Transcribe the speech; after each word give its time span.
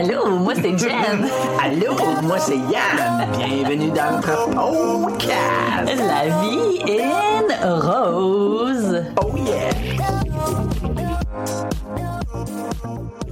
Allô, 0.00 0.38
moi 0.38 0.54
c'est 0.54 0.78
Jen. 0.78 0.90
Allô, 1.62 1.94
moi 2.22 2.38
c'est 2.38 2.56
Yann. 2.56 3.28
Bienvenue 3.36 3.90
dans 3.90 4.16
notre 4.16 4.50
podcast. 4.50 5.98
La 5.98 6.40
vie 6.40 6.90
est 6.90 7.64
rose. 7.64 9.02
Oh 9.22 9.36
yeah. 9.36 9.70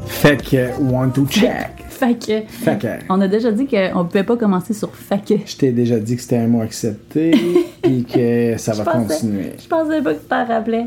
Fait 0.07 0.37
que, 0.37 0.79
one 0.93 1.11
to 1.13 1.25
check. 1.27 1.71
Fait 1.89 2.15
que. 2.15 2.43
Fait 2.49 2.79
que, 2.79 2.89
On 3.09 3.21
a 3.23 3.29
déjà 3.29 3.51
dit 3.51 3.67
qu'on 3.67 4.05
pouvait 4.05 4.25
pas 4.25 4.37
commencer 4.37 4.75
sur 4.75 4.95
fait 4.95 5.25
que. 5.25 5.35
je 5.47 5.57
t'ai 5.57 5.73
déjà 5.73 5.99
dit 5.99 6.17
que 6.17 6.23
c'était 6.23 6.37
un 6.37 6.49
mot 6.49 6.61
accepté, 6.61 7.31
puis 7.83 8.05
que 8.05 8.57
ça 8.59 8.73
va 8.73 8.85
Je 8.85 8.91
pensais- 8.91 9.15
continuer. 9.15 9.53
Je 9.59 9.69
pensais 9.69 10.03
pas 10.03 10.13
que 10.15 10.21
tu 10.21 10.27
t'en 10.27 10.45
rappelais. 10.47 10.87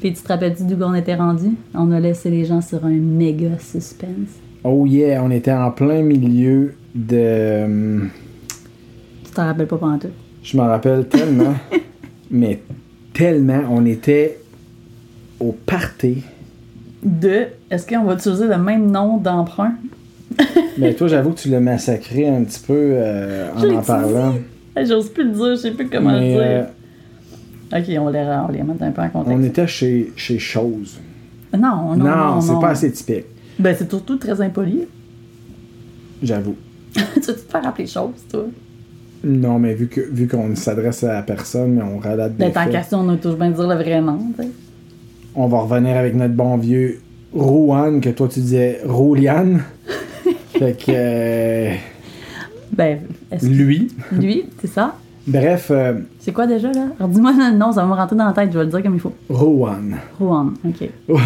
Puis 0.00 0.14
tu 0.14 0.20
te 0.22 0.28
rappelles-tu 0.28 0.64
d'où 0.64 0.82
on 0.82 0.94
était 0.94 1.14
rendu? 1.14 1.50
On 1.74 1.92
a 1.92 2.00
laissé 2.00 2.28
les 2.30 2.44
gens 2.44 2.60
sur 2.60 2.84
un 2.84 2.88
méga 2.90 3.50
suspense. 3.60 4.30
Oh 4.64 4.84
yeah, 4.86 5.22
on 5.24 5.30
était 5.30 5.52
en 5.52 5.70
plein 5.70 6.02
milieu 6.02 6.74
de. 6.94 7.64
hum, 7.64 8.10
Tu 9.24 9.30
t'en 9.32 9.46
rappelles 9.46 9.66
pas 9.66 9.78
pendant 9.78 9.98
tout. 9.98 10.08
Je 10.42 10.56
m'en 10.56 10.66
rappelle 10.66 11.06
tellement, 11.08 11.54
mais 12.30 12.60
tellement, 13.12 13.62
on 13.70 13.84
était 13.86 14.38
au 15.38 15.52
party. 15.52 16.22
De. 17.02 17.46
Est-ce 17.70 17.86
qu'on 17.86 18.04
va 18.04 18.14
utiliser 18.14 18.46
le 18.46 18.58
même 18.58 18.90
nom 18.90 19.16
d'emprunt? 19.16 19.74
Mais 20.78 20.94
toi, 20.96 21.08
j'avoue 21.08 21.30
que 21.32 21.40
tu 21.40 21.48
l'as 21.48 21.60
massacré 21.60 22.28
un 22.28 22.44
petit 22.44 22.60
peu 22.66 22.74
euh, 22.94 23.48
en 23.54 23.76
en 23.76 23.82
parlant. 23.82 24.34
J'ose 24.82 25.10
plus 25.10 25.24
le 25.24 25.30
dire, 25.30 25.50
je 25.50 25.54
sais 25.56 25.70
plus 25.72 25.88
comment 25.88 26.12
Mais, 26.12 26.34
le 26.34 26.40
euh, 26.40 26.62
dire. 26.62 26.68
Ok, 27.98 28.02
on 28.04 28.08
les, 28.10 28.18
on 28.20 28.52
les 28.52 28.62
met 28.62 28.82
un 28.82 28.90
peu 28.90 29.02
en 29.02 29.06
on 29.14 29.24
contexte. 29.24 29.44
était 29.46 29.66
chez, 29.66 30.12
chez 30.16 30.38
Chose. 30.38 30.98
Non, 31.52 31.60
non, 31.60 31.96
non. 31.96 32.04
Non, 32.04 32.40
c'est 32.40 32.60
pas 32.60 32.70
assez 32.70 32.90
typique, 32.92 33.24
Ben, 33.60 33.74
c'est 33.78 33.88
surtout 33.90 34.16
très 34.16 34.40
impoli. 34.40 34.86
j'avoue. 36.22 36.56
tu 36.94 37.00
veux 37.00 37.20
te 37.34 37.50
faire 37.50 37.62
rappeler 37.62 37.86
choses, 37.86 38.14
toi? 38.30 38.44
Non, 39.22 39.58
mais 39.58 39.74
vu 39.74 39.86
que 39.88 40.00
vu 40.00 40.26
qu'on 40.26 40.56
s'adresse 40.56 41.04
à 41.04 41.12
la 41.12 41.22
personne, 41.22 41.74
mais 41.74 41.82
on 41.82 41.98
relate 41.98 42.36
des 42.36 42.46
Ben, 42.46 42.52
tant 42.52 42.68
qu'à 42.70 42.82
ça, 42.82 42.98
on 42.98 43.08
a 43.10 43.16
toujours 43.16 43.38
bien 43.38 43.50
dire 43.50 43.68
le 43.68 43.74
vrai 43.74 44.00
nom, 44.00 44.18
tu 44.36 44.42
sais. 44.42 44.48
On 45.34 45.46
va 45.46 45.60
revenir 45.60 45.96
avec 45.96 46.14
notre 46.14 46.34
bon 46.34 46.56
vieux 46.56 47.00
Rouen, 47.32 48.00
que 48.00 48.08
toi 48.08 48.26
tu 48.28 48.40
disais 48.40 48.80
Rouliane. 48.84 49.62
fait 50.58 50.72
que 50.76 50.90
euh, 50.92 51.74
Ben, 52.72 53.00
est-ce 53.30 53.46
que 53.46 53.52
lui. 53.52 53.88
lui, 54.10 54.44
c'est 54.60 54.66
ça? 54.68 54.96
Bref, 55.26 55.68
euh, 55.70 55.94
C'est 56.18 56.32
quoi 56.32 56.46
déjà, 56.46 56.72
là? 56.72 56.86
Alors, 56.98 57.10
dis-moi 57.10 57.32
le 57.32 57.56
nom, 57.56 57.70
ça 57.72 57.82
va 57.82 57.86
me 57.88 57.92
rentrer 57.94 58.16
dans 58.16 58.26
la 58.26 58.32
tête, 58.32 58.50
je 58.52 58.58
vais 58.58 58.64
le 58.64 58.70
dire 58.70 58.82
comme 58.82 58.94
il 58.94 59.00
faut. 59.00 59.12
Rouen. 59.28 59.76
Rouen, 60.18 60.54
ok. 60.66 60.88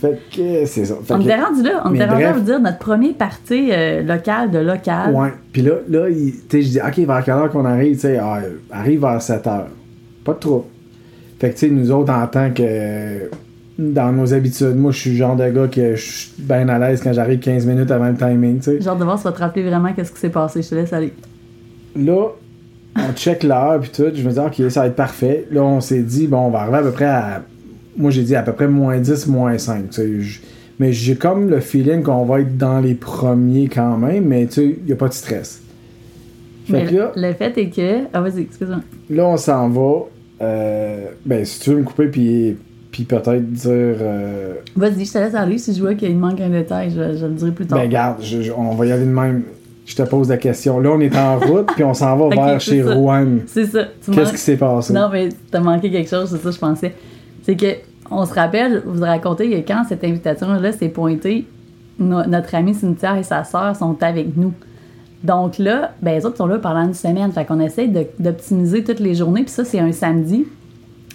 fait 0.00 0.20
que 0.34 0.64
c'est 0.66 0.84
ça. 0.84 0.94
Fait 1.02 1.14
On 1.14 1.20
était 1.20 1.34
rendu 1.34 1.62
là, 1.62 1.82
on 1.84 1.94
était 1.94 2.04
rendu 2.04 2.22
à 2.24 2.30
bref. 2.30 2.36
vous 2.36 2.44
dire 2.44 2.60
notre 2.60 2.78
premier 2.78 3.12
party 3.12 3.70
euh, 3.72 4.02
local 4.02 4.50
de 4.50 4.58
local. 4.58 5.12
Ouais. 5.12 5.32
Puis 5.52 5.62
là, 5.62 5.72
là 5.88 6.06
tu 6.48 6.62
je 6.62 6.68
dis, 6.68 6.78
OK, 6.80 6.98
vers 6.98 7.24
quelle 7.24 7.34
heure 7.34 7.50
qu'on 7.50 7.64
arrive? 7.64 7.94
Tu 7.94 8.02
sais, 8.02 8.18
ah, 8.18 8.40
arrive 8.70 9.00
vers 9.00 9.20
7 9.20 9.46
heures. 9.46 9.68
Pas 10.24 10.34
de 10.34 10.38
trop. 10.38 10.68
Fait 11.40 11.50
que, 11.50 11.54
tu 11.54 11.60
sais, 11.60 11.68
nous 11.68 11.90
autres, 11.90 12.12
en 12.12 12.26
tant 12.26 12.50
que. 12.50 13.30
Dans 13.78 14.10
nos 14.10 14.34
habitudes, 14.34 14.74
moi, 14.74 14.90
je 14.90 14.98
suis 14.98 15.10
le 15.10 15.16
genre 15.16 15.36
de 15.36 15.48
gars 15.50 15.68
que 15.68 15.94
je 15.94 16.04
suis 16.04 16.32
bien 16.36 16.68
à 16.68 16.80
l'aise 16.80 17.00
quand 17.00 17.12
j'arrive 17.12 17.38
15 17.38 17.64
minutes 17.64 17.92
avant 17.92 18.08
le 18.08 18.16
timing, 18.16 18.58
tu 18.58 18.64
sais. 18.64 18.80
Genre 18.80 18.96
de 18.96 19.04
voir 19.04 19.18
si 19.18 19.22
tu 19.22 19.28
vas 19.28 19.34
te 19.34 19.40
rappeler 19.40 19.62
vraiment 19.62 19.92
qu'est-ce 19.92 20.10
qui 20.10 20.18
s'est 20.18 20.30
passé. 20.30 20.62
Je 20.62 20.68
te 20.68 20.74
laisse 20.74 20.92
aller. 20.92 21.12
Là, 21.94 22.26
on 22.96 23.12
check 23.14 23.44
l'heure 23.44 23.78
puis 23.78 23.90
tout. 23.90 24.10
Je 24.12 24.22
me 24.22 24.32
dis, 24.32 24.38
OK, 24.38 24.70
ça 24.70 24.80
va 24.80 24.86
être 24.88 24.96
parfait. 24.96 25.46
Là, 25.52 25.62
on 25.62 25.80
s'est 25.80 26.02
dit, 26.02 26.26
bon, 26.26 26.46
on 26.46 26.50
va 26.50 26.62
arriver 26.62 26.78
à 26.78 26.82
peu 26.82 26.90
près 26.90 27.04
à. 27.04 27.42
Moi, 27.98 28.10
j'ai 28.10 28.22
dit 28.22 28.34
à 28.36 28.42
peu 28.42 28.52
près 28.52 28.68
moins 28.68 28.98
10, 28.98 29.26
moins 29.26 29.58
5. 29.58 29.90
tu 29.90 29.94
sais. 29.96 30.20
Je- 30.20 30.40
Mais 30.78 30.92
j'ai 30.92 31.16
comme 31.16 31.50
le 31.50 31.58
feeling 31.60 32.02
qu'on 32.04 32.24
va 32.24 32.40
être 32.40 32.56
dans 32.56 32.78
les 32.80 32.94
premiers 32.94 33.68
quand 33.68 33.98
même, 33.98 34.24
mais 34.26 34.46
tu 34.46 34.52
sais, 34.52 34.76
il 34.80 34.84
n'y 34.86 34.92
a 34.92 34.96
pas 34.96 35.08
de 35.08 35.12
stress. 35.12 35.60
Fait 36.66 36.72
Mais 36.72 36.84
que 36.86 36.94
là, 36.94 37.12
le 37.16 37.32
fait 37.32 37.56
est 37.58 37.70
que. 37.70 38.04
Ah, 38.12 38.20
vas-y, 38.20 38.42
excuse-moi. 38.42 38.80
là, 39.10 39.26
on 39.26 39.36
s'en 39.36 39.68
va. 39.70 39.92
Euh, 40.40 41.06
ben, 41.26 41.44
si 41.44 41.58
tu 41.60 41.70
veux 41.70 41.78
me 41.78 41.82
couper 41.82 42.06
puis, 42.06 42.56
puis 42.92 43.02
peut-être 43.04 43.50
dire. 43.52 43.70
euh, 43.72 44.54
Vas-y, 44.76 45.04
je 45.04 45.12
te 45.12 45.18
laisse 45.18 45.34
aller. 45.34 45.58
Si 45.58 45.74
je 45.74 45.80
vois 45.80 45.94
qu'il 45.94 46.16
manque 46.16 46.40
un 46.40 46.50
détail, 46.50 46.90
je, 46.90 47.16
je 47.16 47.26
le 47.26 47.32
dirai 47.32 47.50
plus 47.50 47.66
tard. 47.66 47.78
ben, 47.80 47.88
garde, 47.88 48.22
je- 48.22 48.42
je- 48.42 48.52
on 48.52 48.74
va 48.74 48.86
y 48.86 48.92
aller 48.92 49.04
de 49.06 49.10
même. 49.10 49.42
Je 49.86 49.96
te 49.96 50.02
pose 50.02 50.28
la 50.28 50.36
question. 50.36 50.78
Là, 50.78 50.90
on 50.92 51.00
est 51.00 51.16
en 51.16 51.38
route 51.40 51.70
puis 51.74 51.82
on 51.82 51.94
s'en 51.94 52.16
va 52.16 52.28
vers 52.36 52.60
chez 52.60 52.82
ça. 52.84 52.94
Rouen. 52.94 53.38
c'est 53.46 53.64
ça. 53.66 53.88
Qu'est-ce 54.12 54.32
qui 54.32 54.38
s'est 54.38 54.56
passé? 54.58 54.92
Non, 54.92 55.08
mais 55.10 55.30
t'as 55.50 55.60
manqué 55.60 55.90
quelque 55.90 56.10
chose, 56.10 56.30
c'est 56.30 56.40
ça 56.42 56.50
je 56.52 56.58
pensais. 56.58 56.92
C'est 57.42 57.56
que, 57.56 57.66
on 58.10 58.24
se 58.24 58.34
rappelle, 58.34 58.82
vous 58.86 59.02
racontez 59.02 59.50
que 59.50 59.66
quand 59.66 59.84
cette 59.88 60.04
invitation-là 60.04 60.72
s'est 60.72 60.88
pointée, 60.88 61.46
no- 61.98 62.24
notre 62.26 62.54
ami 62.54 62.74
Cynthia 62.74 63.18
et 63.18 63.22
sa 63.22 63.44
sœur 63.44 63.74
sont 63.76 63.96
avec 64.02 64.36
nous. 64.36 64.52
Donc 65.24 65.58
là, 65.58 65.92
ben, 66.00 66.14
les 66.16 66.24
autres 66.24 66.36
sont 66.36 66.46
là 66.46 66.58
pendant 66.58 66.82
une 66.84 66.94
semaine. 66.94 67.32
Fait 67.32 67.44
qu'on 67.44 67.60
essaie 67.60 67.88
d'optimiser 68.18 68.84
toutes 68.84 69.00
les 69.00 69.14
journées. 69.14 69.42
Puis 69.42 69.50
ça, 69.50 69.64
c'est 69.64 69.80
un 69.80 69.92
samedi. 69.92 70.46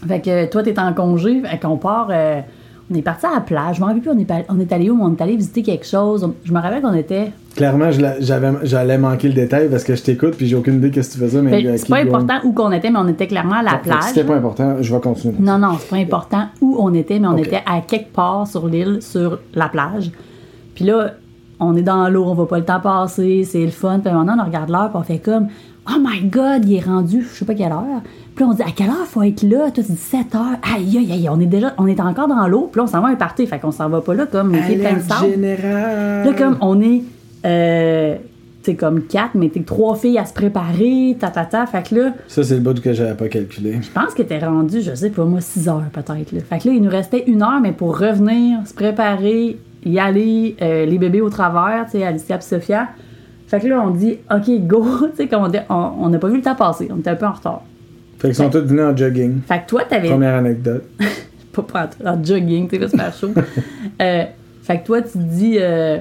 Fait 0.07 0.19
que 0.19 0.45
toi, 0.49 0.61
t'es 0.63 0.77
en 0.79 0.93
congé. 0.93 1.41
Fait 1.41 1.57
qu'on 1.59 1.77
part. 1.77 2.09
euh, 2.11 2.41
on 2.91 2.95
est 2.95 3.01
parti 3.01 3.25
à 3.25 3.35
la 3.35 3.41
plage. 3.41 3.77
Je 3.77 3.81
m'en 3.81 3.87
rappelle 3.87 4.01
plus, 4.01 4.11
on 4.11 4.19
est, 4.19 4.45
on 4.49 4.59
est 4.59 4.71
allé 4.71 4.89
où? 4.89 4.99
On 5.01 5.13
est 5.13 5.21
allé 5.21 5.35
visiter 5.35 5.63
quelque 5.63 5.85
chose. 5.85 6.27
Je 6.43 6.53
me 6.53 6.59
rappelle 6.59 6.81
qu'on 6.81 6.93
était. 6.93 7.31
Clairement, 7.55 7.89
j'allais 7.91 8.97
manquer 8.97 9.27
le 9.27 9.33
détail 9.33 9.69
parce 9.69 9.83
que 9.83 9.95
je 9.95 10.01
t'écoute 10.01 10.35
puis 10.35 10.47
j'ai 10.47 10.55
aucune 10.55 10.75
idée 10.75 10.89
de 10.89 11.01
ce 11.01 11.09
que 11.09 11.13
tu 11.13 11.19
faisais. 11.19 11.41
Mais 11.41 11.65
euh, 11.65 11.77
c'est 11.77 11.87
pas 11.87 11.97
important 11.97 12.39
où 12.43 12.51
qu'on 12.51 12.71
était, 12.71 12.89
mais 12.89 12.99
on 12.99 13.07
était 13.07 13.27
clairement 13.27 13.57
à 13.57 13.63
la 13.63 13.75
plage. 13.75 14.03
C'était 14.07 14.23
pas 14.23 14.35
important, 14.35 14.77
je 14.81 14.93
vais 14.93 15.01
continuer. 15.01 15.35
Non, 15.39 15.57
non, 15.57 15.77
c'est 15.79 15.89
pas 15.89 15.97
important 15.97 16.47
où 16.61 16.77
on 16.79 16.93
était, 16.93 17.19
mais 17.19 17.27
on 17.27 17.37
était 17.37 17.61
à 17.65 17.81
quelque 17.81 18.11
part 18.11 18.47
sur 18.47 18.67
l'île, 18.67 18.99
sur 19.01 19.39
la 19.53 19.69
plage. 19.69 20.11
Puis 20.73 20.85
là, 20.85 21.11
on 21.59 21.75
est 21.75 21.83
dans 21.83 22.09
l'eau, 22.09 22.25
on 22.25 22.33
voit 22.33 22.47
pas 22.47 22.57
le 22.57 22.65
temps 22.65 22.79
passer, 22.79 23.43
c'est 23.43 23.63
le 23.63 23.71
fun. 23.71 23.99
Puis 23.99 24.11
maintenant, 24.11 24.35
on 24.41 24.45
regarde 24.45 24.69
l'heure, 24.69 24.89
puis 24.89 24.99
on 24.99 25.03
fait 25.03 25.19
comme 25.19 25.47
Oh 25.89 25.99
my 25.99 26.21
god, 26.29 26.63
il 26.65 26.75
est 26.75 26.85
rendu, 26.85 27.23
je 27.23 27.39
sais 27.39 27.45
pas 27.45 27.55
quelle 27.55 27.71
heure. 27.71 28.01
Puis 28.35 28.45
là, 28.45 28.51
on 28.51 28.53
dit 28.53 28.61
À 28.61 28.71
quelle 28.75 28.87
heure 28.87 29.05
faut 29.05 29.21
être 29.23 29.43
là? 29.43 29.69
Toi, 29.71 29.83
tu 29.83 29.91
dis 29.91 29.97
7 29.97 30.33
heures. 30.35 30.57
Aïe, 30.75 30.97
aïe, 30.97 31.11
aïe, 31.11 31.29
on 31.29 31.39
est 31.39 31.45
déjà, 31.45 31.73
on 31.77 31.87
est 31.87 31.99
encore 31.99 32.27
dans 32.27 32.47
l'eau. 32.47 32.69
Puis 32.71 32.79
là, 32.79 32.85
on 32.85 32.87
s'en 32.87 33.01
va 33.01 33.09
à 33.09 33.11
un 33.11 33.15
party, 33.15 33.45
fait 33.47 33.59
qu'on 33.59 33.71
s'en 33.71 33.89
va 33.89 33.99
pas 34.01 34.13
là 34.13 34.25
comme 34.25 34.53
les 34.53 34.77
pleines 34.77 35.01
de 35.01 35.31
générale. 35.31 36.25
Là, 36.25 36.33
comme 36.37 36.57
on 36.61 36.79
est, 36.81 37.03
euh, 37.45 38.15
comme 38.79 39.03
quatre, 39.03 39.35
mais 39.35 39.49
t'es 39.49 39.59
trois 39.63 39.95
filles 39.95 40.17
à 40.17 40.25
se 40.25 40.33
préparer, 40.33 41.17
ta, 41.19 41.27
ta, 41.27 41.43
ta. 41.43 41.65
Fait 41.65 41.85
que 41.87 41.95
là, 41.95 42.13
Ça, 42.27 42.43
c'est 42.43 42.55
le 42.55 42.61
bout 42.61 42.79
que 42.79 42.93
j'avais 42.93 43.15
pas 43.15 43.27
calculé. 43.27 43.79
je 43.81 43.91
pense 43.91 44.13
qu'il 44.13 44.23
était 44.23 44.39
rendu, 44.39 44.81
je 44.81 44.95
sais 44.95 45.09
pas 45.09 45.25
moi, 45.25 45.41
6 45.41 45.67
heures 45.67 45.83
peut-être. 45.91 46.31
Là. 46.31 46.39
Fait 46.49 46.59
que 46.59 46.69
là, 46.69 46.73
il 46.75 46.81
nous 46.81 46.89
restait 46.89 47.25
une 47.27 47.41
heure, 47.43 47.59
mais 47.61 47.73
pour 47.73 47.99
revenir, 47.99 48.59
se 48.65 48.73
préparer, 48.73 49.57
y 49.85 49.99
aller, 49.99 50.55
euh, 50.61 50.85
les 50.85 50.97
bébés 50.97 51.19
au 51.19 51.29
travers, 51.29 51.87
tu 51.91 51.97
sais, 51.97 52.05
Alicia 52.05 52.37
et 52.37 52.41
Sophia. 52.41 52.87
Fait 53.53 53.59
que 53.59 53.67
là, 53.67 53.83
on 53.85 53.91
dit, 53.91 54.17
OK, 54.31 54.49
go, 54.65 54.83
tu 55.11 55.15
sais, 55.15 55.27
comme 55.27 55.43
on 55.43 55.47
dit, 55.47 55.59
on 55.69 55.91
on 56.01 56.09
n'a 56.09 56.17
pas 56.17 56.27
vu 56.27 56.37
le 56.37 56.41
temps 56.41 56.55
passer, 56.55 56.87
on 56.91 56.97
était 56.97 57.11
un 57.11 57.15
peu 57.15 57.27
en 57.27 57.33
retard. 57.33 57.61
Fait 58.17 58.29
qu'ils 58.29 58.35
sont 58.35 58.49
tous 58.49 58.61
venus 58.61 58.81
en 58.83 58.97
jogging. 58.97 59.41
Fait 59.47 59.59
que 59.59 59.67
toi, 59.69 59.83
t'avais 59.87 60.09
Première 60.09 60.33
anecdote. 60.33 60.85
pas 61.53 61.87
en, 62.03 62.07
en 62.15 62.23
jogging, 62.23 62.67
tu 62.67 62.79
sais, 62.79 62.87
super 62.87 63.13
chaud. 63.13 63.29
Euh, 64.01 64.23
fait 64.63 64.79
que 64.79 64.85
toi, 64.87 65.03
tu 65.03 65.11
te 65.11 65.17
dis, 65.19 65.57
euh, 65.59 65.99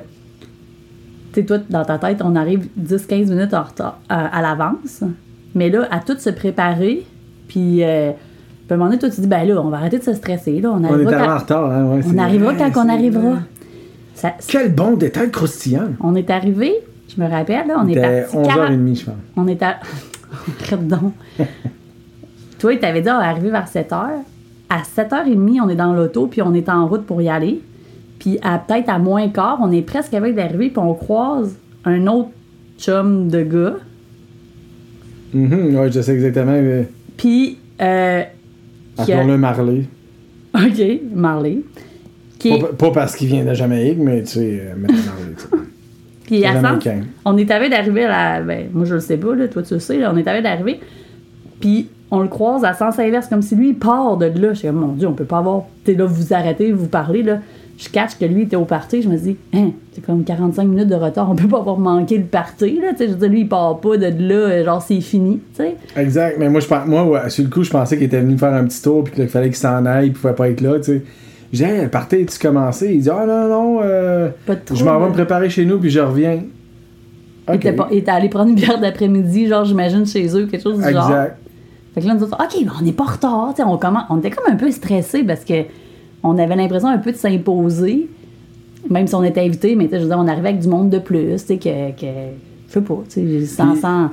tu 1.35 1.41
sais, 1.41 1.47
toi, 1.47 1.59
dans 1.69 1.85
ta 1.85 1.99
tête, 1.99 2.23
on 2.25 2.35
arrive 2.37 2.69
10-15 2.81 3.29
minutes 3.29 3.53
en 3.53 3.65
retard, 3.65 3.99
à, 4.09 4.29
à 4.39 4.41
l'avance. 4.41 5.03
Mais 5.55 5.69
là, 5.69 5.87
à 5.91 5.99
tout 6.01 6.17
se 6.19 6.31
préparer, 6.31 7.05
puis 7.49 7.85
euh, 7.85 8.13
puis 8.13 8.67
à 8.71 8.75
un 8.75 8.77
moment 8.79 8.89
donné, 8.89 8.99
toi, 8.99 9.11
tu 9.11 9.21
dis, 9.21 9.27
ben 9.27 9.47
là, 9.47 9.61
on 9.61 9.69
va 9.69 9.77
arrêter 9.77 9.99
de 9.99 10.05
se 10.05 10.15
stresser, 10.15 10.59
là. 10.61 10.71
On 10.71 10.77
On 10.77 10.85
est 10.85 10.91
arrivera, 10.91 11.11
tellement 11.11 11.27
en 11.27 11.29
quand, 11.35 11.39
retard, 11.43 11.71
hein, 11.71 11.85
ouais, 11.85 12.01
on 12.15 12.17
arrivera 12.19 12.53
vrai, 12.55 12.71
quand 12.73 12.87
on 12.87 12.89
arrivera. 12.89 13.33
Ça- 14.15 14.33
Quel 14.49 14.75
bon 14.75 14.93
détail 14.97 15.31
croustillant. 15.31 15.89
on 16.01 16.15
est 16.15 16.31
arrivé, 16.31 16.73
je 17.17 17.23
me 17.23 17.29
rappelle, 17.29 17.67
là, 17.67 17.75
on 17.83 17.89
est 17.89 18.01
parti 18.01 18.37
40 18.49 18.71
11h30, 18.71 18.99
je 18.99 19.05
pense. 19.05 19.15
on 19.37 19.47
est 19.49 19.63
à. 19.63 19.81
Donc. 20.77 21.13
Toi, 22.59 22.73
il 22.75 22.79
t'avait 22.79 23.03
dit, 23.03 23.09
on 23.11 23.19
va 23.19 23.29
arriver 23.29 23.51
vers 23.51 23.67
7 23.69 23.91
h. 23.91 24.07
À 24.71 24.83
7h30, 24.83 25.61
on 25.65 25.69
est 25.69 25.75
dans 25.75 25.93
l'auto, 25.93 26.27
puis 26.29 26.41
on 26.43 26.55
est 26.55 26.69
en 26.69 26.87
route 26.87 27.05
pour 27.05 27.21
y 27.21 27.29
aller. 27.29 27.61
Puis 28.19 28.39
à 28.43 28.59
peut-être 28.59 28.89
à 28.89 28.99
moins 28.99 29.29
quart, 29.29 29.59
on 29.61 29.73
est 29.73 29.83
presque 29.83 30.15
avec 30.15 30.35
d'arriver, 30.37 30.69
puis 30.71 30.79
on 30.79 30.95
croise 30.95 31.57
un 31.85 32.07
autre 32.07 32.31
chum 32.79 33.29
de 33.29 33.43
gars. 33.43 33.75
Mhm, 35.35 35.77
ouais, 35.77 35.91
je 35.91 36.01
sais 36.01 36.13
exactement. 36.15 36.53
euh, 36.55 36.85
Puis, 37.17 37.59
euh, 37.81 38.23
a- 38.97 39.03
Appelons-le 39.03 39.39
Marley. 39.39 39.83
OK, 40.55 41.01
Marley. 41.15 41.59
Qui 42.39 42.51
est- 42.51 42.73
Pas, 42.77 42.91
parce 42.93 43.17
qu'il 43.17 43.29
vient 43.29 43.45
de 43.45 43.55
Jamaïque, 43.55 43.99
mais 43.99 44.23
tu 44.23 44.29
sais, 44.29 44.61
euh, 44.63 44.75
mais 44.77 44.89
Marley, 44.89 45.35
tu 45.37 45.43
sais. 45.43 45.63
Puis 46.25 46.45
à 46.45 46.53
américain. 46.53 47.03
on 47.25 47.37
est 47.37 47.51
arrivé 47.51 47.69
d'arriver 47.69 48.05
à 48.05 48.39
la. 48.39 48.45
Ben, 48.45 48.69
moi, 48.73 48.85
je 48.85 48.95
le 48.95 49.01
sais 49.01 49.17
pas, 49.17 49.35
là, 49.35 49.49
toi, 49.49 49.63
tu 49.63 49.75
le 49.75 49.81
sais, 49.81 49.99
là, 49.99 50.11
on 50.13 50.17
est 50.17 50.27
arrivé 50.27 50.43
d'arriver. 50.43 50.81
Puis 51.61 51.89
on 52.11 52.21
le 52.21 52.29
croise 52.29 52.65
à 52.65 52.75
sens 52.75 52.99
inverse, 52.99 53.27
comme 53.29 53.43
si 53.43 53.55
lui, 53.57 53.71
il 53.71 53.75
part 53.75 54.17
de 54.17 54.27
là. 54.27 54.53
Je 54.53 54.59
suis 54.59 54.69
comme, 54.69 54.77
mon 54.77 54.93
Dieu, 54.93 55.09
on 55.09 55.13
peut 55.13 55.25
pas 55.25 55.39
avoir. 55.39 55.65
T'es 55.85 55.95
là, 55.95 56.05
vous 56.05 56.33
arrêtez, 56.33 56.73
vous 56.73 56.89
parlez, 56.89 57.23
là. 57.23 57.39
Je 57.79 57.89
catch 57.89 58.17
que 58.21 58.25
lui 58.27 58.43
était 58.43 58.55
au 58.55 58.65
party. 58.65 59.03
Je 59.03 59.09
me 59.09 59.17
dis, 59.17 59.37
hein, 59.55 59.71
c'est 59.93 60.05
comme 60.05 60.23
45 60.23 60.65
minutes 60.65 60.89
de 60.89 60.95
retard, 60.95 61.31
on 61.31 61.35
peut 61.35 61.49
pas 61.49 61.59
avoir 61.59 61.79
manqué 61.79 62.19
le 62.19 62.25
party, 62.25 62.81
là. 62.81 62.91
Tu 62.91 62.99
sais, 62.99 63.07
je 63.09 63.13
veux 63.13 63.19
dire, 63.19 63.29
lui, 63.29 63.41
il 63.41 63.49
part 63.49 63.81
pas 63.81 63.97
de 63.97 64.07
là, 64.07 64.63
genre, 64.63 64.83
c'est 64.83 65.01
fini, 65.01 65.41
tu 65.55 65.63
sais. 65.63 65.77
Exact, 65.97 66.37
mais 66.39 66.49
moi, 66.49 66.61
je 66.61 66.89
moi 66.89 67.05
ouais, 67.05 67.31
sur 67.31 67.45
le 67.45 67.51
coup, 67.51 67.65
je 67.65 67.71
pensais 67.71 67.97
qu'il 67.97 68.07
était 68.07 68.21
venu 68.21 68.39
faire 68.39 68.55
un 68.55 68.65
petit 68.65 68.83
tour, 68.83 69.05
puis 69.05 69.15
qu'il 69.15 69.29
fallait 69.29 69.49
qu'il 69.49 69.57
s'en 69.57 69.85
aille, 69.87 70.11
puis 70.11 70.13
qu'il 70.13 70.21
pouvait 70.21 70.35
pas 70.35 70.51
être 70.51 70.61
là, 70.61 70.79
tu 70.79 70.85
sais. 70.85 71.03
J'ai 71.53 71.65
dit, 71.67 71.71
hey, 71.71 71.83
le 71.83 71.89
party, 71.89 72.17
est-tu 72.17 72.39
commencé? 72.39 72.95
Il 72.95 73.03
dit, 73.03 73.11
ah 73.11 73.25
non, 73.27 73.49
non, 73.49 73.81
euh, 73.83 74.31
Pas 74.47 74.55
de 74.55 74.61
je 74.75 74.85
m'en 74.85 74.99
vais 74.99 75.09
me 75.09 75.13
préparer 75.13 75.51
chez 75.51 75.65
nous, 75.67 75.79
puis 75.79 75.91
je 75.91 76.01
reviens. 76.01 76.41
Il 77.49 77.55
était, 77.57 77.73
pas- 77.73 77.89
il 77.91 77.99
était 77.99 78.11
allé 78.11 78.29
prendre 78.29 78.49
une 78.51 78.55
bière 78.55 78.81
d'après-midi, 78.81 79.49
genre, 79.49 79.65
j'imagine, 79.65 80.07
chez 80.07 80.27
eux, 80.37 80.47
quelque 80.47 80.63
chose 80.63 80.79
du 80.79 80.91
genre. 80.91 81.09
Exact. 81.11 81.39
Fait 81.95 82.01
que 82.01 82.07
là, 82.07 82.15
nous 82.15 82.23
autres, 82.23 82.39
OK, 82.43 82.65
ben, 82.65 82.73
on 82.81 82.85
n'est 82.85 82.93
pas 82.93 83.05
en 83.05 83.07
retard. 83.09 83.49
tu 83.55 83.63
sais, 83.63 83.69
On, 83.69 83.77
commen- 83.77 84.07
on 84.09 84.19
était 84.19 84.31
comme 84.31 84.51
un 84.51 84.57
peu 84.57 84.71
stressés 84.71 85.25
parce 85.25 85.45
que 85.45 85.65
on 86.23 86.39
avait 86.39 86.57
l'impression 86.57 86.89
un 86.89 86.99
peu 86.99 87.13
de 87.13 87.17
s'imposer, 87.17 88.09
même 88.89 89.07
si 89.07 89.15
on 89.15 89.23
était 89.25 89.41
invités, 89.43 89.75
mais 89.75 89.85
tu 89.87 89.91
sais, 89.91 89.97
je 89.99 90.03
veux 90.05 90.09
dire, 90.09 90.19
on 90.19 90.29
arrivait 90.29 90.51
avec 90.51 90.61
du 90.61 90.69
monde 90.69 90.89
de 90.89 90.99
plus, 91.01 91.33
tu 91.33 91.39
sais, 91.39 91.57
que, 91.59 91.91
que 92.01 92.07
je 92.73 92.79
sais 92.79 92.85
pas, 92.85 92.99
tu 93.09 93.45
sais, 93.45 93.47
sans, 93.47 93.77
sans, 93.77 94.09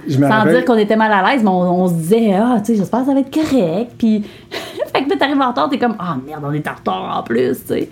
dire 0.45 0.65
qu'on 0.65 0.77
était 0.77 0.95
mal 0.97 1.11
à 1.11 1.31
l'aise, 1.31 1.41
mais 1.43 1.49
on, 1.49 1.83
on 1.83 1.87
se 1.87 1.93
disait, 1.93 2.33
ah, 2.33 2.57
tu 2.59 2.73
sais, 2.73 2.75
j'espère 2.77 3.01
que 3.01 3.05
ça 3.05 3.13
va 3.13 3.19
être 3.21 3.33
correct. 3.33 3.91
Puis, 3.97 4.23
fait 4.93 5.03
que 5.03 5.17
t'arrives 5.17 5.39
en 5.39 5.49
retard, 5.49 5.69
t'es 5.69 5.77
comme, 5.77 5.95
ah, 5.99 6.17
merde, 6.27 6.43
on 6.45 6.51
est 6.51 6.67
en 6.67 6.73
retard 6.73 7.17
en 7.19 7.23
plus, 7.23 7.59
tu 7.61 7.73
sais. 7.73 7.89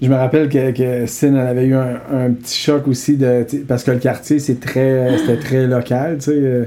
Je 0.00 0.08
me 0.08 0.14
rappelle 0.14 0.48
que, 0.48 0.70
que 0.70 1.06
Sin 1.06 1.34
elle 1.34 1.46
avait 1.46 1.64
eu 1.64 1.74
un, 1.74 1.96
un 2.12 2.30
petit 2.30 2.56
choc 2.56 2.86
aussi 2.86 3.16
de 3.16 3.44
parce 3.66 3.82
que 3.82 3.90
le 3.90 3.98
quartier 3.98 4.38
c'est 4.38 4.60
très 4.60 5.18
c'était 5.18 5.38
très 5.38 5.66
local, 5.66 6.18
tu 6.18 6.26
sais. 6.26 6.30
euh, 6.34 6.64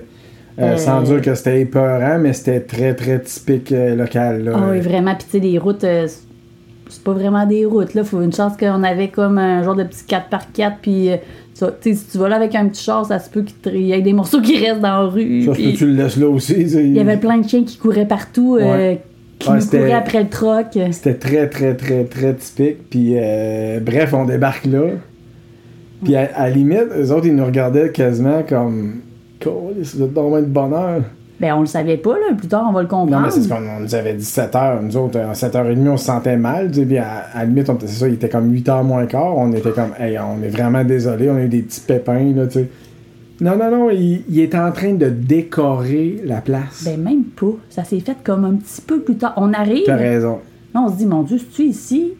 euh, 0.60 0.74
Euh. 0.74 0.78
Sans 0.78 1.02
dire 1.02 1.22
que 1.22 1.34
c'était 1.34 1.62
épeurant, 1.62 2.20
mais 2.20 2.34
c'était 2.34 2.60
très 2.60 2.94
très 2.94 3.22
typique 3.22 3.72
euh, 3.72 3.96
local. 3.96 4.44
Là. 4.44 4.52
Ah 4.56 4.68
oui, 4.72 4.80
vraiment. 4.82 5.16
Puis, 5.16 5.26
tu 5.26 5.32
sais, 5.32 5.40
les 5.40 5.58
routes, 5.58 5.84
euh, 5.84 6.08
c'est 6.92 7.04
pas 7.04 7.14
vraiment 7.14 7.46
des 7.46 7.66
routes. 7.66 7.94
Là, 7.94 8.04
faut 8.04 8.22
une 8.22 8.34
chance 8.34 8.54
qu'on 8.58 8.84
avait 8.84 9.10
comme 9.10 9.38
un 9.38 9.64
genre 9.64 9.76
de 9.76 9.84
petit 9.84 10.04
4x4. 10.08 10.74
Puis, 10.82 11.10
euh, 11.10 11.18
tu 11.82 11.96
si 11.96 12.06
tu 12.12 12.18
vas 12.18 12.30
là 12.30 12.36
avec 12.36 12.56
un 12.56 12.68
petit 12.68 12.84
char, 12.84 13.06
ça 13.06 13.20
se 13.20 13.30
peut 13.30 13.44
qu'il 13.44 13.82
y 13.82 13.94
ait 13.94 14.02
des 14.02 14.14
morceaux 14.14 14.42
qui 14.42 14.58
restent 14.58 14.82
dans 14.82 15.04
la 15.04 15.08
rue. 15.08 15.44
Ça, 15.46 15.52
puis 15.54 15.74
tu 15.74 15.86
le 15.86 15.94
laisses 15.94 16.18
là 16.18 16.28
aussi. 16.28 16.54
il 16.54 16.94
y 16.96 17.00
avait 17.00 17.18
plein 17.18 17.38
de 17.38 17.48
chiens 17.48 17.64
qui 17.64 17.78
couraient 17.78 18.08
partout, 18.08 18.58
euh, 18.60 18.96
qui 19.40 19.50
Ouais, 19.50 19.60
nous 19.60 19.66
couraient 19.66 19.94
après 19.94 20.24
le 20.24 20.30
troc. 20.30 20.78
C'était 20.92 21.16
très, 21.16 21.50
très, 21.50 21.76
très, 21.76 22.04
très 22.04 22.34
typique. 22.36 22.90
Puis, 22.90 23.14
euh, 23.16 23.80
bref, 23.80 24.14
on 24.14 24.26
débarque 24.26 24.66
là. 24.66 24.84
Puis, 26.04 26.16
à, 26.16 26.30
la 26.38 26.50
limite, 26.50 26.88
eux 26.98 27.12
autres, 27.12 27.28
ils 27.28 27.36
nous 27.36 27.46
regardaient 27.46 27.92
quasiment 27.92 28.44
comme. 28.48 29.02
Êtes 29.42 30.14
dans 30.14 30.40
de 30.40 30.46
bonheur. 30.46 31.02
Ben, 31.42 31.54
on 31.56 31.62
le 31.62 31.66
savait 31.66 31.98
pas, 31.98 32.14
là. 32.14 32.36
Plus 32.38 32.48
tard, 32.48 32.66
on 32.70 32.72
va 32.72 32.84
le 32.84 32.88
comprendre. 32.88 33.12
Non, 33.18 33.20
mais 33.26 33.32
c'est 33.32 33.42
ce 33.42 33.50
qu'on 33.50 33.56
on 33.56 33.80
nous 33.82 33.96
avait 33.96 34.14
dit 34.14 34.24
7 34.24 34.56
heures. 34.56 34.82
Nous 34.82 34.96
autres, 34.96 35.20
à 35.20 35.34
7h30, 35.34 35.90
on 35.90 35.98
se 35.98 36.06
sentait 36.06 36.38
mal. 36.38 36.70
tu 36.70 36.80
sais, 36.82 36.86
Puis, 36.86 36.98
à, 37.00 37.26
à 37.34 37.40
la 37.40 37.46
limite, 37.46 37.70
on- 37.70 37.78
c'est 37.82 37.88
ça, 37.88 38.08
il 38.08 38.14
était 38.14 38.30
comme 38.30 38.54
8h 38.54 38.84
moins 38.84 39.08
quart. 39.08 39.36
On 39.38 39.52
était 39.52 39.72
comme, 39.72 39.92
hey, 40.00 40.18
on 40.20 40.42
est 40.44 40.50
vraiment 40.50 40.84
désolé. 40.84 41.30
On 41.32 41.36
a 41.38 41.42
eu 41.42 41.48
des 41.50 41.64
petits 41.64 41.82
pépins, 41.82 42.32
là, 42.36 42.46
tu 42.46 42.60
sais. 42.60 42.70
Non, 43.42 43.58
non, 43.58 43.72
non, 43.72 43.90
il, 43.90 44.22
il 44.30 44.40
était 44.40 44.60
en 44.60 44.72
train 44.72 44.94
de 44.94 45.10
décorer 45.10 46.22
la 46.26 46.42
place. 46.42 46.84
Ben, 46.86 47.02
même 47.02 47.24
pas. 47.24 47.54
Ça 47.70 47.84
s'est 47.84 48.00
fait 48.00 48.18
comme 48.24 48.46
un 48.46 48.54
petit 48.54 48.82
peu 48.82 49.00
plus 49.02 49.16
tard. 49.16 49.34
On 49.38 49.52
arrive. 49.54 49.84
T'as 49.86 49.96
raison. 49.96 50.40
Là, 50.76 50.82
on 50.86 50.90
se 50.92 50.98
dit, 50.98 51.06
mon 51.08 51.24
Dieu, 51.24 51.38
c'est-tu 51.40 51.64
ici? 51.64 52.14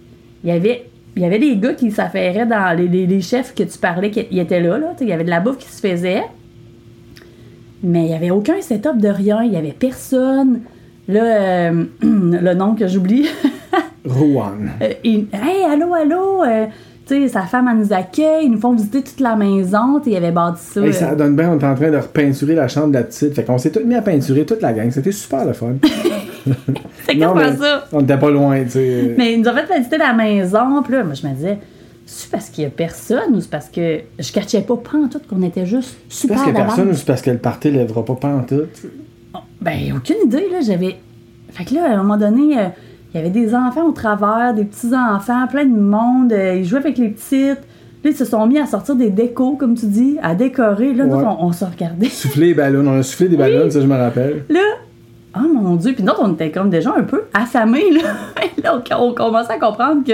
Il 0.44 0.50
y 0.50 0.52
avait. 0.54 0.86
Il 1.16 1.22
y 1.22 1.26
avait 1.26 1.40
des 1.40 1.58
gars 1.58 1.74
qui 1.74 1.92
s'affairaient 1.92 2.46
dans 2.46 2.76
les, 2.76 2.88
les- 2.88 3.06
les 3.06 3.22
chefs 3.22 3.54
que 3.54 3.64
tu 3.64 3.78
parlais, 3.78 4.10
qui 4.12 4.40
étaient 4.40 4.62
là, 4.62 4.78
là. 4.80 4.88
tu 4.94 5.00
sais, 5.00 5.04
Il 5.06 5.10
y 5.10 5.14
avait 5.14 5.26
de 5.26 5.30
la 5.30 5.42
bouffe 5.42 5.58
qui 5.58 5.68
se 5.68 5.86
faisait. 5.86 6.24
Mais 7.84 8.04
il 8.04 8.08
n'y 8.08 8.14
avait 8.14 8.32
aucun 8.32 8.62
setup 8.62 8.98
de 8.98 9.08
rien. 9.08 9.44
Il 9.44 9.52
n'y 9.52 9.58
avait 9.58 9.76
personne. 9.78 10.62
Là, 11.08 11.24
euh, 11.24 11.84
le 12.02 12.54
nom 12.54 12.76
que 12.76 12.88
j'oublie. 12.88 13.28
Rouen. 14.06 14.54
Euh, 14.82 14.94
hey, 15.04 15.28
allô, 15.70 15.94
allô! 15.94 16.44
euh, 16.44 16.66
tu 17.08 17.20
sais, 17.22 17.28
sa 17.28 17.42
femme, 17.42 17.68
elle 17.70 17.80
nous 17.80 17.94
accueille, 17.94 18.46
ils 18.46 18.52
nous 18.52 18.60
font 18.60 18.74
visiter 18.74 19.02
toute 19.02 19.20
la 19.20 19.36
maison. 19.36 20.00
Tu 20.04 20.12
il 20.12 20.16
avait 20.16 20.32
bâti 20.32 20.62
ça. 20.62 20.92
Ça 20.94 21.12
euh, 21.12 21.16
donne 21.16 21.36
bien, 21.36 21.52
on 21.52 21.60
est 21.60 21.64
en 21.64 21.76
train 21.76 21.92
de 21.92 21.98
repeinturer 21.98 22.56
la 22.56 22.68
chambre 22.68 22.90
de 22.90 22.94
la 22.94 23.04
petite. 23.04 23.34
Fait 23.34 23.44
qu'on 23.44 23.58
s'est 23.58 23.72
tous 23.72 23.84
mis 23.84 23.96
à 23.96 24.02
peinturer 24.02 24.46
toute 24.46 24.62
la 24.62 24.74
gang. 24.74 24.90
C'était 24.92 25.12
super 25.12 25.46
le 25.46 25.54
fun. 25.54 25.74
C'est 27.06 27.18
quasiment 27.18 27.58
ça? 27.60 27.88
On 27.92 28.02
était 28.02 28.18
pas 28.18 28.30
loin, 28.30 28.64
tu 28.64 28.72
sais. 28.72 29.16
Mais 29.18 29.34
ils 29.34 29.42
nous 29.42 29.50
ont 29.50 29.54
fait 29.54 29.78
visiter 29.78 29.98
la 29.98 30.14
maison. 30.14 30.82
Puis 30.84 30.94
là, 30.94 31.04
moi, 31.04 31.14
je 31.14 31.28
me 31.28 31.34
disais, 31.34 31.58
c'est 32.14 32.30
parce 32.30 32.50
qu'il 32.50 32.66
y 32.66 32.68
a 32.68 32.70
personne 32.70 33.36
ou 33.36 33.40
c'est 33.42 33.50
parce 33.50 33.70
que 33.70 34.02
je 34.20 34.32
cachais 34.34 34.60
pas 34.62 34.76
pantoute 34.76 35.26
qu'on 35.28 35.42
était 35.44 35.66
juste 35.66 35.96
C'est 36.10 36.22
super 36.28 36.36
parce 36.36 36.46
qu'il 36.50 36.54
y 36.58 36.62
a 36.62 36.66
personne 36.66 36.90
ou 36.90 36.94
c'est 36.94 37.06
parce 37.06 37.22
que 37.22 37.32
le 37.32 37.38
party 37.38 37.72
lèvera 37.72 38.04
pas 38.04 38.16
pantoute? 38.16 38.82
Ben, 39.62 39.94
aucune 39.96 40.18
idée, 40.26 40.48
là. 40.52 40.60
J'avais. 40.62 40.98
Fait 41.52 41.64
que 41.66 41.74
là, 41.76 41.86
à 41.86 41.94
un 41.94 41.98
moment 41.98 42.18
donné, 42.18 42.58
euh, 42.60 42.64
il 43.14 43.18
y 43.18 43.20
avait 43.20 43.30
des 43.30 43.54
enfants 43.56 43.86
au 43.88 43.92
travers, 43.92 44.54
des 44.54 44.66
petits-enfants, 44.66 45.48
plein 45.48 45.66
de 45.66 45.80
monde. 45.80 46.34
euh, 46.34 46.56
ils 46.58 46.66
jouaient 46.66 46.80
avec 46.80 46.98
les 46.98 47.10
petites. 47.10 47.60
Là, 48.04 48.10
ils 48.10 48.16
se 48.16 48.26
sont 48.26 48.46
mis 48.48 48.58
à 48.60 48.66
sortir 48.66 48.96
des 48.96 49.10
décos, 49.10 49.56
comme 49.58 49.76
tu 49.76 49.86
dis, 49.86 50.18
à 50.24 50.34
décorer. 50.36 50.94
Là, 50.94 51.06
Ouais. 51.06 51.24
on, 51.26 51.46
on 51.46 51.52
se 51.54 51.64
regardait. 51.64 52.10
Souffler 52.10 52.48
les 52.48 52.54
ballons. 52.56 52.86
On 52.88 53.00
a 53.00 53.04
soufflé 53.04 53.30
des 53.30 53.38
ballons, 53.38 53.70
ça, 53.70 53.80
je 53.80 53.86
me 53.88 53.96
rappelle. 53.96 54.44
Là, 54.50 54.60
oh 55.38 55.48
mon 55.48 55.76
Dieu. 55.76 55.94
Puis 55.94 56.04
nous 56.04 56.12
on 56.20 56.34
était 56.34 56.52
comme 56.52 56.70
déjà 56.70 56.94
un 56.98 57.04
peu 57.04 57.24
affamés, 57.34 57.92
là. 57.92 58.02
Là, 58.64 58.82
on, 59.00 59.04
on 59.10 59.14
commençait 59.14 59.54
à 59.54 59.60
comprendre 59.60 60.04
que, 60.06 60.14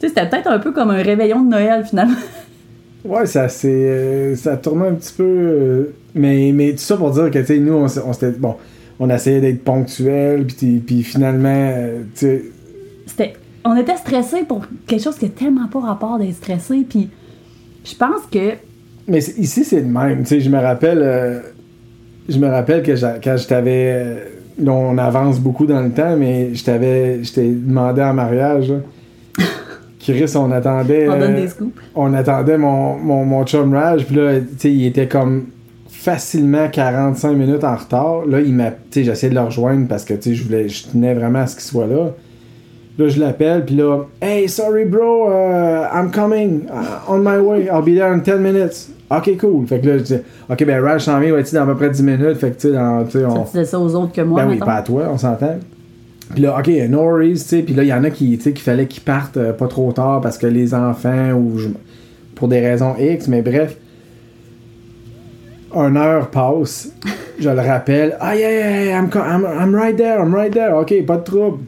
tu 0.00 0.06
sais, 0.06 0.08
c'était 0.08 0.28
peut-être 0.28 0.48
un 0.48 0.58
peu 0.58 0.72
comme 0.72 0.90
un 0.90 1.02
réveillon 1.02 1.42
de 1.44 1.50
Noël, 1.50 1.84
finalement. 1.84 2.14
Ouais, 3.04 3.24
ça 3.26 3.48
c'est 3.48 3.68
euh, 3.70 4.34
ça 4.34 4.56
tournait 4.56 4.88
un 4.88 4.94
petit 4.94 5.12
peu. 5.16 5.22
euh, 5.22 5.94
mais, 6.16 6.50
mais 6.52 6.72
tout 6.72 6.78
ça 6.78 6.96
pour 6.96 7.12
dire 7.12 7.30
que, 7.30 7.38
tu 7.38 7.44
sais, 7.46 7.58
nous, 7.60 7.74
on, 7.74 7.84
on 7.84 8.12
s'était. 8.12 8.32
Bon, 8.32 8.56
on 8.98 9.08
essayait 9.10 9.40
d'être 9.40 9.62
ponctuel, 9.62 10.46
puis, 10.46 11.02
finalement, 11.04 11.48
euh, 11.72 12.00
tu 12.16 12.20
sais. 12.26 12.42
C'était, 13.06 13.34
on 13.64 13.76
était 13.76 13.96
stressés 13.96 14.42
pour 14.42 14.62
quelque 14.88 15.04
chose 15.04 15.16
qui 15.18 15.26
a 15.26 15.28
tellement 15.28 15.68
pas 15.68 15.78
rapport 15.80 16.18
d'être 16.18 16.34
stressé. 16.34 16.84
Puis 16.88 17.08
je 17.84 17.94
pense 17.94 18.22
que 18.28 18.54
Mais 19.06 19.18
ici, 19.18 19.62
c'est 19.64 19.80
le 19.82 19.86
même. 19.86 20.22
Tu 20.22 20.26
sais, 20.26 20.40
je 20.40 20.50
me 20.50 20.58
rappelle. 20.58 21.00
euh, 21.00 21.38
je 22.28 22.38
me 22.40 22.48
rappelle 22.48 22.82
que 22.82 22.90
quand 23.22 23.36
je 23.36 23.46
t'avais. 23.46 24.16
là, 24.58 24.72
on 24.72 24.98
avance 24.98 25.38
beaucoup 25.38 25.66
dans 25.66 25.80
le 25.80 25.90
temps, 25.92 26.16
mais 26.16 26.54
je 26.54 26.64
t'avais. 26.64 27.22
Je 27.22 27.32
t'ai 27.32 27.50
demandé 27.50 28.02
en 28.02 28.14
mariage. 28.14 28.72
là. 28.72 28.78
Chris, 30.14 30.32
on 30.36 30.50
attendait. 30.52 31.08
on 31.08 31.18
donne 31.18 31.34
euh, 31.34 31.40
des 31.42 31.48
scoops. 31.48 31.78
on 31.94 32.12
attendait 32.14 32.58
mon, 32.58 32.96
mon, 32.96 33.24
mon 33.24 33.44
chum 33.44 33.74
Raj, 33.74 34.04
puis 34.04 34.16
là, 34.16 34.38
tu 34.40 34.46
sais, 34.58 34.70
il 34.72 34.86
était 34.86 35.08
comme 35.08 35.46
facilement 35.88 36.68
45 36.68 37.32
minutes 37.32 37.64
en 37.64 37.74
retard. 37.76 38.26
Là, 38.26 38.40
il 38.40 38.54
m'a, 38.54 38.70
tu 38.70 38.76
sais, 38.90 39.04
j'essayais 39.04 39.30
de 39.30 39.34
le 39.34 39.42
rejoindre 39.42 39.88
parce 39.88 40.04
que, 40.04 40.14
tu 40.14 40.30
sais, 40.30 40.34
je 40.34 40.44
voulais, 40.44 40.68
je 40.68 40.86
tenais 40.88 41.14
vraiment 41.14 41.40
à 41.40 41.46
ce 41.46 41.54
qu'il 41.56 41.64
soit 41.64 41.86
là. 41.86 42.10
Là, 42.98 43.08
je 43.08 43.20
l'appelle, 43.20 43.64
puis 43.64 43.74
là, 43.76 44.04
hey, 44.22 44.48
sorry 44.48 44.84
bro, 44.86 45.28
uh, 45.28 45.86
I'm 45.92 46.10
coming, 46.10 46.62
uh, 46.70 47.10
on 47.10 47.18
my 47.18 47.36
way, 47.38 47.64
I'll 47.68 47.82
be 47.82 47.94
there 47.98 48.10
in 48.12 48.18
10 48.18 48.38
minutes. 48.38 48.88
Ok, 49.10 49.36
cool. 49.38 49.66
Fait 49.66 49.80
que 49.80 49.86
là, 49.86 49.98
je 49.98 50.02
dis, 50.02 50.14
ok, 50.50 50.64
ben 50.64 50.82
Raj 50.82 51.02
s'en 51.04 51.20
vient, 51.20 51.36
tu 51.38 51.44
sais, 51.44 51.56
dans 51.56 51.64
à 51.64 51.66
peu 51.66 51.74
près 51.76 51.90
10 51.90 52.02
minutes. 52.02 52.34
Fait 52.38 52.50
que, 52.52 52.60
tu 52.60 52.72
sais, 52.72 52.74
tu 53.06 53.10
sais, 53.10 53.20
Ça 53.20 53.28
on. 53.28 53.42
disait 53.44 53.64
ça 53.64 53.78
aux 53.78 53.94
autres 53.94 54.12
que 54.12 54.22
moi, 54.22 54.42
Ben 54.42 54.50
oui, 54.50 54.58
pas 54.58 54.74
à 54.76 54.82
toi, 54.82 55.02
on 55.12 55.18
s'entend. 55.18 55.56
Puis 56.32 56.42
là, 56.42 56.56
OK, 56.58 56.68
no 56.88 57.02
worries, 57.02 57.32
tu 57.34 57.38
sais. 57.38 57.62
Puis 57.62 57.74
là, 57.74 57.82
il 57.84 57.88
y 57.88 57.92
en 57.94 58.02
a 58.04 58.10
qui, 58.10 58.36
tu 58.36 58.42
sais, 58.44 58.52
qu'il 58.52 58.62
fallait 58.62 58.86
qu'ils 58.86 59.02
partent 59.02 59.36
euh, 59.36 59.52
pas 59.52 59.68
trop 59.68 59.92
tard 59.92 60.20
parce 60.20 60.38
que 60.38 60.46
les 60.46 60.74
enfants 60.74 61.32
ou 61.32 61.58
je- 61.58 61.68
pour 62.34 62.48
des 62.48 62.60
raisons 62.60 62.94
X, 62.98 63.28
mais 63.28 63.42
bref. 63.42 63.76
Une 65.74 65.96
heure 65.96 66.30
passe, 66.30 66.90
je 67.38 67.50
le 67.50 67.60
rappelle. 67.60 68.16
Ah, 68.20 68.34
yeah, 68.34 68.50
yeah, 68.50 68.84
yeah, 68.84 68.98
I'm, 68.98 69.10
I'm, 69.14 69.44
I'm 69.44 69.74
right 69.74 69.96
there, 69.96 70.18
I'm 70.20 70.34
right 70.34 70.52
there. 70.52 70.72
OK, 70.74 71.04
pas 71.04 71.16
de 71.18 71.24
trouble. 71.24 71.58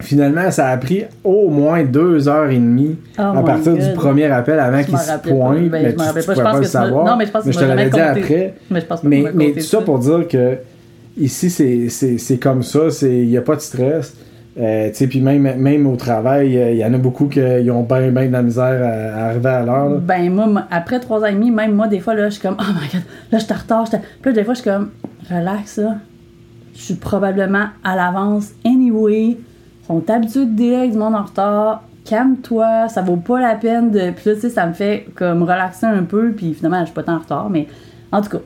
Finalement, 0.00 0.50
ça 0.50 0.68
a 0.68 0.76
pris 0.78 1.04
au 1.22 1.48
moins 1.48 1.84
deux 1.84 2.28
heures 2.28 2.50
et 2.50 2.56
demie 2.56 2.96
Oh 3.18 3.22
à 3.36 3.42
partir 3.44 3.74
du 3.74 3.92
premier 3.94 4.24
appel 4.26 4.58
avant 4.58 4.82
qu'il 4.82 4.98
se 4.98 5.06
pas. 5.06 5.18
pointe. 5.18 5.68
Ben, 5.68 5.70
mais 5.70 5.84
je 5.84 5.90
tu- 5.90 5.96
pas. 5.96 6.12
Je 6.12 6.20
pense 6.20 6.26
le 6.36 6.42
que 6.42 6.42
tu 6.42 6.60
m'as- 6.60 6.66
savoir. 6.66 7.04
non, 7.06 7.16
mais 7.16 7.26
je 7.26 7.30
pense 7.30 7.42
que 7.42 7.46
mais 7.48 7.52
je 7.52 7.58
te 7.58 7.64
l'avais 7.64 7.90
dit 7.90 8.00
après. 8.00 8.54
Mais 8.70 8.80
je 8.80 8.86
pense 8.86 9.00
pas 9.00 9.04
que 9.04 9.08
Mais, 9.08 9.24
mais 9.34 9.52
tout 9.52 9.60
ça. 9.60 9.80
pour 9.80 9.98
dire 10.00 10.26
que 10.28 10.56
ici, 11.16 11.50
c'est- 11.50 12.38
comme 12.38 12.62
ça, 12.62 12.80
il 13.02 13.28
n'y 13.28 13.36
a 13.36 13.42
pas 13.42 13.56
de 13.56 13.60
stress. 13.60 14.16
Euh, 14.60 14.90
puis 15.08 15.20
même, 15.22 15.56
même 15.56 15.86
au 15.86 15.96
travail, 15.96 16.52
il 16.52 16.76
y 16.76 16.84
en 16.84 16.92
a 16.92 16.98
beaucoup 16.98 17.26
qui 17.26 17.40
ont 17.70 17.84
bien 17.84 18.10
ben 18.10 18.28
de 18.28 18.32
la 18.32 18.42
misère 18.42 18.82
à, 18.82 19.28
arriver 19.28 19.48
à 19.48 19.64
l'heure. 19.64 19.98
Ben, 20.00 20.30
moi, 20.30 20.66
après 20.70 21.00
trois 21.00 21.22
ans 21.22 21.26
et 21.26 21.32
demi, 21.32 21.50
même 21.50 21.74
moi, 21.74 21.88
des 21.88 22.00
fois, 22.00 22.14
là, 22.14 22.28
je 22.28 22.34
suis 22.34 22.42
comme, 22.42 22.56
oh 22.60 22.72
my 22.74 22.88
god, 22.92 23.02
là, 23.30 23.38
je 23.38 23.44
suis 23.44 23.52
en 23.52 23.56
retard. 23.56 23.88
Puis 23.88 24.00
là, 24.26 24.32
des 24.32 24.44
fois, 24.44 24.54
je 24.54 24.60
suis 24.60 24.70
comme, 24.70 24.90
relax, 25.30 25.78
là. 25.78 25.96
Je 26.74 26.80
suis 26.82 26.94
probablement 26.94 27.66
à 27.84 27.96
l'avance 27.96 28.50
anyway. 28.64 29.38
Sont 29.86 30.08
habitués 30.10 30.46
de 30.46 30.74
avec 30.74 30.92
du 30.92 30.98
monde 30.98 31.14
en 31.14 31.22
retard. 31.22 31.82
Calme-toi, 32.04 32.88
ça 32.88 33.02
vaut 33.02 33.16
pas 33.16 33.40
la 33.40 33.54
peine 33.54 33.90
de. 33.90 34.10
Puis 34.10 34.30
là, 34.30 34.34
tu 34.34 34.40
sais, 34.42 34.50
ça 34.50 34.66
me 34.66 34.72
fait 34.72 35.06
comme 35.14 35.42
relaxer 35.42 35.86
un 35.86 36.02
peu. 36.02 36.32
Puis 36.32 36.54
finalement, 36.54 36.80
je 36.80 36.86
suis 36.86 36.94
pas 36.94 37.02
tant 37.02 37.16
en 37.16 37.18
retard, 37.20 37.50
mais 37.50 37.66
en 38.10 38.20
tout 38.20 38.30
cas. 38.30 38.42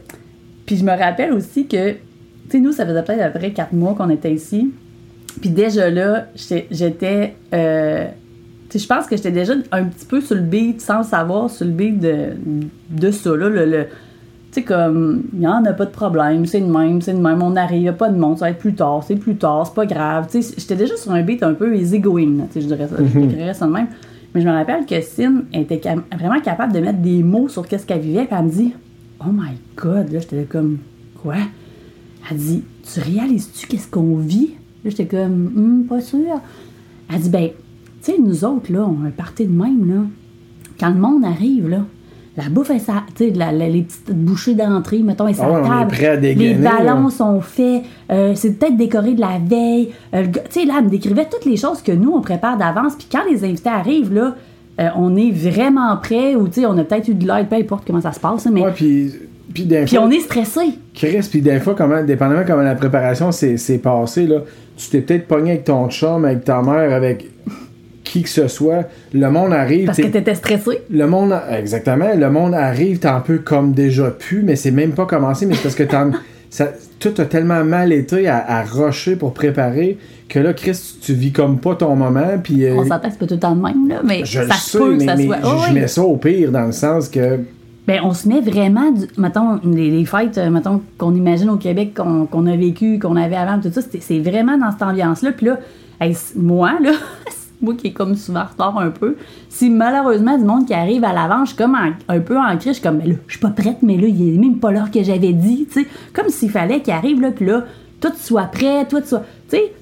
Puis 0.66 0.76
je 0.76 0.84
me 0.84 0.90
rappelle 0.90 1.32
aussi 1.32 1.66
que, 1.66 1.94
tu 2.48 2.56
sais, 2.58 2.60
nous, 2.60 2.72
ça 2.72 2.86
faisait 2.86 3.02
peut-être 3.02 3.20
à 3.22 3.28
peu 3.30 3.38
près 3.38 3.50
quatre 3.52 3.72
mois 3.72 3.94
qu'on 3.94 4.10
était 4.10 4.32
ici. 4.32 4.72
Puis 5.40 5.50
déjà 5.50 5.90
là, 5.90 6.26
j'étais- 6.70 7.34
euh, 7.52 8.06
tu 8.68 8.78
sais, 8.78 8.84
je 8.84 8.88
pense 8.88 9.06
que 9.06 9.16
j'étais 9.16 9.30
déjà 9.32 9.52
un 9.72 9.84
petit 9.84 10.06
peu 10.06 10.20
sur 10.20 10.34
le 10.36 10.42
beat, 10.42 10.80
sans 10.80 10.98
le 10.98 11.04
savoir, 11.04 11.50
sur 11.50 11.66
le 11.66 11.72
beat 11.72 11.98
de, 12.00 12.28
de 12.90 13.10
ça, 13.10 13.30
là. 13.36 13.48
Le, 13.48 13.64
le- 13.66 13.84
tu 14.52 14.62
sais, 14.62 14.62
comme, 14.62 15.24
il 15.34 15.40
n'y 15.40 15.46
en 15.46 15.64
a 15.66 15.72
pas 15.74 15.84
de 15.84 15.90
problème, 15.90 16.46
c'est 16.46 16.60
de 16.60 16.66
même, 16.66 17.02
c'est 17.02 17.12
de 17.12 17.18
même, 17.20 17.42
on 17.42 17.54
arrive, 17.56 17.78
il 17.78 17.82
n'y 17.82 17.88
a 17.88 17.92
pas 17.92 18.08
de 18.08 18.18
monde, 18.18 18.38
ça 18.38 18.46
va 18.46 18.50
être 18.52 18.58
plus 18.58 18.74
tard, 18.74 19.04
c'est 19.06 19.16
plus 19.16 19.36
tard, 19.36 19.66
c'est 19.66 19.74
pas 19.74 19.84
grave. 19.84 20.28
Tu 20.30 20.40
sais, 20.40 20.54
j'étais 20.56 20.76
déjà 20.76 20.96
sur 20.96 21.12
un 21.12 21.22
beat 21.22 21.42
un 21.42 21.52
peu 21.52 21.76
easy 21.76 21.98
going, 22.00 22.38
là, 22.38 22.44
tu 22.50 22.54
sais, 22.54 22.60
je 22.62 22.66
dirais 22.66 22.88
ça, 22.88 22.96
je 22.98 23.18
décrirais 23.18 23.52
ça 23.54 23.66
de 23.66 23.72
même. 23.72 23.88
Mais 24.34 24.40
je 24.40 24.46
me 24.48 24.52
rappelle 24.52 24.86
que 24.86 25.00
Sin 25.02 25.42
était 25.52 25.80
vraiment 26.16 26.40
capable 26.40 26.72
de 26.72 26.80
mettre 26.80 26.98
des 26.98 27.22
mots 27.22 27.48
sur 27.48 27.66
qu'est-ce 27.68 27.84
qu'elle 27.86 28.00
vivait, 28.00 28.24
puis 28.24 28.36
elle 28.38 28.44
me 28.46 28.50
dit, 28.50 28.72
oh 29.20 29.30
my 29.30 29.50
god, 29.76 30.10
là, 30.10 30.18
j'étais 30.20 30.44
comme, 30.44 30.78
quoi? 31.22 31.34
Elle 32.30 32.36
dit, 32.38 32.62
tu 32.92 33.00
réalises-tu 33.00 33.66
qu'est-ce 33.66 33.88
qu'on 33.88 34.16
vit? 34.16 34.54
Là, 34.84 34.90
j'étais 34.90 35.06
comme, 35.06 35.52
Hum, 35.56 35.84
pas 35.88 36.00
sûr. 36.00 36.40
Elle 37.12 37.20
dit, 37.20 37.30
ben, 37.30 37.48
tu 38.02 38.12
sais, 38.12 38.18
nous 38.18 38.44
autres, 38.44 38.72
là, 38.72 38.80
on 38.88 39.04
a 39.04 39.08
un 39.08 39.10
party 39.10 39.46
de 39.46 39.52
même, 39.52 39.88
là. 39.88 40.02
Quand 40.78 40.90
le 40.90 40.96
monde 41.00 41.24
arrive, 41.24 41.68
là, 41.68 41.84
la 42.36 42.48
bouffe 42.50 42.70
est 42.70 42.78
sa, 42.80 43.04
la- 43.34 43.50
la- 43.52 43.68
les 43.68 43.82
petites 43.82 44.10
bouchées 44.14 44.54
d'entrée, 44.54 44.98
mettons, 44.98 45.24
la 45.24 45.30
on 45.30 45.64
est 45.64 45.68
table. 45.68 45.90
prêt 45.90 46.06
à 46.06 46.16
les 46.16 46.34
ballons 46.54 47.04
là. 47.04 47.10
sont 47.10 47.40
faits. 47.40 47.82
euh, 48.10 48.32
c'est 48.34 48.58
peut-être 48.58 48.76
décoré 48.76 49.14
de 49.14 49.20
la 49.20 49.38
veille. 49.38 49.90
Euh, 50.14 50.26
tu 50.26 50.40
sais, 50.60 50.66
là, 50.66 50.74
elle 50.78 50.84
me 50.84 50.90
décrivait 50.90 51.26
toutes 51.30 51.46
les 51.46 51.56
choses 51.56 51.80
que 51.80 51.92
nous, 51.92 52.10
on 52.12 52.20
prépare 52.20 52.58
d'avance. 52.58 52.94
Puis 52.96 53.06
quand 53.10 53.22
les 53.30 53.42
invités 53.44 53.70
arrivent, 53.70 54.12
là, 54.12 54.34
euh, 54.80 54.88
on 54.96 55.16
est 55.16 55.30
vraiment 55.30 55.96
prêt 55.96 56.34
ou, 56.34 56.46
tu 56.48 56.60
sais, 56.60 56.66
on 56.66 56.76
a 56.76 56.84
peut-être 56.84 57.08
eu 57.08 57.14
de 57.14 57.26
l'aide, 57.26 57.48
peu 57.48 57.56
importe 57.56 57.84
comment 57.86 58.02
ça 58.02 58.12
se 58.12 58.20
passe, 58.20 58.46
mais... 58.52 58.62
Ouais, 58.62 58.72
puis. 58.74 59.12
Puis 59.54 59.64
des 59.64 59.84
Puis 59.84 59.96
fois, 59.96 60.04
on 60.06 60.10
est 60.10 60.20
stressé. 60.20 60.60
Chris, 60.94 61.26
puis 61.30 61.40
des 61.40 61.60
fois, 61.60 61.74
comment, 61.76 62.02
dépendamment 62.02 62.42
comment 62.46 62.62
la 62.62 62.74
préparation 62.74 63.30
s'est 63.32 63.80
passée, 63.82 64.26
là, 64.26 64.40
tu 64.76 64.88
t'es 64.90 65.00
peut-être 65.00 65.26
pogné 65.28 65.52
avec 65.52 65.64
ton 65.64 65.88
chum, 65.88 66.24
avec 66.24 66.44
ta 66.44 66.60
mère, 66.62 66.92
avec 66.92 67.26
qui 68.04 68.22
que 68.22 68.28
ce 68.28 68.48
soit. 68.48 68.84
Le 69.12 69.28
monde 69.30 69.52
arrive. 69.52 69.86
Parce 69.86 69.98
que 69.98 70.06
t'étais 70.06 70.34
stressé. 70.34 70.80
Le 70.90 71.06
monde, 71.06 71.34
exactement, 71.50 72.08
le 72.16 72.30
monde 72.30 72.54
arrive, 72.54 72.98
t'es 72.98 73.08
un 73.08 73.20
peu 73.20 73.38
comme 73.38 73.72
déjà 73.72 74.10
pu, 74.10 74.42
mais 74.44 74.56
c'est 74.56 74.70
même 74.70 74.92
pas 74.92 75.06
commencé, 75.06 75.46
mais 75.46 75.54
c'est 75.54 75.62
parce 75.62 75.74
que 75.74 75.82
t'en- 75.84 76.10
ça, 76.50 76.68
tout 77.00 77.14
a 77.18 77.24
tellement 77.24 77.64
mal 77.64 77.92
été 77.92 78.28
à, 78.28 78.44
à 78.46 78.62
rusher 78.62 79.16
pour 79.16 79.32
préparer 79.34 79.98
que 80.28 80.38
là, 80.38 80.52
Chris, 80.54 80.78
tu 81.00 81.12
vis 81.14 81.32
comme 81.32 81.58
pas 81.58 81.74
ton 81.74 81.94
moment, 81.96 82.38
puis 82.42 82.64
euh, 82.64 82.74
On 82.76 82.84
s'entend 82.84 83.08
que 83.08 83.12
c'est 83.12 83.18
pas 83.18 83.26
tout 83.26 83.34
le 83.34 83.40
temps 83.40 83.54
le 83.54 83.60
même, 83.62 83.88
là, 83.88 84.00
mais 84.04 84.24
je 84.24 84.40
ça 84.42 84.54
sais, 84.54 84.78
peut 84.78 84.92
que 84.94 84.98
mais, 84.98 85.06
ça 85.06 85.16
mais 85.16 85.26
soit. 85.26 85.36
je, 85.42 85.46
Oh, 85.46 85.56
je 85.64 85.68
oui. 85.72 85.80
mets 85.80 85.86
ça 85.88 86.02
au 86.02 86.16
pire 86.16 86.50
dans 86.52 86.66
le 86.66 86.72
sens 86.72 87.08
que 87.08 87.40
Ben, 87.86 88.00
on 88.02 88.12
se 88.14 88.28
met 88.28 88.40
vraiment, 88.40 88.90
du, 88.90 89.06
mettons, 89.16 89.60
les, 89.64 89.90
les 89.90 90.04
fêtes, 90.04 90.38
euh, 90.38 90.50
mettons, 90.50 90.82
qu'on 90.98 91.14
imagine 91.14 91.50
au 91.50 91.56
Québec, 91.56 91.94
qu'on 91.94 92.46
a 92.46 92.56
vécu, 92.56 92.98
qu'on 92.98 93.14
avait 93.16 93.36
avant, 93.36 93.60
tout 93.60 93.70
ça, 93.72 93.80
c'est- 94.00 94.18
vraiment 94.18 94.58
dans 94.58 94.72
cette 94.72 94.82
ambiance-là. 94.82 95.30
Puis 95.32 95.46
là, 95.46 95.58
hey, 96.00 96.16
moi, 96.34 96.72
là, 96.82 96.90
moi 97.62 97.74
qui 97.74 97.86
est 97.88 97.92
comme 97.92 98.16
souvent 98.16 98.40
en 98.40 98.44
retard 98.46 98.78
un 98.78 98.90
peu, 98.90 99.14
si 99.48 99.70
malheureusement 99.70 100.36
du 100.36 100.44
monde 100.44 100.66
qui 100.66 100.74
arrive 100.74 101.04
à 101.04 101.12
l'avant, 101.12 101.44
je 101.44 101.50
suis 101.50 101.56
comme 101.56 101.76
en- 101.76 101.92
un 102.12 102.18
peu 102.20 102.36
en 102.36 102.48
crise, 102.56 102.64
je 102.68 102.72
suis 102.72 102.82
comme, 102.82 102.98
ben 102.98 103.08
là, 103.08 103.14
je 103.28 103.32
suis 103.34 103.40
pas 103.40 103.50
prête, 103.50 103.78
mais 103.82 103.96
là, 103.96 104.08
il 104.08 104.34
est 104.34 104.38
même 104.38 104.58
pas 104.58 104.72
l'heure 104.72 104.90
que 104.90 105.02
j'avais 105.04 105.32
dit, 105.32 105.68
tu 105.72 105.82
sais. 105.82 105.88
Comme 106.12 106.28
s'il 106.28 106.50
fallait 106.50 106.80
qu'il 106.80 106.92
arrive, 106.92 107.20
là, 107.20 107.30
puis 107.30 107.46
là, 107.46 107.64
tout 108.00 108.12
soit 108.16 108.44
prêt, 108.50 108.84
tout 108.88 109.00
soit. 109.04 109.22
Tu 109.48 109.58
sais. 109.58 109.72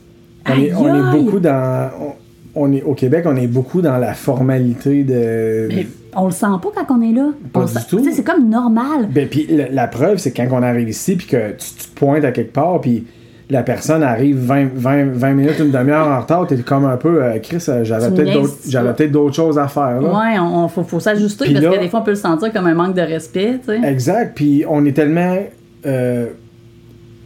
on 0.46 0.52
est, 0.60 0.74
on 0.74 0.94
est 0.94 1.22
beaucoup 1.22 1.40
dans. 1.40 1.90
On, 1.98 2.12
on 2.56 2.72
est, 2.72 2.82
au 2.82 2.92
Québec, 2.94 3.24
on 3.26 3.34
est 3.36 3.46
beaucoup 3.48 3.80
dans 3.80 3.96
la 3.96 4.12
formalité 4.12 5.04
de. 5.04 5.68
Mais 5.74 5.86
on 6.16 6.26
le 6.26 6.30
sent 6.32 6.46
pas 6.62 6.68
quand 6.74 6.96
on 6.98 7.02
est 7.02 7.12
là. 7.12 7.30
Pas 7.52 7.64
du 7.64 7.72
tout. 7.88 8.00
C'est 8.12 8.22
comme 8.24 8.48
normal. 8.48 9.08
Ben, 9.10 9.28
puis 9.28 9.46
la, 9.50 9.68
la 9.70 9.86
preuve, 9.86 10.18
c'est 10.18 10.32
quand 10.32 10.46
on 10.52 10.62
arrive 10.62 10.88
ici, 10.88 11.16
puis 11.16 11.26
que 11.26 11.50
tu, 11.50 11.66
tu 11.78 11.88
te 11.90 11.94
pointes 11.98 12.24
à 12.24 12.32
quelque 12.32 12.52
part, 12.52 12.80
puis 12.80 13.06
la 13.50 13.62
personne 13.62 14.02
arrive 14.02 14.38
20, 14.38 14.68
20, 14.74 15.04
20 15.12 15.32
minutes, 15.34 15.58
une 15.58 15.70
demi-heure 15.70 16.06
en 16.08 16.20
retard, 16.20 16.46
t'es 16.46 16.56
comme 16.58 16.86
un 16.86 16.96
peu, 16.96 17.22
euh, 17.22 17.38
Chris, 17.42 17.62
euh, 17.68 17.84
j'avais 17.84 18.08
peut-être 18.10 18.24
niaises, 18.24 18.34
d'autres, 18.34 18.54
tu 18.64 18.70
j'avais 18.70 18.84
vois. 18.86 18.94
peut-être 18.94 19.12
d'autres 19.12 19.34
choses 19.36 19.58
à 19.58 19.68
faire. 19.68 20.00
Là. 20.00 20.08
Ouais, 20.08 20.38
on, 20.40 20.66
faut, 20.68 20.82
faut 20.82 20.98
s'ajuster 21.00 21.52
parce 21.52 21.64
là- 21.64 21.70
que 21.76 21.80
des 21.80 21.88
fois 21.88 22.00
on 22.00 22.04
peut 22.04 22.12
le 22.12 22.16
sentir 22.16 22.52
comme 22.52 22.66
un 22.66 22.74
manque 22.74 22.94
de 22.94 23.02
respect. 23.02 23.60
Exact, 23.84 24.32
puis 24.34 24.64
on 24.68 24.84
est 24.86 24.92
tellement, 24.92 25.36
euh, 25.84 26.26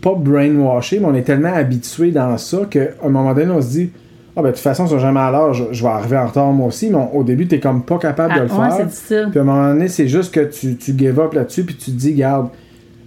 pas 0.00 0.14
brainwashé, 0.16 0.99
mais 0.99 1.07
on 1.07 1.14
est 1.14 1.23
tellement 1.23 1.54
habitué 1.54 2.11
dans 2.11 2.37
ça 2.37 2.59
qu'à 2.68 2.80
un 3.04 3.09
moment 3.09 3.33
donné, 3.35 3.50
on 3.52 3.62
se 3.62 3.68
dit, 3.68 3.90
ah 4.38 4.42
ben 4.42 4.49
de 4.50 4.54
toute 4.54 4.62
façon, 4.62 4.87
ils 4.87 4.90
sont 4.90 4.99
jamais 5.00 5.21
à 5.21 5.30
l'heure, 5.33 5.52
je, 5.52 5.64
je 5.73 5.83
vais 5.83 5.88
arriver 5.88 6.16
en 6.16 6.26
retard 6.28 6.52
moi 6.52 6.68
aussi, 6.68 6.88
mais 6.90 6.97
on- 6.97 7.16
au 7.18 7.25
début, 7.25 7.47
t'es 7.49 7.59
comme 7.61 7.83
pas 7.83 7.99
capable 7.99 8.35
de 8.35 8.40
Ah, 8.40 8.45
le 8.45 8.50
ouais, 8.50 8.76
faire. 8.76 8.87
difficile. 8.87 9.26
Puis 9.30 9.38
à 9.38 9.42
un 9.42 9.45
moment 9.45 9.68
donné, 9.68 9.88
c'est 9.88 10.07
juste 10.09 10.33
que 10.33 10.40
tu, 10.40 10.76
tu 10.76 10.95
give 10.97 11.18
up 11.18 11.33
là-dessus, 11.35 11.64
puis 11.64 11.75
tu 11.75 11.90
te 11.90 11.97
dis, 11.97 12.14
garde, 12.14 12.49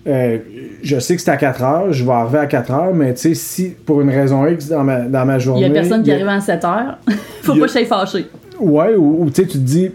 euh, 0.08 0.38
je 0.84 1.00
sais 1.00 1.16
que 1.16 1.22
c'est 1.22 1.32
à 1.32 1.38
4 1.38 1.64
heures, 1.64 1.94
je 1.94 2.04
vais 2.04 2.12
arriver 2.12 2.40
à 2.40 2.46
4 2.48 2.72
heures, 2.72 2.94
mais 2.94 3.14
tu 3.14 3.22
sais, 3.22 3.34
si 3.34 3.70
pour 3.86 4.02
une 4.02 4.10
raison 4.10 4.46
X 4.46 4.68
dans 4.68 4.84
ma, 4.84 5.00
dans 5.02 5.26
ma 5.26 5.36
Il 5.36 5.40
journée. 5.40 5.62
y 5.62 5.66
a 5.66 5.70
personne 5.70 6.04
qui 6.04 6.10
il 6.10 6.14
a- 6.14 6.16
arrive 6.16 6.28
à 6.28 6.42
7 6.42 6.66
heures. 6.66 6.98
faut 7.44 7.54
il 7.54 7.60
pas 7.62 7.66
que 7.68 7.72
j'aille 7.72 7.86
fâché. 7.86 8.26
Ouais, 8.60 8.96
ou, 8.96 9.24
ou 9.24 9.30
tu 9.30 9.42
sais, 9.42 9.48
tu 9.48 9.54
te 9.58 9.64
dis, 9.64 9.92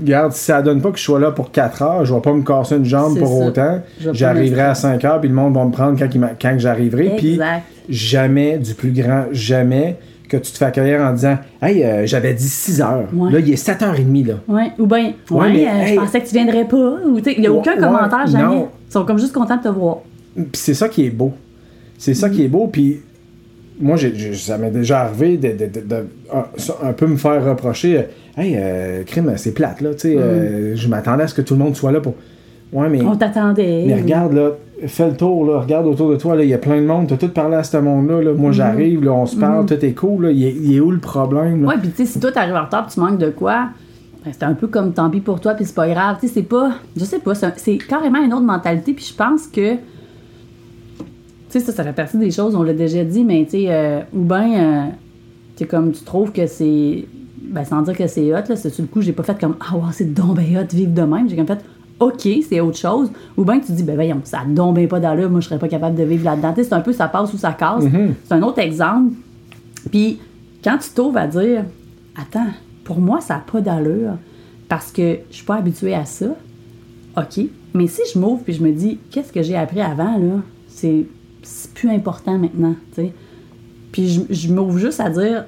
regarde, 0.00 0.32
si 0.32 0.44
ça 0.44 0.62
donne 0.62 0.80
pas 0.80 0.90
que 0.90 0.98
je 0.98 1.02
sois 1.04 1.20
là 1.20 1.30
pour 1.30 1.52
4 1.52 1.82
heures, 1.82 2.04
je 2.04 2.12
vais 2.12 2.20
pas 2.20 2.32
me 2.32 2.42
casser 2.42 2.76
une 2.76 2.84
jambe 2.84 3.18
pour 3.18 3.28
ça. 3.40 3.46
autant. 3.46 3.80
Je 4.00 4.10
J'arriverai 4.12 4.62
à 4.62 4.74
5 4.74 5.04
heures, 5.04 5.20
puis 5.20 5.28
le 5.28 5.34
monde 5.34 5.54
va 5.54 5.64
me 5.64 5.70
prendre 5.70 5.98
quand, 5.98 6.08
il 6.12 6.20
quand 6.40 6.54
j'arriverai. 6.58 7.12
Puis 7.18 7.38
jamais, 7.88 8.58
du 8.58 8.74
plus 8.74 8.90
grand 8.90 9.24
jamais, 9.32 9.96
que 10.28 10.36
tu 10.36 10.52
te 10.52 10.58
fais 10.58 10.64
accueillir 10.66 11.00
en 11.00 11.12
disant, 11.12 11.38
hey, 11.62 11.82
euh, 11.84 12.06
j'avais 12.06 12.34
dit 12.34 12.48
6 12.48 12.80
heures. 12.80 13.04
Ouais. 13.12 13.30
Là, 13.32 13.38
il 13.40 13.52
est 13.52 13.56
7h30, 13.68 14.26
là. 14.26 14.34
Ouais. 14.48 14.72
Ou 14.78 14.86
bien, 14.86 15.12
ouais, 15.30 15.38
Ouais, 15.38 15.52
mais, 15.52 15.66
euh, 15.66 15.82
hey. 15.86 15.94
je 15.94 16.00
pensais 16.00 16.20
que 16.20 16.26
tu 16.26 16.34
viendrais 16.34 16.64
pas. 16.66 16.76
Ou, 16.76 17.18
il 17.24 17.40
n'y 17.40 17.46
a 17.46 17.52
aucun 17.52 17.76
commentaire, 17.76 18.26
jamais. 18.26 18.44
non. 18.44 18.68
Ils 18.88 18.92
sont 18.92 19.04
comme 19.04 19.18
juste 19.18 19.32
contents 19.32 19.56
de 19.56 19.62
te 19.62 19.68
voir. 19.68 19.98
Puis 20.34 20.46
c'est 20.54 20.74
ça 20.74 20.88
qui 20.88 21.06
est 21.06 21.10
beau. 21.10 21.32
C'est 21.98 22.14
ça 22.14 22.28
qui 22.28 22.44
est 22.44 22.48
beau. 22.48 22.66
Puis 22.66 23.00
moi, 23.80 23.96
ça 24.34 24.58
m'est 24.58 24.70
déjà 24.70 25.00
arrivé 25.02 25.36
de, 25.36 25.48
de- 25.48 25.66
de- 25.66 25.80
de- 25.86 26.06
un, 26.32 26.88
un 26.88 26.92
peu 26.92 27.06
me 27.06 27.16
faire 27.16 27.44
reprocher 27.44 27.98
euh, 27.98 28.02
Hey, 28.38 28.54
euh, 28.58 29.02
crime, 29.04 29.32
c'est 29.36 29.52
plate, 29.52 29.80
là. 29.80 29.90
Euh, 30.04 30.72
je 30.76 30.88
m'attendais 30.88 31.22
à 31.22 31.26
ce 31.28 31.32
que 31.34 31.40
tout 31.40 31.54
le 31.54 31.60
monde 31.60 31.74
soit 31.74 31.90
là 31.92 32.00
pour. 32.00 32.14
Ouais, 32.72 32.88
mais. 32.90 33.00
On 33.02 33.16
t'attendait. 33.16 33.84
Mais 33.86 33.94
regarde, 33.94 34.34
là, 34.34 34.50
fais 34.86 35.08
le 35.10 35.16
tour, 35.16 35.46
là, 35.46 35.60
regarde 35.60 35.86
autour 35.86 36.10
de 36.10 36.16
toi, 36.16 36.36
là, 36.36 36.44
il 36.44 36.50
y 36.50 36.54
a 36.54 36.58
plein 36.58 36.80
de 36.80 36.86
monde, 36.86 37.06
t'as 37.08 37.16
tout 37.16 37.28
parlé 37.28 37.56
à 37.56 37.62
ce 37.62 37.76
monde-là, 37.78 38.22
là. 38.22 38.32
moi 38.34 38.52
j'arrive, 38.52 39.04
là, 39.04 39.12
on 39.12 39.26
se 39.26 39.36
parle, 39.36 39.66
tout 39.66 39.82
est 39.84 39.92
cool, 39.94 40.24
là. 40.26 40.30
Il, 40.30 40.74
est, 40.74 40.80
où 40.80 40.90
le 40.90 40.98
problème, 40.98 41.62
là? 41.62 41.68
Ouais, 41.68 41.78
puis 41.78 41.90
tu 41.90 41.96
sais, 41.96 42.06
si 42.06 42.20
toi 42.20 42.30
t'arrives 42.32 42.54
en 42.54 42.64
retard 42.64 42.86
tu 42.86 43.00
manques 43.00 43.18
de 43.18 43.30
quoi, 43.30 43.68
ben, 44.24 44.32
c'est 44.32 44.42
un 44.44 44.54
peu 44.54 44.66
comme 44.66 44.92
tant 44.92 45.08
pis 45.08 45.20
pour 45.20 45.40
toi, 45.40 45.54
puis 45.54 45.64
c'est 45.64 45.74
pas 45.74 45.88
grave. 45.88 46.16
Tu 46.20 46.28
sais, 46.28 46.34
c'est 46.34 46.42
pas. 46.42 46.72
Je 46.96 47.04
sais 47.04 47.20
pas, 47.20 47.34
c'est 47.34 47.46
un- 47.46 47.52
c'est 47.56 47.78
carrément 47.78 48.22
une 48.22 48.34
autre 48.34 48.44
mentalité, 48.44 48.92
puis 48.92 49.04
je 49.04 49.14
pense 49.14 49.46
que. 49.46 49.74
Tu 49.76 49.78
sais, 51.48 51.60
ça, 51.60 51.72
ça 51.72 51.84
fait 51.84 51.92
partie 51.92 52.18
des 52.18 52.30
choses, 52.30 52.54
on 52.54 52.62
l'a 52.62 52.74
déjà 52.74 53.04
dit, 53.04 53.24
mais 53.24 53.44
tu 53.44 53.52
sais, 53.52 53.66
euh, 53.68 54.00
ou 54.12 54.20
bien, 54.24 54.58
euh, 54.58 54.84
tu 55.56 55.64
comme 55.66 55.92
tu 55.92 56.04
trouves 56.04 56.32
que 56.32 56.46
c'est. 56.46 57.04
Ben, 57.40 57.64
sans 57.64 57.82
dire 57.82 57.96
que 57.96 58.08
c'est 58.08 58.32
hot, 58.34 58.42
là, 58.48 58.56
c'est 58.56 58.70
sur 58.70 58.82
le 58.82 58.88
coup, 58.88 59.00
j'ai 59.00 59.12
pas 59.12 59.22
fait 59.22 59.38
comme 59.38 59.54
Ah, 59.60 59.76
wow, 59.76 59.84
c'est 59.92 60.12
donc 60.12 60.36
ben 60.36 60.44
hot, 60.58 60.66
vivre 60.74 60.92
de 60.92 61.02
même. 61.02 61.28
J'ai 61.28 61.36
comme 61.36 61.46
fait 61.46 61.64
OK, 61.98 62.28
c'est 62.48 62.60
autre 62.60 62.76
chose. 62.76 63.10
Ou 63.36 63.44
bien 63.44 63.58
tu 63.58 63.72
dis, 63.72 63.82
ben 63.82 63.94
voyons, 63.94 64.20
ça 64.24 64.40
a 64.40 64.44
donc 64.44 64.74
ben 64.76 64.86
pas 64.86 65.00
d'allure, 65.00 65.30
moi 65.30 65.40
je 65.40 65.46
serais 65.48 65.58
pas 65.58 65.68
capable 65.68 65.96
de 65.96 66.02
vivre 66.04 66.24
là-dedans. 66.24 66.52
Tu 66.52 66.62
sais, 66.62 66.68
c'est 66.68 66.74
un 66.74 66.80
peu 66.80 66.92
ça 66.92 67.08
passe 67.08 67.32
ou 67.32 67.38
ça 67.38 67.52
casse. 67.52 67.84
C'est 68.24 68.34
un 68.34 68.42
autre 68.42 68.58
exemple. 68.58 69.14
Puis 69.90 70.18
quand 70.62 70.76
tu 70.78 70.90
t'ouvres 70.90 71.18
à 71.18 71.26
dire 71.26 71.64
Attends, 72.20 72.48
pour 72.84 72.98
moi, 73.00 73.20
ça 73.20 73.34
n'a 73.34 73.40
pas 73.40 73.60
d'allure 73.60 74.12
parce 74.68 74.90
que 74.92 75.18
je 75.30 75.36
suis 75.36 75.44
pas 75.46 75.56
habituée 75.56 75.94
à 75.94 76.04
ça. 76.04 76.26
OK. 77.16 77.40
Mais 77.74 77.86
si 77.86 78.00
je 78.12 78.18
m'ouvre 78.18 78.42
puis 78.42 78.52
je 78.52 78.62
me 78.62 78.72
dis 78.72 78.98
Qu'est-ce 79.10 79.32
que 79.32 79.42
j'ai 79.42 79.56
appris 79.56 79.80
avant, 79.80 80.18
là, 80.18 80.40
c'est 80.68 81.06
c'est 81.42 81.72
plus 81.72 81.90
important 81.90 82.36
maintenant. 82.38 82.74
tu 82.94 83.02
sais. 83.02 83.12
Puis 83.92 84.08
je, 84.08 84.20
je 84.30 84.52
m'ouvre 84.52 84.76
juste 84.78 85.00
à 85.00 85.08
dire 85.08 85.44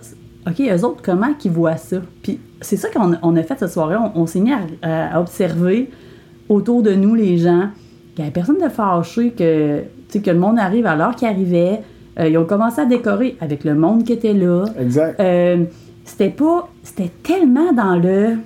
OK, 0.47 0.61
eux 0.61 0.85
autres, 0.85 1.03
comment 1.03 1.35
qu'ils 1.35 1.51
voient 1.53 1.77
ça? 1.77 1.99
Puis 2.23 2.39
c'est 2.63 2.77
ça 2.77 2.89
qu'on 2.89 3.37
a- 3.37 3.43
fait 3.43 3.59
cette 3.59 3.71
soirée. 3.71 3.97
On, 3.97 4.23
on 4.23 4.27
s'est 4.27 4.41
mis 4.41 4.53
à 4.83 5.21
observer 5.21 5.91
autour 6.49 6.83
de 6.83 6.95
nous 6.95 7.15
les 7.15 7.39
gens. 7.39 7.69
Il 8.17 8.21
n'y 8.21 8.25
avait 8.25 8.33
personne 8.33 8.59
de 8.63 8.69
fâché 8.69 9.31
que, 9.31 9.83
que 10.13 10.31
le 10.31 10.39
monde 10.39 10.59
arrive 10.59 10.87
à 10.87 10.97
l'heure 10.97 11.15
qu'il 11.15 11.29
arrivait. 11.29 11.81
Euh, 12.19 12.29
ils 12.29 12.37
ont 12.37 12.45
commencé 12.45 12.81
à 12.81 12.85
décorer 12.85 13.37
avec 13.41 13.65
le 13.65 13.75
monde 13.75 14.05
qui 14.05 14.13
était 14.13 14.33
là. 14.35 14.65
Exact. 14.81 15.21
Euh, 15.21 15.65
c'était 16.05 16.31
pas. 16.31 16.69
C'était 16.83 17.11
tellement 17.23 17.73
dans 17.73 17.97
le. 17.97 18.37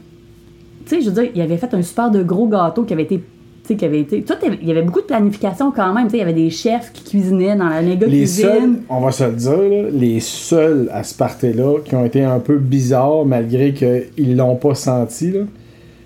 Tu 0.85 0.97
sais, 0.97 1.01
je 1.01 1.11
veux 1.11 1.23
dire, 1.23 1.31
il 1.35 1.41
avait 1.41 1.57
fait 1.57 1.73
un 1.73 1.83
super 1.83 2.11
de 2.11 2.23
gros 2.23 2.49
gâteau 2.49 2.83
qui 2.83 2.93
avait 2.93 3.05
été. 3.05 3.23
Tu 3.65 3.79
sais, 3.79 3.87
avait 3.87 4.01
été. 4.01 4.23
Tout, 4.23 4.35
il 4.61 4.69
y 4.69 4.73
avait 4.73 4.83
beaucoup 4.83 5.01
de 5.01 5.07
planification 5.07 5.71
quand 5.71 5.95
même. 5.95 6.07
Tu 6.07 6.11
sais, 6.11 6.17
il 6.17 6.21
y 6.21 6.23
avait 6.25 6.33
des 6.33 6.51
chefs 6.51 6.93
qui 6.93 7.05
cuisinaient 7.05 7.57
dans 7.57 7.69
la 7.69 7.81
méga 7.81 8.07
Les 8.07 8.19
cuisine. 8.19 8.47
seuls, 8.47 8.71
on 8.91 9.01
va 9.01 9.13
se 9.13 9.25
le 9.25 9.33
dire, 9.33 9.53
là, 9.53 9.91
les 9.93 10.21
seuls 10.21 10.91
à 10.93 11.05
ce 11.05 11.15
party-là 11.17 11.79
qui 11.85 11.95
ont 11.95 12.05
été 12.05 12.25
un 12.25 12.41
peu 12.41 12.59
bizarres 12.59 13.25
malgré 13.25 13.73
qu'ils 13.73 14.37
l'ont 14.37 14.57
pas 14.57 14.75
senti, 14.75 15.31
là, 15.31 15.41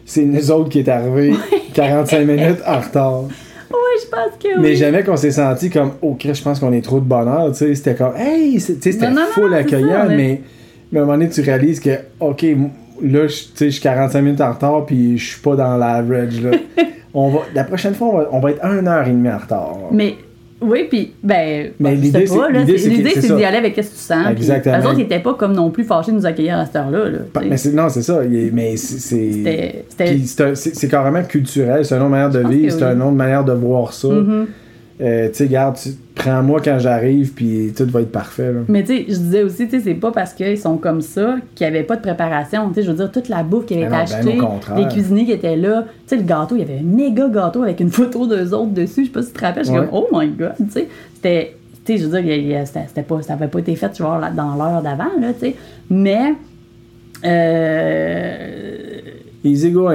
c'est 0.06 0.22
nous 0.22 0.50
autres 0.50 0.70
qui 0.70 0.78
est 0.78 0.88
arrivés 0.88 1.34
45 1.74 2.26
minutes 2.26 2.60
en 2.64 2.80
retard. 2.80 3.22
Oui, 3.24 3.76
je 4.02 4.08
pense 4.08 4.38
que 4.40 4.48
oui. 4.48 4.60
Mais 4.60 4.76
jamais 4.76 5.02
qu'on 5.02 5.16
s'est 5.16 5.32
senti 5.32 5.68
comme 5.68 5.92
oh 6.00 6.16
je 6.18 6.42
pense 6.42 6.60
qu'on 6.60 6.72
est 6.72 6.80
trop 6.80 7.00
de 7.00 7.04
bonheur, 7.04 7.50
tu 7.50 7.58
sais, 7.58 7.74
c'était 7.74 7.96
comme 7.96 8.16
hey, 8.16 8.58
c'était 8.60 8.92
full 9.32 9.52
accueillant, 9.52 10.06
mais, 10.08 10.40
mais 10.92 11.00
à 11.00 11.02
un 11.02 11.04
moment 11.04 11.18
donné 11.18 11.28
tu 11.28 11.40
réalises 11.42 11.80
que 11.80 11.90
OK, 12.20 12.46
là 13.02 13.26
je 13.26 13.68
suis 13.68 13.80
45 13.80 14.22
minutes 14.22 14.40
en 14.40 14.52
retard 14.52 14.86
puis 14.86 15.18
je 15.18 15.32
suis 15.32 15.40
pas 15.40 15.56
dans 15.56 15.76
l'average 15.76 16.40
là. 16.40 16.52
on 17.14 17.28
va 17.30 17.40
la 17.54 17.64
prochaine 17.64 17.94
fois 17.94 18.08
on 18.08 18.16
va, 18.16 18.28
on 18.32 18.40
va 18.40 18.50
être 18.52 18.64
1 18.64 18.86
heure 18.86 19.06
et 19.06 19.10
demie 19.10 19.28
en 19.28 19.38
retard. 19.38 19.76
Mais 19.90 20.14
oui, 20.60 20.86
puis 20.88 21.12
ben, 21.22 21.70
ben, 21.78 21.94
l'idée, 22.00 22.24
pas, 22.24 22.48
l'idée, 22.50 22.78
c'est- 22.78 23.34
d'y 23.34 23.44
aller 23.44 23.58
avec 23.58 23.74
ce 23.76 23.80
que 23.82 23.86
tu 23.86 23.92
sens. 23.96 24.26
Exactement. 24.30 24.78
Eux 24.78 24.86
autres, 24.86 24.98
ils 24.98 25.02
étaient 25.02 25.18
pas 25.20 25.34
comme 25.34 25.52
non 25.52 25.70
plus 25.70 25.84
fâchés 25.84 26.12
de 26.12 26.16
nous 26.16 26.26
accueillir 26.26 26.58
à 26.58 26.66
cette 26.66 26.76
heure-là. 26.76 27.08
là. 27.10 27.18
Mais 27.42 27.56
non, 27.72 27.88
c'est 27.88 28.02
ça, 28.02 28.20
mais 28.52 28.76
c'est 28.76 29.84
c'est 30.54 30.84
un- 30.84 30.88
carrément 30.88 31.22
culturel, 31.24 31.84
c'est 31.84 31.94
une 31.94 32.02
autre 32.02 32.10
manière 32.10 32.30
de 32.30 32.40
vivre, 32.48 32.72
c'est 32.76 32.84
oui. 32.84 32.92
une 32.92 33.02
autre 33.02 33.12
manière 33.12 33.44
de 33.44 33.52
voir 33.52 33.92
ça. 33.92 34.08
Mhm. 34.08 34.46
Euh, 34.98 35.28
tu 35.28 35.34
sais, 35.34 35.46
garde, 35.46 35.76
prends-moi 36.14 36.60
quand 36.64 36.78
j'arrive 36.78 37.34
puis 37.34 37.70
tout 37.76 37.84
va 37.90 38.00
être 38.00 38.10
parfait 38.10 38.50
là. 38.50 38.60
Mais 38.66 38.82
tu 38.82 38.96
sais, 38.96 39.04
je 39.08 39.14
disais 39.16 39.42
aussi, 39.42 39.68
tu 39.68 39.76
sais, 39.76 39.80
c'est 39.84 39.94
pas 39.94 40.10
parce 40.10 40.32
qu'ils 40.32 40.56
sont 40.58 40.78
comme 40.78 41.02
ça 41.02 41.36
qu'il 41.54 41.66
n'y 41.66 41.74
avait 41.76 41.84
pas 41.84 41.96
de 41.96 42.00
préparation. 42.00 42.68
Tu 42.68 42.76
sais, 42.76 42.82
je 42.82 42.90
veux 42.90 42.96
dire, 42.96 43.12
toute 43.12 43.28
la 43.28 43.42
bouffe 43.42 43.66
qui 43.66 43.74
avait 43.74 43.82
été 43.82 43.90
Ben 43.90 43.96
ben 43.98 44.02
achetée, 44.04 44.38
les 44.76 44.88
cuisiniers 44.88 45.26
qui 45.26 45.32
étaient 45.32 45.56
là, 45.56 45.82
tu 45.82 45.90
sais, 46.06 46.16
le 46.16 46.22
gâteau, 46.22 46.54
il 46.56 46.60
y 46.60 46.62
avait 46.62 46.78
un 46.78 46.82
méga 46.82 47.28
gâteau 47.28 47.62
avec 47.62 47.80
une 47.80 47.90
photo 47.90 48.26
d'eux 48.26 48.54
autres 48.54 48.72
dessus. 48.72 49.02
Je 49.02 49.06
sais 49.08 49.12
pas 49.12 49.20
si 49.22 49.28
tu 49.32 49.34
te 49.38 49.44
rappelles. 49.44 49.64
Je 49.64 49.70
suis 49.70 49.78
comme, 49.78 49.88
oh 49.92 50.08
my 50.12 50.28
god, 50.28 50.54
tu 50.56 50.64
sais. 50.70 50.88
C'était, 51.14 51.56
tu 51.84 51.92
sais, 51.92 51.98
je 52.02 52.06
veux 52.08 52.22
dire, 52.22 52.62
c'était 52.66 53.02
pas, 53.02 53.20
ça 53.20 53.34
avait 53.34 53.48
pas 53.48 53.58
été 53.58 53.76
fait, 53.76 53.94
genre, 53.98 54.18
là, 54.18 54.30
dans 54.30 54.54
l'heure 54.54 54.80
d'avant, 54.80 55.10
là, 55.20 55.34
tu 55.34 55.40
sais. 55.40 55.54
Mais 55.90 56.32
Euh, 57.24 58.38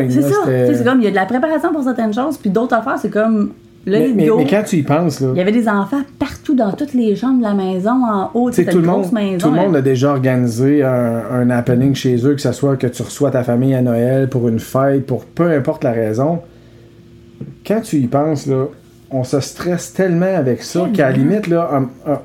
c'est 0.10 0.22
ça. 0.22 0.36
c'était- 0.46 0.68
Tu 0.68 0.72
sais, 0.74 0.78
C'est 0.80 0.84
comme, 0.84 1.00
il 1.02 1.06
y 1.06 1.08
a 1.08 1.12
de 1.12 1.16
la 1.16 1.26
préparation 1.26 1.72
pour 1.74 1.84
certaines 1.84 2.14
choses, 2.14 2.38
puis 2.38 2.50
d'autres 2.50 2.76
affaires, 2.76 2.98
c'est 3.00 3.10
comme, 3.10 3.52
mais, 3.86 4.28
quand 4.50 4.64
tu 4.66 4.78
y 4.78 4.84
penses, 4.84 5.20
là, 5.22 5.30
Il 5.34 5.38
y 5.38 5.42
avait 5.42 5.52
des 5.52 5.68
enfants 5.68 6.02
partout 6.20 6.56
dans 6.56 6.72
toutes 6.74 6.94
les 6.94 7.16
chambres 7.16 7.40
de 7.40 7.44
la 7.44 7.54
maison, 7.54 7.92
en 8.06 8.30
haut. 8.34 8.52
C'était 8.52 8.74
une 8.74 8.82
monde, 8.86 9.02
grosse 9.02 9.12
maison. 9.12 9.38
tout 9.50 9.54
le 9.56 9.60
monde 9.62 9.76
hein. 9.76 9.80
a 9.80 9.82
déjà 9.82 10.12
organisé 10.12 10.84
un, 10.84 11.22
un 11.32 11.50
happening 11.50 11.96
chez 11.96 12.16
eux, 12.26 12.36
que 12.36 12.42
ce 12.42 12.52
soit 12.52 12.78
que 12.78 12.88
tu 12.88 13.02
reçois 13.02 13.32
ta 13.32 13.44
famille 13.44 13.74
à 13.74 13.82
Noël 13.82 14.30
pour 14.30 14.48
une 14.50 14.60
fête, 14.60 15.06
pour 15.08 15.26
peu 15.26 15.52
importe 15.52 15.84
la 15.84 15.92
raison. 15.94 16.40
Quand 17.66 17.82
tu 17.82 17.98
y 17.98 18.08
penses, 18.08 18.46
là, 18.48 18.66
on 19.10 19.24
se 19.24 19.40
stresse 19.40 19.94
tellement 19.94 20.36
avec 20.36 20.64
ça 20.64 20.88
qu'à 20.94 21.10
la 21.10 21.18
limite, 21.18 21.48
là, 21.48 21.70
en, 21.74 22.12
en- 22.12 22.22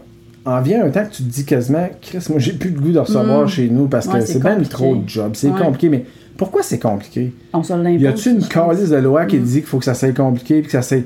en 0.49 0.61
vient 0.63 0.85
un 0.85 0.91
temps 0.91 1.05
que 1.05 1.13
tu 1.13 1.25
te 1.25 1.29
dis 1.29 1.45
quasiment, 1.45 1.89
Chris, 2.01 2.25
moi 2.31 2.39
j'ai 2.39 2.53
plus 2.53 2.71
le 2.71 2.79
goût 2.81 2.93
de 2.93 2.99
recevoir 3.01 3.45
Mm. 3.45 3.49
chez 3.49 3.69
nous 3.69 3.87
parce 3.89 4.07
que 4.07 4.13
Ouais, 4.15 4.21
c'est 4.21 4.41
compliqué. 4.41 4.69
trop 4.69 4.95
de 4.95 5.09
job. 5.09 5.31
C'est 5.35 5.49
Ouais. 5.51 5.59
compliqué, 5.61 5.89
mais 5.89 6.05
pourquoi 6.37 6.63
c'est 6.63 6.79
compliqué? 6.79 7.33
On 7.53 7.63
se. 7.65 7.73
Y 7.73 8.07
a-tu 8.07 8.31
une 8.31 8.45
calice 8.47 8.91
de 8.91 8.97
loi 8.97 9.25
qui 9.25 9.39
Mm. 9.39 9.43
dit 9.43 9.53
qu'il 9.55 9.65
faut 9.67 9.79
que 9.79 9.85
ça 9.85 9.95
soit 9.95 10.13
compliqué 10.17 10.61
puis 10.61 10.67
que 10.67 10.73
ça 10.73 10.83
soit. 10.83 10.99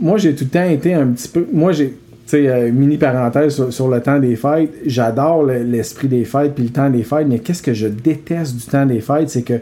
Moi, 0.00 0.18
j'ai 0.18 0.34
tout 0.34 0.44
le 0.44 0.50
temps 0.50 0.68
été 0.68 0.94
un 0.94 1.06
petit 1.08 1.28
peu. 1.28 1.46
Moi, 1.52 1.72
j'ai. 1.72 1.88
Tu 2.26 2.30
sais, 2.30 2.48
euh, 2.48 2.72
mini 2.72 2.96
parenthèse 2.96 3.54
sur, 3.54 3.70
sur 3.72 3.88
le 3.88 4.00
temps 4.00 4.18
des 4.18 4.34
fêtes. 4.34 4.70
J'adore 4.86 5.42
le- 5.44 5.62
l'esprit 5.62 6.08
des 6.08 6.24
fêtes 6.24 6.54
puis 6.54 6.64
le 6.64 6.70
temps 6.70 6.88
des 6.88 7.02
fêtes, 7.02 7.26
mais 7.28 7.38
qu'est-ce 7.38 7.62
que 7.62 7.74
je 7.74 7.86
déteste 7.86 8.56
du 8.56 8.64
temps 8.64 8.86
des 8.86 9.00
fêtes, 9.00 9.28
c'est 9.28 9.42
que 9.42 9.60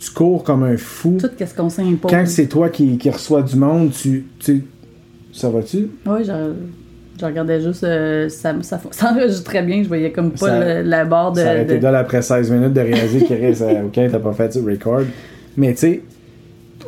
tu 0.00 0.10
cours 0.12 0.42
comme 0.42 0.62
un 0.62 0.76
fou. 0.78 1.18
Tout 1.20 1.28
ce 1.38 1.54
qu'on 1.54 1.68
s'impose. 1.68 2.10
Quand 2.10 2.24
c'est 2.26 2.46
toi 2.46 2.70
qui, 2.70 2.96
qui 2.96 3.10
reçois 3.10 3.42
du 3.42 3.56
monde, 3.56 3.90
tu. 3.92 4.24
tu 4.38 4.64
ça 5.34 5.50
va-tu? 5.50 5.88
Oui, 6.06 6.24
je, 6.24 6.32
je 7.20 7.24
regardais 7.26 7.60
juste. 7.60 7.84
euh, 7.84 8.28
ça, 8.30 8.54
ça, 8.62 8.80
ça 8.90 9.12
enregistrait 9.12 9.62
bien. 9.62 9.82
Je 9.82 9.88
voyais 9.88 10.10
comme 10.10 10.30
pas 10.30 10.46
Ça- 10.46 10.80
le- 10.82 10.88
la 10.88 11.04
barre 11.04 11.32
de. 11.32 11.40
ça 11.40 11.44
aurait 11.50 11.62
été 11.64 11.78
de- 11.78 11.86
après 11.86 12.22
16 12.22 12.50
minutes 12.50 12.72
de 12.72 12.80
réaliser 12.80 13.20
que 13.20 13.34
Chris, 13.34 13.58
euh, 13.60 13.84
OK, 13.84 13.92
t'as 14.10 14.18
pas 14.18 14.32
fait 14.32 14.50
ça, 14.50 14.60
record. 14.66 15.02
Mais 15.58 15.72
tu 15.74 15.78
sais, 15.80 16.00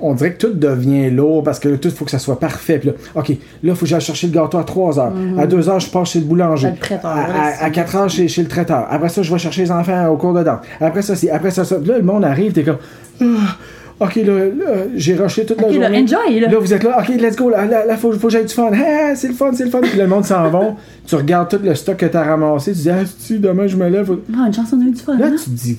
on 0.03 0.15
dirait 0.15 0.33
que 0.35 0.47
tout 0.47 0.53
devient 0.55 1.11
lourd 1.11 1.43
parce 1.43 1.59
que 1.59 1.69
là, 1.69 1.77
tout, 1.79 1.89
il 1.89 1.95
faut 1.95 2.05
que 2.05 2.11
ça 2.11 2.19
soit 2.19 2.39
parfait. 2.39 2.79
Puis 2.79 2.89
là, 2.91 2.95
OK, 3.15 3.29
là, 3.29 3.37
il 3.63 3.75
faut 3.75 3.81
que 3.81 3.87
j'aille 3.87 4.01
chercher 4.01 4.27
le 4.27 4.33
gâteau 4.33 4.59
à 4.59 4.65
3 4.65 4.99
heures. 4.99 5.13
À 5.39 5.47
2 5.47 5.69
heures, 5.69 5.81
je 5.81 5.91
passe 5.91 6.11
chez 6.11 6.21
le 6.21 6.25
boulanger. 6.27 6.71
Le 6.71 6.77
traiteur, 6.77 7.11
À, 7.11 7.21
à- 7.21 7.53
c'est- 7.53 7.65
à 7.65 7.71
4 7.71 7.97
heures, 7.97 8.09
chez, 8.11 8.29
chez 8.29 8.43
le 8.43 8.49
traiteur. 8.49 8.87
Après 8.91 9.09
ça, 9.09 9.23
je 9.23 9.33
vais 9.33 9.39
chercher 9.39 9.63
les 9.63 9.71
enfants 9.71 10.09
au 10.09 10.17
cours 10.17 10.35
de 10.35 10.43
danse. 10.43 10.61
Après 10.81 11.03
ça, 11.03 11.15
c'est. 11.17 11.31
Après 11.31 11.51
ça, 11.51 11.65
ça. 11.65 11.77
Là, 11.85 11.99
le 11.99 12.03
monde 12.05 12.25
arrive, 12.25 12.53
t'es 12.53 12.63
comme. 12.65 12.79
Ah, 13.21 13.57
OK, 14.03 14.17
là, 14.17 14.33
là, 14.47 14.85
j'ai 14.97 15.15
rushé 15.15 15.45
toute 15.45 15.61
la 15.61 15.69
là, 15.69 15.73
journée. 15.75 15.99
enjoy, 16.05 16.41
là. 16.41 16.49
Là, 16.49 16.59
vous 16.59 16.73
êtes 16.73 16.83
là, 16.83 16.99
OK, 17.01 17.09
let's 17.21 17.37
go, 17.37 17.51
là, 17.51 17.67
là, 17.67 17.85
là, 17.85 17.97
faut, 17.99 18.11
faut 18.13 18.29
que 18.29 18.33
j'aille 18.33 18.47
du 18.47 18.55
fun. 18.55 18.71
Ah, 18.73 19.15
c'est 19.15 19.29
le 19.29 19.35
fun, 19.35 19.51
c'est 19.53 19.65
le 19.67 19.71
fun. 19.71 19.81
Puis 19.83 19.99
le 19.99 20.07
monde 20.07 20.25
s'en 20.25 20.49
va. 20.49 20.75
Tu 21.07 21.15
regardes 21.17 21.51
tout 21.51 21.59
le 21.63 21.75
stock 21.75 21.99
que 21.99 22.07
t'as 22.07 22.25
ramassé. 22.25 22.73
Tu 22.73 22.79
dis, 22.79 22.91
ah, 22.91 23.01
si, 23.19 23.39
demain, 23.39 23.67
je 23.67 23.77
me 23.77 23.89
lève. 23.91 24.07
faut- 24.07 24.21
Ah, 24.35 24.47
une 24.47 24.55
chanson 24.55 24.79
de 24.79 24.85
du 24.89 24.97
fun. 24.97 25.19
Là, 25.19 25.27
hein? 25.27 25.33
tu 25.37 25.51
te 25.51 25.51
dis, 25.51 25.79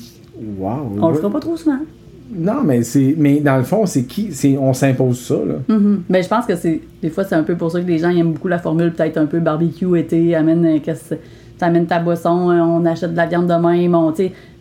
wow. 0.60 0.70
On 1.02 1.10
le 1.10 1.16
fera 1.16 1.32
pas 1.32 1.40
trop 1.40 1.58
souvent. 1.58 1.80
Non, 2.34 2.62
mais 2.64 2.84
c'est, 2.84 3.16
mais 3.18 3.40
dans 3.42 3.58
le 3.58 3.64
fond, 3.64 3.86
c'est 3.86 4.04
qui, 4.04 4.32
c'est, 4.32 4.58
on 4.58 4.74
s'impose 4.74 5.20
ça 5.20 5.36
là. 5.36 5.56
Ben, 6.10 6.24
je 6.24 6.28
pense 6.28 6.46
que 6.46 6.56
c'est 6.56 6.82
des 7.02 7.10
fois 7.10 7.24
c'est 7.24 7.36
un 7.36 7.44
peu 7.44 7.56
pour 7.56 7.72
ça 7.72 7.82
que 7.82 7.88
les 7.88 7.98
gens 7.98 8.10
aiment 8.10 8.34
beaucoup 8.34 8.48
la 8.48 8.60
formule 8.60 8.94
peut-être 8.94 9.18
un 9.18 9.26
peu 9.26 9.40
barbecue 9.40 9.98
été 9.98 10.36
amène 10.36 10.66
euh, 10.66 10.80
qu'est-ce 10.80 11.16
t'amènes 11.58 11.86
ta 11.86 12.00
boisson 12.00 12.50
euh, 12.50 12.60
on 12.60 12.86
achète 12.86 13.12
de 13.12 13.18
la 13.18 13.26
viande 13.26 13.48
de 13.48 13.54
même 13.54 13.96
on 13.96 14.14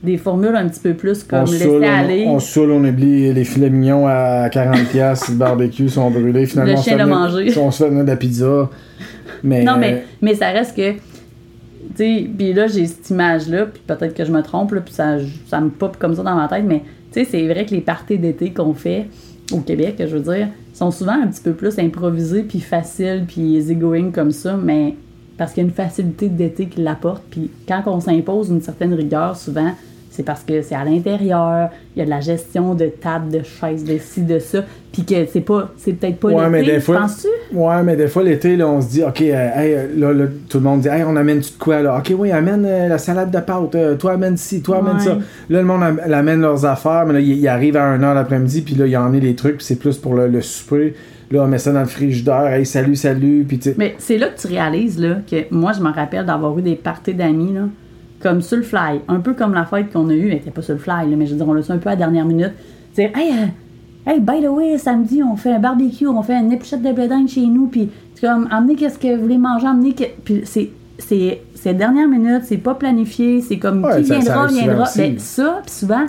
des 0.03 0.17
formules 0.17 0.57
un 0.57 0.69
petit 0.69 0.81
peu 0.81 0.95
plus 0.95 1.23
comme 1.25 1.43
on 1.43 1.47
se 1.47 1.53
laisser 1.53 1.85
aller 1.87 2.25
on, 2.27 2.35
on 2.35 2.39
saoule, 2.39 2.73
on 2.73 2.85
oublie 2.85 3.33
les 3.33 3.45
filets 3.45 3.71
mignons 3.71 4.07
à 4.07 4.49
40 4.51 4.89
pièces, 4.89 5.31
barbecue 5.31 5.89
sont 5.89 6.11
brûlés. 6.11 6.47
Finalement, 6.47 6.73
Le 6.73 6.79
on 6.79 6.83
se 6.83 6.89
chien 6.89 6.97
l'a 6.97 7.07
mangé. 7.07 7.59
On 7.59 7.71
se 7.71 7.85
fait 7.85 7.91
de 7.91 8.03
la 8.03 8.17
pizza. 8.17 8.69
Mais, 9.43 9.63
non 9.63 9.77
mais 9.79 10.05
mais 10.21 10.35
ça 10.35 10.51
reste 10.51 10.77
que 10.77 10.93
tu 10.93 10.99
sais 11.97 12.31
puis 12.37 12.53
là 12.53 12.67
j'ai 12.67 12.87
cette 12.87 13.09
image 13.09 13.49
là 13.49 13.67
puis 13.67 13.83
peut-être 13.87 14.15
que 14.15 14.25
je 14.25 14.33
me 14.33 14.43
trompe 14.43 14.73
là 14.73 14.81
puis 14.83 14.93
ça 14.93 15.17
ça 15.47 15.61
me 15.61 15.71
pop 15.71 15.97
comme 15.99 16.15
ça 16.15 16.23
dans 16.23 16.35
ma 16.35 16.47
tête 16.49 16.65
mais 16.67 16.83
tu 17.13 17.21
sais 17.21 17.25
c'est 17.25 17.47
vrai 17.47 17.67
que 17.67 17.75
les 17.75 17.81
parties 17.81 18.19
d'été 18.19 18.53
qu'on 18.53 18.75
fait 18.75 19.07
au 19.53 19.61
Québec 19.61 19.97
je 19.99 20.17
veux 20.17 20.35
dire 20.35 20.49
sont 20.73 20.91
souvent 20.91 21.21
un 21.21 21.27
petit 21.27 21.43
peu 21.43 21.53
plus 21.53 21.79
improvisés 21.79 22.43
puis 22.43 22.61
faciles 22.61 23.25
puis 23.27 23.41
easygoing 23.41 24.11
comme 24.11 24.31
ça 24.31 24.57
mais 24.57 24.95
parce 25.37 25.53
qu'il 25.53 25.63
y 25.63 25.67
a 25.67 25.69
une 25.69 25.75
facilité 25.75 26.29
d'été 26.29 26.67
qui 26.67 26.81
l'apporte 26.81 27.23
puis 27.31 27.51
quand 27.67 27.83
on 27.87 28.01
s'impose 28.01 28.51
une 28.51 28.63
certaine 28.63 28.95
rigueur 28.95 29.37
souvent 29.37 29.73
c'est 30.11 30.25
parce 30.25 30.43
que 30.43 30.61
c'est 30.61 30.75
à 30.75 30.85
l'intérieur, 30.85 31.71
il 31.95 32.01
y 32.01 32.03
a 32.03 32.05
de 32.05 32.11
la 32.11 32.21
gestion 32.21 32.75
de 32.75 32.87
table, 32.87 33.31
de 33.31 33.43
chaises, 33.45 33.85
de 33.85 33.97
ci, 33.99 34.23
de 34.23 34.41
ça, 34.41 34.65
puis 34.93 35.05
que 35.05 35.25
c'est 35.27 35.41
pas, 35.41 35.71
c'est 35.77 35.93
peut-être 35.93 36.19
pas 36.19 36.29
Ouais, 36.29 36.61
l'été, 36.61 36.73
des 36.73 36.81
penses-tu? 36.81 37.57
Ouais, 37.57 37.83
mais 37.85 37.95
des 37.97 38.09
fois, 38.09 38.25
l'été, 38.25 38.57
là, 38.57 38.67
on 38.69 38.81
se 38.81 38.89
dit, 38.89 39.05
OK, 39.05 39.23
euh, 39.23 39.49
hey, 39.55 39.75
euh, 39.75 39.87
là, 39.97 40.13
là, 40.13 40.25
tout 40.49 40.59
le 40.59 40.65
monde 40.65 40.81
dit, 40.81 40.89
hey, 40.89 41.05
on 41.07 41.15
amène-tu 41.15 41.53
de 41.53 41.59
quoi, 41.59 41.81
là? 41.81 41.99
OK, 41.99 42.13
oui, 42.19 42.33
amène 42.33 42.65
euh, 42.67 42.89
la 42.89 42.99
salade 42.99 43.31
de 43.31 43.39
pâtes, 43.39 43.75
euh, 43.77 43.95
toi, 43.95 44.13
amène 44.15 44.37
ci, 44.37 44.63
toi, 44.63 44.79
amène 44.79 44.99
ça. 44.99 45.15
Là, 45.49 45.61
le 45.61 45.65
monde 45.65 45.83
am- 45.85 46.01
amène 46.13 46.41
leurs 46.41 46.67
affaires, 46.67 47.05
mais 47.07 47.15
là, 47.15 47.21
il, 47.21 47.47
arrive 47.47 47.77
à 47.77 47.97
1h 47.97 48.15
l'après-midi, 48.15 48.63
puis 48.63 48.75
là, 48.75 48.87
il 48.89 48.97
en 48.97 49.13
est 49.13 49.21
les 49.21 49.37
trucs, 49.37 49.59
puis 49.59 49.67
c'est 49.67 49.79
plus 49.79 49.97
pour 49.97 50.15
le, 50.15 50.27
le 50.27 50.43
souper. 50.43 50.95
Là, 51.31 51.45
on 51.45 51.47
met 51.47 51.59
ça 51.59 51.71
dans 51.71 51.81
le 51.81 51.87
frigidaire, 51.87 52.49
hey, 52.49 52.67
salut, 52.67 52.97
salut, 52.97 53.45
puis 53.47 53.61
tu. 53.61 53.75
Mais 53.79 53.95
c'est 53.99 54.19
là 54.19 54.27
que 54.29 54.41
tu 54.41 54.49
réalises 54.49 54.99
là, 54.99 55.19
que 55.31 55.37
moi, 55.53 55.71
je 55.73 55.81
me 55.81 55.93
rappelle 55.93 56.27
d'avoir 56.27 56.59
eu 56.59 56.63
des 56.63 56.75
parties 56.75 57.15
d'amis, 57.15 57.55
là, 57.55 57.69
comme 58.21 58.41
sur 58.43 58.57
le 58.59 58.63
fly. 58.63 59.01
Un 59.09 59.21
peu 59.21 59.35
comme 59.35 59.55
la 59.55 59.65
fête 59.65 59.93
qu'on 59.93 60.09
a 60.09 60.13
eue, 60.15 60.29
elle 60.31 60.37
était 60.37 60.51
pas 60.51 60.63
sur 60.63 60.75
le 60.75 60.81
fly, 60.81 61.09
là, 61.11 61.17
mais 61.17 61.27
je 61.27 61.35
dire, 61.35 61.49
on 61.49 61.53
l'a 61.53 61.63
su 61.63 61.73
un 61.73 61.79
peu 61.79 61.89
à 61.89 61.93
la 61.93 61.97
dernière 61.97 62.25
minute. 62.25 62.53
Dire, 62.95 63.11
hey, 63.17 63.31
euh, 63.33 64.11
hey, 64.11 64.21
by 64.21 64.43
the 64.43 64.49
way, 64.49 64.77
samedi, 64.79 65.23
on 65.23 65.37
fait 65.37 65.53
un 65.53 65.59
barbecue, 65.59 66.07
on 66.07 66.23
fait 66.23 66.35
une 66.35 66.53
épluchette 66.53 66.83
de 66.83 66.93
blé 66.93 67.09
chez 67.29 67.47
nous, 67.47 67.67
puis 67.67 67.89
c'est 68.15 68.27
comme, 68.27 68.49
emmenez 68.53 68.75
qu'est-ce 68.77 68.99
que 68.99 69.15
vous 69.17 69.23
voulez 69.23 69.39
manger, 69.39 69.67
emmenez 69.69 69.93
que. 69.95 70.05
Puis 70.25 70.43
c'est. 70.45 70.71
C'est, 71.03 71.41
c'est 71.55 71.73
dernière 71.73 72.07
minute, 72.07 72.43
c'est 72.45 72.59
pas 72.59 72.75
planifié, 72.75 73.41
c'est 73.41 73.57
comme 73.59 73.83
Ouais, 73.83 74.03
qui 74.03 74.09
ça- 74.09 74.19
viendra, 74.19 74.47
viendra. 74.49 74.85
Ben, 74.95 75.19
ça, 75.19 75.61
puis 75.65 75.73
souvent, 75.75 76.05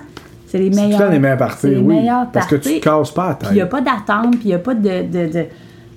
c'est 0.47 0.58
les 0.58 0.69
C'est 0.74 0.82
meilleurs. 0.82 1.00
temps 1.00 1.10
les 1.10 1.17
meilleurs 1.19 1.38
parties, 1.38 1.58
c'est 1.62 1.78
oui. 1.78 1.95
meilleurs 1.95 2.28
Parce 2.30 2.45
que 2.47 2.58
tu 2.58 2.78
te 2.78 2.84
casses 2.84 3.12
pas 3.12 3.30
la 3.30 3.34
tête. 3.36 3.39
Puis 3.47 3.50
il 3.52 3.56
n'y 3.56 3.62
a 3.62 3.67
pas 3.67 3.80
d'attente, 3.80 4.32
puis 4.32 4.41
il 4.43 4.47
n'y 4.47 4.54
a 4.54 4.60
pas 4.60 4.74
de, 4.76 4.82
de, 5.04 5.32
de- 5.32 5.45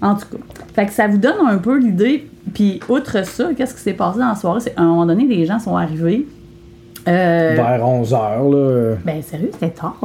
En 0.05 0.15
tout 0.15 0.27
cas. 0.31 0.39
Fait 0.75 0.87
que 0.87 0.93
ça 0.93 1.09
vous 1.09 1.19
donne 1.19 1.47
un 1.49 1.59
peu 1.59 1.79
l'idée. 1.79 2.27
Puis 2.53 2.79
outre 2.89 3.25
ça, 3.27 3.49
qu'est-ce 3.57 3.75
qui 3.75 3.81
s'est 3.81 3.95
passé 3.95 4.19
dans 4.21 4.29
la 4.29 4.35
soirée? 4.37 4.61
C'est 4.61 4.75
à 4.77 4.83
un 4.83 4.87
moment 4.87 5.07
donné, 5.07 5.25
les 5.27 5.47
gens 5.47 5.59
sont 5.59 5.77
arrivés. 5.77 6.27
Euh, 7.07 7.53
Vers 7.57 7.81
11h, 7.85 8.13
là. 8.13 8.57
euh, 8.57 8.95
ben 9.05 9.21
sérieux, 9.23 9.51
c'était 9.53 9.71
tard. 9.71 9.97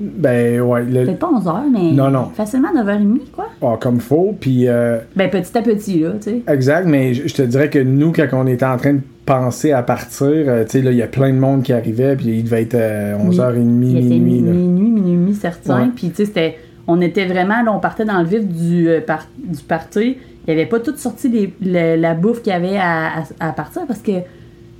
Ben, 0.00 0.60
ouais, 0.60 0.84
le- 0.84 1.04
Peut-être 1.04 1.18
pas 1.18 1.28
11h, 1.32 1.62
mais 1.72 1.92
Non, 1.92 2.10
non. 2.10 2.26
facilement 2.34 2.68
9h30, 2.72 3.18
quoi. 3.32 3.46
ah, 3.62 3.76
comme 3.80 3.98
faut, 4.00 4.34
puis... 4.38 4.68
euh, 4.68 4.98
Ben 5.16 5.28
petit 5.30 5.56
à 5.58 5.62
petit, 5.62 6.00
là, 6.00 6.10
tu 6.20 6.30
sais. 6.30 6.42
Exact, 6.48 6.86
mais 6.86 7.14
je 7.14 7.32
te 7.34 7.42
dirais 7.42 7.68
que 7.68 7.78
nous, 7.80 8.12
quand 8.12 8.26
on 8.32 8.46
était 8.46 8.64
en 8.64 8.76
train 8.76 8.94
de 8.94 9.00
penser 9.26 9.72
à 9.72 9.82
partir, 9.82 10.26
euh, 10.28 10.64
tu 10.64 10.70
sais, 10.70 10.82
là, 10.82 10.90
il 10.92 10.96
y 10.98 11.02
a 11.02 11.08
plein 11.08 11.32
de 11.32 11.38
monde 11.38 11.62
qui 11.62 11.72
arrivait, 11.72 12.14
puis 12.16 12.26
il 12.38 12.44
devait 12.44 12.62
être 12.62 12.74
euh, 12.74 13.16
11h30, 13.18 13.56
Il 13.82 13.96
était 13.98 14.18
minuit. 14.18 14.40
là. 14.40 14.52
minuit, 14.52 14.90
minuit, 14.90 15.12
minuit, 15.16 15.34
certains. 15.34 15.82
Ouais. 15.82 15.88
Puis, 15.94 16.10
tu 16.10 16.16
sais, 16.16 16.24
c'était. 16.26 16.58
On 16.88 17.00
était 17.00 17.26
vraiment, 17.26 17.62
là, 17.62 17.72
on 17.72 17.78
partait 17.80 18.04
dans 18.06 18.18
le 18.18 18.24
vif 18.26 18.44
du, 18.46 18.88
euh, 18.88 19.00
par- 19.00 19.26
du 19.38 19.62
party. 19.62 20.16
Il 20.46 20.54
n'y 20.54 20.60
avait 20.60 20.68
pas 20.68 20.80
tout 20.80 20.96
sorti 20.96 21.28
les- 21.28 21.52
le- 21.62 22.00
la 22.00 22.14
bouffe 22.14 22.40
qu'il 22.42 22.52
y 22.52 22.56
avait 22.56 22.78
à, 22.78 23.08
à- 23.40 23.48
à 23.48 23.52
partir 23.52 23.82
parce 23.86 24.00
que 24.00 24.12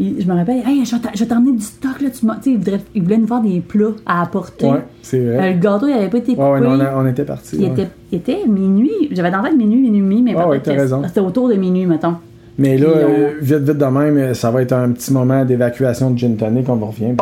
il- 0.01 0.23
je 0.23 0.27
me 0.27 0.35
rappelle, 0.35 0.63
hey, 0.67 0.85
je 0.87 0.97
vais 1.21 1.27
t'emmener 1.27 1.53
du 1.53 1.61
stock, 1.63 2.01
là. 2.01 2.09
Tu 2.09 2.25
m'as- 2.25 2.37
tu 2.37 2.45
sais, 2.45 2.51
il 2.53 2.57
voudrait- 2.57 2.81
il 2.95 3.03
voulait 3.03 3.19
nous 3.19 3.27
faire 3.27 3.43
des 3.43 3.61
plats 3.61 3.93
à 4.07 4.23
apporter. 4.23 4.67
Ouais, 4.67 4.79
c'est 5.03 5.19
Euh, 5.21 5.37
vrai. 5.37 5.53
le 5.53 5.59
gâteau, 5.61 5.87
il 5.87 5.95
n'avait 5.95 6.09
pas 6.09 6.19
été 6.19 6.33
coupé. 6.33 6.43
Ouais, 6.43 6.51
ouais, 6.53 6.61
non, 6.61 6.71
on, 6.71 6.81
a- 6.81 6.95
on 6.97 7.07
était 7.07 7.25
partis. 7.25 7.57
il, 7.59 7.65
ouais. 7.67 7.71
était, 7.73 7.89
il 8.13 8.19
était 8.19 8.39
minuit. 8.47 8.91
J'avais 9.13 9.31
dans 9.31 9.43
la 9.43 9.51
tête 9.51 9.59
minuit, 9.59 9.77
minuit, 9.83 9.99
et 9.99 10.01
demi, 10.03 10.23
mais 10.23 10.33
peut-être 10.35 10.49
ouais, 10.49 10.61
t'as 10.61 10.75
que 10.75 10.81
raison. 10.81 11.03
c'était 11.07 11.21
autour 11.21 11.49
de 11.51 11.55
minuit, 11.55 11.85
mettons. 11.85 12.15
Mais 12.57 12.79
là, 12.79 12.87
on- 12.89 12.99
euh, 12.99 13.29
vite, 13.43 13.59
vite 13.59 13.77
de 13.79 13.85
même, 13.85 14.17
euh, 14.17 14.35
ça 14.35 14.51
va 14.51 14.63
être 14.63 14.73
un 14.73 14.91
petit 14.93 15.13
moment 15.13 15.45
d'évacuation 15.45 16.11
de 16.11 16.19
gin 16.19 16.37
tonic, 16.37 16.67
on 16.71 16.77
revient. 16.77 17.15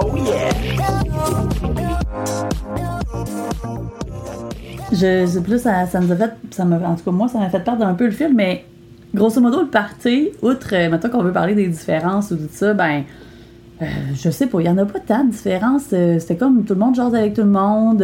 Je 4.99 5.27
sais 5.27 5.41
plus, 5.43 5.61
ça, 5.61 5.87
ça 5.87 6.01
nous 6.01 6.11
a 6.13 6.17
fait. 6.17 6.31
Ça 6.51 6.65
en 6.65 6.95
tout 6.95 7.05
cas, 7.05 7.11
moi, 7.11 7.29
ça 7.29 7.39
m'a 7.39 7.49
fait 7.51 7.61
perdre 7.61 7.85
un 7.87 7.95
peu 7.95 8.05
le 8.07 8.11
fil, 8.13 8.33
mais 8.35 8.65
grosso 9.15 9.41
modo, 9.41 9.61
le 9.63 9.69
party, 9.69 10.31
outre, 10.43 10.69
euh, 10.75 10.89
maintenant 10.91 11.11
qu'on 11.11 11.23
veut 11.23 11.33
parler 11.33 11.55
des 11.55 11.69
différences 11.69 12.31
ou 12.31 12.37
tout 12.37 12.49
ça, 12.51 12.73
ben. 12.75 13.03
euh, 13.83 13.85
je 14.15 14.31
sais 14.31 14.47
pas, 14.47 14.61
il 14.61 14.67
y 14.67 14.71
en 14.71 14.79
a 14.79 14.85
pas 14.87 15.01
tant 15.01 15.25
de 15.25 15.31
différences. 15.31 15.89
euh, 15.93 16.19
c'était 16.19 16.37
comme 16.37 16.65
tout 16.65 16.75
le 16.75 16.81
monde 16.81 16.95
jase 16.95 17.15
avec 17.15 17.35
tout 17.35 17.43
le 17.43 17.49
monde. 17.51 18.03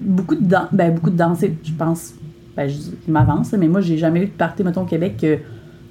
beaucoup 0.00 0.34
de 0.34 0.44
dan- 0.44 0.68
ben, 0.72 0.92
beaucoup 0.94 1.10
de 1.10 1.16
danser, 1.16 1.56
je 1.62 1.72
pense. 1.72 2.14
Ben, 2.56 2.68
je, 2.68 3.10
m'avance, 3.10 3.52
mais 3.52 3.68
moi, 3.68 3.80
j'ai 3.80 3.98
jamais 3.98 4.22
eu 4.22 4.26
de 4.26 4.30
party, 4.30 4.62
mettons, 4.64 4.82
au 4.82 4.86
Québec, 4.86 5.24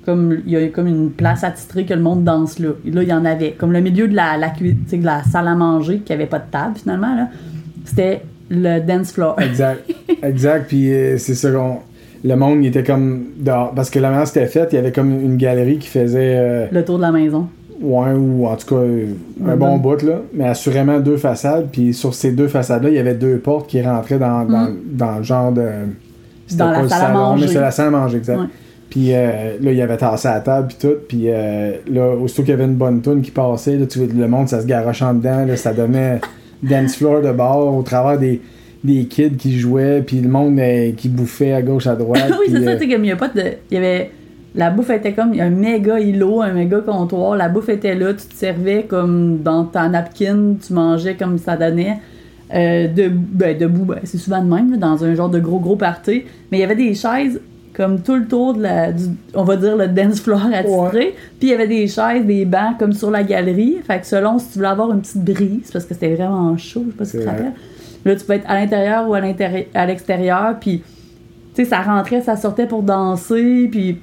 comme 0.06 0.38
il 0.46 0.52
y 0.52 0.58
a 0.58 0.68
comme 0.68 0.88
une 0.88 1.12
place 1.12 1.44
attitrée 1.44 1.86
que 1.86 1.94
le 1.94 2.02
monde 2.02 2.24
danse 2.24 2.60
là. 2.60 2.70
Là, 2.86 3.04
il 3.04 3.10
y 3.10 3.14
en 3.14 3.24
avait. 3.26 3.52
Comme 3.52 3.72
le 3.72 3.80
milieu 3.82 4.08
de 4.08 4.16
la, 4.16 4.38
la, 4.38 4.50
de 4.50 5.06
la 5.06 5.24
salle 5.24 5.48
à 5.48 5.56
manger, 5.56 6.00
qui 6.00 6.12
avait 6.12 6.26
pas 6.26 6.40
de 6.40 6.50
table, 6.52 6.76
finalement, 6.78 7.16
là. 7.16 7.28
C'était 7.86 8.24
le 8.50 8.80
dance 8.80 9.12
floor. 9.12 9.36
Exact. 9.42 9.82
exact. 10.24 10.66
Puis 10.68 10.92
euh, 10.94 11.18
c'est 11.18 11.36
ça 11.36 11.52
qu'on. 11.52 11.78
Le 12.26 12.36
monde, 12.36 12.64
il 12.64 12.68
était 12.68 12.84
comme 12.84 13.24
dehors. 13.38 13.74
Parce 13.76 13.90
que 13.90 14.00
la 14.00 14.10
manière 14.10 14.28
c'était 14.28 14.46
fait, 14.48 14.70
il 14.72 14.76
y 14.76 14.78
avait 14.78 14.92
comme 14.94 15.12
une 15.12 15.38
galerie 15.38 15.78
qui 15.78 15.88
faisait. 15.90 16.36
euh, 16.38 16.66
le 16.72 16.84
tour 16.86 16.98
de 16.98 17.02
la 17.04 17.12
maison. 17.12 17.48
Ouais, 17.82 18.14
ou 18.14 18.46
en 18.48 18.56
tout 18.56 18.68
cas, 18.68 18.82
euh, 18.82 19.08
un 19.46 19.54
Mhm. 19.54 19.60
bon 19.60 19.78
bout, 19.78 20.02
là. 20.04 20.22
Mais 20.34 20.46
assurément 20.48 21.00
deux 21.02 21.18
façades. 21.18 21.68
Puis 21.72 21.94
sur 21.94 22.14
ces 22.14 22.32
deux 22.32 22.48
façades-là, 22.48 22.90
il 22.90 22.96
y 22.96 23.00
avait 23.00 23.16
deux 23.16 23.38
portes 23.40 23.68
qui 23.70 23.82
rentraient 23.82 24.20
dans, 24.20 24.46
dans, 24.46 24.70
dans 24.86 25.18
le 25.18 25.24
genre 25.24 25.52
de. 25.52 25.68
c'était. 26.48 26.60
Dans 26.64 26.72
la 26.72 26.80
pas 26.82 26.88
salle 26.90 27.12
à 27.12 27.14
manger. 27.14 27.46
Mais 27.46 27.52
c'est 27.52 27.60
la 27.62 27.72
salle 27.72 27.88
à 27.88 27.92
manger, 27.92 28.18
exact. 28.18 28.38
Ouais. 28.40 28.46
Puis 28.90 29.08
euh, 29.12 29.58
là, 29.60 29.72
il 29.72 29.78
y 29.78 29.82
avait 29.82 29.98
tassé 29.98 30.28
à 30.28 30.36
la 30.36 30.40
table, 30.42 30.68
puis 30.68 30.78
tout. 30.80 30.96
Puis 31.10 31.24
euh, 31.28 31.72
là, 31.92 32.10
aussitôt 32.16 32.44
qu'il 32.44 32.52
y 32.52 32.54
avait 32.54 32.66
une 32.66 32.76
bonne 32.76 33.02
tune 33.02 33.22
qui 33.22 33.32
passait, 33.32 33.76
là, 33.76 33.86
tu 33.88 34.00
vois, 34.00 34.08
le 34.16 34.28
monde, 34.28 34.48
ça 34.48 34.62
se 34.62 34.68
garoche 34.68 35.02
en 35.02 35.14
dedans, 35.16 35.44
là, 35.46 35.58
ça 35.58 35.74
donnait 35.74 36.22
dance 36.63 36.95
floor 36.95 37.21
de 37.21 37.32
bar 37.32 37.67
au 37.67 37.82
travers 37.84 38.17
des, 38.17 38.41
des 38.84 39.06
kids 39.06 39.38
qui 39.38 39.60
jouaient, 39.60 40.02
puis 40.02 40.19
le 40.19 40.30
monde 40.30 40.60
euh, 40.60 40.91
qui 40.91 41.10
bouffait 41.10 41.54
à 41.54 41.62
gauche, 41.62 41.88
à 41.88 41.95
droite. 41.95 42.32
oui, 42.39 42.47
c'est 42.52 42.63
ça, 42.63 42.71
euh, 42.71 42.80
tu 42.80 42.89
comme 42.89 43.04
il 43.04 43.10
y 43.10 43.12
a 43.12 43.15
pas 43.15 43.30
de. 43.30 43.43
Il 43.71 43.76
y 43.76 43.78
avait. 43.78 44.12
La 44.56 44.69
bouffe 44.69 44.91
était 44.91 45.13
comme. 45.13 45.34
Il 45.34 45.38
y 45.38 45.41
a 45.41 45.45
un 45.45 45.49
méga 45.49 45.99
îlot, 45.99 46.41
un 46.41 46.54
méga 46.54 46.80
comptoir. 46.80 47.36
La 47.36 47.49
bouffe 47.49 47.69
était 47.69 47.95
là, 47.95 48.13
tu 48.13 48.28
te 48.28 48.36
servais 48.36 48.84
comme 48.88 49.41
dans 49.41 49.65
ta 49.65 49.88
napkin, 49.89 50.56
tu 50.65 50.73
mangeais 50.73 51.15
comme 51.15 51.38
ça 51.38 51.56
donnait. 51.58 51.97
Euh, 52.54 52.88
de, 52.88 53.10
ben, 53.10 53.58
debout, 53.58 53.86
ben, 53.86 53.99
c'est 54.04 54.19
souvent 54.19 54.43
de 54.43 54.54
même, 54.54 54.69
là, 54.71 54.78
dans 54.78 55.04
un 55.04 55.15
genre 55.15 55.30
de 55.30 55.39
gros 55.39 55.60
gros 55.60 55.76
party. 55.76 56.23
Mais 56.52 56.60
il 56.60 56.62
y 56.62 56.63
avait 56.63 56.76
des 56.76 56.93
chaises 56.93 57.39
comme 57.76 58.02
tout 58.02 58.16
le 58.16 58.28
tour 58.28 58.54
de 58.54 58.62
la. 58.64 58.92
du- 58.92 59.04
on 59.34 59.44
va 59.44 59.56
dire 59.58 59.76
le 59.76 59.88
dance 59.88 60.20
floor 60.22 60.42
attitré. 60.54 61.16
Puis 61.40 61.48
il 61.48 61.50
y 61.50 61.54
avait 61.54 61.68
des 61.68 61.88
chaises, 61.88 62.26
des 62.26 62.46
bancs 62.46 62.78
comme 62.78 62.94
sur 62.94 63.10
la 63.12 63.24
galerie. 63.24 63.78
Fait 63.86 64.00
que 64.00 64.06
selon 64.06 64.38
si 64.40 64.50
tu 64.50 64.54
voulais 64.60 64.68
avoir 64.70 64.92
une 64.92 65.02
petite 65.02 65.24
brise, 65.24 65.70
parce 65.72 65.86
que 65.86 65.94
c'était 65.94 66.14
vraiment 66.16 66.56
chaud, 66.58 66.84
je 66.88 66.92
sais 66.92 66.98
pas 66.98 67.06
si 67.06 67.12
tu 67.12 67.18
te 67.20 67.24
rappelles. 67.30 67.54
Là, 68.06 68.16
tu 68.16 68.26
peux 68.26 68.34
être 68.34 68.50
à 68.50 68.56
l'intérieur 68.60 69.10
ou 69.10 69.14
à 69.14 69.86
l'extérieur. 69.86 70.56
Puis 70.60 70.84
tu 71.56 71.64
sais, 71.64 71.66
ça 71.70 71.82
rentrait, 71.82 72.22
ça 72.22 72.36
sortait 72.36 72.66
pour 72.68 72.82
danser, 72.84 73.68
puis... 73.72 74.00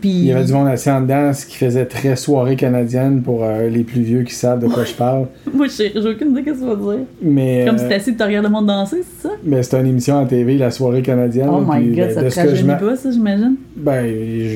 puis 0.00 0.10
Il 0.10 0.24
y 0.24 0.32
avait 0.32 0.44
du 0.44 0.52
monde 0.52 0.68
assis 0.68 0.90
en 0.90 1.00
dedans, 1.00 1.32
ce 1.32 1.46
qui 1.46 1.56
faisait 1.56 1.86
très 1.86 2.16
soirée 2.16 2.56
canadienne 2.56 3.22
pour 3.22 3.44
euh, 3.44 3.68
les 3.68 3.84
plus 3.84 4.02
vieux 4.02 4.22
qui 4.22 4.34
savent 4.34 4.60
de 4.60 4.66
quoi 4.66 4.84
je 4.84 4.94
parle. 4.94 5.26
Moi, 5.54 5.66
j'ai 5.66 5.92
j'ai 5.92 6.08
aucune 6.08 6.32
idée 6.32 6.42
qu'est-ce 6.42 6.60
que 6.60 6.66
ça 6.66 6.74
veut 6.74 6.96
dire. 6.96 7.06
Mais, 7.22 7.64
Comme 7.66 7.76
euh, 7.76 7.78
si 7.78 7.88
t'es 7.88 7.94
assis 7.94 8.10
et 8.10 8.16
tu 8.16 8.22
regardes 8.22 8.44
le 8.44 8.50
monde 8.50 8.66
danser, 8.66 9.02
c'est 9.02 9.28
ça? 9.28 9.34
mais 9.44 9.62
c'était 9.62 9.80
une 9.80 9.86
émission 9.86 10.18
à 10.18 10.26
TV, 10.26 10.58
la 10.58 10.70
soirée 10.70 11.02
canadienne. 11.02 11.48
Oh 11.50 11.60
my 11.60 11.80
puis, 11.80 11.96
god, 11.96 12.06
ben, 12.06 12.14
ça 12.14 12.22
de 12.22 12.28
te 12.28 12.34
ce 12.34 12.40
je 12.40 12.48
rajeunit 12.48 12.72
pas, 12.80 12.96
ça, 12.96 13.10
j'imagine? 13.10 13.56
Ben, 13.76 14.06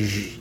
je, 0.03 0.38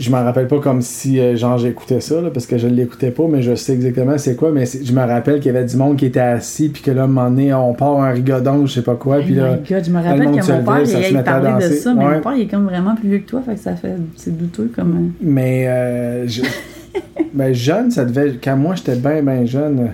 je 0.00 0.10
m'en 0.10 0.24
rappelle 0.24 0.48
pas 0.48 0.58
comme 0.60 0.82
si, 0.82 1.20
euh, 1.20 1.36
genre, 1.36 1.58
j'écoutais 1.58 2.00
ça, 2.00 2.20
là, 2.20 2.30
parce 2.32 2.46
que 2.46 2.56
je 2.58 2.66
l'écoutais 2.66 3.10
pas, 3.10 3.24
mais 3.30 3.42
je 3.42 3.54
sais 3.54 3.74
exactement 3.74 4.16
c'est 4.18 4.34
quoi. 4.34 4.50
Mais 4.50 4.64
je 4.66 4.92
me 4.92 5.00
rappelle 5.00 5.40
qu'il 5.40 5.52
y 5.52 5.56
avait 5.56 5.66
du 5.66 5.76
monde 5.76 5.96
qui 5.96 6.06
était 6.06 6.20
assis, 6.20 6.68
puis 6.70 6.82
que 6.82 6.90
là, 6.90 7.02
à 7.02 7.04
un 7.04 7.08
moment 7.08 7.30
donné, 7.30 7.52
on 7.54 7.74
part 7.74 8.00
un 8.00 8.10
rigodon, 8.10 8.66
je 8.66 8.72
sais 8.74 8.82
pas 8.82 8.94
quoi, 8.96 9.18
puis 9.20 9.34
là, 9.34 9.58
god, 9.68 9.84
je 9.84 9.90
me 9.90 9.98
le 9.98 10.04
rappelle 10.04 10.20
que 10.24 10.26
mon 10.26 10.64
père, 10.64 10.78
levait, 10.80 11.10
il, 11.10 11.16
il 11.16 11.22
parlait 11.22 11.68
de 11.68 11.72
ça, 11.74 11.94
mais 11.94 12.04
Ouais. 12.06 12.14
mon 12.16 12.20
père, 12.20 12.32
il 12.36 12.42
est 12.42 12.46
comme 12.46 12.64
vraiment 12.64 12.94
plus 12.96 13.08
vieux 13.08 13.18
que 13.18 13.28
toi, 13.28 13.42
fait 13.44 13.54
que 13.54 13.60
ça 13.60 13.76
fait... 13.76 13.94
C'est 14.16 14.36
douteux 14.36 14.70
comme... 14.74 14.90
euh, 14.90 15.08
Mais 15.22 15.68
euh, 15.68 16.26
je- 16.28 16.42
ben, 17.34 17.52
jeune, 17.52 17.90
ça 17.90 18.04
devait. 18.04 18.34
Quand 18.42 18.56
moi 18.56 18.74
j'étais 18.74 18.96
bien, 18.96 19.22
bien 19.22 19.46
jeune. 19.46 19.90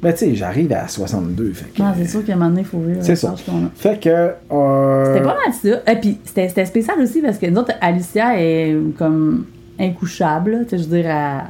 Ben, 0.00 0.12
tu 0.12 0.18
sais, 0.18 0.34
j'arrive 0.36 0.72
à 0.72 0.86
62. 0.86 1.52
Fait 1.52 1.64
que, 1.74 1.82
Non, 1.82 1.92
c'est 1.96 2.06
sûr 2.06 2.24
qu'à 2.24 2.34
un 2.34 2.36
moment 2.36 2.50
donné, 2.50 2.60
il 2.62 2.66
faut 2.66 2.78
vivre 2.78 3.00
C'est 3.02 3.16
ça. 3.16 3.34
fait 3.74 3.98
que. 4.00 4.08
euh, 4.08 5.04
C'était 5.14 5.24
pas 5.26 5.36
mal 5.44 5.52
ça. 5.52 5.92
Et 5.92 5.96
puis, 5.96 6.18
c'était 6.24 6.48
c'était 6.48 6.64
spécial 6.66 7.00
aussi 7.00 7.20
parce 7.20 7.38
que 7.38 7.46
nous 7.46 7.58
autres, 7.58 7.72
Alicia 7.80 8.40
est 8.40 8.76
comme 8.96 9.46
incouchable. 9.80 10.58
Tu 10.68 10.70
sais, 10.70 10.78
je 10.84 10.88
veux 10.88 11.00
dire, 11.02 11.10
elle, 11.10 11.42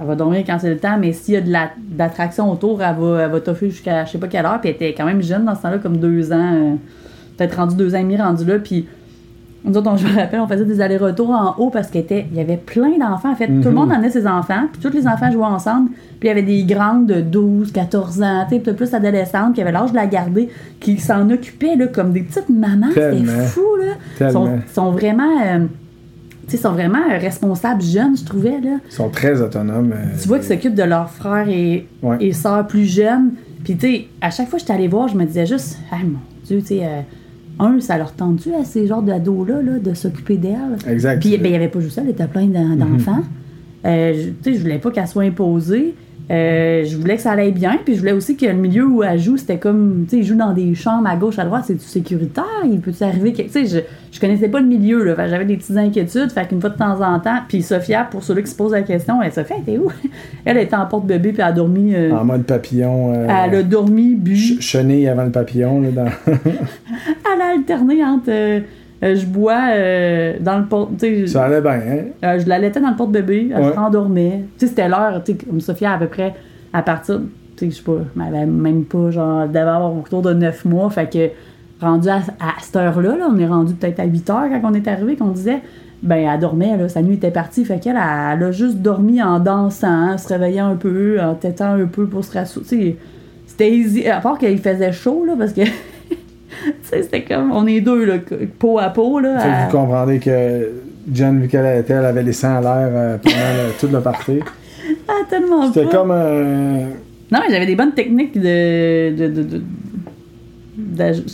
elle 0.00 0.06
va 0.06 0.14
dormir 0.16 0.42
quand 0.46 0.58
c'est 0.58 0.70
le 0.70 0.78
temps, 0.78 0.96
mais 0.98 1.12
s'il 1.12 1.34
y 1.34 1.36
a 1.36 1.40
de 1.40 1.50
la- 1.52 1.70
d'attraction 1.76 2.50
autour, 2.50 2.82
elle 2.82 2.96
va, 2.96 3.22
elle 3.22 3.30
va 3.30 3.40
toffer 3.40 3.70
jusqu'à 3.70 4.04
je 4.04 4.10
sais 4.12 4.18
pas 4.18 4.28
quelle 4.28 4.46
heure. 4.46 4.60
Puis 4.60 4.70
elle 4.70 4.76
était 4.76 4.94
quand 4.94 5.06
même 5.06 5.22
jeune 5.22 5.44
dans 5.44 5.54
ce 5.54 5.62
temps-là, 5.62 5.78
comme 5.78 5.98
deux 5.98 6.32
ans, 6.32 6.54
euh, 6.54 6.74
peut-être 7.36 7.56
rendu 7.56 7.76
deux 7.76 7.94
ans 7.94 7.98
et 7.98 8.02
demi, 8.02 8.16
rendu 8.16 8.44
là. 8.44 8.58
Puis 8.58 8.88
nous 9.64 9.76
autres, 9.76 9.90
on, 9.90 9.96
je 9.96 10.06
me 10.06 10.14
rappelle, 10.16 10.40
on 10.40 10.46
faisait 10.46 10.64
des 10.64 10.80
allers-retours 10.80 11.30
en 11.30 11.54
haut 11.58 11.70
parce 11.70 11.88
qu'il 11.88 12.04
y 12.32 12.40
avait 12.40 12.56
plein 12.56 12.96
d'enfants. 12.98 13.32
En 13.32 13.34
fait, 13.34 13.46
tout 13.48 13.52
le 13.52 13.70
Mhm. 13.70 13.74
monde 13.74 13.92
amenait 13.92 14.10
ses 14.10 14.26
enfants, 14.26 14.68
puis 14.72 14.80
tous 14.80 14.96
les 14.96 15.06
enfants 15.06 15.30
jouaient 15.30 15.44
ensemble. 15.44 15.90
Puis 16.20 16.26
il 16.26 16.26
y 16.28 16.30
avait 16.30 16.42
des 16.42 16.62
grandes 16.64 17.06
de 17.06 17.20
12, 17.20 17.72
14 17.72 18.22
ans, 18.22 18.44
tu 18.48 18.54
sais, 18.56 18.60
puis 18.60 18.72
plus 18.72 18.94
adolescentes 18.94 19.54
qui 19.54 19.60
avaient 19.60 19.72
l'âge 19.72 19.90
de 19.90 19.96
la 19.96 20.06
garder, 20.06 20.48
qui 20.80 20.98
s'en 20.98 21.28
occupaient 21.30 21.76
là, 21.76 21.86
comme 21.88 22.12
des 22.12 22.22
petites 22.22 22.48
mamans. 22.48 22.86
C'était 22.94 23.24
fou, 23.24 23.60
là. 23.80 24.26
Ils 24.28 24.72
sont, 24.72 24.90
vraiment, 24.92 25.40
euh, 25.44 25.58
sais, 26.46 26.56
sont 26.56 26.72
vraiment 26.72 26.98
euh, 27.10 27.18
responsables 27.18 27.82
jeunes, 27.82 28.16
je 28.16 28.24
trouvais, 28.24 28.60
là. 28.60 28.78
Ils 28.88 28.92
sont 28.92 29.08
très 29.10 29.40
autonomes. 29.42 29.92
euh, 29.92 30.16
Tu 30.20 30.28
vois 30.28 30.38
qu'ils 30.38 30.48
s'occupent 30.48 30.74
de 30.76 30.82
leurs 30.84 31.10
frères 31.10 31.48
et, 31.48 31.86
Ouais. 32.02 32.16
et 32.20 32.32
sœurs 32.32 32.66
plus 32.66 32.84
jeunes. 32.86 33.32
Puis, 33.64 33.76
tu 33.76 33.86
sais, 33.86 34.06
à 34.22 34.30
chaque 34.30 34.48
fois 34.48 34.58
que 34.58 34.60
j'étais 34.60 34.72
allée 34.72 34.88
voir, 34.88 35.08
je 35.08 35.16
me 35.16 35.24
disais 35.24 35.46
juste, 35.46 35.78
ah 35.92 35.96
mon 36.02 36.18
Dieu, 36.46 36.60
tu 36.60 36.66
sais, 36.66 36.80
euh, 36.84 37.00
un, 37.58 37.80
ça 37.80 37.98
leur 37.98 38.12
tente-tu 38.12 38.54
à 38.54 38.64
ces 38.64 38.86
genres 38.86 39.02
d'ados-là, 39.02 39.62
là, 39.62 39.78
de 39.78 39.94
s'occuper 39.94 40.36
d'elles? 40.36 40.76
Exact. 40.88 41.20
Puis, 41.20 41.36
ben, 41.38 41.46
il 41.46 41.50
n'y 41.50 41.56
avait 41.56 41.68
pas 41.68 41.80
juste 41.80 41.94
ça, 41.96 42.02
il 42.04 42.10
était 42.10 42.26
plein 42.28 42.46
d'en- 42.46 42.76
d'enfants. 42.76 43.22
Euh, 43.84 44.12
je- 44.14 44.28
tu 44.28 44.34
sais, 44.42 44.54
je 44.54 44.60
voulais 44.60 44.78
pas 44.78 44.90
qu'elle 44.90 45.06
soit 45.06 45.22
imposée. 45.24 45.94
Euh, 46.30 46.84
je 46.84 46.94
voulais 46.98 47.16
que 47.16 47.22
ça 47.22 47.30
allait 47.32 47.52
bien, 47.52 47.78
puis 47.82 47.94
je 47.94 48.00
voulais 48.00 48.12
aussi 48.12 48.36
que 48.36 48.44
le 48.44 48.52
milieu 48.52 48.84
où 48.86 49.02
elle 49.02 49.18
joue, 49.18 49.38
c'était 49.38 49.56
comme, 49.56 50.04
tu 50.10 50.18
sais, 50.18 50.22
jouent 50.22 50.36
dans 50.36 50.52
des 50.52 50.74
chambres 50.74 51.08
à 51.08 51.16
gauche, 51.16 51.38
à 51.38 51.44
droite, 51.46 51.64
c'est 51.66 51.80
sécuritaire, 51.80 52.44
il 52.64 52.80
peut-tu 52.80 53.02
arriver, 53.02 53.32
que- 53.32 53.40
tu 53.42 53.48
sais, 53.48 53.64
je, 53.64 53.78
je 54.14 54.20
connaissais 54.20 54.48
pas 54.48 54.60
le 54.60 54.66
milieu, 54.66 55.02
là, 55.04 55.26
j'avais 55.26 55.46
des 55.46 55.56
petites 55.56 55.78
inquiétudes, 55.78 56.30
fait 56.30 56.46
qu'une 56.46 56.60
fois 56.60 56.68
de 56.68 56.76
temps 56.76 57.00
en 57.00 57.18
temps, 57.18 57.38
puis 57.48 57.62
Sophia, 57.62 58.04
pour 58.10 58.22
ceux-là 58.22 58.42
qui 58.42 58.50
se 58.50 58.56
posent 58.56 58.72
la 58.72 58.82
question, 58.82 59.22
elle, 59.22 59.32
Sophia, 59.32 59.56
était 59.56 59.78
où? 59.78 59.90
Elle 60.44 60.58
était 60.58 60.76
en 60.76 60.84
porte-bébé, 60.86 61.30
puis 61.32 61.40
elle 61.42 61.48
a 61.48 61.52
dormi, 61.52 61.94
euh, 61.94 62.12
En 62.12 62.24
mode 62.24 62.44
papillon. 62.44 63.12
euh, 63.14 63.26
elle 63.28 63.54
a 63.54 63.62
dormi, 63.62 64.14
bu, 64.14 64.36
ch- 64.36 64.60
chenille 64.60 65.08
avant 65.08 65.24
le 65.24 65.30
papillon. 65.30 65.80
Là, 65.80 65.88
dans... 65.90 66.04
elle 66.32 67.40
a 67.40 67.52
alterné 67.54 68.04
entre, 68.04 68.62
euh, 69.02 69.14
je 69.16 69.26
bois 69.26 69.60
euh, 69.70 70.34
dans 70.40 70.58
le 70.58 70.64
porte, 70.66 70.90
tu 70.98 71.06
sais, 71.06 71.26
ça 71.28 71.44
allait 71.44 71.60
bien, 71.60 71.72
hein? 71.72 72.04
Euh, 72.24 72.38
je 72.40 72.48
l'allaitais 72.48 72.80
dans 72.80 72.90
le 72.90 72.96
porte-bébé, 72.96 73.50
elle 73.54 73.62
Ouais. 73.64 73.72
se 73.72 73.76
rendormait. 73.76 74.44
Tu 74.58 74.66
sais, 74.66 74.66
c'était 74.68 74.88
l'heure, 74.88 75.22
tu 75.24 75.32
sais, 75.32 75.38
comme 75.38 75.60
Sophia, 75.60 75.92
à 75.92 75.98
peu 75.98 76.06
près, 76.06 76.34
à 76.72 76.82
partir, 76.82 77.20
tu 77.56 77.66
sais, 77.66 77.70
je 77.70 77.76
sais 77.76 77.82
pas, 77.82 77.98
mais 78.16 78.24
elle 78.28 78.34
avait 78.36 78.46
même 78.46 78.84
pas, 78.84 79.10
genre, 79.10 79.42
elle 79.42 79.48
devait 79.48 79.60
avoir 79.60 79.96
autour 79.96 80.22
de 80.22 80.32
9 80.32 80.64
mois, 80.64 80.90
fait 80.90 81.08
que, 81.12 81.84
rendu 81.84 82.08
à, 82.08 82.16
à 82.16 82.54
cette 82.60 82.74
heure-là, 82.76 83.16
là, 83.16 83.28
on 83.30 83.38
est 83.38 83.46
rendu 83.46 83.74
peut-être 83.74 84.00
à 84.00 84.04
8 84.04 84.30
heures 84.30 84.44
quand 84.62 84.70
on 84.70 84.74
est 84.74 84.88
arrivé, 84.88 85.14
qu'on 85.16 85.28
disait, 85.28 85.60
ben, 86.02 86.16
elle 86.32 86.40
dormait, 86.40 86.76
là, 86.76 86.88
sa 86.88 87.02
nuit 87.02 87.14
était 87.14 87.30
partie, 87.30 87.64
fait 87.64 87.78
qu'elle, 87.78 87.96
elle, 87.96 88.38
elle 88.38 88.42
a 88.44 88.52
juste 88.52 88.78
dormi 88.78 89.22
en 89.22 89.38
dansant, 89.40 90.18
se 90.18 90.28
réveillant 90.28 90.68
un 90.70 90.76
peu, 90.76 91.20
en 91.20 91.34
tétant 91.34 91.74
un 91.74 91.86
peu 91.86 92.06
pour 92.06 92.24
se 92.24 92.32
rassurer, 92.36 92.64
tu 92.64 92.76
sais, 92.80 92.96
c'était 93.46 93.70
easy, 93.70 94.08
à 94.08 94.20
part 94.20 94.38
qu'il 94.38 94.58
faisait 94.58 94.92
chaud, 94.92 95.24
là, 95.24 95.34
parce 95.38 95.52
que, 95.52 95.62
c'était 96.82 97.22
comme, 97.22 97.52
on 97.52 97.66
est 97.66 97.80
deux, 97.80 98.04
là, 98.04 98.14
peau 98.58 98.78
à 98.78 98.88
peau, 98.90 99.20
là, 99.20 99.38
à- 99.40 99.66
vous 99.66 99.72
comprendrez 99.76 100.18
que 100.18 100.68
Jen, 101.12 101.40
vu 101.40 101.48
qu'elle 101.48 101.78
était, 101.80 101.94
elle 101.94 102.04
avait 102.04 102.22
les 102.22 102.32
seins 102.32 102.56
à 102.56 102.60
l'air 102.60 102.88
euh, 102.92 103.16
pendant 103.22 103.36
le- 103.36 103.72
toute 103.80 103.92
le 103.92 104.00
party. 104.00 104.40
ah, 105.08 105.12
tellement 105.28 105.72
C'était 105.72 105.86
comme 105.86 106.10
un. 106.10 106.78
Non, 107.30 107.40
mais 107.46 107.50
j'avais 107.52 107.66
des 107.66 107.76
bonnes 107.76 107.92
techniques 107.92 108.34
de. 108.38 109.14
de, 109.16 109.26
de, 109.28 109.42
de, 109.42 109.62
tu 111.14 111.32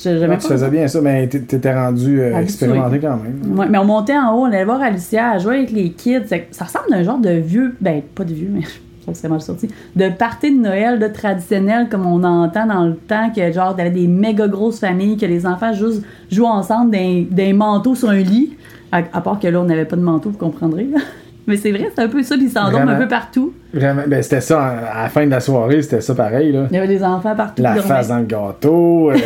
faisais 0.48 0.70
bien 0.70 0.88
ça, 0.88 1.00
mais 1.00 1.26
t'é- 1.26 1.40
t'étais 1.42 1.74
rendu 1.74 2.20
euh, 2.20 2.38
expérimenté 2.40 2.98
quand 2.98 3.18
même. 3.18 3.58
Ouais, 3.58 3.66
mais 3.68 3.78
on 3.78 3.84
montait 3.84 4.16
en 4.16 4.34
haut, 4.34 4.42
on 4.42 4.44
allait 4.46 4.64
voir 4.64 4.80
Alicia, 4.80 5.32
elle 5.34 5.40
jouait 5.40 5.56
avec 5.58 5.70
les 5.72 5.90
kids. 5.90 6.22
Ça 6.50 6.64
ressemble 6.64 6.92
à 6.92 6.96
un 6.96 7.02
genre 7.02 7.18
de 7.18 7.30
vieux. 7.30 7.74
Ben, 7.80 8.00
pas 8.14 8.24
de 8.24 8.32
vieux, 8.34 8.48
mais 8.52 8.62
que 9.12 9.18
c'est 9.18 9.28
mal 9.28 9.40
sorti. 9.40 9.68
De 9.96 10.08
party 10.08 10.50
de 10.56 10.60
Noël 10.62 10.98
de 10.98 11.06
traditionnel, 11.08 11.88
comme 11.90 12.06
on 12.06 12.22
entend 12.24 12.66
dans 12.66 12.84
le 12.84 12.94
temps, 12.96 13.30
que 13.34 13.52
genre, 13.52 13.74
t'avais 13.76 13.90
des 13.90 14.06
méga 14.06 14.48
grosses 14.48 14.80
familles, 14.80 15.16
que 15.16 15.26
les 15.26 15.46
enfants 15.46 15.72
juste 15.72 16.02
jouent 16.30 16.46
ensemble 16.46 16.90
d'un 16.90 17.24
des 17.30 17.52
manteaux 17.52 17.94
sur 17.94 18.10
un 18.10 18.18
lit. 18.20 18.54
À, 18.92 18.98
à 19.12 19.20
part 19.20 19.40
que 19.40 19.48
là, 19.48 19.60
on 19.60 19.64
n'avait 19.64 19.84
pas 19.84 19.96
de 19.96 20.02
manteau, 20.02 20.30
vous 20.30 20.38
comprendrez. 20.38 20.84
là. 20.84 20.98
Mais 21.46 21.58
c'est 21.58 21.72
vrai, 21.72 21.90
c'est 21.94 22.00
un 22.02 22.08
peu 22.08 22.22
ça, 22.22 22.36
puis 22.36 22.46
ils 22.46 22.50
s'endorment 22.50 22.88
un 22.88 22.94
peu 22.98 23.06
partout. 23.08 23.52
Vraiment, 23.74 24.00
ben 24.06 24.22
c'était 24.22 24.40
ça, 24.40 24.64
à 24.64 25.02
la 25.02 25.08
fin 25.10 25.26
de 25.26 25.30
la 25.30 25.40
soirée, 25.40 25.82
c'était 25.82 26.00
ça 26.00 26.14
pareil, 26.14 26.52
là. 26.52 26.68
Il 26.70 26.74
y 26.74 26.78
avait 26.78 26.88
des 26.88 27.04
enfants 27.04 27.34
partout. 27.36 27.62
La 27.62 27.74
face 27.74 28.08
dans 28.08 28.18
le 28.20 28.24
gâteau. 28.24 29.10
euh, 29.10 29.16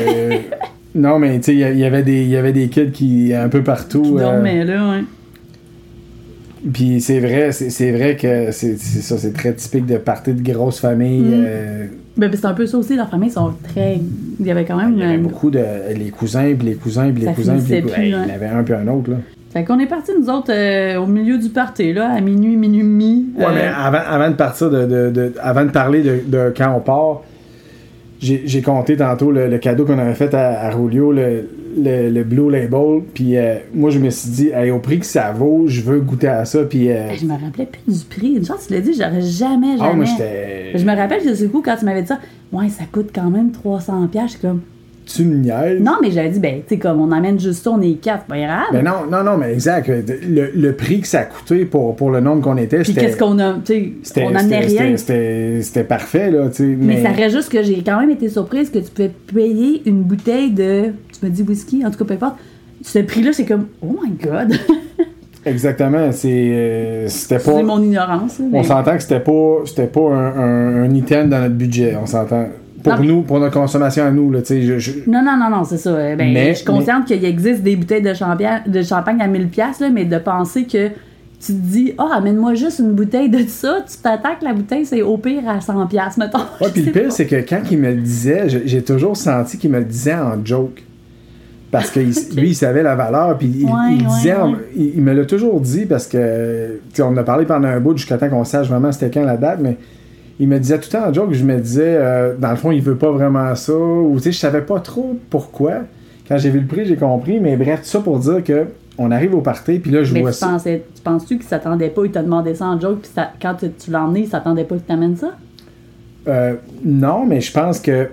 non, 0.97 1.21
mais 1.21 1.37
tu 1.38 1.45
sais, 1.45 1.55
il 1.55 1.79
y 1.79 1.85
avait 1.85 2.03
des 2.03 2.23
il 2.23 2.31
y 2.31 2.37
avait 2.37 2.53
des 2.53 2.69
kids 2.71 2.91
qui 2.91 3.33
un 3.33 3.49
peu 3.49 3.62
partout. 3.62 4.03
Qui 4.03 4.14
euh, 4.17 4.19
dormaient 4.19 4.64
là, 4.64 4.91
ouais. 4.91 5.05
Puis 6.73 7.01
c'est 7.01 7.21
vrai, 7.21 7.53
c'est 7.53 7.92
vrai 7.92 8.16
que 8.16 8.51
c'est 8.51 8.77
ça, 8.79 9.16
c'est 9.18 9.33
très 9.33 9.53
typique 9.55 9.87
de 9.87 9.97
partir 9.99 10.35
de 10.35 10.42
grosses 10.42 10.81
familles. 10.81 11.21
Mm. 11.23 11.44
euh, 11.47 11.87
Ben, 12.16 12.31
c'est 12.35 12.44
un 12.47 12.55
peu 12.55 12.66
ça 12.66 12.79
aussi, 12.79 12.97
leurs 12.97 13.09
familles 13.11 13.31
sont 13.31 13.53
très. 13.62 14.01
Il 14.40 14.47
y 14.47 14.51
avait 14.51 14.64
quand 14.64 14.77
même 14.77 14.94
il 14.94 14.99
y 15.01 15.03
avait 15.05 15.18
beaucoup 15.18 15.51
de 15.51 15.62
les 15.97 16.11
cousins, 16.11 16.53
puis 16.59 16.68
les 16.68 16.75
cousins, 16.75 17.11
puis 17.12 17.21
les 17.21 17.27
Ça 17.29 17.33
cousins, 17.33 17.59
puis 17.64 17.75
les 17.75 17.83
cousins. 17.83 17.97
Hey, 17.97 18.12
hein. 18.12 18.23
Il 18.27 18.29
y 18.29 18.33
en 18.33 18.35
avait 18.35 18.47
un 18.47 18.62
puis 18.64 18.75
un 18.75 18.88
autre, 18.88 19.11
là. 19.11 19.16
Fait 19.53 19.64
qu'on 19.64 19.79
est 19.79 19.87
partis, 19.87 20.11
nous 20.21 20.29
autres, 20.29 20.53
euh, 20.53 20.97
au 21.01 21.07
milieu 21.07 21.38
du 21.38 21.49
party, 21.49 21.92
là, 21.94 22.11
à 22.12 22.21
minuit, 22.21 22.55
minuit, 22.57 22.83
mi. 22.83 23.27
Ouais, 23.38 23.44
Euh, 23.47 23.49
mais 23.55 23.62
avant, 23.75 24.01
avant 24.07 24.29
de 24.31 24.35
partir, 24.37 24.68
de, 24.68 24.85
de- 24.85 25.11
de- 25.11 25.33
avant 25.40 25.64
de 25.64 25.71
parler 25.71 26.03
de, 26.03 26.21
de 26.27 26.53
quand 26.55 26.75
on 26.77 26.81
part, 26.81 27.23
j'ai 28.21 28.42
j'ai 28.47 28.62
compté 28.62 28.97
tantôt 28.97 29.31
le, 29.31 29.47
le 29.49 29.59
cadeau 29.59 29.85
qu'on 29.85 29.99
avait 29.99 30.14
fait 30.14 30.35
à, 30.35 30.61
à 30.66 30.71
Rulio, 30.71 31.12
le, 31.12 31.49
le, 31.83 32.11
le 32.11 32.25
Blue 32.25 32.51
Label. 32.51 33.03
Puis 33.14 33.37
euh, 33.37 33.57
moi, 33.75 33.91
je 33.91 33.99
me 33.99 34.11
suis 34.11 34.31
dit, 34.31 34.49
Hey, 34.51 34.71
au 34.71 34.79
prix 34.79 34.99
que 34.99 35.07
ça 35.07 35.33
vaut, 35.33 35.64
je 35.67 35.81
veux 35.81 36.01
goûter 36.01 36.29
à 36.29 36.45
ça. 36.45 36.64
Puis. 36.64 36.91
euh, 36.91 37.14
Je 37.14 37.25
me 37.25 37.33
rappelais 37.33 37.67
plus 37.67 37.99
du 38.01 38.05
prix. 38.05 38.35
Une 38.37 38.45
chance, 38.45 38.67
tu 38.67 38.75
l'as 38.75 38.81
dit, 38.81 38.93
j'aurais 38.95 39.21
jamais, 39.23 39.77
jamais. 39.77 39.91
ah, 39.93 39.95
moi, 39.95 40.05
j'étais. 40.05 40.73
je 40.79 40.85
me 40.85 40.95
rappelle 40.97 41.23
que 41.23 41.37
du 41.37 41.49
coup, 41.49 41.62
quand 41.64 41.77
tu 41.77 41.85
m'avais 41.85 42.03
dit 42.03 42.09
ça, 42.09 42.19
ouais, 42.53 42.69
ça 42.69 42.85
coûte 42.91 43.11
quand 43.14 43.31
même 43.31 43.51
300$. 43.51 44.09
piastres. 44.09 44.33
J'étais 44.33 44.49
comme, 44.49 44.61
Tu 45.07 45.25
me 45.25 45.37
niaises? 45.37 45.81
non, 45.81 45.95
mais 46.03 46.11
j'avais 46.11 46.29
dit, 46.29 46.38
ben, 46.41 46.57
tu 46.67 46.75
sais, 46.75 46.79
comme 46.79 47.01
on 47.01 47.11
amène 47.12 47.41
juste 47.41 47.64
ça, 47.64 47.71
on 47.71 47.81
est 47.81 47.95
quatre, 47.95 48.25
pas 48.27 48.37
grave. 48.38 48.67
Mais 48.75 48.83
non, 48.83 49.07
non, 49.11 49.23
non, 49.25 49.38
mais 49.38 49.53
exact. 49.55 49.88
Le, 49.88 50.51
le 50.55 50.73
prix 50.75 51.01
que 51.01 51.07
ça 51.07 51.21
a 51.21 51.25
coûté 51.25 51.64
pour, 51.64 51.97
pour 51.97 52.11
le 52.11 52.21
nombre 52.21 52.43
qu'on 52.43 52.57
était, 52.59 52.79
Puis 52.79 52.87
c'était. 52.87 53.01
qu'est-ce 53.03 53.17
qu'on 53.17 53.38
a, 53.38 53.55
tu 53.64 53.95
sais, 54.03 54.23
on 54.23 54.35
amenait 54.35 54.61
rien. 54.61 54.97
c'était 54.99 55.85
parfait, 55.85 56.31
là, 56.31 56.49
tu 56.49 56.57
sais. 56.57 56.64
Mais, 56.64 56.97
Mais, 56.97 57.03
ça 57.03 57.11
reste 57.11 57.37
juste 57.37 57.51
que 57.51 57.62
j'ai 57.62 57.83
quand 57.83 57.99
même 58.01 58.11
été 58.11 58.29
surprise 58.29 58.69
que 58.71 58.79
tu 58.81 58.91
pouvais 58.91 59.11
payer 59.35 59.83
une 59.87 60.03
bouteille 60.03 60.51
de, 60.51 60.93
tu 61.18 61.26
me 61.26 61.31
dis 61.31 61.42
whisky, 61.42 61.85
en 61.87 61.90
tout 61.90 61.98
cas, 61.98 62.04
peu 62.04 62.14
importe. 62.14 62.37
Ce 62.83 62.98
prix-là, 63.00 63.33
c'est 63.33 63.44
comme, 63.44 63.66
oh 63.83 63.96
my 64.04 64.11
god. 64.12 64.54
Exactement. 65.44 66.11
C'est, 66.12 66.28
euh, 66.33 67.09
c'était 67.09 67.38
pas. 67.38 67.52
C'est 67.57 67.62
mon 67.62 67.83
ignorance. 67.83 68.40
On 68.52 68.62
s'entend 68.62 68.96
que 68.96 69.02
c'était 69.02 69.20
pas, 69.20 69.59
c'était 69.66 69.87
pas 69.87 70.00
un, 70.11 70.37
un, 70.37 70.83
un 70.85 70.94
item 70.94 71.28
dans 71.31 71.40
notre 71.40 71.54
budget. 71.54 71.96
On 72.00 72.07
s'entend. 72.07 72.46
Pour 72.83 72.94
Non. 72.96 73.02
nous, 73.02 73.22
pour 73.22 73.40
notre 73.40 73.54
consommation 73.54 74.04
à 74.04 74.11
nous, 74.11 74.31
là, 74.31 74.40
tu 74.40 74.46
sais, 74.46 74.62
je, 74.62 74.78
je- 74.78 74.92
Non, 75.11 75.22
non, 75.24 75.37
non, 75.37 75.50
non, 75.50 75.64
c'est 75.64 75.78
ça. 75.78 75.90
Euh, 75.90 76.14
Ben, 76.16 76.33
Mais- 76.33 76.50
je 76.50 76.59
suis 76.59 76.64
consciente 76.64 77.07
qu'il 77.07 77.24
existe 77.24 77.62
des 77.62 77.74
bouteilles 77.76 78.02
de 78.02 78.14
champagne, 78.14 78.62
de 78.66 78.83
champagne 78.83 79.20
à 79.20 79.26
1000$, 79.26 79.48
piastres, 79.48 79.83
là, 79.83 79.90
mais 79.90 80.04
de 80.04 80.16
penser 80.18 80.64
que 80.64 80.88
tu 80.88 81.46
te 81.46 81.52
dis, 81.52 81.92
ah, 81.98 82.11
amène-moi 82.16 82.54
juste 82.54 82.78
une 82.78 82.92
bouteille 82.92 83.28
de 83.31 83.40
ça, 83.48 83.78
tu 83.88 83.96
t'attends 83.98 84.37
que 84.40 84.44
la 84.44 84.52
bouteille, 84.54 84.87
c'est 84.87 85.02
au 85.02 85.16
pire 85.18 85.42
à 85.48 85.59
100$, 85.59 85.88
piastres, 85.88 86.20
mettons. 86.20 86.38
Ouais, 86.61 86.68
puis 86.72 86.83
le 86.83 86.92
pire, 86.92 87.11
c'est 87.12 87.26
que 87.26 87.37
quand 87.37 87.62
il 87.70 87.78
me 87.78 87.88
le 87.90 88.00
disait, 88.00 88.48
j'ai 88.48 88.62
j'ai 88.66 88.83
toujours 88.83 89.16
senti 89.16 89.59
qu'il 89.59 89.70
me 89.70 89.78
le 89.78 89.85
disait 89.85 90.14
en 90.14 90.35
joke. 90.44 90.85
Parce 91.70 91.90
que 91.90 92.00
il- 92.00 92.37
lui, 92.40 92.48
il 92.50 92.54
savait 92.54 92.83
la 92.83 92.94
valeur, 92.94 93.37
puis 93.37 93.46
il, 93.48 93.64
Ouais, 93.64 93.70
il 93.92 94.02
ouais, 94.02 94.09
disait, 94.09 94.35
ouais. 94.37 94.50
il, 94.76 94.96
il 94.96 95.02
me 95.02 95.12
l'a 95.12 95.24
toujours 95.26 95.61
dit 95.61 95.85
parce 95.87 96.07
que, 96.07 96.81
on 97.00 97.02
en 97.04 97.16
a 97.16 97.22
parlé 97.24 97.44
pendant 97.44 97.68
un 97.68 97.81
bout 97.81 97.96
jusqu'à 97.96 98.16
temps 98.18 98.28
qu'on 98.28 98.44
sache 98.44 98.68
vraiment 98.68 98.90
c'était 98.92 99.11
quand 99.11 99.24
la 99.24 99.37
date, 99.37 99.59
mais 99.61 99.76
il 100.40 100.48
me 100.48 100.59
disait 100.59 100.78
tout 100.78 100.88
le 100.92 100.98
temps 100.98 101.09
en 101.09 101.12
joke, 101.12 101.33
je 101.33 101.44
me 101.44 101.59
disais, 101.59 101.83
euh, 101.98 102.35
dans 102.38 102.50
le 102.50 102.57
fond, 102.57 102.70
il 102.70 102.81
veut 102.81 102.94
pas 102.96 103.11
vraiment 103.11 103.54
ça, 103.54 103.72
ou 103.74 104.12
tu 104.16 104.22
sais, 104.24 104.33
je 104.33 104.38
savais 104.38 104.62
pas 104.62 104.81
trop 104.81 105.18
pourquoi. 105.31 105.72
Quand 106.28 106.38
j'ai 106.38 106.50
vu 106.50 106.61
le 106.61 106.66
prix, 106.66 106.87
j'ai 106.87 106.96
compris, 106.96 107.40
mais 107.40 107.57
bref, 107.57 107.81
tout 107.83 107.88
ça 107.88 108.00
pour 108.00 108.18
dire 108.18 108.42
que 108.44 108.66
on 108.98 109.11
arrive 109.11 109.35
au 109.35 109.40
party, 109.40 109.78
puis 109.78 109.90
là, 109.92 110.02
je 110.04 110.12
Mais 110.14 110.20
vois 110.22 110.33
tu, 110.33 110.38
ça. 110.38 110.48
pensais, 110.48 110.85
tu 110.94 111.02
penses-tu 111.02 111.37
qu'il 111.38 111.46
s'attendait 111.46 111.88
pas, 111.88 112.02
il 112.04 112.11
t'a 112.11 112.22
demandé 112.22 112.54
ça 112.54 112.66
en 112.66 112.81
joke, 112.81 113.00
puis 113.02 113.11
ça- 113.14 113.31
quand 113.40 113.54
tu, 113.54 113.70
tu 113.72 113.90
l'as 113.90 114.02
emmené, 114.02 114.20
il 114.20 114.28
s'attendait 114.28 114.64
pas 114.64 114.74
qu'il 114.76 114.85
t'amène 114.85 115.16
ça? 115.16 115.33
Euh, 116.26 116.54
non, 116.85 117.24
mais 117.26 117.40
je 117.40 117.52
pense 117.52 117.81
que 117.81 118.09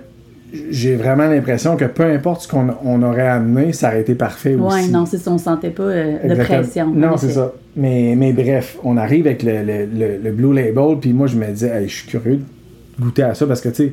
j'ai 0.70 0.94
vraiment 0.96 1.26
l'impression 1.26 1.76
que 1.76 1.84
peu 1.84 2.04
importe 2.04 2.42
ce 2.42 2.48
qu'on 2.48 2.68
on 2.84 3.02
aurait 3.02 3.26
amené, 3.26 3.72
ça 3.72 3.88
aurait 3.88 4.00
été 4.00 4.14
parfait 4.14 4.54
aussi. 4.54 4.76
Ouais, 4.86 4.88
non, 4.88 5.04
c'est 5.06 5.18
ça, 5.18 5.30
on 5.32 5.38
sentait 5.38 5.70
pas 5.70 5.82
euh, 5.82 6.28
de 6.28 6.34
pression. 6.42 6.90
Non, 6.94 7.16
c'est 7.16 7.30
ça. 7.30 7.52
Mais, 7.76 8.14
mais 8.16 8.32
bref, 8.32 8.78
on 8.84 8.96
arrive 8.96 9.26
avec 9.26 9.42
le, 9.42 9.62
le, 9.62 9.86
le- 9.86 10.18
le 10.22 10.30
Blue 10.32 10.54
Label, 10.54 10.98
puis 11.00 11.12
moi, 11.12 11.26
je 11.26 11.36
me 11.36 11.46
disais, 11.46 11.68
Hey, 11.68 11.88
je 11.88 11.94
suis 11.96 12.06
curieux 12.08 12.36
de 12.36 13.02
goûter 13.04 13.22
à 13.24 13.34
ça 13.34 13.46
parce 13.46 13.60
que, 13.60 13.68
tu 13.70 13.92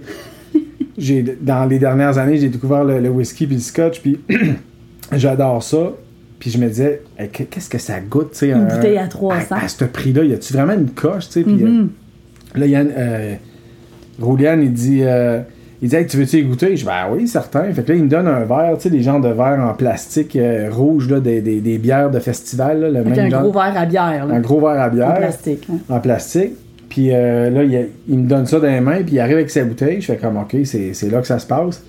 sais, 1.00 1.26
dans 1.42 1.66
les 1.66 1.80
dernières 1.80 2.18
années, 2.18 2.38
j'ai 2.38 2.50
découvert 2.50 2.84
le, 2.84 3.10
whisky 3.10 3.46
puis 3.48 3.56
le 3.56 3.62
scotch, 3.62 4.00
puis 4.02 4.20
j'adore 5.12 5.64
ça. 5.64 5.92
Puis 6.40 6.52
je 6.52 6.58
me 6.58 6.68
disais, 6.68 7.02
Hey, 7.18 7.30
qu'est-ce 7.30 7.70
que 7.70 7.78
ça 7.78 8.00
goûte, 8.00 8.32
tu 8.34 8.40
sais, 8.40 8.48
Une 8.50 8.56
un- 8.62 8.76
bouteille 8.76 8.98
à 8.98 9.08
300. 9.08 9.56
À, 9.56 9.64
à 9.66 9.68
ce 9.68 9.86
prix-là, 9.86 10.24
y 10.24 10.34
a-tu 10.34 10.54
vraiment 10.54 10.74
une 10.74 10.90
coche, 10.92 11.28
tu 11.28 11.32
sais? 11.34 11.44
Puis, 11.44 11.64
euh, 11.64 11.86
là, 12.56 12.66
Yann, 12.68 12.90
euh, 12.96 13.34
Rouliane, 14.22 14.62
il 14.62 14.74
dit, 14.74 15.00
euh, 15.04 15.40
il 15.84 15.90
dit, 15.90 15.96
Hey, 15.96 16.08
tu 16.08 16.18
veux-tu 16.18 16.38
y 16.38 16.44
goûter? 16.44 16.70
Je 16.76 16.82
dis, 16.82 16.86
ben 16.86 17.08
oui, 17.12 17.28
certain. 17.28 17.72
Fait 17.74 17.84
que 17.84 17.92
là, 17.92 17.98
il 17.98 18.04
me 18.06 18.10
donne 18.10 18.28
un 18.28 18.46
verre, 18.46 18.74
tu 18.78 18.84
sais, 18.84 18.90
des 18.90 19.02
genres 19.04 19.20
de 19.22 19.28
verres 19.30 19.60
en 19.70 19.74
plastique 19.76 20.36
euh, 20.36 20.70
rouge, 20.72 21.10
là, 21.10 21.20
des, 21.20 21.42
des, 21.42 21.60
des 21.62 21.78
bières 21.78 22.10
de 22.10 22.20
festival, 22.20 22.80
là, 22.80 22.90
le 22.90 23.00
Avec 23.00 23.16
même 23.16 23.26
un 23.26 23.30
genre- 23.30 23.42
gros 23.44 23.52
verre 23.52 23.74
à 23.78 23.86
bière, 23.86 24.26
là, 24.26 24.34
un 24.36 24.40
gros 24.40 24.60
verre 24.62 24.82
à 24.82 24.90
bière 24.90 25.10
en 25.12 25.16
plastique. 25.18 25.68
hein. 25.72 25.78
en 25.90 26.00
plastique. 26.00 26.54
Puis 26.90 27.10
euh, 27.12 27.50
là, 27.50 27.64
il, 27.64 27.88
il 28.08 28.20
me 28.20 28.28
donne 28.28 28.46
ça 28.46 28.60
dans 28.60 28.68
les 28.68 28.80
mains, 28.80 29.02
puis 29.04 29.16
il 29.16 29.20
arrive 29.20 29.36
avec 29.38 29.50
sa 29.50 29.64
bouteille. 29.66 30.00
Je 30.00 30.06
fais 30.08 30.18
comme, 30.18 30.38
OK, 30.38 30.56
c'est 30.64 30.94
c'est 30.94 31.10
là 31.10 31.20
que 31.22 31.28
ça 31.28 31.38
se 31.40 31.48
passe. 31.48 31.84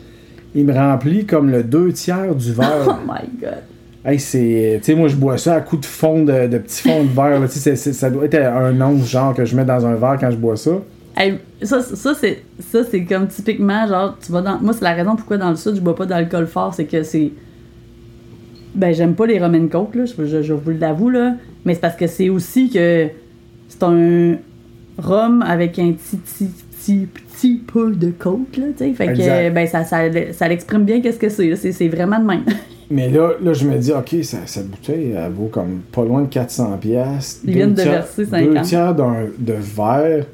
Il 0.55 0.65
me 0.65 0.73
remplit 0.73 1.25
comme 1.27 1.51
le 1.51 1.63
deux 1.63 1.93
tiers 1.93 2.35
du 2.35 2.51
Oh 2.59 2.61
verre. 2.61 3.01
my 3.07 3.29
god. 3.41 3.59
hey, 4.05 4.19
c'est. 4.19 4.81
Tu 4.83 4.93
sais, 4.93 4.95
moi, 4.99 5.09
je 5.09 5.17
bois 5.17 5.37
ça 5.39 5.55
à 5.55 5.61
coups 5.61 5.83
de 5.83 5.87
fond 5.87 6.25
de, 6.25 6.47
de 6.47 6.59
petits 6.59 6.89
fonds 6.89 7.05
de 7.05 7.11
verre. 7.11 7.39
là. 7.39 7.47
Ça 7.49 8.11
doit 8.11 8.25
être 8.25 8.35
un 8.41 8.81
once, 8.81 9.09
genre, 9.11 9.35
que 9.35 9.45
je 9.45 9.55
mets 9.55 9.65
dans 9.65 9.85
un 9.87 9.95
verre 9.95 10.17
quand 10.19 10.31
je 10.31 10.37
bois 10.37 10.57
ça. 10.57 10.71
Hey, 11.17 11.35
ça, 11.63 11.81
ça 11.81 12.13
c'est 12.15 12.43
ça 12.59 12.81
c'est 12.91 13.05
comme 13.05 13.29
typiquement 13.29 13.87
genre 13.87 14.17
tu 14.25 14.33
vas 14.33 14.41
dans 14.43 14.59
moi 14.59 14.73
c'est 14.73 14.83
la 14.85 14.95
raison 14.95 15.15
pourquoi 15.15 15.37
dans 15.37 15.51
le 15.51 15.57
sud 15.57 15.77
je 15.77 15.81
bois 15.81 15.95
pas 15.95 16.07
d'alcool 16.07 16.47
fort 16.49 16.75
c'est 16.75 16.87
que 16.87 17.03
c'est 17.05 17.31
ben 18.75 18.93
j'aime 18.93 19.15
pas 19.15 19.27
les 19.27 19.39
rum 19.39 19.55
and 19.55 19.69
coke 19.69 19.95
là 19.95 20.05
je, 20.07 20.25
je- 20.27 20.43
je 20.43 20.53
vous 20.53 20.71
l'avoue 20.73 21.11
là 21.11 21.35
mais 21.65 21.75
c'est 21.75 21.81
parce 21.81 21.95
que 21.97 22.07
c'est 22.09 22.29
aussi 22.31 22.69
que 22.71 23.09
c'est 23.69 23.83
un 23.85 24.37
rhum 24.99 25.43
avec 25.43 25.79
un 25.79 25.93
petit 25.93 26.17
petit 26.17 26.51
petit 26.81 27.07
petit 27.33 27.63
peu 27.65 27.93
de 27.93 28.11
coke 28.11 28.57
là 28.57 28.65
tu 28.77 28.85
sais 28.85 28.93
fait 28.95 29.13
que 29.13 29.51
ben 29.51 29.67
ça 29.69 29.85
ça, 29.85 29.99
ça 30.33 30.49
l'exprime 30.49 30.83
bien 30.85 31.01
qu'est-ce 31.01 31.19
que 31.21 31.29
c'est 31.29 31.49
là. 31.51 31.57
c'est 31.57 31.71
c'est 31.73 31.89
vraiment 31.89 32.19
de 32.19 32.25
même 32.27 32.43
Mais 32.91 33.09
là, 33.09 33.31
là 33.43 33.55
je 33.55 33.67
me 33.67 33.79
dis, 33.79 33.93
OK, 33.93 34.15
ça- 34.23 34.43
cette 34.45 34.69
bouteille, 34.69 35.15
elle 35.17 35.33
vaut 35.33 35.47
comme 35.47 35.81
pas 35.91 36.05
loin 36.05 36.21
de 36.21 36.27
400$. 36.29 36.79
piastres. 36.79 37.41
Ils 37.43 37.47
Deux 37.47 37.53
viennent 37.57 37.73
de 37.75 37.81
verser 37.83 38.25
Deux 38.27 38.31
50. 38.31 38.63
tiers 38.67 38.95
d'un 38.95 39.15
de 39.39 39.55
verre. 39.55 40.27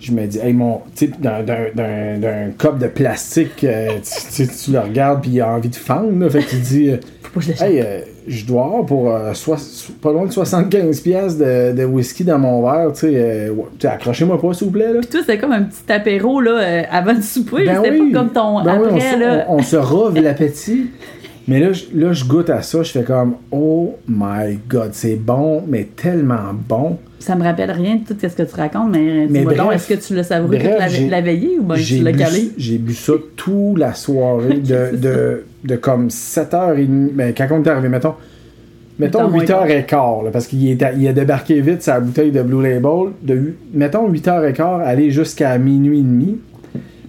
Je 0.00 0.12
me 0.12 0.26
dis, 0.26 0.38
hey, 0.38 0.52
mon. 0.52 0.80
Tu 0.94 1.08
d'un- 1.08 2.50
cop 2.56 2.78
de 2.78 2.86
plastique, 2.86 3.64
euh, 3.64 3.88
tu, 4.34 4.46
tu- 4.46 4.70
le 4.72 4.80
regardes, 4.80 5.22
puis 5.22 5.32
il 5.32 5.40
a 5.40 5.48
envie 5.50 5.68
de 5.68 5.74
fendre, 5.76 6.18
là. 6.18 6.30
Fait 6.30 6.40
que 6.42 6.50
tu 6.50 6.56
dis, 6.56 6.90
euh, 6.90 6.96
faut 7.22 7.30
pas 7.40 7.40
que 7.40 7.52
je 7.52 7.64
hey, 7.64 7.80
euh, 7.80 8.00
je 8.26 8.44
dois 8.44 8.64
avoir 8.66 8.84
pour 8.86 9.10
euh, 9.14 9.32
pas 10.02 10.12
loin 10.12 10.26
de 10.26 10.30
75$ 10.30 11.02
piastres 11.02 11.38
de, 11.40 11.72
de 11.72 11.84
whisky 11.84 12.24
dans 12.24 12.38
mon 12.38 12.62
verre, 12.62 12.92
tu 12.92 13.00
sais. 13.00 13.48
ouais, 13.50 13.86
accrochez-moi 13.90 14.40
pas, 14.40 14.52
s'il 14.54 14.66
vous 14.66 14.72
plaît, 14.72 14.92
là. 14.92 15.00
Puis 15.00 15.08
toi, 15.08 15.20
c'était 15.20 15.38
comme 15.38 15.52
un 15.52 15.62
petit 15.62 15.90
apéro 15.92 16.40
là, 16.40 16.84
avant 16.90 17.14
de 17.14 17.22
souper. 17.22 17.64
Ben 17.64 17.82
c'était 17.82 17.98
oui. 17.98 18.12
pas 18.12 18.18
comme 18.20 18.32
ton 18.32 18.62
Ben 18.62 18.78
oui, 18.80 18.88
on, 18.90 18.96
après. 18.96 19.12
se- 19.12 19.18
là. 19.18 19.44
on- 19.48 19.56
on 19.56 19.62
se 19.62 19.76
rove 19.76 20.18
l'appétit. 20.20 20.90
Mais 21.48 21.60
là, 21.60 21.72
je- 21.72 21.84
là, 21.98 22.12
je 22.12 22.24
goûte 22.24 22.50
à 22.50 22.60
ça, 22.62 22.82
je 22.82 22.90
fais 22.92 23.02
comme, 23.02 23.34
oh 23.50 23.96
my 24.06 24.58
god, 24.68 24.90
c'est 24.92 25.16
bon, 25.16 25.62
mais 25.66 25.88
tellement 25.96 26.52
bon. 26.68 26.98
Ça 27.20 27.34
me 27.34 27.42
rappelle 27.42 27.70
rien 27.72 27.96
de 27.96 28.00
tout 28.04 28.14
ce 28.20 28.28
que 28.34 28.42
tu 28.42 28.54
racontes, 28.54 28.90
mais, 28.92 29.26
Mais 29.28 29.42
donc, 29.44 29.56
bref, 29.56 29.76
est-ce 29.90 30.00
que 30.00 30.06
tu 30.06 30.14
l'as 30.14 30.22
savouré 30.24 30.58
bref, 30.58 30.92
toute 30.94 31.10
la, 31.10 31.16
la 31.16 31.20
veillée 31.22 31.58
ou 31.58 31.64
bien 31.64 31.76
tu 31.76 32.02
l'as 32.02 32.12
calé? 32.12 32.50
j'ai 32.56 32.78
bu 32.78 32.94
ça 32.94 33.14
toute 33.34 33.78
la 33.78 33.94
soirée, 33.94 34.58
de, 34.62 34.96
de, 34.96 35.44
de 35.64 35.76
comme 35.76 36.08
7h30, 36.08 37.12
ben, 37.14 37.34
quand 37.36 37.48
on 37.50 37.62
est 37.64 37.68
arrivé, 37.68 37.88
mettons, 37.88 38.14
mettons 38.98 39.28
Huit 39.30 39.50
heures 39.50 39.64
moins 39.66 39.74
8h15, 39.74 40.24
là, 40.26 40.30
parce 40.32 40.46
qu'il 40.46 40.68
est 40.70 40.84
il 40.96 41.08
a 41.08 41.12
débarqué 41.12 41.60
vite 41.60 41.82
sa 41.82 41.98
bouteille 41.98 42.30
de 42.30 42.42
Blue 42.42 42.62
Label, 42.62 43.12
de, 43.22 43.54
mettons 43.74 44.08
8h15, 44.12 44.82
aller 44.84 45.10
jusqu'à 45.10 45.56
minuit 45.58 45.98
et 46.00 46.02
demi. 46.02 46.38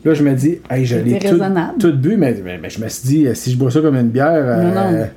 Là, 0.05 0.13
je 0.13 0.23
me 0.23 0.33
dis, 0.33 0.59
hey, 0.69 0.85
je 0.85 0.97
l'ai 0.97 1.19
tout, 1.19 1.37
tout 1.79 1.93
bu, 1.97 2.15
mais, 2.17 2.35
mais- 2.43 2.57
mais 2.61 2.69
je 2.69 2.81
me 2.81 2.87
suis 2.87 3.07
dit, 3.07 3.27
euh, 3.27 3.33
si 3.33 3.51
je 3.51 3.57
bois 3.57 3.69
ça 3.71 3.81
comme 3.81 3.95
une 3.95 4.07
bière, 4.09 4.31
euh, 4.33 4.63
Non, 4.73 5.07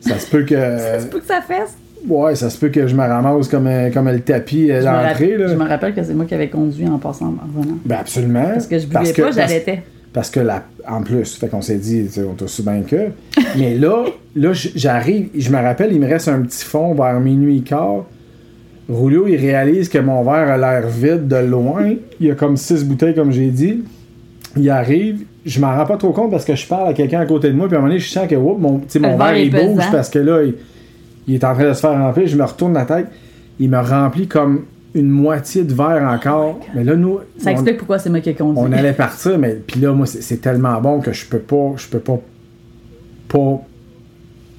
ça 0.00 0.18
se 0.18 0.30
peut 0.30 0.42
que. 0.42 0.54
C'est 0.98 1.10
pas 1.10 1.18
que 1.18 1.24
ça 1.26 1.40
fesse. 1.40 1.74
Ouais, 2.06 2.34
ça 2.36 2.50
se 2.50 2.58
peut 2.58 2.68
que 2.68 2.86
je 2.86 2.94
me 2.94 3.00
ramasse 3.02 3.48
comme, 3.48 3.66
un- 3.66 3.90
comme 3.90 4.08
le 4.10 4.20
tapis 4.20 4.70
euh, 4.70 4.84
rappelle, 4.84 5.38
là. 5.38 5.48
je 5.48 5.54
me 5.54 5.64
rappelle 5.66 5.94
que 5.94 6.02
c'est 6.04 6.14
moi 6.14 6.24
qui 6.26 6.34
avais 6.34 6.48
conduit 6.48 6.86
en 6.86 6.98
passant 6.98 7.26
en 7.34 7.58
revenant. 7.58 7.78
Ben 7.84 7.96
absolument. 8.00 8.44
Parce 8.52 8.66
que 8.68 8.78
je 8.78 8.86
buvais 8.86 9.12
que- 9.12 9.22
pas, 9.22 9.30
j'arrêtais. 9.32 9.82
Parce 10.12 10.30
que 10.30 10.40
la, 10.40 10.62
en 10.88 11.02
plus, 11.02 11.36
fait 11.36 11.48
qu'on 11.48 11.62
s'est 11.62 11.76
dit, 11.78 12.08
on 12.30 12.34
t'a 12.34 12.46
su 12.46 12.62
bien 12.62 12.82
que. 12.82 13.08
Mais 13.58 13.74
là, 13.74 14.04
là, 14.36 14.50
j'arrive, 14.52 15.30
je 15.36 15.50
me 15.50 15.56
rappelle, 15.60 15.92
il 15.92 16.00
me 16.00 16.06
reste 16.06 16.28
un 16.28 16.42
petit 16.42 16.64
fond 16.64 16.94
vers 16.94 17.18
minuit 17.18 17.58
et 17.58 17.62
quart. 17.62 18.04
Rulio, 18.88 19.26
il 19.26 19.36
réalise 19.36 19.88
que 19.88 19.98
mon 19.98 20.22
verre 20.22 20.48
a 20.52 20.56
l'air 20.58 20.86
vide 20.86 21.26
de 21.26 21.36
loin. 21.36 21.92
Il 22.20 22.26
y 22.26 22.30
a 22.30 22.34
comme 22.36 22.56
six 22.56 22.84
bouteilles, 22.84 23.14
comme 23.16 23.32
j'ai 23.32 23.48
dit. 23.50 23.82
Il 24.56 24.70
arrive, 24.70 25.24
je 25.44 25.60
m'en 25.60 25.74
rends 25.76 25.84
pas 25.86 25.96
trop 25.96 26.12
compte 26.12 26.30
parce 26.30 26.44
que 26.44 26.54
je 26.54 26.66
parle 26.66 26.88
à 26.88 26.92
quelqu'un 26.94 27.20
à 27.20 27.26
côté 27.26 27.48
de 27.48 27.54
moi, 27.54 27.66
puis 27.68 27.76
à 27.76 27.78
un 27.78 27.82
moment 27.82 27.90
donné, 27.92 28.00
je 28.00 28.08
sens 28.08 28.26
que 28.26 28.34
oups, 28.34 28.60
mon, 28.60 28.80
mon 29.00 29.16
verre, 29.18 29.36
il 29.38 29.50
bouge 29.50 29.84
parce 29.92 30.08
que 30.08 30.18
là, 30.18 30.42
il, 30.42 30.54
il 31.28 31.34
est 31.34 31.44
en 31.44 31.54
train 31.54 31.68
de 31.68 31.72
se 31.74 31.80
faire 31.80 31.92
remplir. 31.98 32.26
Je 32.26 32.36
me 32.36 32.44
retourne 32.44 32.72
la 32.74 32.84
tête. 32.84 33.06
Il 33.58 33.68
me 33.70 33.78
remplit 33.78 34.26
comme 34.28 34.64
une 34.94 35.08
moitié 35.10 35.62
de 35.64 35.74
verre 35.74 36.08
encore. 36.10 36.58
mais 36.74 36.84
là, 36.84 36.96
nous. 36.96 37.18
Ça 37.38 37.50
on- 37.50 37.52
explique 37.52 37.76
pourquoi 37.78 37.98
c'est 37.98 38.08
moi 38.10 38.20
qui 38.20 38.30
ai 38.30 38.34
conduit. 38.34 38.62
on 38.64 38.72
allait 38.72 38.92
partir, 38.94 39.38
mais 39.38 39.54
puis 39.66 39.80
là, 39.80 39.92
moi, 39.92 40.06
c'est 40.06 40.40
tellement 40.40 40.80
bon 40.80 41.00
que 41.00 41.12
je 41.12 41.26
peux 41.26 41.38
pas, 41.38 41.72
je 41.76 41.86
peux 41.88 41.98
pas, 41.98 42.18
pas, 43.28 43.60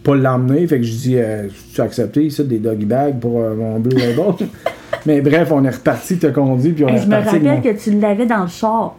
pas 0.04 0.16
l'emmener. 0.16 0.68
Fait 0.68 0.78
que 0.78 0.84
je 0.84 0.94
dis, 0.94 1.16
euh, 1.18 1.48
tu 1.74 1.82
as 1.82 1.86
accepté 1.86 2.30
ça 2.30 2.44
des 2.44 2.60
doggy 2.60 2.86
bags 2.86 3.20
pour 3.20 3.40
euh, 3.42 3.56
mon 3.56 3.80
Blue 3.80 3.96
Label. 3.98 4.48
mais 5.06 5.22
bref, 5.22 5.52
on 5.52 5.64
est 5.64 5.70
reparti, 5.70 6.18
t'as 6.18 6.32
conduit, 6.32 6.72
puis 6.74 6.84
on 6.86 6.90
est 6.90 6.98
je 6.98 7.08
me 7.08 7.16
reparti. 7.16 7.30
avec 7.38 7.48
rappelle 7.48 7.72
mon- 7.74 7.78
que 7.78 7.84
tu 7.84 8.00
l'avais 8.00 8.26
dans 8.26 8.42
le 8.44 8.48
char. 8.48 8.96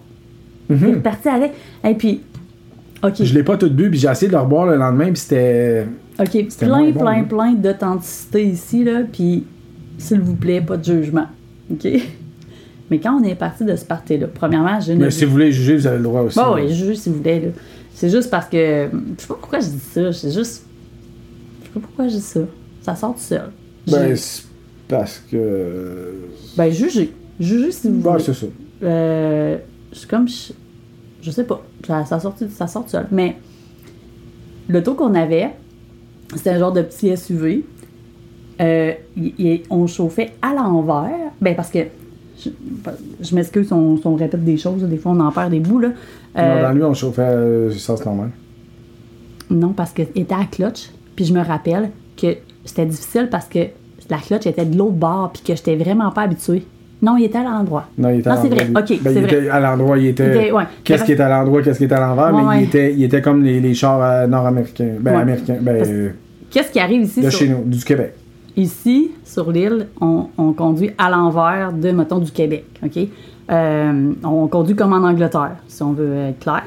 Tu 0.68 0.88
es 0.88 0.92
parti 0.96 1.28
avec. 1.28 1.52
Et 1.84 1.94
puis, 1.94 2.20
OK. 3.02 3.22
Je 3.22 3.34
l'ai 3.34 3.42
pas 3.42 3.56
tout 3.56 3.70
bu, 3.70 3.90
puis 3.90 3.98
j'ai 3.98 4.08
essayé 4.08 4.28
de 4.28 4.32
le 4.32 4.40
reboire 4.40 4.66
le 4.66 4.76
lendemain, 4.76 5.06
puis 5.06 5.16
c'était. 5.18 5.86
OK, 6.18 6.48
plein, 6.58 6.90
bon, 6.90 7.00
plein, 7.00 7.22
plein 7.24 7.52
d'authenticité 7.52 8.44
ici, 8.44 8.82
là, 8.84 9.02
puis 9.10 9.44
s'il 9.98 10.20
vous 10.20 10.34
plaît, 10.34 10.60
pas 10.60 10.76
de 10.76 10.84
jugement, 10.84 11.26
OK? 11.70 11.86
Mais 12.90 12.98
quand 12.98 13.20
on 13.20 13.22
est 13.22 13.34
parti 13.34 13.64
de 13.64 13.76
ce 13.76 13.84
party-là, 13.84 14.26
premièrement, 14.32 14.80
je 14.80 14.92
ne... 14.92 15.04
Mais 15.04 15.10
si 15.10 15.26
vous 15.26 15.32
voulez 15.32 15.52
juger, 15.52 15.76
vous 15.76 15.86
avez 15.86 15.98
le 15.98 16.02
droit 16.02 16.22
aussi. 16.22 16.38
Bon, 16.38 16.54
oui, 16.54 16.74
juge 16.74 16.96
s'il 16.96 17.12
vous 17.12 17.20
plaît, 17.20 17.38
là. 17.38 17.48
C'est 17.94 18.08
juste 18.08 18.30
parce 18.30 18.46
que... 18.46 18.56
Je 18.90 19.20
sais 19.22 19.28
pas 19.28 19.34
pourquoi 19.34 19.60
je 19.60 19.66
dis 19.66 19.78
ça, 19.78 20.12
c'est 20.12 20.30
juste... 20.32 20.64
Je 21.60 21.66
sais 21.66 21.72
pas 21.74 21.80
pourquoi 21.80 22.08
je 22.08 22.14
dis 22.14 22.20
ça. 22.22 22.40
Ça 22.80 22.96
sort 22.96 23.14
tout 23.14 23.20
seul. 23.20 23.50
Ben, 23.86 24.16
c'est 24.16 24.44
parce 24.88 25.22
que. 25.30 26.14
Ben, 26.56 26.70
jugez. 26.72 27.12
Jugez 27.38 27.72
si 27.72 27.88
vous 27.88 28.00
Ben, 28.00 28.12
voulez. 28.12 28.24
c'est 28.24 28.34
ça. 28.34 28.46
Euh, 28.82 29.58
c'est 29.92 30.08
comme 30.08 30.28
je, 30.28 30.52
je 31.22 31.30
sais 31.30 31.44
pas. 31.44 31.62
Ça, 31.86 32.04
ça, 32.04 32.20
sort, 32.20 32.34
ça 32.50 32.66
sort 32.66 32.84
tout 32.84 32.90
seul. 32.90 33.06
Mais 33.10 33.36
l'auto 34.68 34.94
qu'on 34.94 35.14
avait 35.14 35.50
c'était 36.34 36.50
un 36.50 36.58
genre 36.58 36.72
de 36.72 36.82
petit 36.82 37.16
SUV 37.16 37.64
Euh, 38.60 38.92
on 39.70 39.86
chauffait 39.86 40.32
à 40.42 40.52
l'envers. 40.52 41.30
Ben 41.40 41.54
parce 41.54 41.70
que 41.70 41.78
je, 42.38 42.50
je 43.20 43.34
m'excuse 43.34 43.72
on, 43.72 43.98
on 44.04 44.14
répète 44.16 44.44
des 44.44 44.56
choses 44.56 44.82
des 44.82 44.96
fois 44.98 45.12
on 45.12 45.20
en 45.20 45.30
perd 45.32 45.50
des 45.50 45.60
bouts 45.60 45.78
là. 45.80 45.90
Euh, 46.36 46.56
Non, 46.56 46.62
dans 46.68 46.72
lui, 46.74 46.82
on 46.84 46.94
chauffait 46.94 47.22
euh, 47.22 47.70
sens 47.72 48.04
normal. 48.04 48.30
non 49.50 49.72
parce 49.72 49.92
qu'il 49.92 50.08
était 50.16 50.34
à 50.34 50.44
clutch. 50.44 50.90
Puis 51.16 51.24
je 51.24 51.32
me 51.32 51.40
rappelle 51.42 51.90
que 52.16 52.36
c'était 52.64 52.86
difficile 52.86 53.28
parce 53.30 53.46
que 53.48 53.60
la 54.10 54.18
clutch 54.18 54.46
était 54.46 54.64
de 54.66 54.76
l'autre 54.76 54.92
bord 54.92 55.30
puis 55.32 55.42
que 55.42 55.54
j'étais 55.56 55.76
vraiment 55.76 56.10
pas 56.10 56.22
habituée. 56.22 56.64
Non, 57.00 57.16
il 57.16 57.24
était 57.26 57.38
à 57.38 57.44
l'endroit. 57.44 57.86
Non, 57.96 58.10
il 58.10 58.20
était 58.20 58.28
Non, 58.30 58.36
à 58.36 58.38
c'est 58.42 58.48
vrai. 58.48 58.64
l'endroit. 58.64 58.82
OK, 58.82 58.88
Ben, 58.88 58.98
c'est 59.12 59.20
il 59.20 59.26
vrai. 59.26 59.34
était 59.38 59.48
à 59.50 59.60
l'endroit, 59.60 59.98
il 59.98 60.06
était. 60.08 60.30
Était- 60.46 60.52
ouais. 60.52 60.64
Qu'est-ce 60.82 61.04
qui 61.04 61.12
est 61.12 61.20
à 61.20 61.28
l'endroit, 61.28 61.62
qu'est-ce 61.62 61.78
qui 61.78 61.84
est 61.84 61.92
à 61.92 62.00
l'envers, 62.00 62.34
Ouais, 62.34 62.42
mais 62.56 62.62
il 62.62 62.64
était, 62.68 62.92
il 62.94 63.04
était 63.04 63.22
comme 63.22 63.42
les, 63.44 63.60
les 63.60 63.74
chars 63.74 64.02
euh, 64.02 64.26
nord-américains. 64.26 64.94
Ben, 65.00 65.14
américains. 65.20 65.58
Ben, 65.60 65.76
euh, 65.86 66.08
Qu'est-ce 66.50 66.72
qui 66.72 66.80
arrive 66.80 67.02
ici 67.02 67.20
de 67.22 67.30
sur- 67.30 67.38
chez 67.38 67.48
nous, 67.48 67.62
du 67.64 67.84
Québec. 67.84 68.14
Ici, 68.56 69.12
sur 69.24 69.52
l'île, 69.52 69.86
on, 70.00 70.26
on 70.36 70.52
conduit 70.52 70.90
à 70.98 71.08
l'envers 71.10 71.72
de, 71.72 71.90
mettons, 71.92 72.18
du 72.18 72.32
Québec. 72.32 72.64
OK? 72.84 72.98
Euh, 73.50 74.12
on 74.24 74.46
conduit 74.48 74.74
comme 74.74 74.92
en 74.92 75.06
Angleterre, 75.06 75.56
si 75.68 75.82
on 75.82 75.92
veut 75.92 76.14
être 76.30 76.40
clair, 76.40 76.64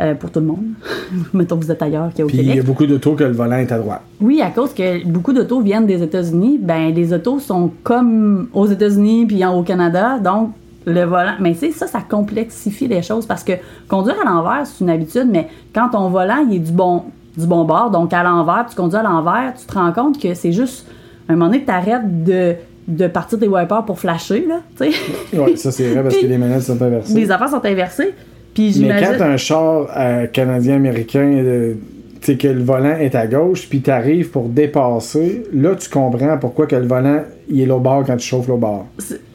euh, 0.00 0.14
pour 0.14 0.30
tout 0.30 0.40
le 0.40 0.46
monde. 0.46 0.64
mettons 1.34 1.56
que 1.56 1.64
vous 1.64 1.70
êtes 1.70 1.82
ailleurs 1.82 2.10
qu'au 2.16 2.28
il 2.28 2.54
y 2.54 2.58
a 2.58 2.62
beaucoup 2.62 2.86
d'autos 2.86 3.12
que 3.14 3.24
le 3.24 3.32
volant 3.32 3.56
est 3.56 3.72
à 3.72 3.78
droite. 3.78 4.02
Oui, 4.20 4.40
à 4.42 4.50
cause 4.50 4.72
que 4.74 5.06
beaucoup 5.06 5.32
d'autos 5.32 5.60
viennent 5.60 5.86
des 5.86 6.02
États-Unis, 6.02 6.58
ben 6.60 6.92
les 6.94 7.12
autos 7.12 7.38
sont 7.40 7.70
comme 7.82 8.48
aux 8.52 8.66
États-Unis 8.66 9.26
puis 9.26 9.44
en- 9.44 9.58
au 9.58 9.62
Canada, 9.62 10.18
donc 10.18 10.50
le 10.86 11.02
volant. 11.04 11.34
Mais 11.40 11.52
tu 11.54 11.58
sais, 11.60 11.70
ça, 11.72 11.86
ça 11.86 12.00
complexifie 12.08 12.86
les 12.88 13.02
choses 13.02 13.26
parce 13.26 13.42
que 13.42 13.52
conduire 13.88 14.16
à 14.20 14.24
l'envers, 14.24 14.66
c'est 14.66 14.84
une 14.84 14.90
habitude, 14.90 15.26
mais 15.30 15.48
quand 15.74 15.88
ton 15.90 16.08
volant, 16.10 16.46
il 16.48 16.56
est 16.56 16.60
du 16.60 16.72
bon, 16.72 17.04
du 17.36 17.46
bon 17.46 17.64
bord, 17.64 17.90
donc 17.90 18.12
à 18.12 18.22
l'envers, 18.22 18.66
tu 18.68 18.76
conduis 18.76 18.98
à 18.98 19.02
l'envers, 19.02 19.54
tu 19.58 19.66
te 19.66 19.74
rends 19.74 19.92
compte 19.92 20.20
que 20.20 20.32
c'est 20.34 20.52
juste 20.52 20.86
un 21.28 21.32
moment 21.34 21.46
donné 21.46 21.60
que 21.62 21.66
tu 21.66 21.72
arrêtes 21.72 22.22
de, 22.24 22.54
de 22.86 23.06
partir 23.08 23.38
tes 23.38 23.48
wipers 23.48 23.84
pour 23.84 23.98
flasher, 23.98 24.46
là, 24.46 24.60
tu 24.78 24.92
sais. 24.92 24.98
Oui, 25.36 25.56
ça 25.58 25.72
c'est 25.72 25.88
vrai 25.90 26.02
parce 26.04 26.16
que 26.16 26.26
les 26.26 26.38
manettes 26.38 26.62
sont 26.62 26.80
inversées. 26.80 27.14
les 27.14 27.30
affaires 27.32 27.48
sont 27.48 27.64
inversées. 27.64 28.14
Puis 28.56 28.74
Mais 28.80 29.02
quand 29.02 29.22
un 29.22 29.36
char 29.36 29.86
euh, 29.94 30.26
canadien-américain, 30.28 31.30
euh, 31.36 31.74
tu 32.22 32.32
sais, 32.32 32.38
que 32.38 32.48
le 32.48 32.62
volant 32.62 32.96
est 32.96 33.14
à 33.14 33.26
gauche, 33.26 33.68
puis 33.68 33.82
t'arrives 33.82 34.30
pour 34.30 34.48
dépasser, 34.48 35.42
là 35.52 35.74
tu 35.74 35.90
comprends 35.90 36.38
pourquoi 36.38 36.66
que 36.66 36.74
le 36.74 36.86
volant 36.86 37.20
il 37.50 37.60
est 37.60 37.66
l'autre 37.66 37.82
bord 37.82 38.04
quand 38.06 38.16
tu 38.16 38.26
chauffes 38.26 38.48
l'autre 38.48 38.60
bord. 38.60 38.86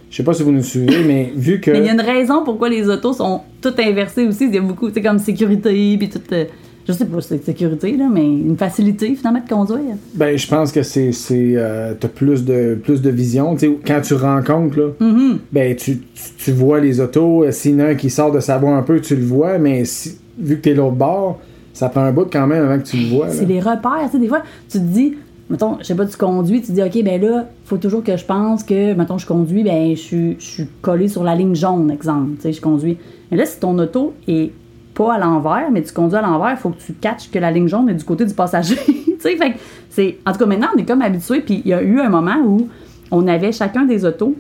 Je 0.10 0.18
sais 0.18 0.24
pas 0.24 0.34
si 0.34 0.42
vous 0.42 0.52
nous 0.52 0.64
suivez, 0.64 1.04
mais 1.06 1.32
vu 1.36 1.62
que. 1.62 1.70
Mais 1.70 1.78
il 1.78 1.86
y 1.86 1.90
a 1.90 1.94
une 1.94 2.02
raison 2.02 2.44
pourquoi 2.44 2.68
les 2.68 2.90
autos 2.90 3.14
sont 3.14 3.42
toutes 3.62 3.80
inversées 3.80 4.26
aussi. 4.26 4.46
Il 4.46 4.56
y 4.56 4.58
a 4.58 4.62
beaucoup, 4.62 4.88
tu 4.88 4.96
sais, 4.96 5.02
comme 5.04 5.20
sécurité, 5.20 5.96
puis 6.00 6.10
tout. 6.10 6.20
euh, 6.32 6.46
je 6.92 6.98
sais 6.98 7.06
pas 7.06 7.22
si 7.22 7.28
c'est 7.30 7.46
sécurité, 7.46 7.96
là, 7.98 8.08
mais 8.12 8.26
une 8.26 8.58
facilité 8.58 9.16
finalement 9.16 9.42
de 9.44 9.50
conduire. 9.50 9.96
Ben, 10.16 10.38
je 10.38 10.48
pense 10.48 10.72
que 10.72 10.84
c'est. 10.84 11.12
c'est 11.12 11.54
euh, 11.56 11.94
T'as 12.00 12.08
plus 12.08 12.44
de, 12.46 12.78
plus 12.82 13.02
de 13.02 13.10
vision. 13.10 13.56
Tu 13.56 13.78
quand 13.86 14.02
tu 14.02 14.14
rencontres, 14.16 14.78
là, 14.80 14.88
Mm-hmm. 15.00 15.38
ben, 15.52 15.76
tu, 15.76 15.98
tu, 16.00 16.04
tu 16.38 16.52
vois 16.52 16.80
les 16.80 17.00
autos. 17.00 17.44
Euh, 17.44 17.52
S'il 17.52 17.72
y 17.72 17.76
en 17.76 17.80
a 17.80 17.86
un 17.90 17.96
qui 17.96 18.10
sort 18.10 18.32
de 18.32 18.40
sa 18.40 18.58
voie 18.58 18.72
un 18.76 18.84
peu, 18.84 19.00
tu 19.02 19.16
le 19.16 19.24
vois, 19.26 19.58
mais 19.58 19.86
si, 19.86 20.18
vu 20.38 20.58
que 20.58 20.62
t'es 20.62 20.74
l'autre 20.74 20.96
bord, 20.96 21.40
ça 21.74 21.90
prend 21.90 22.02
un 22.02 22.12
bout 22.12 22.28
quand 22.32 22.48
même 22.48 22.64
avant 22.66 22.78
que 22.82 22.88
tu 22.88 22.98
le 22.98 23.08
vois. 23.16 23.28
là. 23.28 23.34
C'est 23.34 23.46
des 23.46 23.60
repères. 23.60 24.10
Tu 24.12 24.20
des 24.20 24.28
fois, 24.28 24.44
tu 24.70 24.78
te 24.80 24.84
dis, 24.84 25.16
mettons, 25.50 25.78
je 25.80 25.86
sais 25.86 25.96
pas, 25.96 26.06
tu 26.06 26.18
conduis, 26.18 26.62
tu 26.62 26.68
te 26.68 26.72
dis, 26.74 26.82
OK, 26.84 27.04
ben 27.04 27.22
là, 27.22 27.48
faut 27.66 27.78
toujours 27.78 28.04
que 28.04 28.16
je 28.18 28.26
pense 28.26 28.64
que, 28.64 28.94
mettons, 28.94 29.18
je 29.18 29.26
conduis, 29.26 29.64
ben, 29.64 29.92
je 29.96 30.02
suis, 30.02 30.36
je 30.40 30.46
suis 30.46 30.68
collé 30.82 31.08
sur 31.08 31.24
la 31.24 31.36
ligne 31.36 31.56
jaune, 31.56 31.90
exemple. 31.92 32.32
Tu 32.36 32.42
sais, 32.44 32.54
je 32.54 32.62
conduis. 32.62 32.98
Mais 33.32 33.38
là, 33.38 33.46
si 33.46 33.60
ton 33.60 33.78
auto 33.80 34.14
est 34.28 34.52
pas 34.94 35.14
à 35.16 35.20
l'envers, 35.20 35.70
mais 35.72 35.82
tu 35.82 35.94
conduis 35.94 36.18
à 36.18 36.22
l'envers, 36.22 36.52
il 36.52 36.58
faut 36.58 36.70
que 36.70 36.82
tu 36.82 36.94
catches 36.94 37.30
que 37.32 37.40
la 37.40 37.52
ligne 37.52 37.68
jaune 37.68 37.90
est 37.90 37.94
du 37.94 38.04
côté 38.04 38.26
du 38.26 38.34
passager. 38.34 38.78
tu. 39.20 40.16
En 40.26 40.32
tout 40.32 40.40
cas, 40.40 40.46
maintenant, 40.46 40.70
on 40.76 40.78
est 40.78 40.86
comme 40.86 41.02
habitué, 41.02 41.42
puis 41.42 41.62
il 41.64 41.70
y 41.70 41.74
a 41.74 41.82
eu 41.82 42.00
un 42.00 42.10
moment 42.10 42.38
où 42.46 42.68
on 43.12 43.28
avait 43.28 43.52
chacun 43.52 43.86
des 43.86 44.06
autos, 44.06 44.36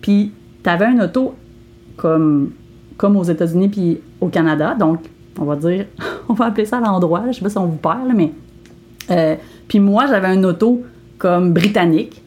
puis 0.00 0.32
t'avais 0.62 0.86
un 0.86 1.00
auto 1.00 1.34
comme, 1.96 2.52
comme 2.96 3.16
aux 3.16 3.24
États-Unis 3.24 3.68
puis 3.68 4.00
au 4.20 4.28
Canada. 4.28 4.74
Donc, 4.78 5.00
on 5.38 5.44
va 5.44 5.56
dire, 5.56 5.86
on 6.28 6.34
va 6.34 6.46
appeler 6.46 6.66
ça 6.66 6.80
l'endroit. 6.80 7.22
Je 7.28 7.32
sais 7.32 7.42
pas 7.42 7.50
si 7.50 7.58
on 7.58 7.66
vous 7.66 7.76
perd, 7.76 8.06
là, 8.08 8.14
mais. 8.14 8.32
euh, 9.10 9.36
puis 9.68 9.80
moi, 9.80 10.06
j'avais 10.06 10.28
un 10.28 10.42
auto 10.44 10.82
comme 11.18 11.52
britannique. 11.52 12.22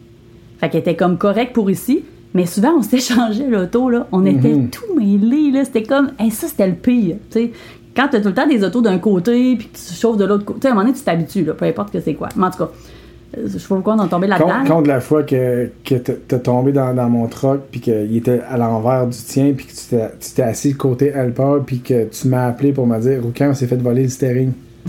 Fait 0.59 0.73
était 0.75 0.95
comme 0.95 1.17
correct 1.17 1.53
pour 1.53 1.71
ici. 1.71 2.03
Mais 2.33 2.45
souvent, 2.45 2.73
on 2.77 2.81
s'échangeait 2.83 3.47
l'auto, 3.47 3.89
là. 3.89 4.07
On 4.11 4.25
était 4.25 4.53
tout 4.69 4.95
mêlés, 4.97 5.51
là. 5.51 5.65
C'était 5.65 5.83
comme, 5.83 6.11
hey, 6.19 6.29
ça, 6.31 6.47
c'était 6.47 6.67
le 6.67 6.75
pire. 6.75 7.15
Tu 7.31 7.39
sais, 7.39 7.51
quand 7.95 8.07
t'as 8.11 8.21
tout 8.21 8.27
le 8.29 8.33
temps 8.33 8.47
des 8.47 8.63
autos 8.63 8.81
d'un 8.81 8.99
côté, 8.99 9.55
puis 9.57 9.67
que 9.67 9.77
tu 9.77 9.93
chauffes 9.93 10.17
de 10.17 10.25
l'autre 10.25 10.45
côté, 10.45 10.67
à 10.67 10.71
un 10.71 10.73
moment 10.75 10.85
donné, 10.85 10.97
tu 10.97 11.03
t'habitues, 11.03 11.43
là. 11.43 11.53
Peu 11.53 11.65
importe 11.65 11.91
que 11.91 11.99
c'est 11.99 12.13
quoi. 12.13 12.29
Mais 12.35 12.45
en 12.45 12.51
tout 12.51 12.59
cas, 12.59 12.69
euh, 13.37 13.41
je 13.47 13.57
sais 13.57 13.67
pas 13.67 13.75
pourquoi 13.75 13.95
on 13.99 14.05
est 14.05 14.09
tombé 14.09 14.27
là-dedans. 14.27 14.63
Compte, 14.67 14.87
la 14.87 15.01
fois 15.01 15.23
que, 15.23 15.69
que 15.83 15.95
t'as 15.95 16.39
tombé 16.39 16.71
dans, 16.71 16.93
dans 16.93 17.09
mon 17.09 17.27
truck, 17.27 17.61
puis 17.71 17.79
qu'il 17.81 18.15
était 18.15 18.41
à 18.49 18.57
l'envers 18.57 19.05
du 19.07 19.17
tien, 19.17 19.53
puis 19.55 19.65
que 19.65 19.71
tu 19.71 19.85
t'es- 19.89 20.09
t'es 20.35 20.41
assis 20.43 20.73
côté 20.75 21.07
helper, 21.07 21.57
puis 21.65 21.79
que 21.79 22.05
tu 22.05 22.27
m'as 22.27 22.45
appelé 22.47 22.71
pour 22.73 22.85
me 22.87 22.99
dire 22.99 23.21
Roucan, 23.23 23.49
on 23.49 23.53
s'est 23.53 23.67
fait 23.67 23.75
voler 23.75 24.03
le 24.03 24.09
steering. 24.09 24.51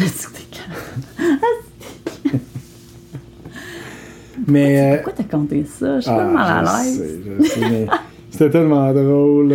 Mais. 4.47 4.81
euh, 4.81 4.95
Pourquoi 4.97 5.13
t'as 5.25 5.37
compté 5.37 5.65
ça? 5.65 5.97
Je 5.97 6.01
suis 6.03 6.11
ah, 6.11 6.17
pas 6.17 6.25
mal 6.25 6.67
à 6.67 6.83
l'aise. 6.83 7.21
sais, 7.43 7.49
sais, 7.49 7.87
C'était 8.31 8.51
tellement 8.51 8.93
drôle. 8.93 9.53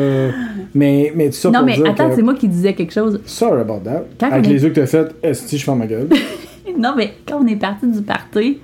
Mais, 0.73 1.13
mais 1.15 1.27
tout 1.29 1.35
ça 1.37 1.49
Non, 1.49 1.59
pour 1.59 1.65
mais 1.67 1.75
dire 1.75 1.85
attends, 1.89 2.09
que- 2.09 2.15
c'est 2.15 2.21
moi 2.21 2.33
qui 2.35 2.47
disais 2.49 2.73
quelque 2.73 2.91
chose. 2.93 3.21
Sorry 3.25 3.61
about 3.61 3.79
that. 3.85 4.03
Quand 4.19 4.31
Avec 4.31 4.47
est- 4.47 4.53
les 4.53 4.63
yeux 4.63 4.69
que 4.69 4.75
t'as 4.81 4.85
fait, 4.85 5.15
est-ce 5.23 5.49
que 5.49 5.57
je 5.57 5.63
ferme 5.63 5.79
ma 5.79 5.87
gueule? 5.87 6.09
Non, 6.77 6.93
mais 6.97 7.13
quand 7.25 7.39
on 7.41 7.47
est 7.47 7.55
parti 7.55 7.87
du 7.87 8.01
party, 8.01 8.57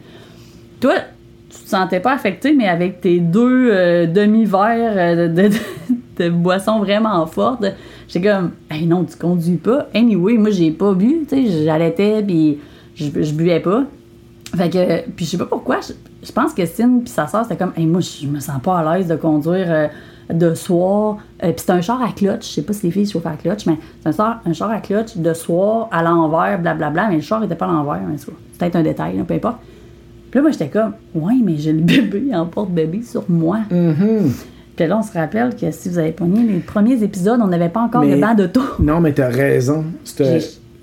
toi, 0.81 0.95
tu 1.49 1.57
te 1.63 1.69
sentais 1.69 2.01
pas 2.01 2.11
affecté, 2.11 2.53
mais 2.53 2.67
avec 2.67 2.99
tes 2.99 3.19
deux 3.19 3.69
euh, 3.71 4.05
demi-verres 4.05 4.93
euh, 4.97 5.27
de, 5.29 5.47
de, 5.47 5.53
de 6.25 6.29
boissons 6.29 6.79
vraiment 6.79 7.25
fortes, 7.25 7.63
j'étais 8.09 8.27
comme, 8.29 8.51
hey 8.69 8.85
non, 8.85 9.05
tu 9.05 9.15
conduis 9.15 9.55
pas. 9.55 9.87
Anyway, 9.95 10.33
moi, 10.33 10.49
j'ai 10.49 10.71
pas 10.71 10.93
bu, 10.93 11.25
tu 11.29 11.47
sais, 11.47 11.63
j'allaitais, 11.63 12.21
puis 12.21 12.57
je, 12.95 13.05
je 13.05 13.33
buvais 13.33 13.61
pas. 13.61 13.85
Fait 14.57 14.69
que, 14.69 15.09
puis 15.15 15.23
je 15.23 15.31
sais 15.31 15.37
pas 15.37 15.45
pourquoi, 15.45 15.79
je, 16.23 16.31
pense 16.31 16.53
que 16.53 16.65
Cine 16.65 17.01
puis 17.03 17.09
sa 17.11 17.27
soeur, 17.27 17.43
c'était 17.43 17.57
comme, 17.57 17.73
hey, 17.75 17.85
moi, 17.85 18.01
je 18.01 18.27
me 18.27 18.39
sens 18.39 18.61
pas 18.61 18.79
à 18.79 18.97
l'aise 18.97 19.07
de 19.07 19.15
conduire 19.15 19.67
euh, 19.69 19.87
de 20.31 20.53
soir. 20.53 21.17
Euh, 21.43 21.51
puis 21.51 21.63
c'est 21.65 21.71
un 21.71 21.81
char 21.81 22.01
à 22.01 22.11
clutch, 22.11 22.47
je 22.49 22.53
sais 22.55 22.61
pas 22.61 22.73
si 22.73 22.85
les 22.85 22.91
filles 22.91 23.09
chauffent 23.09 23.25
à 23.25 23.31
clutch, 23.35 23.65
mais 23.65 23.77
c'est 24.01 24.09
un, 24.09 24.11
char- 24.13 24.41
un 24.45 24.53
char 24.53 24.69
à 24.71 24.79
clutch 24.79 25.17
de 25.17 25.33
soir 25.33 25.87
à 25.91 26.03
l'envers, 26.03 26.59
blablabla, 26.61 27.09
mais 27.09 27.15
le 27.15 27.21
char 27.21 27.43
était 27.43 27.55
pas 27.55 27.65
à 27.65 27.71
l'envers, 27.71 28.01
mais 28.07 28.17
c'est 28.17 28.31
peut-être 28.57 28.75
un 28.75 28.83
détail, 28.83 29.17
là, 29.17 29.23
peu 29.23 29.33
importe. 29.33 29.57
Puis 30.29 30.37
là, 30.37 30.41
moi, 30.43 30.51
j'étais 30.51 30.69
comme, 30.69 30.93
ouais, 31.15 31.33
mais 31.43 31.57
j'ai 31.57 31.73
le 31.73 31.81
bébé 31.81 32.33
en 32.33 32.45
porte-bébé 32.45 33.01
sur 33.03 33.25
moi. 33.29 33.59
Mhm. 33.69 34.31
Puis 34.77 34.87
là, 34.87 34.97
on 34.97 35.03
se 35.03 35.11
rappelle 35.11 35.53
que 35.55 35.69
si 35.71 35.89
vous 35.89 35.97
avez 35.99 36.13
pogné 36.13 36.43
les 36.43 36.59
premiers 36.59 37.03
épisodes, 37.03 37.39
on 37.43 37.47
n'avait 37.47 37.67
pas 37.69 37.81
encore 37.81 38.03
Mais- 38.05 38.15
de 38.15 38.21
banc 38.21 38.33
d'auto. 38.33 38.61
Non, 38.79 39.01
mais 39.01 39.11
t'as 39.11 39.27
raison. 39.27 39.83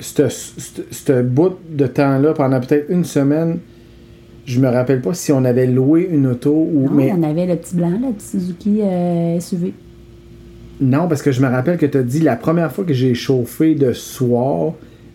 Ce 0.01 1.22
bout 1.22 1.57
de 1.70 1.87
temps-là, 1.87 2.35
pendant 2.35 2.61
peut-être 2.61 2.90
une 2.90 3.05
semaine, 3.05 3.59
je 4.48 4.61
me 4.61 4.68
rappelle 4.68 5.00
pas 5.02 5.12
si 5.14 5.30
on 5.32 5.44
avait 5.44 5.66
loué 5.66 6.08
une 6.11 6.26
auto 6.26 6.50
ou. 6.52 6.84
Non, 6.87 6.90
mais 6.92 7.12
on 7.16 7.22
avait 7.22 7.46
le 7.46 7.56
petit 7.56 7.76
blanc, 7.76 7.90
le 7.90 8.12
petit 8.12 8.26
Suzuki 8.26 8.80
euh, 8.82 9.38
SUV. 9.40 9.72
Non, 10.80 11.08
parce 11.08 11.22
que 11.22 11.32
je 11.32 11.42
me 11.42 11.48
rappelle 11.48 11.76
que 11.76 11.87
tu 11.87 11.98
as 11.98 12.02
dit 12.02 12.20
la 12.20 12.37
première 12.37 12.70
fois 12.72 12.84
que 12.84 12.92
j'ai 12.94 13.14
chauffé 13.14 13.74
de 13.74 13.92
soir, 13.92 14.72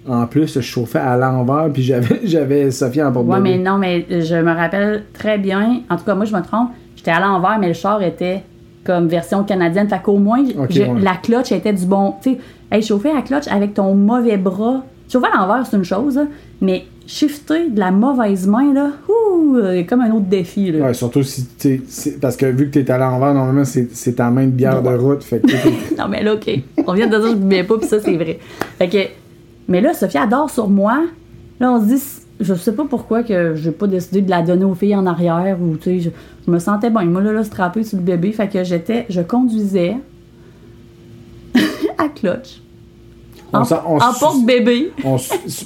en 0.07 0.27
plus, 0.27 0.53
je 0.55 0.59
chauffais 0.59 0.99
à 0.99 1.15
l'envers, 1.15 1.69
puis 1.71 1.81
j'avais, 1.81 2.19
j'avais 2.25 2.69
Sophie 2.71 3.01
en 3.01 3.11
porte 3.11 3.27
Ouais, 3.27 3.39
mais 3.39 3.57
non, 3.57 3.77
mais 3.77 4.05
je 4.09 4.35
me 4.35 4.51
rappelle 4.51 5.03
très 5.13 5.37
bien. 5.37 5.81
En 5.89 5.95
tout 5.95 6.03
cas, 6.03 6.15
moi, 6.15 6.25
je 6.25 6.35
me 6.35 6.41
trompe. 6.41 6.69
J'étais 6.97 7.11
à 7.11 7.19
l'envers, 7.21 7.57
mais 7.59 7.69
le 7.69 7.73
char 7.73 8.03
était 8.03 8.43
comme 8.83 9.07
version 9.07 9.43
canadienne. 9.45 9.87
Fait 9.87 10.01
qu'au 10.03 10.17
moins, 10.17 10.43
Ok, 10.59 10.67
je- 10.71 10.81
ouais. 10.81 10.99
la 11.01 11.15
clutch 11.15 11.51
était 11.53 11.71
du 11.73 11.85
bon. 11.85 12.15
Tu 12.21 12.31
sais, 12.33 12.37
hey, 12.71 12.81
chauffer 12.83 13.11
à 13.11 13.21
clutch 13.21 13.47
avec 13.47 13.73
ton 13.73 13.95
mauvais 13.95 14.35
bras. 14.37 14.83
Chauffer 15.11 15.27
à 15.33 15.37
l'envers, 15.37 15.65
c'est 15.65 15.77
une 15.77 15.83
chose, 15.85 16.17
là, 16.17 16.25
mais 16.59 16.83
shifter 17.05 17.69
de 17.69 17.79
la 17.79 17.91
mauvaise 17.91 18.47
main, 18.47 18.73
là, 18.73 18.91
ouh, 19.07 19.57
comme 19.87 20.01
un 20.01 20.11
autre 20.11 20.25
défi. 20.25 20.71
Là. 20.71 20.87
Ouais, 20.87 20.93
surtout 20.93 21.23
si 21.23 21.45
tu 21.57 21.83
parce 22.21 22.35
que 22.37 22.45
vu 22.45 22.69
que 22.69 22.79
t'es 22.79 22.89
à 22.91 22.97
l'envers, 22.97 23.33
normalement, 23.33 23.65
c'est, 23.65 24.15
ta 24.15 24.29
main 24.29 24.45
de 24.45 24.51
bière 24.51 24.81
de 24.81 24.89
route. 24.89 25.23
Fait 25.23 25.39
que 25.39 25.47
Non, 25.97 26.07
mais 26.09 26.23
là, 26.23 26.35
OK. 26.35 26.49
On 26.87 26.93
vient 26.93 27.07
de 27.07 27.17
dire 27.17 27.21
que 27.21 27.29
je 27.29 27.57
ne 27.57 27.63
pas, 27.63 27.77
puis 27.77 27.87
ça, 27.87 27.99
c'est 27.99 28.15
vrai. 28.15 28.39
Fait 28.77 28.89
que, 28.89 28.97
mais 29.67 29.81
là, 29.81 29.93
Sophie 29.93 30.17
adore 30.17 30.49
sur 30.49 30.69
moi. 30.69 31.03
Là, 31.59 31.71
on 31.71 31.81
se 31.81 31.93
dit, 31.93 32.03
je 32.39 32.53
sais 32.53 32.73
pas 32.73 32.85
pourquoi 32.85 33.23
que 33.23 33.55
j'ai 33.55 33.71
pas 33.71 33.87
décidé 33.87 34.21
de 34.21 34.29
la 34.29 34.41
donner 34.41 34.65
aux 34.65 34.75
filles 34.75 34.95
en 34.95 35.05
arrière 35.05 35.57
ou, 35.61 35.77
tu 35.77 35.83
sais, 35.83 35.99
je, 35.99 36.09
je 36.45 36.51
me 36.51 36.59
sentais 36.59 36.89
bien. 36.89 37.05
Moi, 37.05 37.21
là, 37.21 37.33
là, 37.33 37.43
strappée 37.43 37.83
sur 37.83 37.97
le 37.97 38.03
bébé. 38.03 38.31
Fait 38.31 38.47
que 38.47 38.63
j'étais, 38.63 39.05
je 39.09 39.21
conduisais 39.21 39.97
à 41.97 42.09
clutch. 42.09 42.62
On 43.53 43.59
on 43.87 43.97
en 44.01 44.11
s- 44.11 44.19
porte-bébé. 44.19 44.91
on 45.03 45.17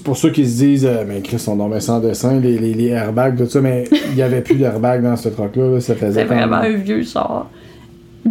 pour 0.03 0.17
ceux 0.17 0.29
qui 0.31 0.45
se 0.45 0.57
disent, 0.57 0.85
euh, 0.85 1.03
mais 1.07 1.21
Chris, 1.21 1.43
on 1.47 1.55
dormait 1.55 1.79
sans 1.79 1.99
dessin, 1.99 2.39
les, 2.39 2.57
les, 2.57 2.73
les 2.73 2.87
airbags, 2.87 3.37
tout 3.37 3.45
ça, 3.49 3.61
mais 3.61 3.85
il 4.09 4.15
n'y 4.15 4.21
avait 4.21 4.41
plus 4.41 4.55
d'airbag 4.55 5.01
dans 5.03 5.15
ce 5.15 5.29
truck-là. 5.29 5.69
là, 5.75 5.79
ça 5.79 5.95
faisait 5.95 6.21
C'est 6.21 6.25
vraiment 6.25 6.57
un 6.57 6.69
vieux 6.73 7.03
char. 7.03 7.49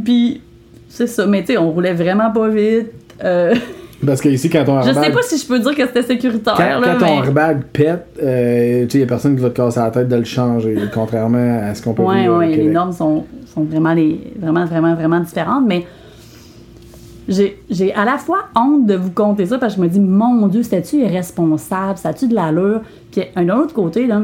Puis, 0.05 0.41
c'est 0.89 1.07
ça. 1.07 1.27
Mais, 1.27 1.41
tu 1.43 1.53
sais, 1.53 1.59
on 1.59 1.71
roulait 1.71 1.95
vraiment 1.95 2.31
pas 2.31 2.49
vite. 2.49 2.91
Euh, 3.25 3.55
Parce 4.07 4.21
que 4.21 4.29
ici, 4.29 4.51
quand 4.51 4.63
je 4.67 4.89
airbag. 4.89 5.05
sais 5.05 5.11
pas 5.11 5.23
si 5.23 5.39
je 5.39 5.47
peux 5.47 5.59
dire 5.59 5.75
que 5.75 5.87
c'était 5.87 6.03
sécuritaire. 6.03 6.55
Quand, 6.55 6.81
là, 6.81 6.97
quand 7.01 7.07
ton 7.07 7.23
airbag 7.25 7.63
pète, 7.73 8.07
euh, 8.23 8.83
tu 8.85 8.91
sais, 8.91 8.99
il 8.99 9.01
n'y 9.01 9.05
a 9.05 9.07
personne 9.07 9.35
qui 9.37 9.43
va 9.43 9.49
te 9.49 9.57
casser 9.57 9.81
la 9.81 9.91
tête 9.91 10.09
de 10.09 10.17
le 10.17 10.25
changer, 10.25 10.77
contrairement 10.93 11.61
à 11.63 11.75
ce 11.75 11.83
qu'on 11.83 11.95
peut 11.95 12.03
Oui, 12.03 12.21
vivre 12.21 12.35
au 12.35 12.39
oui, 12.41 12.55
les 12.55 12.67
normes 12.69 12.93
sont, 12.93 13.25
sont 13.55 13.63
vraiment, 13.65 13.95
les, 13.95 14.21
vraiment, 14.39 14.67
vraiment, 14.67 14.95
vraiment 14.95 15.21
différentes. 15.21 15.65
Mais 15.67 15.87
j'ai 17.29 17.95
à 17.95 18.05
la 18.05 18.18
fois 18.18 18.47
honte 18.55 18.87
de 18.87 18.95
vous 18.95 19.11
compter 19.11 19.47
ça 19.47 19.59
parce 19.59 19.74
que 19.74 19.81
je 19.81 19.85
me 19.85 19.89
dis, 19.91 20.01
mon 20.01 20.47
Dieu, 20.47 20.62
c'était-tu 20.62 20.97
irresponsable? 20.97 21.99
C'était-tu 21.99 22.29
de 22.29 22.35
l'allure? 22.35 22.83
Puis 23.11 23.22
un 23.35 23.49
autre 23.49 23.74
côté, 23.74 24.07
là, 24.07 24.22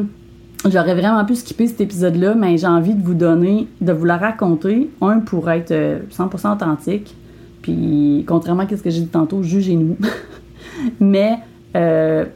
J'aurais 0.64 0.94
vraiment 0.94 1.24
pu 1.24 1.34
skipper 1.34 1.66
cet 1.66 1.80
épisode-là, 1.80 2.34
mais 2.36 2.57
j'ai 2.57 2.68
envie 2.68 2.94
de 2.94 3.03
vous 3.03 3.14
donner, 3.14 3.66
de 3.80 3.92
vous 3.92 4.05
la 4.05 4.16
raconter. 4.16 4.90
Un, 5.00 5.18
pour 5.18 5.50
être 5.50 5.72
euh, 5.72 5.98
100% 6.12 6.55
authentique. 6.55 7.16
Puis, 7.62 8.24
contrairement 8.28 8.62
à 8.62 8.68
ce 8.68 8.82
que 8.82 8.90
j'ai 8.90 9.00
dit 9.00 9.09
tantôt, 9.09 9.42
jugez-nous. 9.42 9.96
mais 11.00 11.34
euh, 11.74 12.26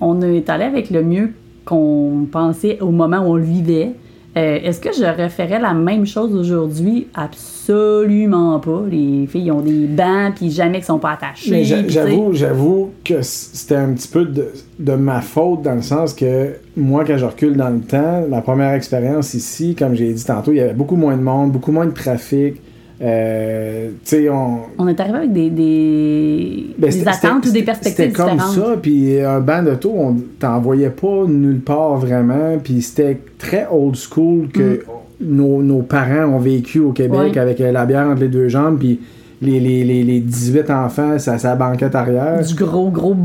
on 0.00 0.20
est 0.22 0.48
allé 0.50 0.64
avec 0.64 0.90
le 0.90 1.02
mieux 1.02 1.32
qu'on 1.64 2.28
pensait 2.30 2.80
au 2.80 2.90
moment 2.90 3.18
où 3.18 3.32
on 3.32 3.36
le 3.36 3.42
vivait. 3.42 3.94
Euh, 4.36 4.58
Est-ce 4.62 4.80
que 4.80 4.92
je 4.92 5.04
referais 5.04 5.60
la 5.60 5.72
même 5.74 6.06
chose 6.06 6.34
aujourd'hui? 6.34 7.06
Absolument 7.14 8.58
pas. 8.58 8.82
Les 8.90 9.26
filles 9.28 9.52
ont 9.52 9.60
des 9.60 9.86
bancs, 9.86 10.34
puis 10.34 10.50
jamais 10.50 10.78
qu'ils 10.78 10.86
sont 10.86 10.98
pas 10.98 11.16
sais. 11.50 11.64
j'avoue, 11.88 12.32
j'avoue 12.32 12.90
que 13.04 13.22
c'était 13.22 13.76
un 13.76 13.92
petit 13.92 14.08
peu 14.08 14.24
de, 14.24 14.48
de 14.78 14.92
ma 14.94 15.20
faute 15.20 15.62
dans 15.62 15.74
le 15.74 15.82
sens 15.82 16.14
que 16.14 16.56
moi, 16.76 17.04
quand 17.04 17.16
je 17.16 17.24
recule 17.24 17.56
dans 17.56 17.70
le 17.70 17.80
temps, 17.80 18.24
la 18.28 18.40
première 18.40 18.72
expérience 18.72 19.34
ici, 19.34 19.76
comme 19.76 19.94
j'ai 19.94 20.12
dit 20.12 20.24
tantôt, 20.24 20.50
il 20.50 20.58
y 20.58 20.60
avait 20.60 20.74
beaucoup 20.74 20.96
moins 20.96 21.16
de 21.16 21.22
monde, 21.22 21.52
beaucoup 21.52 21.72
moins 21.72 21.86
de 21.86 21.92
trafic. 21.92 22.60
Euh, 23.02 23.90
on. 24.30 24.58
On 24.78 24.88
est 24.88 25.00
arrivé 25.00 25.18
avec 25.18 25.32
des, 25.32 25.50
des, 25.50 26.66
ben, 26.78 26.90
des 26.90 27.08
attentes 27.08 27.46
ou 27.46 27.50
des 27.50 27.62
perspectives 27.62 28.06
C'était 28.06 28.12
comme 28.12 28.38
ça, 28.38 28.76
puis 28.80 29.20
un 29.20 29.40
banc 29.40 29.62
d'auto, 29.62 29.92
on 29.96 30.16
t'en 30.38 30.60
voyait 30.60 30.90
pas 30.90 31.24
nulle 31.26 31.60
part 31.60 31.96
vraiment, 31.96 32.58
puis 32.62 32.82
c'était 32.82 33.18
très 33.38 33.66
old 33.70 33.96
school 33.96 34.48
que 34.48 34.84
nos, 35.20 35.62
nos 35.62 35.82
parents 35.82 36.34
ont 36.34 36.38
vécu 36.38 36.80
au 36.80 36.92
Québec 36.92 37.34
Mm. 37.34 37.38
Avec 37.38 37.60
euh, 37.60 37.72
la 37.72 37.86
bière 37.86 38.06
entre 38.06 38.20
les 38.22 38.28
deux 38.28 38.48
jambes, 38.48 38.78
puis 38.78 39.00
les, 39.42 39.60
les, 39.60 39.84
les, 39.84 40.04
les 40.04 40.20
18 40.20 40.70
enfants, 40.70 41.18
ça 41.18 41.38
sa 41.38 41.54
banquette 41.54 41.94
arrière. 41.94 42.42
Du 42.44 42.54
gros, 42.54 42.90
gros 42.90 43.16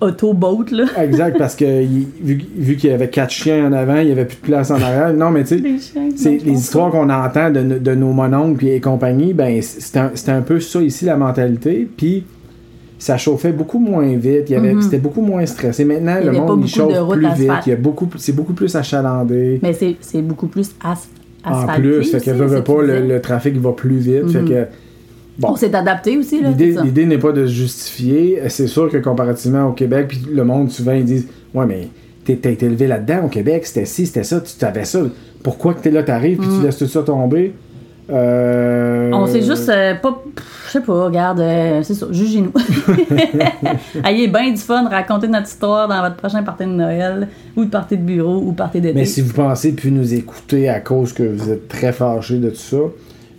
autoboat, 0.00 0.66
là. 0.70 0.84
Exact, 1.02 1.36
parce 1.38 1.56
que 1.56 1.64
il- 1.82 2.06
vu, 2.22 2.40
vu 2.56 2.76
qu'il 2.76 2.90
y 2.90 2.92
avait 2.92 3.08
quatre 3.08 3.30
chiens 3.32 3.66
en 3.68 3.72
avant, 3.72 3.96
il 3.98 4.06
n'y 4.06 4.12
avait 4.12 4.24
plus 4.26 4.36
de 4.36 4.42
place 4.42 4.70
en 4.70 4.76
arrière. 4.80 5.12
Non, 5.14 5.30
mais 5.30 5.42
tu 5.42 5.48
sais, 5.48 5.56
Les 5.62 5.78
chiens, 5.78 6.08
c'est 6.16 6.30
non, 6.32 6.38
je 6.40 6.44
les 6.44 6.50
pense 6.52 6.60
histoires 6.60 6.90
qu'on 6.90 7.10
entend 7.10 7.50
de, 7.50 7.60
no- 7.60 7.78
de 7.78 7.94
nos 7.94 8.12
mononcles 8.12 8.66
et 8.66 8.80
compagnie, 8.80 9.32
ben 9.34 9.60
c'était 9.62 9.98
un, 9.98 10.10
c'était 10.14 10.32
un 10.32 10.42
peu 10.42 10.60
ça 10.60 10.80
ici 10.82 11.04
la 11.04 11.16
mentalité. 11.16 11.88
Puis 11.96 12.24
ça 13.00 13.16
chauffait 13.16 13.52
beaucoup 13.52 13.78
moins 13.78 14.06
vite, 14.16 14.44
il 14.48 14.52
y 14.52 14.54
avait, 14.56 14.74
Mhm. 14.74 14.82
c'était 14.82 14.98
beaucoup 14.98 15.20
moins 15.22 15.46
stressé. 15.46 15.84
Maintenant, 15.84 16.16
Il 16.18 16.22
y 16.22 16.24
le 16.24 16.28
avait 16.30 16.38
pas 16.38 16.44
monde 16.46 16.64
il 16.66 16.72
beaucoup 16.76 16.88
de 16.90 16.94
chauffe 16.94 16.98
routes 17.06 17.16
plus 17.18 17.26
vite, 17.26 17.50
asphalte. 17.50 17.66
il 17.66 17.70
y 17.70 17.72
a 17.72 17.76
beaucoup, 17.76 18.08
c'est 18.16 18.32
beaucoup 18.34 18.52
plus 18.54 18.74
achalandé. 18.76 19.58
Mais 19.62 19.72
c'est 19.72 19.96
c'est 20.00 20.22
beaucoup 20.22 20.46
plus 20.48 20.70
as 20.82 21.08
En 21.44 21.52
asphalté 21.54 21.82
plus, 21.82 22.04
fait 22.10 22.18
que 22.18 22.30
aussi, 22.30 22.30
veut, 22.30 22.46
veut 22.46 22.56
c'est 22.56 22.64
pas, 22.74 22.82
le, 22.82 23.06
le 23.06 23.20
trafic 23.20 23.56
va 23.56 23.72
plus 23.72 23.98
vite. 23.98 24.28
Fait 24.30 24.42
Mhm. 24.42 24.48
que 24.48 24.64
bon. 25.38 25.48
On 25.50 25.56
s'est 25.56 25.74
adapté 25.74 26.16
aussi, 26.16 26.40
là, 26.42 26.50
L'idée, 26.50 27.06
n'est 27.06 27.18
pas 27.18 27.32
de 27.32 27.46
se 27.46 27.52
justifier. 27.52 28.40
C'est 28.48 28.66
sûr 28.66 28.90
que 28.90 28.98
comparativement 28.98 29.66
au 29.66 29.72
Québec, 29.72 30.08
puis 30.08 30.22
le 30.30 30.44
monde, 30.44 30.70
souvent, 30.70 30.92
ils 30.92 31.04
disent 31.04 31.28
Ouais, 31.54 31.66
mais 31.66 31.88
t'es, 32.24 32.36
t'as 32.36 32.50
été 32.50 32.66
élevé 32.66 32.86
là-dedans 32.86 33.24
au 33.26 33.28
Québec, 33.28 33.66
c'était 33.66 33.86
ci, 33.86 34.06
c'était 34.06 34.24
ça, 34.24 34.40
tu 34.40 34.54
t'avais 34.54 34.84
ça. 34.84 35.00
Pourquoi 35.42 35.74
que 35.74 35.80
t'es 35.80 35.90
là, 35.90 36.02
t'arrives, 36.02 36.38
puis 36.38 36.48
tu 36.48 36.62
laisses 36.64 36.78
tout 36.78 36.86
ça 36.86 37.02
tomber? 37.02 37.52
Euh. 38.10 39.10
On 39.12 39.26
s'est 39.26 39.42
juste 39.42 39.68
euh, 39.68 39.94
pas. 39.94 40.22
Je 40.66 40.72
sais 40.72 40.80
pas, 40.80 41.04
regarde, 41.04 41.40
euh, 41.40 41.82
c'est 41.82 41.94
ça, 41.94 42.06
jugez-nous. 42.10 42.52
Ayez 44.04 44.28
bien 44.28 44.50
du 44.50 44.58
fun, 44.58 44.88
racontez 44.88 45.28
notre 45.28 45.46
histoire 45.46 45.88
dans 45.88 46.02
votre 46.02 46.16
prochain 46.16 46.42
party 46.42 46.64
de 46.64 46.70
Noël, 46.70 47.28
ou 47.56 47.64
de 47.64 47.70
party 47.70 47.96
de 47.96 48.02
bureau, 48.02 48.38
ou 48.38 48.52
party 48.52 48.80
d'été. 48.80 48.94
Mais 48.94 49.04
si 49.04 49.20
vous 49.20 49.32
pensez 49.32 49.72
puis 49.72 49.90
nous 49.90 50.14
écouter 50.14 50.68
à 50.68 50.80
cause 50.80 51.12
que 51.12 51.22
vous 51.22 51.50
êtes 51.50 51.68
très 51.68 51.92
fâchés 51.92 52.38
de 52.38 52.50
tout 52.50 52.56
ça, 52.56 52.76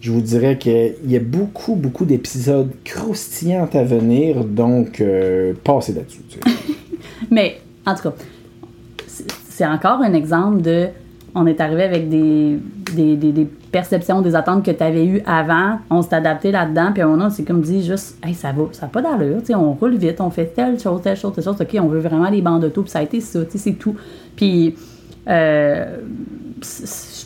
je 0.02 0.12
vous 0.12 0.22
dirais 0.22 0.58
qu'il 0.58 0.96
y 1.08 1.16
a 1.16 1.20
beaucoup, 1.20 1.76
beaucoup 1.76 2.06
d'épisodes 2.06 2.72
croustillants 2.86 3.68
à 3.74 3.84
venir, 3.84 4.44
donc 4.46 5.02
euh, 5.02 5.54
passez 5.64 5.94
là-dessus. 5.94 6.22
Mais, 7.32 7.60
en 7.86 7.96
tout 7.96 8.04
cas, 8.04 8.14
c'est- 9.08 9.66
encore 9.66 10.02
un 10.02 10.14
exemple 10.14 10.62
de. 10.62 10.88
On 11.36 11.46
est 11.46 11.60
arrivé 11.62 11.84
avec 11.84 12.10
des, 12.10 12.58
des, 12.96 13.16
des- 13.18 13.48
perceptions, 13.72 14.22
des 14.24 14.34
attentes 14.34 14.66
que 14.66 14.72
tu 14.72 14.82
avais 14.82 15.06
eues 15.06 15.22
avant. 15.28 15.78
On 15.92 16.02
s'est 16.02 16.16
adapté 16.16 16.52
là-dedans. 16.52 16.92
Puis 16.92 17.04
à 17.04 17.06
un 17.06 17.10
moment, 17.10 17.30
c'est 17.30 17.44
comme 17.44 17.62
dit 17.62 17.86
juste, 17.86 18.18
hey, 18.26 18.34
ça 18.34 18.52
va, 18.52 18.64
ça 18.72 18.88
n'a 18.88 18.88
pas 18.88 19.02
d'allure. 19.04 19.42
On 19.56 19.74
roule 19.74 19.96
vite, 19.96 20.20
on 20.22 20.32
fait 20.32 20.48
telle 20.56 20.80
chose, 20.80 21.02
telle 21.04 21.16
chose, 21.16 21.34
telle 21.36 21.44
chose. 21.44 21.56
OK, 21.60 21.78
on 21.80 21.88
veut 21.88 22.00
vraiment 22.00 22.30
les 22.32 22.42
bandes 22.42 22.62
d'auto. 22.62 22.82
Puis 22.82 22.90
ça 22.92 23.00
a 23.00 23.04
été 23.04 23.20
ça. 23.22 23.46
tu 23.46 23.52
sais, 23.52 23.58
C'est 23.60 23.74
tout. 23.74 23.96
Puis. 24.36 24.74
euh, 25.28 25.98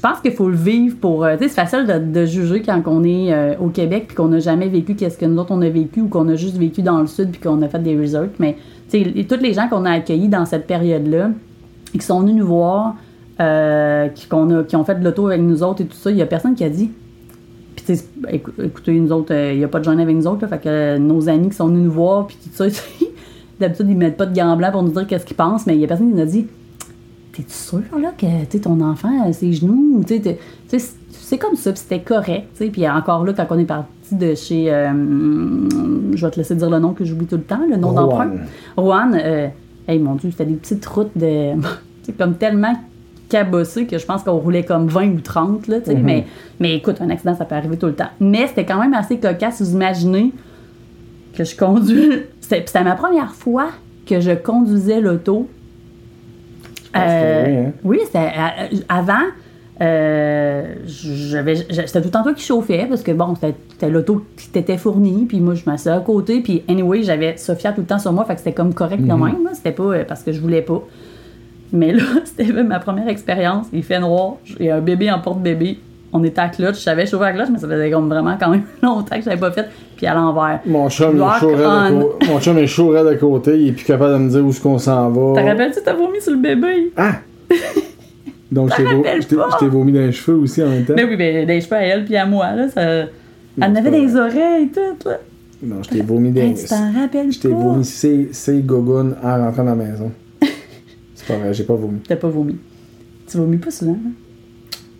pense 0.03 0.19
qu'il 0.19 0.33
faut 0.33 0.49
le 0.49 0.55
vivre 0.55 0.97
pour. 0.99 1.23
euh, 1.23 1.37
tu 1.37 1.43
sais, 1.43 1.49
c'est 1.49 1.61
facile 1.61 2.11
de, 2.11 2.25
juger 2.25 2.61
quand 2.61 2.81
on 2.87 3.03
est 3.05 3.33
euh, 3.33 3.55
au 3.59 3.69
Québec 3.69 4.05
puis 4.07 4.15
qu'on 4.15 4.27
n'a 4.27 4.39
jamais 4.39 4.67
vécu 4.67 4.95
qu'est-ce 4.95 5.17
que 5.17 5.25
nous 5.25 5.39
autres 5.39 5.51
on 5.53 5.61
a 5.61 5.69
vécu 5.69 6.01
ou 6.01 6.09
qu'on 6.09 6.27
a 6.27 6.35
juste 6.35 6.57
vécu 6.57 6.81
dans 6.81 6.99
le 6.99 7.07
sud 7.07 7.31
puis 7.31 7.39
qu'on 7.39 7.61
a 7.61 7.69
fait 7.69 7.79
des 7.81 7.97
resorts. 7.97 8.27
Mais 8.37 8.57
tu 8.89 9.01
sais, 9.03 9.23
tous 9.23 9.41
les 9.41 9.53
gens 9.53 9.69
qu'on 9.69 9.85
a 9.85 9.91
accueillis 9.91 10.27
dans 10.27 10.45
cette 10.45 10.67
période-là 10.67 11.31
et 11.95 11.97
qui 11.97 12.05
sont 12.05 12.19
venus 12.19 12.35
nous 12.35 12.45
voir, 12.47 12.95
euh, 13.39 14.09
qui, 14.09 14.27
a, 14.29 14.63
qui 14.63 14.75
ont 14.75 14.83
fait 14.83 14.99
de 14.99 15.05
l'auto 15.05 15.27
avec 15.27 15.41
nous 15.41 15.63
autres 15.63 15.81
et 15.81 15.85
tout 15.85 15.95
ça, 15.97 16.11
il 16.11 16.17
y 16.17 16.21
a 16.21 16.25
personne 16.25 16.53
qui 16.53 16.65
a 16.65 16.69
dit. 16.69 16.91
Puis 17.75 17.85
tu 17.85 17.95
sais, 17.95 18.05
écou- 18.29 18.51
écoutez, 18.61 18.93
nous 18.99 19.11
autres, 19.13 19.33
euh, 19.33 19.53
il 19.53 19.59
n'y 19.59 19.63
a 19.63 19.67
pas 19.69 19.79
de 19.79 19.85
gêne 19.85 19.99
avec 20.01 20.15
nous 20.15 20.27
autres, 20.27 20.41
là, 20.41 20.47
fait 20.49 20.59
que 20.59 20.97
nos 20.97 21.29
amis 21.29 21.49
qui 21.49 21.55
sont 21.55 21.67
venus 21.67 21.85
nous 21.85 21.91
voir 21.91 22.27
puis 22.27 22.37
tout 22.43 22.49
ça, 22.53 22.65
d'habitude 23.59 23.87
ils 23.89 23.97
mettent 23.97 24.17
pas 24.17 24.25
de 24.25 24.35
gants 24.35 24.55
blancs 24.57 24.73
pour 24.73 24.83
nous 24.83 24.91
dire 24.91 25.07
qu'est-ce 25.07 25.25
qu'ils 25.25 25.37
pensent, 25.37 25.65
mais 25.65 25.75
il 25.75 25.79
y 25.81 25.85
a 25.85 25.87
personne 25.87 26.09
qui 26.09 26.15
nous 26.15 26.21
a 26.21 26.25
dit 26.25 26.47
T'es-tu 27.33 27.53
sûr 27.53 27.81
là, 27.99 28.11
que 28.17 28.57
ton 28.57 28.79
enfant 28.81 29.09
a 29.23 29.33
ses 29.33 29.53
genoux? 29.53 30.03
tu 30.05 30.21
sais, 30.67 30.79
c'est 31.09 31.37
comme 31.37 31.55
ça, 31.55 31.71
puis 31.71 31.79
c'était 31.79 32.01
correct. 32.01 32.47
sais. 32.53 32.67
Puis 32.67 32.87
encore 32.87 33.25
là, 33.25 33.33
quand 33.33 33.47
on 33.49 33.57
est 33.57 33.65
parti 33.65 33.87
de 34.11 34.35
chez. 34.35 34.71
euh, 34.71 34.91
je 36.13 36.25
vais 36.25 36.31
te 36.31 36.37
laisser 36.37 36.55
dire 36.55 36.69
le 36.69 36.79
nom 36.79 36.93
que 36.93 37.03
j'oublie 37.05 37.25
tout 37.25 37.37
le 37.37 37.43
temps, 37.43 37.61
le 37.67 37.77
nom 37.77 37.91
d'emprunt. 37.93 38.31
Rouen, 38.77 39.11
euh, 39.15 39.47
hey 39.87 39.99
mon 39.99 40.15
Dieu, 40.15 40.29
c'était 40.31 40.45
des 40.45 40.55
petites 40.55 40.85
routes 40.85 41.17
de. 41.17 41.53
c'est 42.03 42.15
comme 42.15 42.35
tellement 42.35 42.73
cabossé 43.29 43.87
que 43.87 43.97
je 43.97 44.05
pense 44.05 44.21
qu'on 44.21 44.37
roulait 44.37 44.63
comme 44.63 44.87
20 44.87 45.13
ou 45.13 45.21
30, 45.21 45.67
là, 45.67 45.79
tu 45.79 45.87
sais. 45.91 45.95
mais, 45.97 46.25
mais 46.59 46.75
écoute, 46.75 46.97
un 47.01 47.09
accident, 47.09 47.35
ça 47.35 47.45
peut 47.45 47.55
arriver 47.55 47.77
tout 47.77 47.87
le 47.87 47.95
temps. 47.95 48.09
Mais 48.19 48.45
c'était 48.45 48.65
quand 48.65 48.79
même 48.79 48.93
assez 48.93 49.17
cocasse, 49.17 49.59
vous 49.59 49.71
imaginez 49.71 50.31
que 51.33 51.43
je 51.43 51.55
conduis. 51.55 52.11
C'était 52.41 52.83
ma 52.83 52.95
première 52.95 53.33
fois 53.33 53.69
que 54.05 54.19
je 54.19 54.31
conduisais 54.31 55.01
l'auto. 55.01 55.47
Euh, 56.95 57.45
oui, 57.45 57.57
hein. 57.57 57.71
oui, 57.83 57.99
c'était 58.05 58.19
euh, 58.19 58.77
avant. 58.89 59.23
euh, 59.81 60.75
c'était 60.87 61.99
tout 62.01 62.05
le 62.07 62.11
temps 62.11 62.23
toi 62.23 62.33
qui 62.33 62.43
chauffais 62.45 62.85
parce 62.87 63.01
que 63.01 63.11
bon 63.11 63.33
c'était 63.35 63.89
l'auto 63.89 64.23
qui 64.37 64.49
t'était 64.49 64.77
fournie 64.77 65.25
puis 65.25 65.39
moi 65.39 65.55
je 65.55 65.63
m'asseyais 65.65 65.95
à 65.95 65.99
côté 65.99 66.41
puis 66.41 66.63
anyway 66.69 67.01
j'avais 67.03 67.37
Sophia 67.37 67.71
tout 67.73 67.81
le 67.81 67.87
temps 67.87 67.97
sur 67.99 68.13
moi 68.13 68.23
fait 68.25 68.33
que 68.35 68.39
c'était 68.39 68.53
comme 68.53 68.73
correct 68.73 69.01
de 69.03 69.11
Mhm. 69.11 69.23
même 69.25 69.43
là. 69.43 69.49
c'était 69.53 69.71
pas 69.71 69.83
euh, 69.83 70.03
parce 70.07 70.21
que 70.23 70.31
je 70.31 70.39
voulais 70.39 70.61
pas 70.61 70.81
mais 71.71 71.91
là 71.91 72.03
c'était 72.25 72.51
ma 72.63 72.79
première 72.79 73.07
expérience 73.07 73.65
il 73.73 73.83
fait 73.83 73.99
noir 73.99 74.35
j'ai 74.45 74.69
un 74.69 74.79
bébé 74.79 75.11
en 75.11 75.19
porte-bébé 75.19 75.79
on 76.13 76.23
était 76.23 76.39
à 76.39 76.49
clutch 76.49 76.75
je 76.75 76.81
savais 76.81 77.05
chauffer 77.05 77.25
à 77.25 77.33
clutch 77.33 77.49
mais 77.51 77.57
ça 77.57 77.67
faisait 77.67 77.91
comme 77.91 78.07
vraiment 78.07 78.37
quand 78.39 78.49
même 78.49 78.63
longtemps 78.81 79.15
que 79.17 79.23
j'avais 79.23 79.39
pas 79.39 79.51
fait 79.51 79.67
puis 79.97 80.05
à 80.05 80.13
l'envers 80.13 80.59
Mon 80.65 80.89
chum, 80.89 81.15
est 81.17 81.39
chaud 81.39 81.51
on. 81.55 82.25
Mon 82.27 82.39
chum 82.39 82.57
est 82.57 82.67
chaud 82.67 82.89
raide 82.89 83.07
de 83.07 83.15
côté, 83.15 83.57
il 83.59 83.67
est 83.69 83.71
plus 83.73 83.85
capable 83.85 84.13
de 84.13 84.17
me 84.19 84.29
dire 84.29 84.45
où 84.45 84.49
est-ce 84.49 84.61
qu'on 84.61 84.77
s'en 84.77 85.09
va. 85.09 85.41
T'as 85.41 85.49
rappelles-tu 85.49 85.79
t'as 85.83 85.93
vomi 85.93 86.21
sur 86.21 86.31
le 86.31 86.39
bébé? 86.39 86.91
Ah! 86.95 87.15
Donc, 88.51 88.69
je 88.71 88.75
t'ai 88.77 88.85
je 88.85 89.65
je 89.65 89.65
vomi 89.65 89.91
dans 89.91 89.99
les 90.01 90.11
cheveux 90.11 90.37
aussi 90.37 90.61
en 90.61 90.69
même 90.69 90.85
temps. 90.85 90.93
mais 90.95 91.05
oui 91.05 91.15
mais 91.17 91.45
des 91.45 91.59
cheveux 91.59 91.75
à 91.75 91.81
elle 91.83 92.05
puis 92.05 92.15
à 92.15 92.25
moi 92.25 92.51
là 92.53 92.69
ça 92.69 92.81
elle 92.81 93.71
en 93.71 93.75
avait 93.75 93.91
des 93.91 94.15
oreilles 94.15 94.69
toutes 94.69 95.05
là 95.05 95.19
Non, 95.61 95.83
je 95.83 95.89
t'ai 95.89 96.01
vomi 96.01 96.31
dans 96.31 96.41
Hey, 96.41 96.55
tu 96.55 96.65
t'en 96.65 96.91
rappelles 96.91 97.31
Je 97.31 97.39
t'ai 97.39 97.49
vomi 97.49 97.83
ces 97.85 98.61
gogoons 98.61 99.15
en 99.23 99.37
rentrant 99.45 99.63
dans 99.63 99.75
la 99.75 99.83
maison. 99.83 100.11
C'est 101.15 101.27
pas 101.27 101.37
vrai, 101.37 101.53
j'ai 101.53 101.63
pas 101.63 101.75
vomi. 101.75 101.99
T'as 102.07 102.15
pas 102.15 102.29
vomi. 102.29 102.57
Tu 103.27 103.37
vomis 103.37 103.57
pas 103.57 103.71
souvent, 103.71 103.93
hein? 103.93 104.11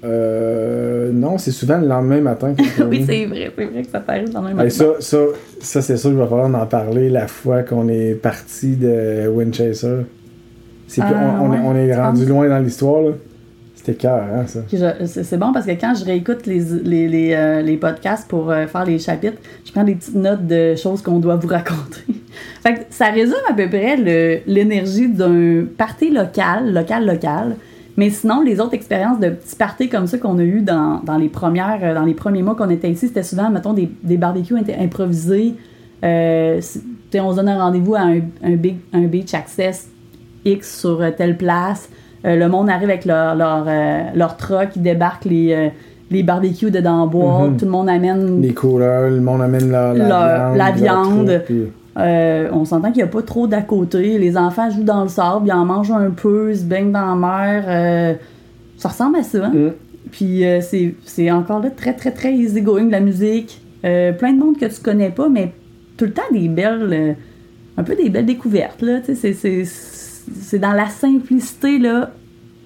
Euh, 0.04 1.12
non, 1.14 1.38
c'est 1.38 1.52
souvent 1.52 1.78
le 1.78 1.88
lendemain 1.88 2.20
matin 2.22 2.54
oui, 2.90 3.04
c'est 3.08 3.26
vrai, 3.26 3.52
c'est 3.58 3.66
vrai 3.66 3.82
que 3.84 3.90
ça 3.90 4.00
t'arrive 4.02 4.30
dans 4.32 4.42
le 4.42 4.50
Hey, 4.50 4.54
moment. 4.56 4.70
ça, 4.70 4.86
ça, 5.00 5.18
ça 5.62 5.82
c'est 5.82 5.96
sûr 5.98 6.10
qu'il 6.10 6.20
va 6.20 6.28
falloir 6.28 6.54
en 6.54 6.66
parler 6.66 7.10
la 7.10 7.28
fois 7.28 7.64
qu'on 7.64 7.88
est 7.88 8.14
parti 8.16 8.76
de 8.76 9.28
Winchester. 9.30 10.00
C'est 10.88 11.02
plus- 11.02 11.14
Ah, 11.16 11.40
on, 11.42 11.50
on 11.50 11.54
est, 11.54 11.60
on 11.60 11.76
est 11.76 11.96
rendu 11.96 12.26
loin 12.26 12.50
dans 12.50 12.60
l'histoire, 12.60 13.02
là. 13.02 13.12
C'était 13.76 13.96
cœur, 13.96 14.24
hein, 14.34 14.46
ça. 14.48 14.62
C'est 15.08 15.38
bon 15.38 15.52
parce 15.52 15.66
que 15.66 15.72
quand 15.72 15.94
je 15.94 16.06
réécoute 16.06 16.46
les, 16.46 16.62
les, 16.86 17.08
les, 17.10 17.34
euh, 17.34 17.62
les 17.62 17.76
podcasts 17.76 18.30
pour 18.30 18.50
euh, 18.50 18.66
faire 18.68 18.86
les 18.86 18.98
chapitres, 18.98 19.38
je 19.66 19.72
prends 19.74 19.84
des 19.84 19.96
petites 19.96 20.16
notes 20.16 20.48
de 20.48 20.76
choses 20.76 21.02
qu'on 21.02 21.20
doit 21.20 21.36
vous 21.36 21.50
raconter. 21.50 22.02
fait 22.64 22.74
que 22.76 22.80
ça 22.92 23.08
résume 23.08 23.34
à 23.50 23.54
peu 23.54 23.68
près 23.68 23.98
l'énergie 24.48 25.10
d'un 25.10 25.66
party 25.78 26.12
local, 26.12 26.74
local, 26.74 27.06
local. 27.06 27.56
Mais 27.98 28.10
sinon, 28.10 28.42
les 28.42 28.60
autres 28.60 28.74
expériences 28.74 29.20
de 29.20 29.30
petits 29.30 29.56
parties 29.56 29.88
comme 29.90 30.08
ça 30.08 30.18
qu'on 30.18 30.40
a 30.40 30.44
eu 30.44 30.62
dans, 30.62 31.00
dans 31.04 31.18
les 31.18 31.30
premières, 31.30 31.80
euh, 31.84 31.94
dans 31.94 32.06
les 32.06 32.16
premiers 32.16 32.42
mois 32.42 32.56
qu'on 32.56 32.70
était 32.70 32.90
ici, 32.90 33.08
c'était 33.08 33.22
souvent, 33.24 33.50
mettons, 33.52 33.74
des, 33.74 33.90
des 34.02 34.18
barbecues 34.18 34.56
improvisés. 34.80 35.54
Euh, 36.04 36.60
on 37.16 37.32
se 37.32 37.36
donne 37.36 37.50
un 37.50 37.60
rendez-vous 37.64 37.96
à 37.96 38.02
un, 38.02 38.20
un, 38.44 38.56
big, 38.56 38.78
un 38.94 39.04
beach 39.04 39.34
access 39.36 39.88
X 40.44 40.80
sur 40.80 41.02
euh, 41.02 41.12
telle 41.16 41.38
place. 41.38 41.88
Euh, 42.26 42.36
le 42.36 42.48
monde 42.50 42.70
arrive 42.70 42.90
avec 42.90 43.06
leur, 43.06 43.36
leur, 43.36 43.66
euh, 43.68 44.02
leur 44.16 44.38
truck, 44.38 44.70
ils 44.76 44.82
débarquent 44.82 45.26
les, 45.26 45.72
les 46.10 46.24
barbecues 46.24 46.72
dedans 46.72 47.02
en 47.04 47.08
bois, 47.08 47.48
Mhm. 47.48 47.58
tout 47.58 47.66
le 47.66 47.72
monde 47.72 47.90
amène 47.90 48.42
Les 48.42 48.54
couleurs, 48.54 49.10
le 49.10 49.20
monde 49.22 49.42
amène 49.42 49.70
la, 49.72 49.94
la 49.94 50.08
Leur- 50.08 50.54
viande. 50.54 50.58
la 50.58 50.72
viande. 50.72 51.28
truc, 51.28 51.44
puis- 51.46 51.72
Euh, 51.98 52.50
on 52.52 52.66
s'entend 52.66 52.88
qu'il 52.92 53.04
n'y 53.04 53.10
a 53.10 53.12
pas 53.12 53.22
trop 53.22 53.46
d'à 53.48 53.62
côté. 53.62 54.18
Les 54.18 54.36
enfants 54.36 54.70
jouent 54.72 54.84
dans 54.84 55.04
le 55.04 55.10
sable, 55.10 55.48
ils 55.48 55.54
en 55.54 55.66
mangent 55.66 55.92
un 55.92 56.10
peu, 56.10 56.52
ils 56.52 56.58
se 56.58 56.64
baignent 56.64 56.92
dans 56.92 57.06
la 57.06 57.16
mer. 57.16 57.64
euh, 57.68 58.14
ça 58.78 58.90
ressemble 58.90 59.18
à 59.18 59.24
ça. 59.24 59.46
hein? 59.46 59.52
Mm. 59.54 59.72
Puis 60.12 60.46
euh, 60.46 60.60
c'est 60.62 60.96
c'est 61.06 61.30
encore 61.32 61.60
là 61.62 61.70
très, 61.70 61.94
très, 61.94 62.12
très 62.12 62.34
easy 62.34 62.62
going, 62.62 62.86
de 62.86 62.92
la 62.92 63.00
musique. 63.00 63.60
Plein 63.82 64.32
de 64.34 64.40
monde 64.40 64.58
que 64.58 64.66
tu 64.66 64.82
connais 64.82 65.10
pas, 65.10 65.28
mais 65.30 65.52
tout 65.98 66.06
le 66.06 66.14
temps 66.14 66.22
des 66.32 66.48
belles. 66.48 67.16
un 67.78 67.84
peu 67.84 67.96
des 67.96 68.10
belles 68.10 68.26
découvertes, 68.26 68.82
là. 68.82 69.00
C'est- 69.04 70.58
dans 70.60 70.72
la 70.72 70.88
simplicité, 70.88 71.80
là, 71.80 72.12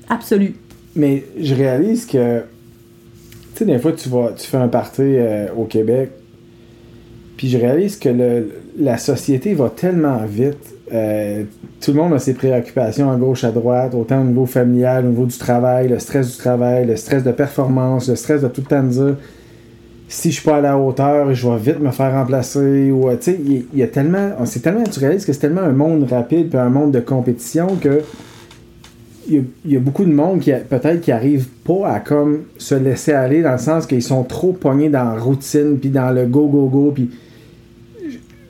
absolue. 0.10 0.54
Mais 0.96 1.24
je 1.40 1.56
réalise 1.56 2.06
que, 2.06 2.42
tu 2.42 2.46
sais, 3.56 3.66
des 3.66 3.80
fois, 3.80 3.94
tu, 3.94 4.10
vas, 4.10 4.32
tu 4.38 4.46
fais 4.46 4.58
un 4.58 4.68
party 4.68 5.16
au 5.58 5.64
Québec, 5.64 6.12
puis 7.38 7.50
je 7.50 7.58
réalise 7.58 7.98
que 7.98 8.10
la 8.80 8.98
société 8.98 9.54
va 9.54 9.70
tellement 9.70 10.20
vite. 10.26 10.58
euh, 10.92 11.44
tout 11.80 11.92
le 11.92 11.98
monde 11.98 12.14
a 12.14 12.20
ses 12.20 12.34
préoccupations 12.34 13.12
à 13.12 13.16
gauche, 13.16 13.44
à 13.44 13.52
droite, 13.52 13.94
autant 13.94 14.22
au 14.22 14.24
niveau 14.24 14.46
familial, 14.48 15.06
au 15.06 15.10
niveau 15.10 15.26
du 15.26 15.38
travail, 15.38 15.88
le 15.88 16.00
stress 16.00 16.32
du 16.32 16.38
travail, 16.38 16.88
le 16.88 16.96
stress 16.96 17.24
de 17.24 17.32
performance, 17.32 18.10
le 18.10 18.16
stress 18.16 18.42
de 18.42 18.48
tout 18.48 18.62
le 18.62 18.68
temps 18.68 18.84
dire 18.84 19.16
si 20.10 20.32
je 20.32 20.36
suis 20.36 20.44
pas 20.44 20.58
à 20.58 20.62
la 20.62 20.78
hauteur, 20.78 21.34
je 21.34 21.48
vais 21.48 21.58
vite 21.58 21.80
me 21.80 21.92
faire 21.92 22.14
remplacer. 22.14 22.92
Ou, 22.92 23.10
euh, 23.10 23.18
tu 23.18 23.32
sais, 23.32 23.40
il 23.46 23.66
y, 23.78 23.84
a 23.84 23.88
tellement. 23.88 24.32
C'est 24.46 24.62
tellement. 24.62 24.84
Tu 24.84 25.00
réalises 25.00 25.26
que 25.26 25.34
c'est 25.34 25.40
tellement 25.40 25.62
un 25.62 25.74
monde 25.74 26.08
rapide 26.10 26.50
puis 26.50 26.58
un 26.58 26.70
monde 26.70 26.92
de 26.92 27.00
compétition 27.00 27.76
que 27.76 28.02
il 29.30 29.44
y, 29.66 29.76
a, 29.76 29.80
beaucoup 29.80 30.06
de 30.06 30.14
monde 30.14 30.40
qui 30.40 30.54
peut-être 30.70 31.02
qui 31.02 31.12
arrive 31.12 31.48
pas 31.66 31.90
à 31.90 32.00
comme 32.00 32.44
se 32.58 32.76
laisser 32.76 33.12
aller 33.12 33.42
dans 33.42 33.52
le 33.52 33.58
sens 33.58 33.86
qu'ils 33.86 34.02
sont 34.02 34.24
trop 34.24 34.54
pognés 34.54 34.88
dans 34.88 35.04
la 35.04 35.20
routine 35.20 35.78
puis 35.80 35.90
dans 35.90 36.12
le 36.12 36.26
go 36.26 36.48
go 36.48 36.68
go 36.68 36.92
puis 36.96 37.10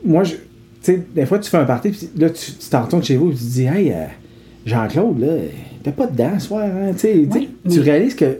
moi 0.08 0.24
je 0.24 0.32
tu 0.34 0.40
sais 0.82 1.04
des 1.16 1.26
fois 1.26 1.40
tu 1.40 1.50
fais 1.50 1.58
un 1.58 1.66
party 1.66 1.90
puis 1.90 2.10
là 2.18 2.30
tu 2.30 2.52
tu 2.54 2.70
t'en 2.70 2.84
retournes 2.84 3.04
chez 3.04 3.18
vous 3.18 3.30
et 3.32 3.34
tu 3.36 3.40
te 3.40 3.44
dis 3.44 3.66
hey 3.66 3.92
euh, 3.92 4.06
Jean-Claude 4.66 5.20
là 5.20 5.28
t'es 5.84 5.92
pas 5.92 6.08
dedans 6.08 6.32
ce 6.40 6.48
soir 6.48 6.64
hein? 6.66 6.92
tu 6.94 7.00
sais 7.00 7.28
tu 7.32 7.48
Oui, 7.70 7.80
réalises 7.80 8.16
que 8.16 8.40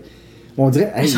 on 0.60 0.70
dirait 0.72 0.92
hey, 0.96 1.14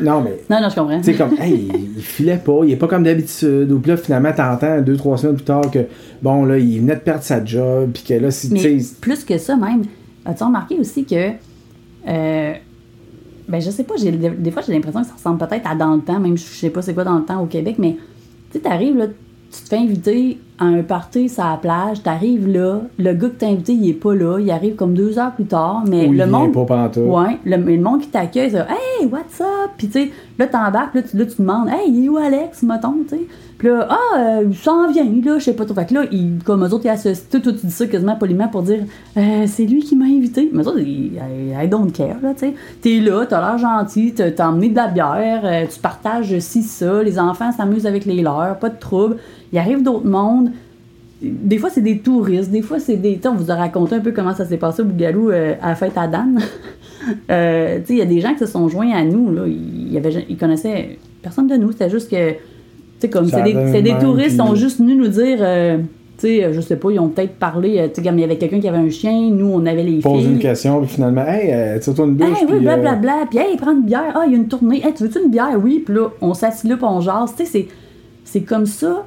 non 0.00 0.22
mais 0.22 0.38
Non, 0.48 0.60
non, 0.62 0.68
je 0.70 0.74
comprends. 0.74 0.98
tu 1.00 1.04
sais, 1.04 1.14
comme, 1.14 1.34
hey, 1.38 1.68
il, 1.74 1.96
il 1.98 2.02
filait 2.02 2.38
pas, 2.38 2.60
il 2.64 2.70
est 2.72 2.76
pas 2.76 2.86
comme 2.88 3.02
d'habitude. 3.02 3.70
Ou 3.70 3.78
puis 3.78 3.90
là, 3.90 3.98
finalement, 3.98 4.32
t'entends 4.32 4.80
deux, 4.80 4.96
trois 4.96 5.18
semaines 5.18 5.36
plus 5.36 5.44
tard 5.44 5.70
que, 5.70 5.80
bon, 6.22 6.46
là, 6.46 6.56
il 6.56 6.80
venait 6.80 6.94
de 6.94 7.00
perdre 7.00 7.22
sa 7.22 7.44
job, 7.44 7.90
puis 7.92 8.04
que 8.04 8.14
là, 8.14 8.30
si, 8.30 8.48
tu 8.48 8.80
plus 9.02 9.22
que 9.24 9.36
ça, 9.36 9.54
même, 9.54 9.82
as-tu 10.24 10.44
remarqué 10.44 10.78
aussi 10.78 11.04
que. 11.04 11.28
euh, 12.08 12.52
ben, 13.48 13.60
je 13.60 13.70
sais 13.70 13.84
pas, 13.84 13.96
des 13.98 14.50
fois, 14.50 14.62
j'ai 14.66 14.72
l'impression 14.72 15.02
que 15.02 15.08
ça 15.08 15.14
ressemble 15.14 15.46
peut-être 15.46 15.70
à 15.70 15.74
dans 15.74 15.94
le 15.94 16.00
temps, 16.00 16.18
même 16.18 16.38
je 16.38 16.42
sais 16.44 16.70
pas 16.70 16.80
c'est 16.80 16.94
quoi 16.94 17.04
dans 17.04 17.18
le 17.18 17.24
temps 17.26 17.42
au 17.42 17.46
Québec, 17.46 17.76
mais 17.78 17.96
tu 18.50 18.54
sais, 18.54 18.60
t'arrives 18.60 18.96
là, 18.96 19.08
tu 19.50 19.62
te 19.62 19.68
fais 19.68 19.78
inviter 19.78 20.38
à 20.58 20.64
un 20.64 20.82
party 20.82 21.28
sur 21.28 21.44
la 21.44 21.56
plage, 21.56 22.02
t'arrives 22.02 22.48
là, 22.48 22.80
le 22.98 23.12
gars 23.12 23.28
que 23.28 23.34
t'as 23.38 23.46
invité, 23.46 23.72
il 23.72 23.88
est 23.90 23.94
pas 23.94 24.14
là, 24.14 24.38
il 24.40 24.50
arrive 24.50 24.74
comme 24.74 24.92
deux 24.92 25.18
heures 25.18 25.32
plus 25.32 25.44
tard, 25.44 25.84
mais 25.88 26.08
le 26.08 26.26
monde. 26.26 26.52
pas 26.52 26.64
pantoute. 26.64 27.04
Ouais, 27.04 27.38
le, 27.44 27.56
mais 27.58 27.76
le 27.76 27.82
monde 27.82 28.00
qui 28.00 28.08
t'accueille, 28.08 28.50
c'est 28.50 28.58
Hey, 28.58 29.06
what's 29.06 29.40
up? 29.40 29.70
Puis 29.78 29.86
tu 29.86 29.92
sais, 29.92 30.10
là, 30.38 30.46
t'embarques, 30.48 30.94
là 30.96 31.02
tu, 31.02 31.16
là, 31.16 31.24
tu 31.26 31.36
demandes 31.40 31.68
Hey, 31.68 31.88
il 31.90 32.04
est 32.06 32.08
où 32.08 32.16
Alex, 32.16 32.62
mettons, 32.64 32.96
tu 33.08 33.16
sais? 33.16 33.22
Puis 33.56 33.68
là, 33.68 33.88
ah, 33.90 34.18
euh, 34.18 34.44
il 34.48 34.56
s'en 34.56 34.88
vient, 34.90 35.04
là, 35.04 35.38
je 35.38 35.44
sais 35.44 35.52
pas 35.52 35.64
trop. 35.64 35.74
Fait 35.74 35.86
que 35.86 35.94
là, 35.94 36.04
il, 36.12 36.38
comme 36.44 36.64
eux 36.64 36.72
autres, 36.72 36.84
ils 36.84 36.90
associent. 36.90 37.24
Toi, 37.30 37.40
toi, 37.40 37.52
tu 37.52 37.66
dis 37.66 37.72
ça 37.72 37.86
quasiment 37.86 38.14
poliment 38.16 38.46
pour 38.48 38.62
dire 38.62 38.84
Euh, 39.16 39.44
C'est 39.46 39.64
lui 39.64 39.82
qui 39.82 39.96
m'a 39.96 40.04
invité. 40.04 40.48
Mais 40.52 40.62
eux 40.62 40.68
autres, 40.68 40.78
ils, 40.78 41.14
I, 41.14 41.64
I 41.64 41.68
don't 41.68 41.90
care, 41.92 42.16
là, 42.22 42.34
tu 42.34 42.40
sais. 42.46 42.54
T'es 42.80 43.00
là, 43.00 43.26
t'as 43.26 43.40
l'air 43.40 43.58
gentil, 43.58 44.12
t'as 44.14 44.30
t'as 44.30 44.48
emmené 44.48 44.68
de 44.68 44.76
la 44.76 44.86
bière, 44.88 45.40
euh, 45.44 45.66
tu 45.72 45.80
partages 45.80 46.38
ci, 46.38 46.62
ça, 46.62 47.02
les 47.02 47.18
enfants 47.18 47.50
s'amusent 47.52 47.86
avec 47.86 48.04
les 48.04 48.22
leurs, 48.22 48.58
pas 48.60 48.68
de 48.68 48.78
trouble. 48.78 49.16
Il 49.52 49.58
arrive 49.58 49.82
d'autres 49.82 50.06
mondes 50.06 50.50
des 51.20 51.58
fois, 51.58 51.68
c'est 51.68 51.80
des 51.80 51.98
touristes, 51.98 52.48
des 52.52 52.62
fois, 52.62 52.78
c'est 52.78 52.94
des. 52.96 53.18
on 53.26 53.34
vous 53.34 53.50
a 53.50 53.56
raconté 53.56 53.96
un 53.96 54.00
peu 54.00 54.12
comment 54.12 54.34
ça 54.36 54.44
s'est 54.44 54.56
passé 54.56 54.82
au 54.82 54.84
Bougalou 54.84 55.30
euh, 55.30 55.54
à 55.60 55.70
la 55.70 55.74
fête 55.74 55.96
à 55.96 56.06
Dan. 56.06 56.38
Euh, 57.30 57.78
tu 57.78 57.86
sais, 57.86 57.92
il 57.94 57.98
y 57.98 58.02
a 58.02 58.06
des 58.06 58.20
gens 58.20 58.32
qui 58.34 58.40
se 58.40 58.46
sont 58.46 58.68
joints 58.68 58.92
à 58.92 59.02
nous, 59.02 59.32
là. 59.32 59.42
Ils, 59.46 59.92
y 59.92 59.96
avait- 59.96 60.26
ils 60.28 60.36
connaissaient 60.36 60.98
personne 61.22 61.46
de 61.46 61.54
nous, 61.56 61.72
c'était 61.72 61.88
juste 61.88 62.10
que. 62.10 62.32
Tu 63.00 63.08
comme 63.08 63.28
c'est 63.28 63.42
des, 63.42 63.80
des 63.82 63.94
touristes, 63.98 64.36
puis- 64.36 64.36
sont 64.36 64.54
juste 64.54 64.78
venus 64.78 64.96
nous 64.98 65.08
dire. 65.08 65.38
euh, 65.40 65.78
tu 66.18 66.26
sais, 66.26 66.52
je 66.52 66.60
sais 66.60 66.76
pas, 66.76 66.90
ils 66.90 66.98
ont 66.98 67.08
peut-être 67.08 67.36
parlé. 67.36 67.78
euh, 67.78 67.88
Tu 67.88 67.94
sais, 67.94 68.02
comme 68.06 68.18
il 68.18 68.20
y 68.20 68.24
avait 68.24 68.36
quelqu'un 68.36 68.60
qui 68.60 68.68
avait 68.68 68.76
un 68.78 68.90
chien, 68.90 69.30
nous, 69.30 69.46
on 69.46 69.64
avait 69.64 69.84
les 69.84 70.00
Pose 70.00 70.20
filles. 70.22 70.32
une 70.32 70.38
question, 70.38 70.80
puis 70.82 70.88
finalement, 70.96 71.24
hey, 71.26 71.50
euh, 71.52 71.78
tire-toi 71.78 72.04
une 72.06 72.16
douche. 72.16 72.28
Hey, 72.28 72.46
oui, 72.50 72.56
euh, 72.56 72.60
blablabla. 72.60 73.14
Puis, 73.30 73.38
hey, 73.38 73.56
prends 73.56 73.72
une 73.72 73.84
bière. 73.84 74.12
Ah, 74.14 74.24
il 74.26 74.32
y 74.32 74.34
a 74.34 74.38
une 74.38 74.48
tournée. 74.48 74.84
Hey, 74.84 74.92
tu 74.94 75.04
veux-tu 75.04 75.20
une 75.24 75.30
bière? 75.30 75.56
Oui. 75.62 75.82
Puis 75.86 75.94
là, 75.94 76.08
on 76.20 76.34
s'assit 76.34 76.68
là, 76.68 76.76
puis 76.76 76.84
on 76.86 77.00
jase. 77.00 77.30
Tu 77.38 77.44
sais, 77.46 77.50
c'est, 77.50 77.68
c'est 78.24 78.42
comme 78.42 78.66
ça 78.66 79.06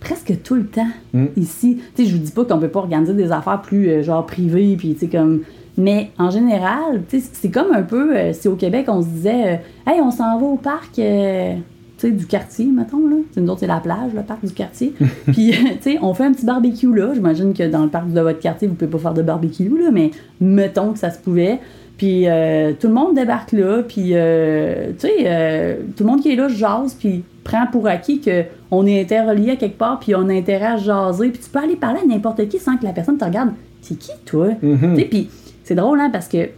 presque 0.00 0.42
tout 0.42 0.54
le 0.54 0.66
temps 0.66 0.86
Mm. 1.12 1.26
ici. 1.36 1.78
Tu 1.94 2.04
sais, 2.04 2.08
je 2.10 2.16
vous 2.16 2.22
dis 2.22 2.32
pas 2.32 2.44
qu'on 2.44 2.58
peut 2.58 2.68
pas 2.68 2.80
organiser 2.80 3.14
des 3.14 3.32
affaires 3.32 3.60
plus, 3.62 3.88
euh, 3.88 4.02
genre, 4.02 4.24
privées, 4.26 4.76
puis, 4.78 4.94
tu 4.94 5.00
sais, 5.00 5.06
comme... 5.08 5.40
Mais 5.76 6.10
en 6.18 6.30
général, 6.30 7.02
tu 7.08 7.20
sais, 7.20 7.30
c'est 7.32 7.50
comme 7.50 7.72
un 7.72 7.82
peu, 7.82 8.16
euh, 8.16 8.32
si 8.32 8.48
au 8.48 8.56
Québec, 8.56 8.86
on 8.88 9.00
se 9.00 9.06
disait, 9.08 9.54
euh, 9.86 9.90
hey, 9.90 10.00
on 10.00 10.10
s'en 10.10 10.38
va 10.38 10.44
au 10.46 10.56
parc, 10.56 10.94
tu 10.94 11.02
sais, 11.02 12.10
du 12.10 12.26
quartier, 12.26 12.66
mettons, 12.66 13.06
là. 13.08 13.16
Tu 13.28 13.34
sais, 13.34 13.40
nous 13.40 13.48
autres, 13.50 13.60
c'est 13.60 13.66
la 13.68 13.78
plage, 13.80 14.12
le 14.14 14.22
parc 14.22 14.44
du 14.44 14.52
quartier. 14.52 14.92
Puis, 15.26 15.52
tu 15.52 15.66
sais, 15.80 15.98
on 16.02 16.14
fait 16.14 16.24
un 16.24 16.32
petit 16.32 16.46
barbecue, 16.46 16.92
là. 16.94 17.12
J'imagine 17.14 17.54
que 17.54 17.68
dans 17.68 17.84
le 17.84 17.90
parc 17.90 18.12
de 18.12 18.20
votre 18.20 18.40
quartier, 18.40 18.66
vous 18.68 18.74
pouvez 18.74 18.90
pas 18.90 18.98
faire 18.98 19.14
de 19.14 19.22
barbecue, 19.22 19.68
là, 19.68 19.90
mais 19.92 20.10
mettons 20.40 20.92
que 20.92 20.98
ça 20.98 21.10
se 21.10 21.18
pouvait. 21.20 21.60
Puis, 21.96 22.28
euh, 22.28 22.72
tout 22.78 22.86
le 22.88 22.94
monde 22.94 23.14
débarque 23.14 23.52
là, 23.52 23.82
puis, 23.86 24.10
euh, 24.14 24.90
tu 24.98 25.08
sais, 25.08 25.78
tout 25.96 26.04
le 26.04 26.10
monde 26.10 26.20
qui 26.22 26.32
est 26.32 26.36
là 26.36 26.48
jase, 26.48 26.94
puis 26.94 27.22
prend 27.48 27.66
pour 27.66 27.86
acquis 27.86 28.20
qu'on 28.20 28.86
est 28.86 29.00
interrelié 29.00 29.52
à 29.52 29.56
quelque 29.56 29.78
part, 29.78 29.98
puis 29.98 30.14
on 30.14 30.28
a 30.28 30.34
intérêt 30.34 30.66
à 30.66 30.76
jaser, 30.76 31.30
puis 31.30 31.40
tu 31.42 31.48
peux 31.50 31.58
aller 31.58 31.76
parler 31.76 32.00
à 32.02 32.06
n'importe 32.06 32.46
qui 32.48 32.58
sans 32.58 32.76
que 32.76 32.84
la 32.84 32.92
personne 32.92 33.16
te 33.16 33.24
regarde. 33.24 33.50
C'est 33.80 33.98
qui, 33.98 34.10
toi? 34.26 34.48
Tu 34.60 34.96
sais, 34.96 35.04
puis 35.04 35.30
c'est 35.64 35.74
drôle, 35.74 35.98
hein, 36.00 36.10
parce 36.12 36.28
que 36.28 36.48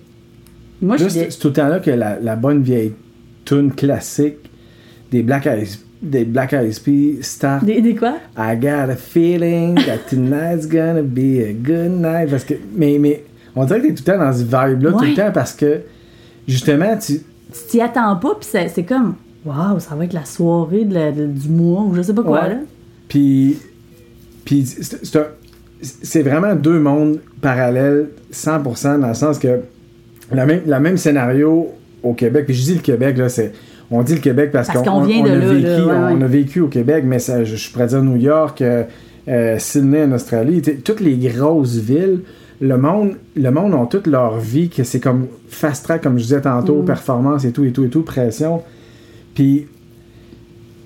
moi, 0.83 0.97
je 0.97 1.09
c'est 1.09 1.29
tout 1.39 1.49
le 1.49 1.55
temps 1.55 1.69
là 1.69 1.79
que 1.79 1.91
la, 1.91 2.19
la 2.19 2.37
bonne 2.37 2.63
vieille 2.63 2.93
tune 3.45 3.73
classique 3.73 4.39
des 5.13 5.23
Black 5.23 5.47
Eyed, 5.47 5.69
des 6.03 6.25
Black 6.25 6.53
Eyed 6.55 6.81
Peas 6.83 7.23
start 7.23 7.65
Des, 7.65 7.81
des 7.83 7.95
quoi? 7.95 8.17
I 8.37 8.57
got 8.57 8.91
a 8.91 8.97
feeling 8.97 9.75
that 9.87 10.09
tonight's 10.09 10.67
gonna 10.67 11.03
be 11.03 11.41
a 11.49 11.53
good 11.53 11.91
night. 11.91 12.31
Parce 12.31 12.45
que, 12.45 12.55
mais, 12.75 12.99
mais 12.99 13.25
on 13.55 13.65
dirait 13.65 13.81
que 13.81 13.87
t'es 13.89 13.95
tout 13.95 14.05
le 14.07 14.13
temps 14.13 14.19
dans 14.19 14.33
ce 14.33 14.43
vibe-là, 14.43 14.93
tout 14.93 15.05
le 15.05 15.15
temps, 15.15 15.33
parce 15.33 15.53
que 15.53 15.83
justement, 16.49 16.97
tu, 16.97 17.21
Tu 17.53 17.69
t'y 17.69 17.81
attends 17.81 18.17
pas, 18.17 18.37
puis 18.41 18.49
c'est 18.51 18.85
comme, 18.85 19.15
waouh, 19.45 19.79
ça 19.81 19.95
va 19.95 20.05
être 20.05 20.13
la 20.13 20.25
soirée 20.25 20.85
de 20.85 20.95
la- 20.95 21.13
de- 21.13 21.27
du 21.27 21.49
mois, 21.49 21.83
ou 21.83 21.95
je 21.95 22.03
sais 22.03 22.15
pas 22.15 22.23
quoi, 22.23 22.43
Ouais. 22.43 22.49
là. 22.51 22.57
Puis, 23.09 23.57
puis 24.45 24.65
c'est 24.67 25.05
c'est 25.05 25.19
un- 25.19 25.27
c'est 25.83 26.23
vraiment 26.23 26.55
deux 26.55 26.79
mondes 26.79 27.19
parallèles, 27.41 28.09
100%, 28.31 28.99
dans 28.99 29.09
le 29.09 29.15
sens 29.15 29.39
que 29.39 29.61
la 30.33 30.47
même, 30.47 30.61
la 30.67 30.79
même 30.81 30.97
scénario 30.97 31.69
au 32.03 32.13
Québec, 32.15 32.45
puis 32.47 32.55
je 32.55 32.63
dis 32.65 32.75
le 32.75 32.81
Québec, 32.81 33.17
là, 33.19 33.29
c'est. 33.29 33.53
On 33.91 34.03
dit 34.03 34.15
le 34.15 34.21
Québec 34.21 34.51
parce, 34.53 34.69
Parce 34.69 34.83
qu'on 34.87 35.01
on 35.01 35.05
a 35.05 35.09
là, 35.29 35.39
vécu, 35.39 35.63
là, 35.67 35.85
ouais, 35.87 36.15
on 36.17 36.21
a 36.23 36.27
vécu 36.29 36.61
au 36.61 36.69
Québec, 36.69 37.03
mais 37.07 37.19
ça, 37.19 37.43
je, 37.43 37.57
je 37.57 37.73
pourrais 37.73 37.89
dire 37.89 38.03
New 38.03 38.17
York, 38.17 38.63
euh, 38.63 38.85
euh, 39.27 39.57
Sydney 39.59 40.05
en 40.05 40.13
Australie, 40.13 40.63
toutes 40.85 41.01
les 41.01 41.17
grosses 41.17 41.77
villes, 41.77 42.21
le 42.61 42.79
monde, 42.79 43.15
le 43.35 43.51
monde 43.51 43.75
ont 43.75 43.87
toute 43.87 44.07
leur 44.07 44.39
vie, 44.39 44.69
que 44.69 44.85
c'est 44.85 45.01
comme 45.01 45.27
fast 45.49 45.85
track, 45.87 46.03
comme 46.03 46.19
je 46.19 46.23
disais 46.25 46.41
tantôt, 46.43 46.83
Mm. 46.83 46.85
performance 46.85 47.45
et 47.45 47.51
tout, 47.51 47.65
et 47.65 47.73
tout, 47.73 47.85
et 47.85 47.89
tout, 47.89 48.03
pression. 48.03 48.63
Puis 49.41 49.67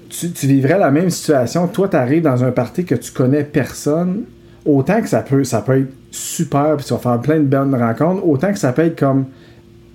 tu, 0.09 0.31
tu 0.31 0.47
vivrais 0.47 0.79
la 0.79 0.93
même 0.93 1.11
situation. 1.11 1.67
Toi, 1.67 1.89
tu 1.89 1.97
arrives 1.97 2.23
dans 2.23 2.45
un 2.45 2.53
party 2.53 2.85
que 2.85 2.95
tu 2.95 3.11
connais 3.11 3.43
personne. 3.43 4.23
Autant 4.65 5.03
que 5.03 5.09
ça 5.09 5.23
peut, 5.23 5.43
ça 5.43 5.61
peut 5.61 5.81
être 5.81 5.93
super, 6.13 6.77
puis 6.77 6.87
tu 6.87 6.93
vas 6.93 7.01
faire 7.01 7.21
plein 7.21 7.41
de 7.41 7.47
bonnes 7.47 7.75
rencontres, 7.75 8.25
autant 8.25 8.53
que 8.53 8.59
ça 8.59 8.73
peut 8.73 8.83
être 8.83 8.97
comme. 8.97 9.25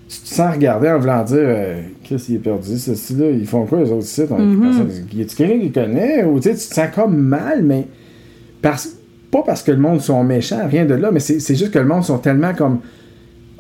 Tu 0.09 0.19
te 0.19 0.27
sens 0.27 0.53
regarder 0.53 0.89
en 0.89 0.99
voulant 0.99 1.23
dire 1.23 1.37
euh, 1.39 1.81
Qu'est-ce 2.03 2.25
qu'il 2.25 2.35
est 2.35 2.39
perdu, 2.39 2.77
ceci 2.77 3.15
là 3.15 3.29
Ils 3.29 3.47
font 3.47 3.65
quoi 3.65 3.79
les 3.79 3.91
autres 3.91 4.07
sites 4.07 4.29
Mm-hmm. 4.29 5.15
Y 5.15 5.21
a-tu 5.21 5.35
quelqu'un 5.37 5.59
qui 5.59 5.71
connaît? 5.71 6.25
Ou 6.25 6.39
tu 6.39 6.49
sais, 6.49 6.55
tu 6.55 6.67
te 6.67 6.73
sens 6.73 6.89
comme 6.93 7.15
mal, 7.15 7.63
mais. 7.63 7.87
Parce, 8.61 8.89
pas 9.31 9.43
parce 9.45 9.63
que 9.63 9.71
le 9.71 9.77
monde 9.77 10.01
sont 10.01 10.21
méchants, 10.25 10.67
rien 10.67 10.83
de 10.83 10.95
là, 10.95 11.11
mais 11.13 11.21
c'est 11.21 11.39
c'est 11.39 11.55
juste 11.55 11.71
que 11.71 11.79
le 11.79 11.85
monde 11.85 12.03
sont 12.03 12.17
tellement 12.17 12.53
comme. 12.53 12.79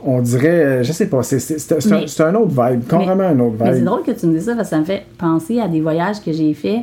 On 0.05 0.21
dirait, 0.21 0.47
euh, 0.65 0.83
je 0.83 0.91
sais 0.93 1.07
pas, 1.07 1.23
c'est 1.23 2.21
un, 2.21 2.35
autre 2.35 2.49
vibe, 2.49 2.87
complètement 2.87 3.23
un 3.23 3.39
autre 3.39 3.55
Mais 3.59 3.65
c'est 3.71 3.75
vibe. 3.77 3.85
drôle 3.85 4.03
que 4.03 4.11
tu 4.11 4.27
me 4.27 4.33
dises 4.33 4.45
ça 4.45 4.55
parce 4.55 4.69
que 4.69 4.75
ça 4.75 4.79
me 4.79 4.85
fait 4.85 5.03
penser 5.17 5.59
à 5.59 5.67
des 5.67 5.81
voyages 5.81 6.21
que 6.21 6.31
j'ai 6.31 6.53
faits 6.53 6.81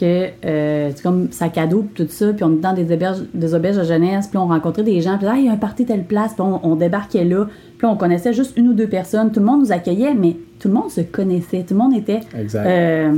que 0.00 0.26
euh, 0.44 0.90
c'est 0.92 1.02
comme 1.04 1.30
sac 1.30 1.56
à 1.56 1.68
dos 1.68 1.84
tout 1.94 2.06
ça 2.08 2.32
puis 2.32 2.42
on 2.42 2.54
est 2.54 2.60
dans 2.60 2.72
des 2.72 2.92
auberges 2.92 3.18
des 3.32 3.54
auberges 3.54 3.76
de 3.76 3.84
jeunesse 3.84 4.26
puis 4.26 4.38
on 4.38 4.48
rencontrait 4.48 4.82
des 4.82 5.00
gens 5.00 5.16
puis 5.18 5.26
là, 5.26 5.34
Ah, 5.36 5.38
il 5.38 5.44
y 5.44 5.48
a 5.48 5.52
un 5.52 5.56
party 5.56 5.84
telle 5.84 6.02
place 6.02 6.32
puis 6.32 6.42
on, 6.42 6.58
on 6.66 6.74
débarquait 6.74 7.22
là 7.24 7.46
puis 7.78 7.86
on 7.86 7.96
connaissait 7.96 8.32
juste 8.32 8.56
une 8.56 8.66
ou 8.68 8.72
deux 8.72 8.88
personnes 8.88 9.30
tout 9.30 9.38
le 9.38 9.46
monde 9.46 9.60
nous 9.60 9.70
accueillait 9.72 10.14
mais 10.14 10.34
tout 10.58 10.66
le 10.66 10.74
monde 10.74 10.90
se 10.90 11.00
connaissait 11.02 11.62
tout 11.62 11.74
le 11.74 11.78
monde 11.80 11.94
était 11.94 12.20
Exact. 12.36 12.66
euh, 12.66 13.12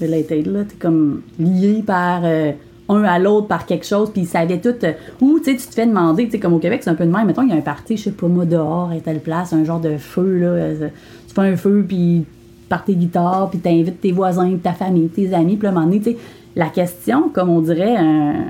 related 0.00 0.46
là 0.46 0.60
t'es 0.62 0.76
comme 0.78 1.22
lié 1.40 1.82
par 1.84 2.20
euh, 2.24 2.52
un 2.88 3.02
à 3.04 3.18
l'autre 3.18 3.48
par 3.48 3.66
quelque 3.66 3.84
chose 3.86 4.10
puis 4.12 4.22
ils 4.22 4.26
savaient 4.26 4.60
tout 4.60 4.74
euh, 4.84 4.92
ou 5.20 5.38
tu 5.38 5.44
sais 5.52 5.56
tu 5.56 5.66
te 5.66 5.74
fais 5.74 5.86
demander 5.86 6.26
tu 6.26 6.32
sais 6.32 6.38
comme 6.38 6.52
au 6.54 6.58
Québec 6.58 6.80
c'est 6.84 6.90
un 6.90 6.94
peu 6.94 7.04
de 7.04 7.10
même 7.10 7.26
mettons 7.26 7.42
il 7.42 7.48
y 7.48 7.52
a 7.52 7.56
un 7.56 7.60
party 7.60 7.96
je 7.96 8.04
sais 8.04 8.10
pas 8.12 8.28
moi 8.28 8.44
dehors 8.44 8.90
à 8.96 9.00
telle 9.00 9.20
place 9.20 9.52
un 9.52 9.64
genre 9.64 9.80
de 9.80 9.96
feu 9.96 10.38
là 10.38 10.46
euh, 10.46 10.88
tu 11.28 11.34
fais 11.34 11.40
un 11.40 11.56
feu 11.56 11.84
puis 11.86 12.24
par 12.68 12.84
tes 12.84 12.94
guitares 12.94 13.48
puis 13.50 13.58
t'invites 13.58 14.00
tes 14.00 14.12
voisins 14.12 14.50
ta 14.62 14.72
famille 14.72 15.08
tes 15.08 15.34
amis 15.34 15.56
puis 15.56 15.66
à 15.66 15.70
un 15.70 15.74
moment 15.74 15.86
donné 15.86 15.98
tu 16.00 16.10
sais 16.12 16.16
la 16.58 16.68
question, 16.70 17.28
comme 17.28 17.50
on 17.50 17.60
dirait, 17.60 17.96
un- 17.98 18.46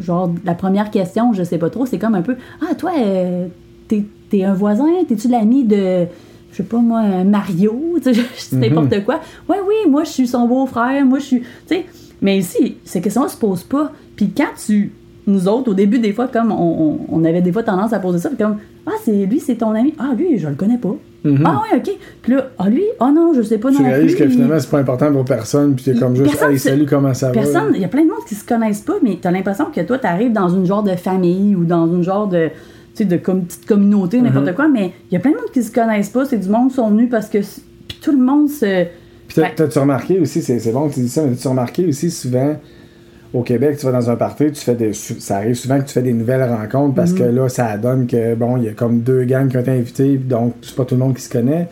genre, 0.00 0.32
la 0.44 0.54
première 0.54 0.90
question, 0.90 1.32
je 1.32 1.44
sais 1.44 1.58
pas 1.58 1.70
trop, 1.70 1.86
c'est 1.86 1.96
comme 1.98 2.16
un 2.16 2.22
peu 2.22 2.34
Ah, 2.60 2.74
toi, 2.74 2.90
euh, 2.98 3.46
t'es, 3.86 4.02
t'es 4.30 4.42
un 4.42 4.52
voisin, 4.52 4.88
t'es-tu 5.06 5.28
l'ami 5.28 5.62
de, 5.62 6.06
je 6.50 6.56
sais 6.56 6.62
pas 6.64 6.78
moi, 6.78 7.02
Mario, 7.24 7.98
tu 8.02 8.12
sais, 8.12 8.20
je 8.50 8.56
dis 8.56 8.56
n'importe 8.56 9.04
quoi. 9.04 9.20
Ouais, 9.48 9.58
oui, 9.64 9.88
moi, 9.88 10.02
je 10.02 10.10
suis 10.10 10.26
son 10.26 10.48
beau-frère, 10.48 11.06
moi, 11.06 11.20
je 11.20 11.24
suis. 11.24 11.40
Tu 11.40 11.46
sais, 11.68 11.86
mais 12.22 12.38
ici, 12.38 12.76
ces 12.84 13.00
questions-là 13.00 13.28
se 13.28 13.36
posent 13.36 13.64
pas. 13.64 13.92
Puis 14.16 14.30
quand 14.36 14.54
tu. 14.64 14.92
Nous 15.26 15.46
autres, 15.48 15.70
au 15.70 15.74
début, 15.74 15.98
des 15.98 16.12
fois, 16.12 16.26
comme 16.28 16.50
on, 16.50 16.98
on- 17.08 17.24
avait 17.24 17.42
des 17.42 17.52
fois 17.52 17.62
tendance 17.62 17.92
à 17.92 18.00
poser 18.00 18.18
ça, 18.18 18.30
puis 18.30 18.38
comme 18.38 18.56
Ah, 18.86 18.92
c'est 19.04 19.26
lui, 19.26 19.38
c'est 19.38 19.56
ton 19.56 19.72
ami. 19.74 19.94
Ah, 19.98 20.12
lui, 20.16 20.38
je 20.38 20.48
le 20.48 20.54
connais 20.54 20.78
pas. 20.78 20.96
Ah, 21.44 21.60
ouais, 21.72 21.76
ok. 21.78 21.90
Puis 22.22 22.32
là, 22.32 22.48
ah, 22.58 22.68
lui, 22.70 22.82
ah 22.98 23.12
non, 23.14 23.32
je 23.34 23.42
sais 23.42 23.58
pas 23.58 23.70
Tu 23.70 23.76
non 23.82 23.84
réalises 23.84 24.16
plus. 24.16 24.24
que 24.24 24.30
finalement, 24.30 24.58
c'est 24.58 24.70
pas 24.70 24.78
important 24.78 25.12
pour 25.12 25.24
personne, 25.26 25.74
puis 25.76 25.84
t'es 25.84 25.94
comme 25.94 26.16
juste, 26.16 26.30
Personne 26.30 26.52
hey, 26.52 26.58
salut, 26.58 26.86
comment 26.86 27.12
ça 27.12 27.30
Personne, 27.30 27.70
va? 27.72 27.76
il 27.76 27.82
y 27.82 27.84
a 27.84 27.88
plein 27.88 28.02
de 28.04 28.08
monde 28.08 28.24
qui 28.26 28.34
se 28.34 28.44
connaissent 28.44 28.80
pas, 28.80 28.94
mais 29.02 29.18
t'as 29.20 29.30
l'impression 29.30 29.66
que 29.66 29.82
toi, 29.82 29.98
t'arrives 29.98 30.32
dans 30.32 30.48
une 30.48 30.64
genre 30.64 30.82
de 30.82 30.96
famille 30.96 31.54
ou 31.54 31.64
dans 31.64 31.86
une 31.86 32.02
genre 32.02 32.26
de, 32.26 32.46
tu 32.48 32.52
sais, 32.94 33.04
de 33.04 33.18
comme, 33.18 33.42
petite 33.44 33.66
communauté, 33.66 34.20
n'importe 34.22 34.46
Mm-hmm. 34.46 34.54
quoi, 34.54 34.68
mais 34.68 34.92
il 35.10 35.14
y 35.14 35.16
a 35.16 35.20
plein 35.20 35.32
de 35.32 35.36
monde 35.36 35.50
qui 35.52 35.62
se 35.62 35.70
connaissent 35.70 36.08
pas. 36.08 36.24
C'est 36.24 36.38
du 36.38 36.48
monde 36.48 36.70
qui 36.70 36.76
sont 36.76 36.88
venus 36.88 37.10
parce 37.10 37.28
que. 37.28 37.38
Puis 37.38 37.98
tout 38.02 38.12
le 38.12 38.18
monde 38.24 38.48
se. 38.48 38.86
Puis 39.32 39.40
Ouais. 39.42 39.52
t'as-tu 39.54 39.78
remarqué 39.78 40.18
aussi, 40.18 40.42
c'est 40.42 40.58
c'est 40.58 40.72
bon 40.72 40.88
que 40.88 40.94
tu 40.94 41.00
dis 41.00 41.08
ça, 41.08 41.22
mais 41.22 41.30
t'as-tu 41.34 41.48
remarqué 41.48 41.86
aussi 41.86 42.10
souvent 42.10 42.56
au 43.32 43.42
Québec, 43.42 43.76
tu 43.78 43.86
vas 43.86 43.92
dans 43.92 44.10
un 44.10 44.16
party, 44.16 44.50
tu 44.50 44.60
fais 44.60 44.74
des, 44.74 44.92
ça 44.92 45.36
arrive 45.36 45.54
souvent 45.54 45.78
que 45.78 45.84
tu 45.86 45.92
fais 45.92 46.02
des 46.02 46.12
nouvelles 46.12 46.42
rencontres 46.42 46.94
parce 46.96 47.12
Mhm. 47.12 47.18
que 47.18 47.22
là, 47.24 47.48
ça 47.48 47.78
donne 47.78 48.06
que, 48.08 48.34
bon, 48.34 48.56
il 48.56 48.64
y 48.64 48.68
a 48.68 48.72
comme 48.72 49.00
deux 49.00 49.22
gangs 49.24 49.48
qui 49.48 49.56
ont 49.56 49.60
été 49.60 49.70
invités, 49.70 50.16
donc 50.18 50.54
c'est 50.62 50.74
pas 50.74 50.84
tout 50.84 50.96
le 50.96 51.00
monde 51.00 51.14
qui 51.14 51.22
se 51.22 51.30
connaît. 51.30 51.68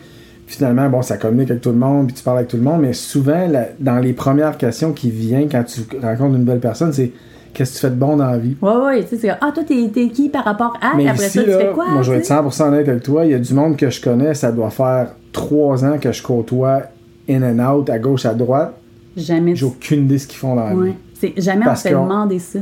Puis 0.47 0.55
finalement, 0.55 0.89
bon, 0.89 1.01
ça 1.01 1.17
communique 1.17 1.51
avec 1.51 1.61
tout 1.61 1.69
le 1.71 1.75
monde, 1.75 2.07
puis 2.07 2.15
tu 2.15 2.23
parles 2.23 2.37
avec 2.37 2.49
tout 2.49 2.55
le 2.57 2.63
monde, 2.63 2.81
mais 2.81 2.93
souvent, 2.93 3.45
la- 3.47 3.67
dans 3.79 3.99
les 3.99 4.13
premières 4.13 4.57
questions 4.57 4.93
qui 4.93 5.11
viennent 5.11 5.49
quand 5.49 5.63
tu 5.65 5.81
rencontres 6.01 6.35
une 6.35 6.39
nouvelle 6.45 6.59
personne, 6.61 6.93
c'est 6.93 7.11
qu'est-ce 7.53 7.71
que 7.71 7.75
tu 7.75 7.81
fais 7.81 7.89
de 7.89 7.95
bon 7.99 8.15
dans 8.15 8.31
la 8.31 8.37
vie? 8.37 8.55
Ouais, 8.61 8.71
ouais, 8.85 9.03
tu 9.03 9.09
sais, 9.09 9.17
c'est. 9.17 9.29
Ah, 9.29 9.51
toi, 9.53 9.63
t'es 9.67 9.89
t'es 9.93 10.07
qui 10.07 10.29
par 10.29 10.45
rapport 10.45 10.73
à. 10.81 10.95
Mais 10.95 11.09
après 11.09 11.25
ici, 11.27 11.39
ça, 11.39 11.43
tu 11.43 11.49
là, 11.49 11.57
fais 11.59 11.71
quoi? 11.73 11.89
moi, 11.89 12.01
je 12.03 12.09
vais 12.11 12.17
tu 12.17 12.21
être 12.21 12.25
sais? 12.27 12.33
100% 12.35 12.67
honnête 12.69 12.87
avec 12.87 13.03
toi. 13.03 13.25
Il 13.25 13.31
y 13.31 13.35
a 13.35 13.39
du 13.39 13.53
monde 13.53 13.75
que 13.75 13.89
je 13.89 14.01
connais, 14.01 14.33
ça 14.33 14.51
doit 14.53 14.69
faire 14.69 15.09
trois 15.33 15.83
ans 15.83 15.97
que 15.99 16.11
je 16.13 16.23
côtoie 16.23 16.83
in 17.29 17.43
and 17.43 17.59
out, 17.59 17.89
à 17.89 17.99
gauche, 17.99 18.25
à 18.25 18.33
droite. 18.33 18.73
Jamais. 19.15 19.55
J'ai 19.55 19.65
aucune 19.65 20.05
idée 20.05 20.15
de 20.15 20.19
ce 20.19 20.27
qu'ils 20.27 20.39
font 20.39 20.55
dans 20.55 20.65
la 20.65 20.73
vie. 20.73 20.93
Ouais. 21.21 21.33
Jamais 21.37 21.65
Parce 21.65 21.81
on 21.81 21.83
se 21.83 21.87
fait 21.89 21.95
demander 21.95 22.39
ça. 22.39 22.59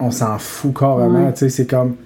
On, 0.00 0.10
s'en 0.10 0.38
fout 0.38 0.76
carrément. 0.78 1.26
Ouais. 1.26 1.32
Tu 1.32 1.40
sais, 1.40 1.48
c'est 1.50 1.66
comme. 1.66 1.96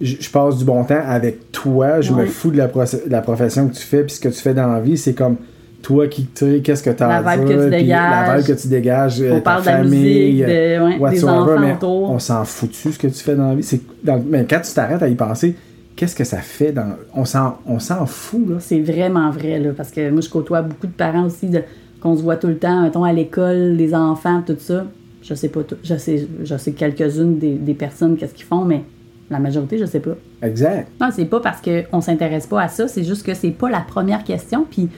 Je 0.00 0.28
passe 0.30 0.58
du 0.58 0.64
bon 0.64 0.82
temps 0.82 1.02
avec 1.06 1.52
toi, 1.52 2.00
je 2.00 2.12
me 2.12 2.26
fous 2.26 2.50
de 2.50 2.56
la, 2.56 2.66
de 2.66 3.20
profession 3.22 3.68
que 3.68 3.74
tu 3.74 3.82
fais, 3.82 4.02
puis 4.02 4.16
ce 4.16 4.20
que 4.20 4.30
tu 4.30 4.40
fais 4.40 4.52
dans 4.52 4.66
la 4.66 4.80
vie, 4.80 4.96
c'est 4.96 5.12
comme 5.12 5.36
toi 5.80 6.08
qui, 6.08 6.26
tu 6.26 6.60
qu'est-ce 6.60 6.82
que 6.82 6.90
tu 6.90 7.02
as 7.02 7.08
La 7.08 7.16
à 7.18 7.36
vibe 7.36 7.46
que 7.46 7.52
tu 7.52 7.86
la 7.86 8.36
vibe 8.36 8.46
que 8.46 8.60
tu 8.60 8.68
dégages, 8.68 9.20
euh, 9.20 9.32
On 9.34 9.36
ta 9.36 9.40
parle 9.42 9.62
de 9.62 9.66
la 9.66 9.76
famille, 9.78 10.00
musique, 10.00 10.46
de- 10.46 10.50
euh, 10.50 10.84
ouais, 10.84 10.94
des 10.94 11.00
whatsoever, 11.00 11.52
enfants 11.52 11.58
mais 11.60 11.72
autour. 11.74 12.10
on 12.10 12.18
s'en 12.18 12.44
fout-tu 12.44 12.92
ce 12.92 12.98
que 12.98 13.06
tu 13.06 13.22
fais 13.22 13.36
dans 13.36 13.48
la 13.48 13.54
vie? 13.54 13.62
C'est 13.62 13.80
mais 14.26 14.44
quand 14.48 14.60
tu 14.60 14.72
t'arrêtes 14.72 15.02
à 15.02 15.08
y 15.08 15.14
penser, 15.14 15.54
qu'est-ce 15.96 16.14
que 16.16 16.24
ça 16.24 16.38
fait 16.38 16.72
dans. 16.72 16.96
On 17.14 17.24
s'en, 17.24 18.06
fout, 18.06 18.48
là. 18.48 18.56
C'est 18.60 18.80
vraiment 18.80 19.30
vrai, 19.30 19.58
là, 19.58 19.70
parce 19.76 19.90
que 19.90 20.10
moi, 20.10 20.20
je 20.20 20.28
côtoie 20.28 20.62
beaucoup 20.62 20.86
de 20.86 20.92
parents 20.92 21.24
aussi, 21.26 21.48
de- 21.48 21.62
qu'on 22.00 22.16
se 22.16 22.22
voit 22.22 22.36
tout 22.36 22.48
le 22.48 22.58
temps, 22.58 22.82
mettons, 22.82 23.04
à 23.04 23.12
l'école, 23.12 23.74
les 23.76 23.94
enfants, 23.94 24.42
tout 24.46 24.56
ça. 24.58 24.86
Je 25.22 25.34
sais 25.34 25.48
pas 25.48 25.62
tout. 25.62 25.76
Je 25.84 25.94
sais, 25.96 26.26
je 26.42 26.56
sais 26.56 26.72
quelques-unes 26.72 27.38
des, 27.38 27.54
des 27.54 27.74
personnes, 27.74 28.16
qu'est-ce 28.16 28.34
qu'ils 28.34 28.44
font, 28.46 28.64
mais 28.64 28.82
la 29.30 29.38
majorité, 29.38 29.78
je 29.78 29.84
sais 29.86 30.00
pas. 30.00 30.16
Exact. 30.42 30.88
Non, 31.00 31.08
c'est 31.12 31.24
pas 31.26 31.38
parce 31.40 31.60
qu'on 31.62 32.00
s'intéresse 32.00 32.46
pas 32.48 32.62
à 32.62 32.68
ça, 32.68 32.88
c'est 32.88 33.04
juste 33.04 33.24
que 33.24 33.34
c'est 33.34 33.50
pas 33.52 33.70
la 33.70 33.80
première 33.80 34.24
question. 34.24 34.66
Puis, 34.68 34.88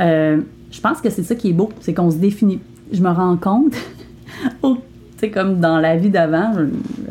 euh, 0.00 0.40
je 0.70 0.80
pense 0.80 1.00
que 1.00 1.10
c'est 1.10 1.24
ça 1.24 1.34
qui 1.34 1.50
est 1.50 1.52
beau, 1.52 1.70
c'est 1.80 1.94
qu'on 1.94 2.10
se 2.10 2.16
définit. 2.16 2.60
Je 2.92 3.02
me 3.02 3.10
rends 3.10 3.36
compte, 3.36 3.74
au- 4.62 4.76
tu 4.76 4.80
sais, 5.18 5.30
comme 5.30 5.58
dans 5.60 5.78
la 5.80 5.96
vie 5.96 6.10
d'avant, 6.10 6.52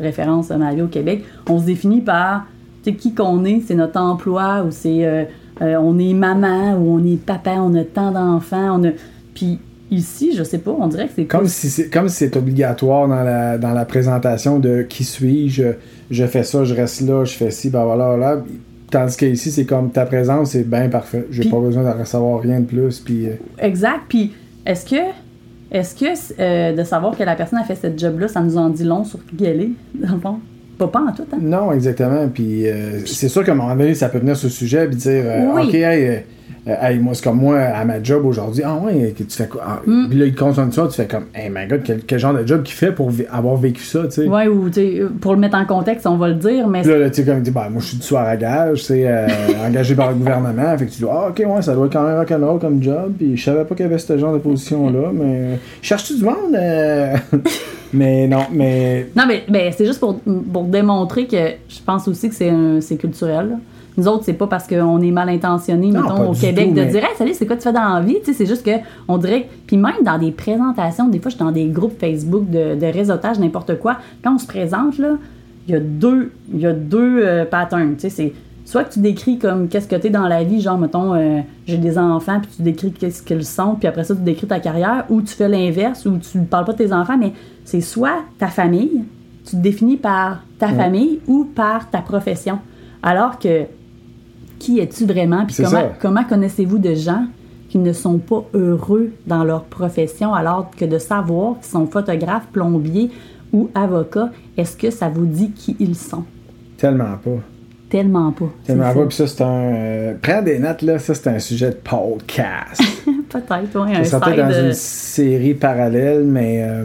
référence 0.00 0.50
à 0.50 0.56
ma 0.56 0.72
vie 0.74 0.82
au 0.82 0.86
Québec, 0.88 1.24
on 1.50 1.58
se 1.60 1.64
définit 1.66 2.00
par, 2.00 2.46
sais, 2.90 2.96
qui 2.96 3.14
qu'on 3.14 3.44
est, 3.44 3.62
c'est 3.66 3.74
notre 3.74 4.00
emploi, 4.00 4.64
ou 4.66 4.70
c'est, 4.70 5.04
euh, 5.04 5.24
euh, 5.62 5.76
on 5.80 5.98
est 5.98 6.14
maman, 6.14 6.76
ou 6.78 6.98
on 6.98 7.04
est 7.04 7.16
papa, 7.16 7.56
on 7.58 7.74
a 7.74 7.84
tant 7.84 8.12
d'enfants, 8.12 8.80
on 8.80 8.84
a... 8.84 8.90
Puis 9.34 9.58
ici, 9.90 10.34
je 10.36 10.42
sais 10.42 10.58
pas, 10.58 10.74
on 10.78 10.88
dirait 10.88 11.06
que 11.06 11.12
c'est 11.16 11.24
Comme 11.24 11.48
si 11.48 11.68
c'est 11.68 11.88
comme 11.88 12.08
si 12.08 12.16
c'est 12.16 12.36
obligatoire 12.36 13.08
dans 13.08 13.22
la, 13.22 13.58
dans 13.58 13.72
la 13.72 13.84
présentation 13.84 14.58
de 14.58 14.82
qui 14.82 15.04
suis-je, 15.04 15.74
je 16.10 16.26
fais 16.26 16.42
ça, 16.42 16.64
je 16.64 16.74
reste 16.74 17.02
là, 17.02 17.24
je 17.24 17.34
fais 17.34 17.50
ci, 17.50 17.70
ben 17.70 17.84
voilà, 17.84 18.08
voilà. 18.08 18.44
Tandis 18.90 19.16
que 19.16 19.26
ici, 19.26 19.50
c'est 19.50 19.64
comme 19.64 19.90
ta 19.90 20.06
présence, 20.06 20.50
c'est 20.50 20.68
bien 20.68 20.88
parfait. 20.88 21.26
J'ai 21.30 21.50
pas 21.50 21.58
besoin 21.58 21.82
de 21.82 21.98
recevoir 21.98 22.40
rien 22.40 22.60
de 22.60 22.66
plus. 22.66 23.00
Puis, 23.00 23.26
euh, 23.26 23.32
Exact. 23.58 24.02
Puis, 24.08 24.32
est-ce 24.64 24.86
que, 24.86 25.02
est-ce 25.72 25.94
que 25.96 26.06
euh, 26.40 26.72
de 26.72 26.84
savoir 26.84 27.16
que 27.16 27.24
la 27.24 27.34
personne 27.34 27.58
a 27.58 27.64
fait 27.64 27.74
cette 27.74 27.98
job-là, 27.98 28.28
ça 28.28 28.40
nous 28.40 28.56
en 28.56 28.70
dit 28.70 28.84
long 28.84 29.02
sur 29.02 29.18
qui 29.26 29.44
elle 29.44 29.60
est, 29.60 29.70
dans 29.94 30.14
le 30.14 30.20
fond? 30.20 30.38
Pas, 30.78 30.88
pas 30.88 31.00
en 31.00 31.12
tout, 31.12 31.24
hein? 31.32 31.38
non, 31.40 31.72
exactement. 31.72 32.28
Puis 32.32 32.68
euh, 32.68 33.04
c'est 33.06 33.28
sûr 33.28 33.44
qu'à 33.44 33.52
un 33.52 33.56
moment 33.56 33.74
donné, 33.74 33.94
ça 33.94 34.08
peut 34.08 34.18
venir 34.18 34.36
sur 34.36 34.48
le 34.48 34.52
sujet 34.52 34.86
puis 34.86 34.96
dire 34.96 35.22
euh, 35.24 35.46
Oui. 35.54 35.68
OK, 35.68 35.74
hey, 35.74 36.06
euh, 36.68 36.74
hey, 36.82 36.98
moi, 36.98 37.14
c'est 37.14 37.24
comme 37.24 37.38
moi 37.38 37.58
à 37.58 37.84
ma 37.84 38.02
job 38.02 38.26
aujourd'hui. 38.26 38.62
Ah 38.64 38.76
ouais, 38.76 39.14
tu 39.16 39.24
fais 39.28 39.46
quoi? 39.46 39.62
Ah, 39.64 39.80
Mm. 39.86 40.08
Puis 40.08 40.18
là, 40.18 40.26
il 40.26 40.34
consomme 40.34 40.72
ça, 40.72 40.86
tu 40.88 40.94
fais 40.94 41.06
comme, 41.06 41.26
hey 41.34 41.48
my 41.48 41.66
god, 41.68 41.82
quel, 41.84 42.02
quel 42.02 42.18
genre 42.18 42.34
de 42.34 42.44
job 42.46 42.62
qu'il 42.64 42.74
fait 42.74 42.90
pour 42.92 43.10
avoir 43.32 43.56
vécu 43.56 43.82
ça, 43.84 44.04
tu 44.04 44.10
sais? 44.10 44.26
Ouais, 44.26 44.48
ou 44.48 44.68
pour 45.20 45.32
le 45.34 45.38
mettre 45.38 45.56
en 45.56 45.64
contexte, 45.64 46.06
on 46.06 46.16
va 46.16 46.28
le 46.28 46.34
dire, 46.34 46.66
mais 46.66 46.82
Puis 46.82 46.90
là, 46.90 46.98
là, 46.98 47.10
tu 47.10 47.22
sais, 47.22 47.24
comme, 47.24 47.40
dis, 47.40 47.52
ben, 47.52 47.68
moi, 47.70 47.80
je 47.80 47.86
suis 47.86 47.96
du 47.98 48.02
soir 48.02 48.26
à 48.26 48.36
gage, 48.36 48.82
c'est 48.84 49.06
euh, 49.06 49.28
engagé 49.66 49.94
par 49.94 50.10
le 50.10 50.16
gouvernement. 50.16 50.76
Fait 50.76 50.86
que 50.86 50.90
tu 50.90 50.98
dis, 50.98 51.08
ah, 51.10 51.28
ok, 51.28 51.38
ouais, 51.46 51.62
ça 51.62 51.72
doit 51.74 51.86
être 51.86 51.92
quand 51.92 52.02
même 52.02 52.18
rock'n'roll 52.18 52.58
comme 52.58 52.82
job. 52.82 53.12
Puis 53.16 53.36
je 53.36 53.44
savais 53.44 53.64
pas 53.64 53.74
qu'il 53.74 53.84
y 53.86 53.88
avait 53.88 53.98
ce 53.98 54.18
genre 54.18 54.32
de 54.32 54.38
position-là, 54.38 55.10
mais. 55.14 55.58
Cherches-tu 55.82 56.18
du 56.18 56.24
monde? 56.24 56.56
mais 57.96 58.26
non, 58.28 58.42
mais. 58.52 59.08
Non, 59.16 59.24
mais, 59.26 59.44
mais 59.50 59.72
c'est 59.72 59.86
juste 59.86 60.00
pour, 60.00 60.18
pour 60.52 60.64
démontrer 60.64 61.26
que 61.26 61.36
je 61.68 61.78
pense 61.84 62.06
aussi 62.08 62.28
que 62.30 62.80
c'est 62.80 62.96
culturel. 62.96 63.48
là. 63.50 63.56
Nous 63.98 64.06
autres, 64.08 64.24
c'est 64.24 64.34
pas 64.34 64.46
parce 64.46 64.66
qu'on 64.66 65.00
est 65.00 65.10
mal 65.10 65.30
intentionné, 65.30 65.90
mettons, 65.90 66.30
au 66.30 66.34
Québec, 66.34 66.68
tout, 66.68 66.74
de 66.74 66.80
mais- 66.82 66.86
dire 66.90 67.02
Hey, 67.02 67.16
salut, 67.16 67.32
c'est 67.32 67.46
quoi 67.46 67.56
tu 67.56 67.62
fais 67.62 67.72
dans 67.72 67.94
la 67.94 68.00
vie? 68.02 68.16
Tu 68.20 68.26
sais, 68.26 68.32
c'est 68.34 68.46
juste 68.46 68.62
que 68.64 68.72
on 69.08 69.16
dirait. 69.16 69.48
Puis 69.66 69.78
même 69.78 70.02
dans 70.04 70.18
des 70.18 70.32
présentations, 70.32 71.08
des 71.08 71.18
fois, 71.18 71.30
je 71.30 71.36
suis 71.36 71.44
dans 71.44 71.50
des 71.50 71.64
groupes 71.68 71.98
Facebook 71.98 72.48
de, 72.50 72.74
de 72.74 72.86
réseautage, 72.86 73.38
n'importe 73.38 73.78
quoi. 73.78 73.96
Quand 74.22 74.34
on 74.34 74.38
se 74.38 74.46
présente, 74.46 74.98
là, 74.98 75.12
il 75.66 75.72
y 75.72 75.76
a 75.76 75.80
deux, 75.80 76.30
il 76.52 76.60
y 76.60 76.66
a 76.66 76.74
deux 76.74 77.20
euh, 77.24 77.44
patterns. 77.46 77.94
Tu 77.94 78.02
sais, 78.02 78.10
c'est 78.10 78.32
soit 78.66 78.84
que 78.84 78.92
tu 78.92 78.98
décris 78.98 79.38
comme 79.38 79.68
qu'est-ce 79.68 79.86
que 79.86 79.96
tu 79.96 80.08
es 80.08 80.10
dans 80.10 80.26
la 80.26 80.42
vie, 80.42 80.60
genre, 80.60 80.76
mettons, 80.76 81.14
euh, 81.14 81.40
j'ai 81.66 81.78
des 81.78 81.96
enfants, 81.96 82.40
puis 82.40 82.50
tu 82.56 82.62
décris 82.62 82.92
qu'est-ce 82.92 83.22
qu'ils 83.22 83.44
sont, 83.44 83.76
puis 83.76 83.86
après 83.86 84.04
ça, 84.04 84.14
tu 84.14 84.22
décris 84.22 84.48
ta 84.48 84.58
carrière, 84.58 85.06
ou 85.08 85.22
tu 85.22 85.32
fais 85.32 85.48
l'inverse, 85.48 86.04
ou 86.04 86.18
tu 86.18 86.38
parles 86.40 86.64
pas 86.64 86.72
de 86.72 86.78
tes 86.78 86.92
enfants, 86.92 87.16
mais 87.16 87.32
c'est 87.64 87.80
soit 87.80 88.24
ta 88.38 88.48
famille, 88.48 89.04
tu 89.44 89.52
te 89.52 89.56
définis 89.62 89.96
par 89.96 90.42
ta 90.58 90.68
famille 90.68 91.20
ou 91.28 91.44
par 91.44 91.88
ta 91.88 92.00
profession. 92.00 92.58
Alors 93.02 93.38
que 93.38 93.66
qui 94.58 94.80
es-tu 94.80 95.06
vraiment? 95.06 95.46
Puis 95.46 95.56
comment, 95.56 95.70
ça. 95.70 95.92
comment 96.00 96.24
connaissez-vous 96.24 96.78
de 96.78 96.94
gens 96.94 97.26
qui 97.68 97.78
ne 97.78 97.92
sont 97.92 98.18
pas 98.18 98.44
heureux 98.54 99.12
dans 99.26 99.44
leur 99.44 99.64
profession 99.64 100.34
alors 100.34 100.70
que 100.76 100.84
de 100.84 100.98
savoir 100.98 101.54
qu'ils 101.60 101.70
sont 101.70 101.86
photographes, 101.86 102.46
plombiers 102.48 103.10
ou 103.52 103.70
avocats, 103.74 104.30
est-ce 104.56 104.76
que 104.76 104.90
ça 104.90 105.08
vous 105.08 105.26
dit 105.26 105.52
qui 105.52 105.76
ils 105.78 105.94
sont? 105.94 106.24
Tellement 106.76 107.16
pas. 107.22 107.38
Tellement 107.88 108.32
pas. 108.32 108.52
Tellement 108.66 108.92
pas. 108.92 109.06
Puis 109.06 109.16
ça, 109.16 109.26
c'est 109.28 109.42
un. 109.42 109.46
euh, 109.74 110.14
prends 110.20 110.42
des 110.42 110.58
notes, 110.58 110.82
là. 110.82 110.98
Ça, 110.98 111.14
c'est 111.14 111.28
un 111.28 111.38
sujet 111.38 111.70
de 111.70 111.76
podcast. 111.76 112.82
Peut-être, 113.28 113.56
oui, 113.84 113.94
un 113.94 114.02
ça 114.04 114.20
side, 114.24 114.36
dans 114.36 114.50
euh, 114.50 114.66
une 114.68 114.72
série 114.72 115.54
parallèle, 115.54 116.24
mais. 116.24 116.64
euh, 116.64 116.84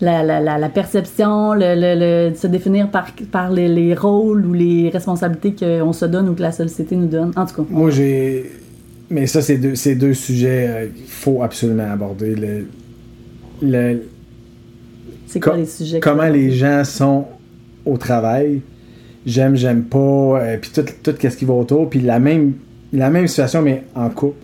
la, 0.00 0.22
la, 0.22 0.40
la, 0.40 0.58
la 0.58 0.68
perception, 0.68 1.54
le, 1.54 1.74
le- 1.74 2.28
le- 2.30 2.34
se 2.34 2.46
définir 2.46 2.90
par, 2.90 3.06
par 3.32 3.50
les, 3.50 3.68
les 3.68 3.94
rôles 3.94 4.44
ou 4.44 4.52
les 4.52 4.90
responsabilités 4.90 5.54
qu'on 5.54 5.92
se 5.94 6.04
donne 6.04 6.28
ou 6.28 6.34
que 6.34 6.42
la 6.42 6.52
société 6.52 6.94
nous 6.96 7.06
donne. 7.06 7.32
En 7.36 7.46
tout 7.46 7.62
cas, 7.62 7.68
Moi, 7.70 7.90
j'ai. 7.90 8.50
Mais 9.10 9.26
ça, 9.26 9.40
c'est 9.40 9.56
deux, 9.56 9.74
c'est 9.76 9.94
deux 9.94 10.14
sujets 10.14 10.66
euh, 10.68 10.86
qu'il 10.88 11.06
faut 11.06 11.42
absolument 11.42 11.90
aborder. 11.90 12.34
Le, 12.34 12.66
le, 13.62 14.02
c'est 15.26 15.40
quoi 15.40 15.52
co- 15.52 15.58
les 15.58 15.66
sujets? 15.66 16.00
comment 16.00 16.28
les 16.28 16.50
gens 16.50 16.84
sont 16.84 17.26
au 17.86 17.96
travail? 17.96 18.60
J'aime, 19.26 19.56
j'aime 19.56 19.84
pas. 19.84 19.98
euh, 19.98 20.58
puis 20.60 20.70
tout, 20.74 20.84
tout 21.02 21.14
ce 21.20 21.36
qui 21.36 21.44
va 21.44 21.54
autour. 21.54 21.88
Puis 21.88 22.00
la 22.00 22.18
même, 22.18 22.54
la 22.92 23.10
même 23.10 23.26
situation, 23.26 23.62
mais 23.62 23.82
en 23.94 24.10
couple. 24.10 24.43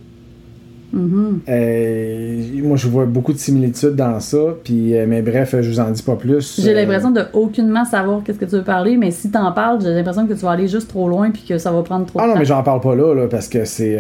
Mhm. 0.93 1.41
Euh, 1.49 2.43
moi, 2.63 2.77
je 2.77 2.89
vois 2.89 3.07
beaucoup 3.07 3.33
de 3.33 3.39
similitudes 3.39 3.95
dans 3.97 4.19
ça. 4.21 4.39
Puis, 4.65 4.95
euh, 4.97 5.07
mais 5.09 5.23
bref, 5.23 5.55
je 5.61 5.71
vous 5.71 5.81
en 5.81 5.91
dis 5.91 6.03
pas 6.03 6.17
plus. 6.17 6.61
J'ai 6.61 6.71
Euh, 6.71 6.75
l'impression 6.75 7.11
de 7.11 7.23
aucunement 7.33 7.85
savoir 7.85 8.23
qu'est-ce 8.25 8.39
que 8.39 8.45
tu 8.45 8.57
veux 8.57 8.63
parler, 8.65 8.97
mais 8.97 9.11
si 9.11 9.31
t'en 9.31 9.51
parles, 9.53 9.81
j'ai 9.83 9.91
l'impression 9.95 10.27
que 10.27 10.33
tu 10.35 10.41
vas 10.41 10.51
aller 10.53 10.69
juste 10.69 10.89
trop 10.89 11.09
loin 11.09 11.31
puis 11.31 11.43
que 11.49 11.59
ça 11.59 11.71
va 11.73 11.83
prendre 11.83 12.07
trop 12.07 12.19
Ah 12.19 12.23
de 12.23 12.27
non, 12.29 12.33
temps. 12.35 12.39
mais 12.41 12.45
j'en 12.45 12.63
parle 12.63 12.81
pas 12.81 12.95
là, 12.95 13.15
là 13.15 13.27
parce 13.29 13.49
que 13.49 13.65
c'est, 13.65 13.99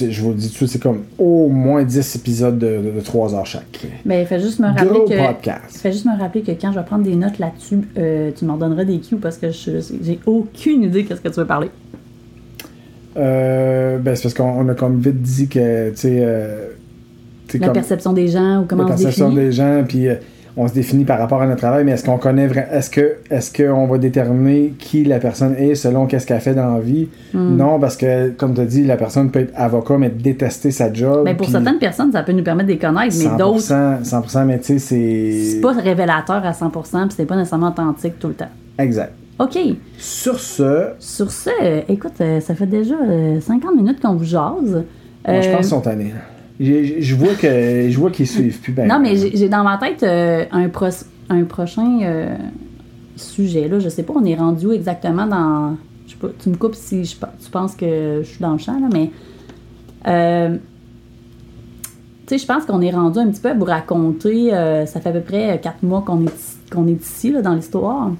je 0.00 0.20
vous 0.22 0.30
le 0.30 0.34
dis 0.36 0.48
tout 0.48 0.52
de 0.52 0.56
suite, 0.56 0.68
c'est 0.70 0.82
comme 0.82 1.02
au 1.18 1.48
moins 1.48 1.82
10 1.84 2.16
épisodes 2.16 2.58
de, 2.58 2.80
de, 2.96 3.00
3 3.00 3.34
heures 3.34 3.46
chaque. 3.46 3.86
Mais 4.04 4.24
fais 4.26 4.40
juste 4.40 4.60
me 4.60 4.66
rappeler 4.66 4.88
Gros 4.88 5.04
que. 5.08 5.26
podcast. 5.26 5.80
Juste 5.84 6.06
me 6.06 6.18
rappeler 6.18 6.42
que 6.42 6.52
quand 6.52 6.72
je 6.72 6.78
vais 6.78 6.84
prendre 6.84 7.04
des 7.04 7.16
notes 7.16 7.38
là-dessus, 7.38 7.80
euh, 7.98 8.30
tu 8.36 8.44
m'en 8.44 8.56
donneras 8.56 8.84
des 8.84 8.98
cues 8.98 9.16
parce 9.16 9.38
que 9.38 9.50
je- 9.50 9.80
j'ai 10.02 10.18
aucune 10.26 10.82
idée 10.82 11.04
qu'est-ce 11.04 11.20
que 11.20 11.28
tu 11.28 11.40
veux 11.40 11.46
parler. 11.46 11.68
Euh, 13.16 13.98
ben, 13.98 14.14
c'est 14.14 14.22
parce 14.22 14.34
qu'on 14.34 14.44
on 14.44 14.68
a 14.68 14.74
comme 14.74 14.98
vite 14.98 15.22
dit 15.22 15.48
que, 15.48 15.90
tu 15.90 15.96
sais, 15.96 16.18
euh, 16.20 16.68
La 17.54 17.66
comme 17.66 17.72
perception 17.74 18.12
des 18.12 18.28
gens 18.28 18.62
ou 18.62 18.64
comment 18.66 18.84
la 18.84 18.94
on 18.94 18.96
se 18.96 19.02
perception 19.02 19.28
définit. 19.30 19.46
des 19.46 19.52
gens, 19.52 19.84
puis 19.86 20.08
euh, 20.08 20.14
on 20.58 20.66
se 20.68 20.72
définit 20.74 21.04
par 21.04 21.18
rapport 21.18 21.40
à 21.42 21.46
notre 21.46 21.60
travail, 21.60 21.84
mais 21.84 21.92
est-ce 21.92 22.04
qu'on 22.04 22.16
connaît 22.18 22.46
vra- 22.48 22.66
est-ce 22.70 23.52
qu'on 23.62 23.86
va 23.86 23.98
déterminer 23.98 24.72
qui 24.78 25.04
la 25.04 25.18
personne 25.18 25.54
est 25.56 25.74
selon 25.74 26.06
qu'est-ce 26.06 26.26
qu'elle 26.26 26.40
fait 26.40 26.54
dans 26.54 26.74
la 26.74 26.80
vie? 26.80 27.08
Hmm. 27.34 27.56
Non, 27.56 27.78
parce 27.78 27.96
que 27.96 28.30
comme 28.30 28.54
tu 28.54 28.60
as 28.62 28.64
dit, 28.64 28.84
la 28.84 28.96
personne 28.96 29.30
peut 29.30 29.40
être 29.40 29.52
avocat 29.54 29.98
mais 29.98 30.08
détester 30.10 30.70
sa 30.70 30.92
job. 30.92 31.24
Ben, 31.26 31.36
pour 31.36 31.48
certaines 31.48 31.78
personnes, 31.78 32.10
ça 32.12 32.22
peut 32.22 32.32
nous 32.32 32.42
permettre 32.42 32.68
de 32.68 32.72
les 32.72 32.78
connaître, 32.78 33.14
mais 33.18 33.38
d'autres, 33.38 33.60
100%, 33.60 34.02
100%, 34.02 34.44
mais 34.46 34.58
tu 34.58 34.64
sais, 34.64 34.78
c'est 34.78 35.32
c'est 35.52 35.60
pas 35.60 35.72
révélateur 35.72 36.44
à 36.44 36.52
100%, 36.52 36.70
puis 37.08 37.14
c'est 37.16 37.26
pas 37.26 37.36
nécessairement 37.36 37.68
authentique 37.68 38.18
tout 38.18 38.28
le 38.28 38.34
temps. 38.34 38.48
exact. 38.78 39.12
OK. 39.38 39.58
Sur 39.98 40.40
ce, 40.40 40.88
Sur 40.98 41.30
ce, 41.30 41.50
euh, 41.62 41.82
écoute, 41.88 42.12
euh, 42.20 42.40
ça 42.40 42.54
fait 42.54 42.66
déjà 42.66 42.94
euh, 42.94 43.40
50 43.40 43.74
minutes 43.76 44.00
qu'on 44.00 44.14
vous 44.14 44.24
jase. 44.24 44.52
moi, 44.62 44.82
je 45.26 45.30
Euh, 45.30 45.50
pense 45.52 45.56
qu'ils 45.60 45.64
sont 45.66 45.80
tannés. 45.82 46.14
J'ai- 46.58 47.02
Je 47.02 47.14
vois 47.14 47.34
que 47.34 47.88
je 47.90 47.98
vois 47.98 48.10
qu'ils 48.10 48.26
suivent 48.26 48.60
plus. 48.60 48.72
Ben, 48.72 48.88
Non, 48.88 48.98
mais 48.98 49.14
j'ai 49.16 49.48
dans 49.50 49.62
ma 49.62 49.76
tête 49.76 50.02
euh, 50.02 50.44
un, 50.52 50.68
pros- 50.70 51.04
un 51.28 51.44
prochain 51.44 51.98
euh, 52.02 52.34
sujet. 53.16 53.68
Là. 53.68 53.78
Je 53.78 53.90
sais 53.90 54.02
pas, 54.04 54.14
on 54.16 54.24
est 54.24 54.36
rendu 54.36 54.66
où 54.68 54.72
exactement 54.72 55.26
dans. 55.26 55.76
Je 56.06 56.12
sais 56.12 56.18
pas, 56.18 56.28
tu 56.38 56.48
me 56.48 56.56
coupes 56.56 56.74
si 56.74 57.04
je, 57.04 57.16
tu 57.16 57.50
penses 57.50 57.74
que 57.74 58.20
je 58.22 58.26
suis 58.26 58.40
dans 58.40 58.52
le 58.52 58.58
champ, 58.58 58.80
là, 58.80 58.88
mais. 58.90 59.10
euh, 60.06 60.56
tu 62.26 62.36
sais, 62.36 62.38
je 62.38 62.46
pense 62.46 62.64
qu'on 62.64 62.80
est 62.80 62.90
rendu 62.90 63.18
un 63.18 63.28
petit 63.28 63.40
peu 63.40 63.50
à 63.50 63.54
vous 63.54 63.64
raconter. 63.66 64.52
euh, 64.54 64.86
ça 64.86 65.00
fait 65.00 65.10
à 65.10 65.12
peu 65.12 65.20
près 65.20 65.60
quatre 65.62 65.82
mois 65.82 66.02
qu'on 66.06 66.22
est, 66.22 66.34
ici- 66.34 66.56
qu'on 66.72 66.86
est 66.88 67.00
ici 67.02 67.30
là, 67.32 67.42
dans 67.42 67.54
l'histoire. 67.54 68.10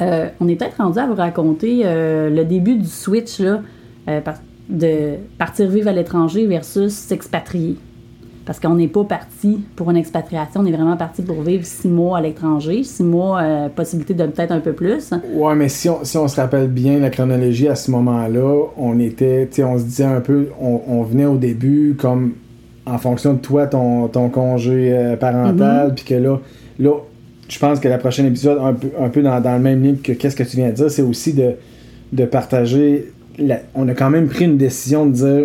Euh, 0.00 0.28
on 0.40 0.48
est 0.48 0.56
peut-être 0.56 0.76
rendu 0.78 0.98
à 0.98 1.06
vous 1.06 1.14
raconter 1.14 1.82
euh, 1.84 2.30
le 2.30 2.44
début 2.44 2.76
du 2.76 2.86
switch 2.86 3.40
là, 3.40 3.60
euh, 4.08 4.20
de 4.68 5.14
partir 5.38 5.68
vivre 5.68 5.88
à 5.88 5.92
l'étranger 5.92 6.46
versus 6.46 6.92
s'expatrier. 6.92 7.76
Parce 8.44 8.60
qu'on 8.60 8.76
n'est 8.76 8.88
pas 8.88 9.04
parti 9.04 9.60
pour 9.76 9.90
une 9.90 9.98
expatriation, 9.98 10.62
on 10.62 10.66
est 10.66 10.72
vraiment 10.72 10.96
parti 10.96 11.20
pour 11.20 11.42
vivre 11.42 11.66
six 11.66 11.88
mois 11.88 12.16
à 12.16 12.20
l'étranger, 12.22 12.82
six 12.82 13.02
mois, 13.02 13.42
possibilité 13.76 14.14
de 14.14 14.24
peut-être 14.24 14.52
un 14.52 14.60
peu 14.60 14.72
plus. 14.72 15.12
Ouais, 15.34 15.54
mais 15.54 15.68
si 15.68 15.90
on, 15.90 16.02
si 16.02 16.16
on 16.16 16.28
se 16.28 16.36
rappelle 16.40 16.68
bien 16.68 16.98
la 16.98 17.10
chronologie 17.10 17.68
à 17.68 17.74
ce 17.74 17.90
moment-là, 17.90 18.68
on 18.78 18.98
était, 19.00 19.48
tu 19.48 19.56
sais, 19.56 19.64
on 19.64 19.78
se 19.78 19.84
disait 19.84 20.04
un 20.04 20.22
peu, 20.22 20.48
on, 20.62 20.80
on 20.88 21.02
venait 21.02 21.26
au 21.26 21.36
début 21.36 21.94
comme 22.00 22.32
en 22.86 22.96
fonction 22.96 23.34
de 23.34 23.38
toi, 23.38 23.66
ton, 23.66 24.08
ton 24.08 24.30
congé 24.30 25.14
parental, 25.20 25.92
puis 25.94 26.06
que 26.06 26.14
là, 26.14 26.40
là, 26.78 26.92
je 27.48 27.58
pense 27.58 27.80
que 27.80 27.88
la 27.88 27.98
prochaine 27.98 28.26
épisode, 28.26 28.58
un 28.62 28.74
peu, 28.74 28.88
un 29.00 29.08
peu 29.08 29.22
dans, 29.22 29.40
dans 29.40 29.54
le 29.54 29.62
même 29.62 29.82
ligne 29.82 29.96
que 29.96 30.12
qu'est-ce 30.12 30.36
que 30.36 30.42
tu 30.42 30.56
viens 30.56 30.68
de 30.68 30.74
dire, 30.74 30.90
c'est 30.90 31.02
aussi 31.02 31.32
de, 31.32 31.52
de 32.12 32.24
partager. 32.24 33.12
la- 33.38 33.60
on 33.74 33.88
a 33.88 33.94
quand 33.94 34.10
même 34.10 34.28
pris 34.28 34.44
une 34.44 34.56
décision 34.58 35.06
de 35.06 35.12
dire 35.12 35.44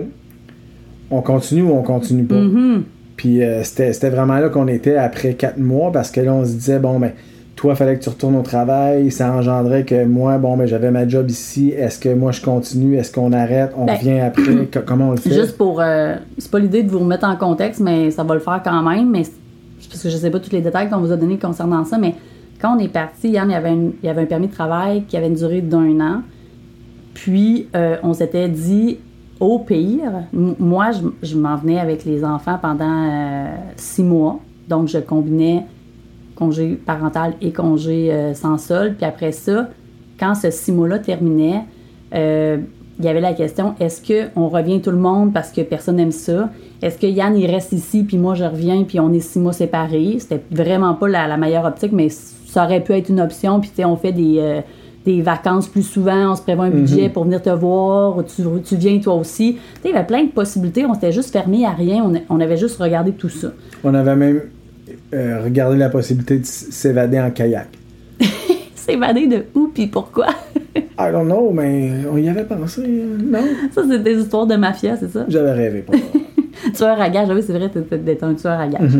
on 1.11 1.21
continue 1.21 1.61
ou 1.63 1.71
on 1.71 1.83
continue 1.83 2.23
pas. 2.23 2.35
Mhm. 2.35 2.83
Puis 3.15 3.43
euh, 3.43 3.63
c'était 3.63 4.09
vraiment 4.09 4.39
là 4.39 4.49
qu'on 4.49 4.67
était 4.67 4.95
après 4.97 5.33
quatre 5.35 5.59
mois 5.59 5.91
parce 5.91 6.09
que 6.11 6.19
là, 6.21 6.33
on 6.33 6.43
se 6.45 6.53
disait, 6.53 6.79
bon, 6.79 6.99
ben, 6.99 7.11
toi, 7.55 7.75
fallait 7.75 7.95
que 7.97 8.03
tu 8.03 8.09
retournes 8.09 8.35
au 8.35 8.41
travail. 8.41 9.11
Ça 9.11 9.31
engendrait 9.31 9.83
que 9.83 10.03
moi, 10.05 10.39
bon, 10.39 10.57
ben, 10.57 10.65
j'avais 10.65 10.89
ma 10.89 11.07
job 11.07 11.29
ici. 11.29 11.69
Est-ce 11.69 11.99
que 11.99 12.09
moi, 12.13 12.31
je 12.31 12.41
continue? 12.41 12.97
Est-ce 12.97 13.11
qu'on 13.11 13.31
arrête? 13.31 13.71
On 13.77 13.85
Ben, 13.85 13.95
revient 13.95 14.19
après? 14.19 14.65
Co- 14.73 14.79
comment 14.85 15.09
on 15.09 15.11
le 15.11 15.17
fait? 15.17 15.31
Juste 15.31 15.55
pour. 15.57 15.79
euh, 15.79 16.15
c'est 16.39 16.49
pas 16.49 16.57
l'idée 16.59 16.81
de 16.81 16.89
vous 16.89 16.99
remettre 16.99 17.25
en 17.27 17.35
contexte, 17.35 17.79
mais 17.79 18.09
ça 18.09 18.23
va 18.23 18.33
le 18.33 18.39
faire 18.41 18.59
quand 18.63 18.81
même. 18.81 19.11
Mais 19.11 19.21
parce 19.89 20.03
que 20.03 20.09
je 20.09 20.17
sais 20.17 20.29
pas 20.29 20.39
tous 20.39 20.51
les 20.51 20.61
détails 20.61 20.89
qu'on 20.89 20.99
vous 20.99 21.11
a 21.11 21.17
donnés 21.17 21.37
concernant 21.37 21.85
ça, 21.85 21.97
mais 21.97 22.15
quand 22.59 22.75
on 22.75 22.79
est 22.79 22.87
parti, 22.87 23.29
Yann, 23.29 23.49
il 23.49 23.53
y 23.53 23.55
avait, 23.55 23.73
il 23.73 24.05
y 24.05 24.09
avait 24.09 24.21
un 24.21 24.25
permis 24.25 24.47
de 24.47 24.53
travail 24.53 25.03
qui 25.03 25.17
avait 25.17 25.27
une 25.27 25.35
durée 25.35 25.61
d'un 25.61 25.99
an. 25.99 26.21
Puis, 27.13 27.67
euh, 27.75 27.97
on 28.03 28.13
s'était 28.13 28.47
dit, 28.47 28.99
au 29.39 29.59
pire, 29.59 30.23
moi, 30.31 30.91
je, 30.91 31.01
je 31.27 31.37
m'en 31.37 31.55
venais 31.57 31.79
avec 31.79 32.05
les 32.05 32.23
enfants 32.23 32.57
pendant 32.61 32.85
euh, 32.85 33.55
six 33.75 34.03
mois. 34.03 34.39
Donc, 34.69 34.87
je 34.87 34.99
combinais 34.99 35.65
congé 36.35 36.79
parental 36.85 37.33
et 37.41 37.51
congé 37.51 38.11
euh, 38.11 38.33
sans 38.33 38.57
solde. 38.57 38.95
Puis 38.95 39.05
après 39.05 39.31
ça, 39.31 39.69
quand 40.19 40.33
ce 40.33 40.49
six 40.49 40.71
mois-là 40.71 40.99
terminait, 40.99 41.65
il 42.99 43.05
y 43.05 43.07
avait 43.07 43.21
la 43.21 43.33
question 43.33 43.75
est-ce 43.79 44.01
qu'on 44.01 44.47
revient 44.47 44.81
tout 44.81 44.91
le 44.91 44.97
monde 44.97 45.33
parce 45.33 45.51
que 45.51 45.61
personne 45.61 45.95
n'aime 45.95 46.11
ça? 46.11 46.49
Est-ce 46.81 46.97
que 46.97 47.07
Yann 47.07 47.35
il 47.35 47.49
reste 47.49 47.71
ici 47.71 48.03
puis 48.03 48.17
moi 48.17 48.35
je 48.35 48.43
reviens 48.43 48.83
puis 48.83 48.99
on 48.99 49.11
est 49.13 49.19
six 49.19 49.39
mois 49.39 49.53
séparés? 49.53 50.17
C'était 50.19 50.41
vraiment 50.51 50.93
pas 50.93 51.07
la, 51.07 51.27
la 51.27 51.37
meilleure 51.37 51.65
optique, 51.65 51.91
mais 51.91 52.09
ça 52.09 52.65
aurait 52.65 52.81
pu 52.81 52.93
être 52.93 53.09
une 53.09 53.21
option. 53.21 53.59
Puis 53.59 53.69
tu 53.69 53.77
sais, 53.77 53.85
on 53.85 53.95
fait 53.95 54.11
des, 54.11 54.35
euh, 54.37 54.61
des 55.05 55.21
vacances 55.21 55.67
plus 55.67 55.83
souvent, 55.83 56.31
on 56.31 56.35
se 56.35 56.41
prévoit 56.41 56.65
un 56.65 56.69
budget 56.71 57.09
pour 57.09 57.23
venir 57.23 57.41
te 57.41 57.49
voir, 57.49 58.17
ou 58.17 58.23
tu, 58.23 58.43
tu 58.63 58.75
viens 58.75 58.99
toi 58.99 59.15
aussi. 59.15 59.53
Tu 59.53 59.59
sais, 59.59 59.89
il 59.89 59.91
y 59.91 59.95
avait 59.95 60.05
plein 60.05 60.23
de 60.23 60.29
possibilités. 60.29 60.85
On 60.85 60.93
s'était 60.93 61.11
juste 61.11 61.31
fermé 61.31 61.65
à 61.65 61.71
rien. 61.71 62.03
On, 62.03 62.13
on 62.29 62.39
avait 62.39 62.57
juste 62.57 62.79
regardé 62.79 63.11
tout 63.11 63.29
ça. 63.29 63.49
On 63.83 63.93
avait 63.93 64.15
même 64.15 64.41
euh, 65.13 65.41
regardé 65.43 65.77
la 65.77 65.89
possibilité 65.89 66.37
de 66.37 66.45
s'évader 66.45 67.19
en 67.19 67.31
kayak. 67.31 67.69
S'évader 68.85 69.27
de 69.27 69.45
où 69.55 69.71
puis 69.73 69.87
pourquoi? 69.87 70.27
I 70.75 71.11
don't 71.11 71.25
know, 71.25 71.51
mais 71.51 71.91
on 72.11 72.17
y 72.17 72.27
avait 72.27 72.43
pensé, 72.43 72.81
non? 72.85 73.39
Ça, 73.71 73.83
c'est 73.89 74.03
des 74.03 74.19
histoires 74.19 74.45
de 74.45 74.55
mafia, 74.55 74.97
c'est 74.97 75.09
ça? 75.09 75.23
J'avais 75.29 75.53
rêvé 75.53 75.81
pour. 75.83 75.95
Tueur 76.75 76.99
à 76.99 77.09
gage, 77.09 77.29
oui, 77.29 77.41
c'est 77.45 77.53
vrai, 77.53 77.71
d'être 77.97 78.23
un 78.23 78.33
tueur 78.33 78.59
à 78.59 78.67
gage. 78.67 78.91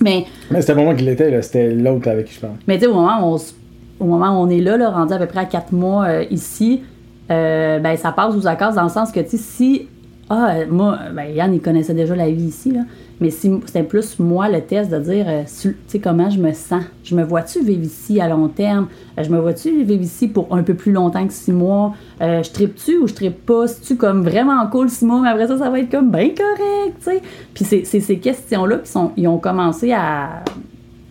Mais, 0.00 0.26
mais 0.50 0.60
c'était 0.60 0.74
pas 0.74 0.82
moi 0.82 0.94
qui 0.94 1.04
l'étais, 1.04 1.28
là, 1.28 1.42
c'était 1.42 1.74
l'autre 1.74 2.08
avec 2.08 2.26
qui 2.26 2.34
je 2.34 2.40
parle. 2.40 2.54
mais 2.66 2.78
tu 2.78 2.84
sais, 2.84 2.86
au 2.86 2.94
moment 2.94 3.18
où 3.20 3.34
on, 3.34 4.04
au 4.04 4.06
moment 4.06 4.40
où 4.40 4.46
on 4.46 4.48
est 4.48 4.60
là, 4.60 4.76
là, 4.76 4.90
rendu 4.90 5.12
à 5.12 5.18
peu 5.18 5.26
près 5.26 5.40
à 5.40 5.44
quatre 5.44 5.72
mois 5.72 6.04
euh, 6.04 6.24
ici, 6.30 6.82
euh, 7.30 7.80
ben, 7.80 7.96
ça 7.96 8.12
passe 8.12 8.34
aux 8.36 8.46
accords 8.46 8.74
dans 8.74 8.84
le 8.84 8.88
sens 8.90 9.10
que, 9.10 9.20
tu 9.20 9.30
sais, 9.30 9.36
si. 9.38 9.88
Ah, 10.28 10.52
euh, 10.54 10.66
moi, 10.70 10.98
ben, 11.12 11.24
Yann, 11.34 11.52
il 11.52 11.60
connaissait 11.60 11.94
déjà 11.94 12.14
la 12.14 12.30
vie 12.30 12.44
ici, 12.44 12.70
là. 12.70 12.82
Mais 13.20 13.30
si 13.30 13.52
c'était 13.66 13.82
plus 13.82 14.18
moi 14.18 14.48
le 14.48 14.62
test 14.62 14.90
de 14.90 14.98
dire, 14.98 15.26
euh, 15.28 15.42
tu 15.44 15.76
sais, 15.86 15.98
comment 15.98 16.30
je 16.30 16.40
me 16.40 16.52
sens. 16.52 16.82
Je 17.04 17.14
me 17.14 17.22
vois-tu 17.22 17.62
vivre 17.62 17.82
ici 17.82 18.18
à 18.20 18.28
long 18.28 18.48
terme? 18.48 18.88
Euh, 19.18 19.22
je 19.22 19.30
me 19.30 19.38
vois-tu 19.38 19.84
vivre 19.84 20.02
ici 20.02 20.26
pour 20.26 20.54
un 20.56 20.62
peu 20.62 20.74
plus 20.74 20.92
longtemps 20.92 21.26
que 21.26 21.32
six 21.32 21.52
mois? 21.52 21.94
Euh, 22.22 22.42
je 22.42 22.50
tripe-tu 22.50 22.96
ou 22.96 23.06
je 23.06 23.14
tripe 23.14 23.44
pas? 23.44 23.66
C'est-tu 23.66 23.96
comme 23.96 24.22
vraiment 24.22 24.66
cool 24.68 24.88
six 24.88 25.04
mois, 25.04 25.20
mais 25.20 25.28
après 25.28 25.48
ça, 25.48 25.58
ça 25.58 25.68
va 25.68 25.80
être 25.80 25.90
comme 25.90 26.10
bien 26.10 26.30
correct, 26.30 26.96
tu 26.98 27.04
sais? 27.04 27.22
Puis 27.52 27.64
c'est 27.64 27.84
c'est 27.84 28.00
ces 28.00 28.18
questions-là 28.18 28.78
qui 28.78 28.90
sont, 28.90 29.12
ils 29.16 29.28
ont 29.28 29.38
commencé 29.38 29.92
à, 29.92 30.42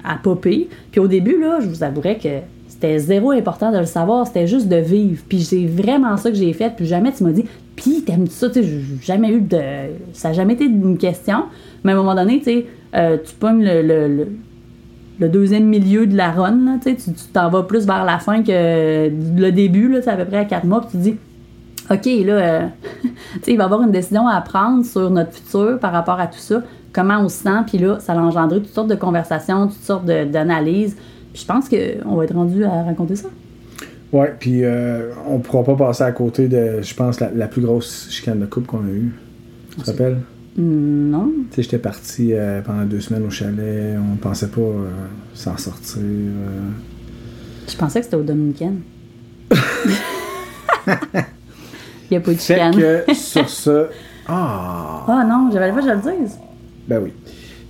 à 0.04 0.16
popper. 0.22 0.68
Puis 0.92 1.00
au 1.00 1.08
début, 1.08 1.40
là, 1.40 1.60
je 1.62 1.68
vous 1.68 1.84
avouerais 1.84 2.18
que 2.18 2.40
c'était 2.70 3.00
zéro 3.00 3.32
important 3.32 3.72
de 3.72 3.80
le 3.80 3.86
savoir, 3.86 4.26
c'était 4.28 4.48
juste 4.48 4.70
de 4.70 4.78
vivre. 4.78 5.22
Puis 5.28 5.42
c'est 5.42 5.66
vraiment 5.66 6.16
ça 6.16 6.30
que 6.30 6.38
j'ai 6.38 6.54
fait. 6.54 6.74
Puis 6.76 6.86
jamais 6.86 7.12
tu 7.12 7.24
m'as 7.24 7.32
dit, 7.32 7.44
puis 7.76 8.04
t'aimes 8.04 8.28
ça, 8.28 8.50
tu 8.50 8.64
sais, 8.64 8.70
jamais 9.02 9.32
eu 9.32 9.42
de. 9.42 9.60
Ça 10.14 10.30
n'a 10.30 10.34
jamais 10.36 10.54
été 10.54 10.66
une 10.66 10.98
question. 10.98 11.46
Mais 11.84 11.92
à 11.92 11.96
un 11.96 11.98
moment 11.98 12.16
donné, 12.16 12.38
tu 12.38 12.46
sais, 12.46 12.66
euh, 12.96 13.18
tu 13.18 13.34
pognes 13.34 13.66
le, 13.66 14.28
le, 15.20 15.30
deuxième 15.30 15.66
milieu 15.66 16.08
de 16.08 16.16
la 16.16 16.32
run, 16.32 16.64
là, 16.66 16.78
tu 16.82 16.92
sais, 16.92 17.12
tu 17.12 17.12
t'en 17.34 17.50
vas 17.50 17.64
plus 17.64 17.86
vers 17.86 18.06
la 18.06 18.20
fin 18.20 18.44
que 18.44 19.10
le 19.10 19.50
début, 19.52 19.92
là, 19.92 20.02
c'est 20.02 20.12
à 20.12 20.16
peu 20.16 20.26
près 20.26 20.38
à 20.38 20.46
quatre 20.46 20.66
mois, 20.66 20.82
puis 20.82 20.92
tu 20.92 20.98
dis, 20.98 21.16
OK, 21.92 22.06
là, 22.26 22.34
euh, 22.34 22.68
il 23.48 23.58
va 23.58 23.64
y 23.64 23.66
avoir 23.66 23.82
une 23.82 23.92
décision 23.92 24.28
à 24.28 24.40
prendre 24.42 24.86
sur 24.86 25.10
notre 25.10 25.34
futur 25.34 25.80
par 25.80 25.92
rapport 25.92 26.20
à 26.20 26.28
tout 26.28 26.40
ça, 26.40 26.62
comment 26.94 27.20
on 27.20 27.30
se 27.30 27.44
sent, 27.44 27.64
puis 27.68 27.78
là, 27.78 28.00
ça 28.00 28.14
va 28.14 28.22
engendrer 28.22 28.60
toutes 28.62 28.74
sortes 28.74 28.90
de 28.90 28.96
conversations, 28.96 29.68
toutes 29.68 29.84
sortes 29.84 30.06
d'analyses. 30.06 30.96
Puis 31.34 31.42
je 31.44 31.46
pense 31.48 31.70
qu'on 31.70 32.16
va 32.16 32.24
être 32.24 32.34
rendu 32.36 32.64
à 32.64 32.84
raconter 32.84 33.16
ça. 33.16 33.28
Ouais, 34.12 34.34
puis 34.40 34.64
euh, 34.64 35.12
on 35.28 35.38
pourra 35.40 35.64
pas 35.64 35.76
passer 35.76 36.04
à 36.04 36.12
côté 36.12 36.48
de, 36.48 36.82
je 36.82 36.94
pense, 36.96 37.20
la, 37.20 37.30
la 37.32 37.48
plus 37.48 37.62
grosse 37.62 38.08
chicane 38.10 38.40
de 38.40 38.46
couple 38.48 38.66
qu'on 38.68 38.80
a 38.86 38.90
eue. 38.90 39.12
Tu 39.72 39.82
te 39.84 39.92
rappelles? 39.92 40.18
Hmm, 40.58 41.10
Non. 41.12 41.32
Tu 41.52 41.56
sais, 41.58 41.62
j'étais 41.64 41.78
parti 41.78 42.34
euh, 42.34 42.62
pendant 42.62 42.84
deux 42.86 43.02
semaines 43.02 43.26
au 43.26 43.30
chalet, 43.30 43.96
on 44.00 44.16
pensait 44.16 44.48
pas 44.48 44.62
euh, 44.62 44.90
s'en 45.36 45.56
sortir. 45.58 46.02
Je 47.68 47.78
pensais 47.78 48.00
que 48.00 48.06
c'était 48.06 48.18
au 48.18 48.24
Dominicain. 48.24 48.74
Il 49.52 49.58
n'y 52.12 52.18
a 52.18 52.22
pas 52.22 52.32
eu 52.32 52.36
de 52.36 52.40
chicane. 52.40 52.76
que 52.76 53.14
sur 53.14 53.48
ça. 53.48 53.88
Ah! 54.28 55.06
Ah 55.08 55.26
non, 55.30 55.50
j'avais 55.54 55.70
pas 55.72 55.82
que 55.82 55.86
je 55.88 55.92
le 56.10 56.18
dise. 56.24 56.38
Ben 56.88 57.00
oui. 57.04 57.14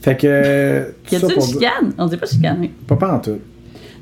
Fait 0.01 0.15
que. 0.17 0.85
Y 1.11 1.15
a-tu 1.15 1.33
une 1.33 1.41
chicane? 1.41 1.93
On 1.97 2.05
dit 2.07 2.17
pas 2.17 2.25
chicane, 2.25 2.57
oui. 2.61 2.71
Pas 2.87 2.95
pas 2.95 3.13
en 3.15 3.19
tout. 3.19 3.37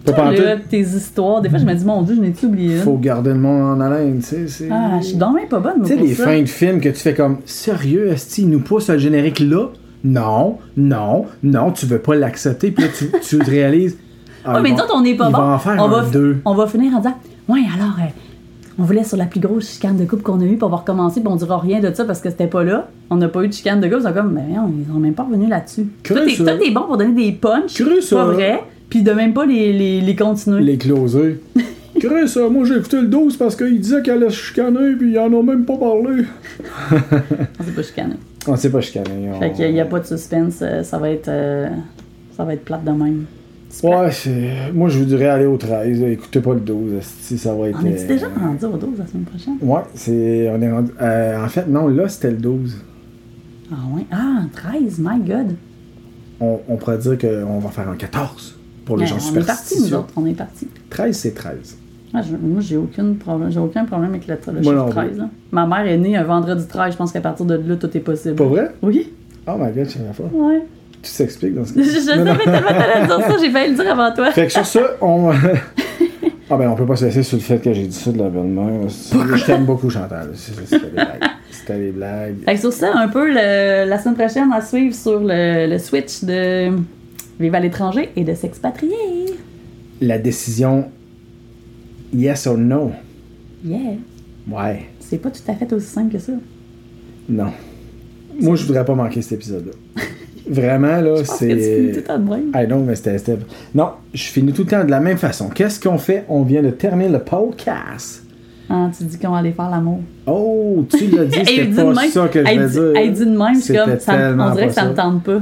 Pas 0.05 0.29
en 0.29 0.33
tout. 0.33 0.41
tes 0.69 0.79
histoires, 0.79 1.41
des 1.41 1.49
fois, 1.49 1.59
je 1.59 1.65
me 1.65 1.73
dis, 1.73 1.83
mon 1.83 2.01
Dieu, 2.01 2.15
je 2.15 2.21
n'ai-tu 2.21 2.45
oublié? 2.45 2.77
Faut 2.77 2.97
garder 2.97 3.31
le 3.31 3.39
monde 3.39 3.61
en 3.61 3.81
haleine, 3.81 4.19
tu 4.19 4.47
sais. 4.47 4.69
Ah, 4.71 4.99
je 5.01 5.07
suis 5.07 5.17
donc 5.17 5.35
même 5.35 5.49
pas 5.49 5.59
bonne, 5.59 5.81
Tu 5.81 5.89
sais, 5.89 5.95
les 5.97 6.13
fins 6.13 6.39
de 6.41 6.45
film 6.45 6.79
que 6.79 6.89
tu 6.89 6.95
fais 6.95 7.13
comme 7.13 7.39
Sérieux, 7.45 8.07
Esti, 8.09 8.43
il 8.43 8.49
nous 8.49 8.61
pousse 8.61 8.89
le 8.89 8.97
générique 8.99 9.39
là? 9.41 9.67
Non, 10.05 10.59
non, 10.77 11.25
non, 11.43 11.71
tu 11.71 11.85
veux 11.87 11.99
pas 11.99 12.15
l'accepter, 12.15 12.71
puis 12.71 12.85
là, 12.85 12.89
tu, 12.97 13.09
tu 13.21 13.39
te 13.39 13.49
réalises. 13.49 13.97
ah, 14.45 14.53
Ouais, 14.55 14.61
mais 14.61 14.71
autres, 14.73 14.93
on 14.95 15.01
n'est 15.01 15.15
pas 15.15 15.29
bon. 15.29 15.57
faire 15.57 15.75
on, 15.79 15.89
va, 15.89 16.03
deux. 16.03 16.37
on 16.45 16.53
va 16.53 16.67
finir 16.67 16.93
en 16.93 16.99
disant 16.99 17.15
Ouais, 17.49 17.61
alors, 17.75 17.95
euh, 17.99 18.03
on 18.80 18.84
voulait 18.84 19.03
sur 19.03 19.17
la 19.17 19.25
plus 19.25 19.39
grosse 19.39 19.69
chicane 19.73 19.97
de 19.97 20.05
couple 20.05 20.23
qu'on 20.23 20.39
a 20.41 20.45
eue, 20.45 20.57
on 20.61 20.67
va 20.69 20.78
recommencer, 20.78 21.19
puis 21.21 21.30
on 21.30 21.36
dira 21.36 21.57
rien 21.59 21.80
de 21.80 21.93
ça 21.93 22.05
parce 22.05 22.21
que 22.21 22.30
c'était 22.30 22.47
pas 22.47 22.63
là. 22.63 22.88
On 23.09 23.15
n'a 23.15 23.28
pas 23.28 23.43
eu 23.43 23.47
de 23.47 23.53
chicane 23.53 23.80
de 23.82 23.88
couple. 23.88 24.01
Ils 24.01 24.07
sont 24.07 24.13
comme, 24.13 24.34
mais 24.34 24.43
ils 24.51 24.91
sont 24.93 24.99
même 24.99 25.13
pas 25.13 25.23
revenus 25.23 25.49
là-dessus. 25.49 25.88
T'es 26.03 26.13
ça. 26.30 26.43
toi, 26.43 26.53
t'es 26.57 26.71
bon 26.71 26.82
pour 26.84 26.97
donner 26.97 27.13
des 27.25 27.32
punchs. 27.32 27.73
Creux 27.75 28.01
ça. 28.01 28.15
Pas 28.17 28.25
vrai. 28.25 28.59
Puis 28.89 29.01
de 29.03 29.11
même 29.11 29.34
pas 29.34 29.45
les, 29.45 29.73
les, 29.73 30.01
les 30.01 30.15
continuer. 30.15 30.61
Les 30.61 30.78
closés. 30.78 31.41
Chris, 31.99 32.32
euh, 32.38 32.47
moi 32.49 32.63
j'ai 32.63 32.75
écouté 32.78 33.01
le 33.01 33.07
12 33.07 33.38
parce 33.38 33.55
qu'il 33.55 33.80
disait 33.82 34.03
qu'elle 34.03 34.17
allait 34.21 34.30
se 34.30 34.36
chicaner, 34.36 34.93
puis 34.99 35.13
ils 35.13 35.19
en 35.19 35.34
ont 35.34 35.41
même 35.41 35.65
pas 35.65 35.78
parlé. 35.78 36.25
On 37.59 37.63
s'est 37.63 37.71
pas 37.71 37.82
chicané. 37.84 38.13
On 38.47 38.51
ne 38.51 38.57
sait 38.57 38.69
pas 38.71 38.82
chicaner. 38.82 39.30
on- 39.34 39.39
Fait 39.39 39.51
qu'il 39.51 39.73
n'y 39.73 39.82
a 39.82 39.86
pas 39.86 39.99
de 39.99 40.05
suspense, 40.05 40.59
euh, 40.61 40.84
ça 40.84 40.99
va 40.99 41.09
être. 41.09 41.28
euh, 41.28 41.67
ça 42.36 42.43
va 42.43 42.53
être 42.53 42.63
plate 42.63 42.84
de 42.86 42.91
même. 42.91 43.25
Ouais, 43.84 44.11
c'est... 44.11 44.72
moi 44.74 44.89
je 44.89 44.97
voudrais 44.99 45.28
aller 45.28 45.45
au 45.45 45.57
13. 45.57 46.01
là. 46.01 46.09
Écoutez 46.09 46.39
pas 46.39 46.53
le 46.53 46.59
12. 46.61 46.93
esti, 46.99 47.38
ça 47.38 47.53
va 47.53 47.70
être. 47.70 47.78
On 47.82 47.86
est 47.86 48.01
euh, 48.03 48.07
déjà 48.07 48.28
rendu 48.30 48.65
au 48.65 48.78
12 48.78 48.89
la 48.99 49.05
semaine 49.05 49.24
prochaine? 49.26 49.57
Ouais, 49.61 49.82
c'est. 49.93 50.49
On 50.49 50.61
est 50.61 50.72
rendu- 50.72 50.91
euh, 51.01 51.43
en 51.45 51.47
fait, 51.49 51.68
non, 51.68 51.88
là 51.88 52.07
c'était 52.09 52.32
le 52.32 52.38
12. 52.38 52.78
Ah 53.72 53.76
ouais? 53.93 54.05
Ah, 54.11 54.43
13, 54.53 54.99
my 54.99 55.20
god. 55.20 55.55
On, 56.39 56.59
on 56.70 56.76
pourrait 56.78 56.97
dire 56.99 57.18
qu'on 57.18 57.59
va 57.59 57.70
faire 57.70 57.89
un 57.89 57.95
14 57.95 58.57
pour 58.86 58.95
les 58.97 59.03
Mais 59.03 59.07
gens 59.09 59.15
on 59.15 59.20
est 59.36 59.45
partis, 59.45 59.76
nous 59.76 59.86
superstitieux. 59.86 59.97
autres, 59.97 60.13
on 60.15 60.26
est 60.26 60.34
partis. 60.34 60.68
13, 60.89 61.15
c'est 61.18 61.34
13. 61.34 61.78
Ah, 62.13 62.22
je- 62.22 62.36
moi, 62.38 62.61
j'ai 62.61 62.78
aucun 62.78 63.13
problème, 63.20 63.51
j'ai 63.51 63.59
aucun 63.59 63.84
problème 63.86 64.11
avec 64.11 64.28
le, 64.28 64.36
le 64.53 64.61
chiffre 64.63 64.74
non 64.74 64.89
13. 64.89 65.09
plus. 65.09 65.18
là. 65.18 65.30
Ma 65.51 65.68
mère 65.68 65.86
est 65.86 65.97
née 65.97 66.15
un 66.15 66.24
vendredi 66.24 66.65
13, 66.65 66.93
je 66.93 66.97
pense 66.97 67.11
qu'à 67.11 67.20
partir 67.22 67.45
de 67.45 67.55
là, 67.55 67.76
tout 67.76 67.95
est 67.97 67.99
possible. 67.99 68.36
Pas 68.36 68.45
vrai? 68.45 68.72
Oui? 68.82 69.11
Oh 69.45 69.55
my 69.59 69.72
god, 69.74 69.86
je 69.86 69.89
savais 69.91 70.05
pas. 70.18 70.24
Ouais. 70.34 70.61
Tu 71.01 71.11
t'expliques 71.11 71.55
dans 71.55 71.65
ce 71.65 71.73
Je, 71.75 71.77
cas 71.77 71.83
je 71.83 71.99
savais 71.99 72.23
tellement 72.23 72.67
que 72.67 73.05
dire 73.07 73.27
ça, 73.27 73.37
j'ai 73.39 73.51
failli 73.51 73.71
le 73.71 73.75
dire 73.75 73.91
avant 73.91 74.13
toi. 74.13 74.31
Fait 74.31 74.47
que 74.47 74.51
sur 74.53 74.65
ça, 74.65 74.81
on. 75.01 75.31
ah 76.49 76.57
ben, 76.57 76.69
on 76.69 76.75
peut 76.75 76.85
pas 76.85 76.95
se 76.95 77.05
laisser 77.05 77.23
sur 77.23 77.37
le 77.37 77.43
fait 77.43 77.59
que 77.59 77.73
j'ai 77.73 77.85
dit 77.87 77.95
ça 77.95 78.11
de 78.11 78.17
la 78.17 78.29
belle-mère. 78.29 78.87
Je 78.89 79.45
t'aime 79.45 79.65
beaucoup, 79.65 79.89
Chantal. 79.89 80.31
C'était 80.35 80.79
des 80.79 80.91
blagues. 80.91 81.23
C'était 81.51 81.77
des 81.79 81.91
blagues. 81.91 82.35
Fait 82.45 82.55
que 82.55 82.59
sur 82.59 82.73
ça, 82.73 82.91
un 82.95 83.07
peu 83.07 83.27
le- 83.27 83.87
la 83.89 83.99
semaine 83.99 84.15
prochaine 84.15 84.51
à 84.53 84.61
suivre 84.61 84.95
sur 84.95 85.19
le, 85.19 85.67
le 85.69 85.77
switch 85.79 86.23
de 86.23 86.71
Vivre 87.39 87.55
à 87.55 87.59
l'étranger 87.59 88.09
et 88.15 88.23
de 88.23 88.33
s'expatrier. 88.33 88.95
La 90.01 90.17
décision 90.17 90.89
yes 92.13 92.47
or 92.47 92.57
no? 92.57 92.91
Yeah. 93.63 93.79
Ouais. 94.49 94.85
C'est 94.99 95.19
pas 95.19 95.29
tout 95.29 95.41
à 95.47 95.53
fait 95.53 95.71
aussi 95.71 95.85
simple 95.87 96.13
que 96.13 96.19
ça. 96.19 96.33
Non. 97.29 97.51
Moi, 98.39 98.55
je 98.55 98.65
voudrais 98.65 98.85
pas 98.85 98.95
manquer 98.95 99.21
cet 99.21 99.33
épisode-là. 99.33 99.73
Vraiment, 100.49 101.01
là, 101.01 101.23
c'est. 101.23 101.47
tout 101.47 101.97
le 101.97 102.03
temps 102.03 102.19
de 102.19 102.29
même. 102.29 102.67
Know, 102.67 102.79
mais 102.79 102.95
c'était. 102.95 103.37
Non, 103.75 103.91
je 104.13 104.23
finis 104.23 104.53
tout 104.53 104.63
le 104.63 104.67
temps 104.69 104.83
de 104.83 104.91
la 104.91 104.99
même 104.99 105.17
façon. 105.17 105.49
Qu'est-ce 105.49 105.79
qu'on 105.79 105.97
fait? 105.97 106.25
On 106.29 106.43
vient 106.43 106.63
de 106.63 106.69
terminer 106.69 107.09
le 107.09 107.19
podcast. 107.19 108.23
Ah, 108.69 108.89
tu 108.97 109.05
dis 109.05 109.17
qu'on 109.17 109.31
va 109.31 109.37
aller 109.37 109.53
faire 109.53 109.69
l'amour. 109.69 110.01
Oh, 110.25 110.85
tu 110.89 111.07
l'as 111.07 111.25
dit, 111.25 111.37
c'était 111.45 111.65
pas 111.67 111.93
même. 111.93 112.09
ça 112.09 112.27
que 112.27 112.45
je 112.45 112.51
voulais 112.53 112.67
dire. 112.67 112.91
Elle 112.95 113.13
dit 113.13 113.25
de 113.25 113.37
même, 113.37 113.53
comme. 113.53 113.99
ça 113.99 114.35
on 114.37 114.51
dirait 114.53 114.67
que 114.67 114.73
ça 114.73 114.85
me 114.85 114.95
ça. 114.95 115.03
tente 115.03 115.23
pas. 115.23 115.41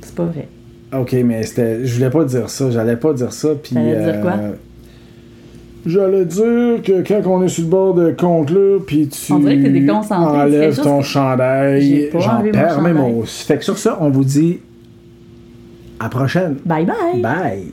C'est 0.00 0.14
pas 0.14 0.24
vrai. 0.24 0.48
Ok, 0.92 1.12
mais 1.24 1.42
c'était. 1.42 1.84
Je 1.84 1.94
voulais 1.94 2.10
pas 2.10 2.24
dire 2.24 2.48
ça. 2.48 2.70
J'allais 2.70 2.96
pas 2.96 3.12
dire 3.12 3.32
ça. 3.32 3.48
Puis. 3.62 3.74
Dire 3.74 3.82
euh, 3.84 4.22
quoi? 4.22 4.34
J'allais 5.86 6.26
dire 6.26 6.82
que 6.84 7.02
quand 7.06 7.22
on 7.26 7.42
est 7.42 7.48
sur 7.48 7.64
le 7.64 7.70
bord 7.70 7.94
de 7.94 8.10
conclure, 8.10 8.82
puis 8.86 9.08
tu 9.08 9.32
On 9.32 9.38
dirait 9.38 9.56
que 9.58 9.62
t'es 9.62 9.70
déconcentré. 9.70 10.36
C'est 10.36 10.42
enlèves 10.42 10.80
ton 10.80 11.00
chandail, 11.02 12.10
pas 12.12 12.18
j'en 12.18 12.36
enlevé 12.36 12.52
mon 12.52 12.58
perds 12.58 12.82
mes 12.82 12.90
chandail. 12.90 13.12
mots. 13.12 13.24
Fait 13.26 13.56
que 13.58 13.64
sur 13.64 13.78
ça, 13.78 13.96
on 14.00 14.10
vous 14.10 14.24
dit 14.24 14.60
à 15.98 16.04
la 16.04 16.08
prochaine. 16.10 16.56
Bye 16.66 16.84
bye. 16.86 17.22
Bye. 17.22 17.72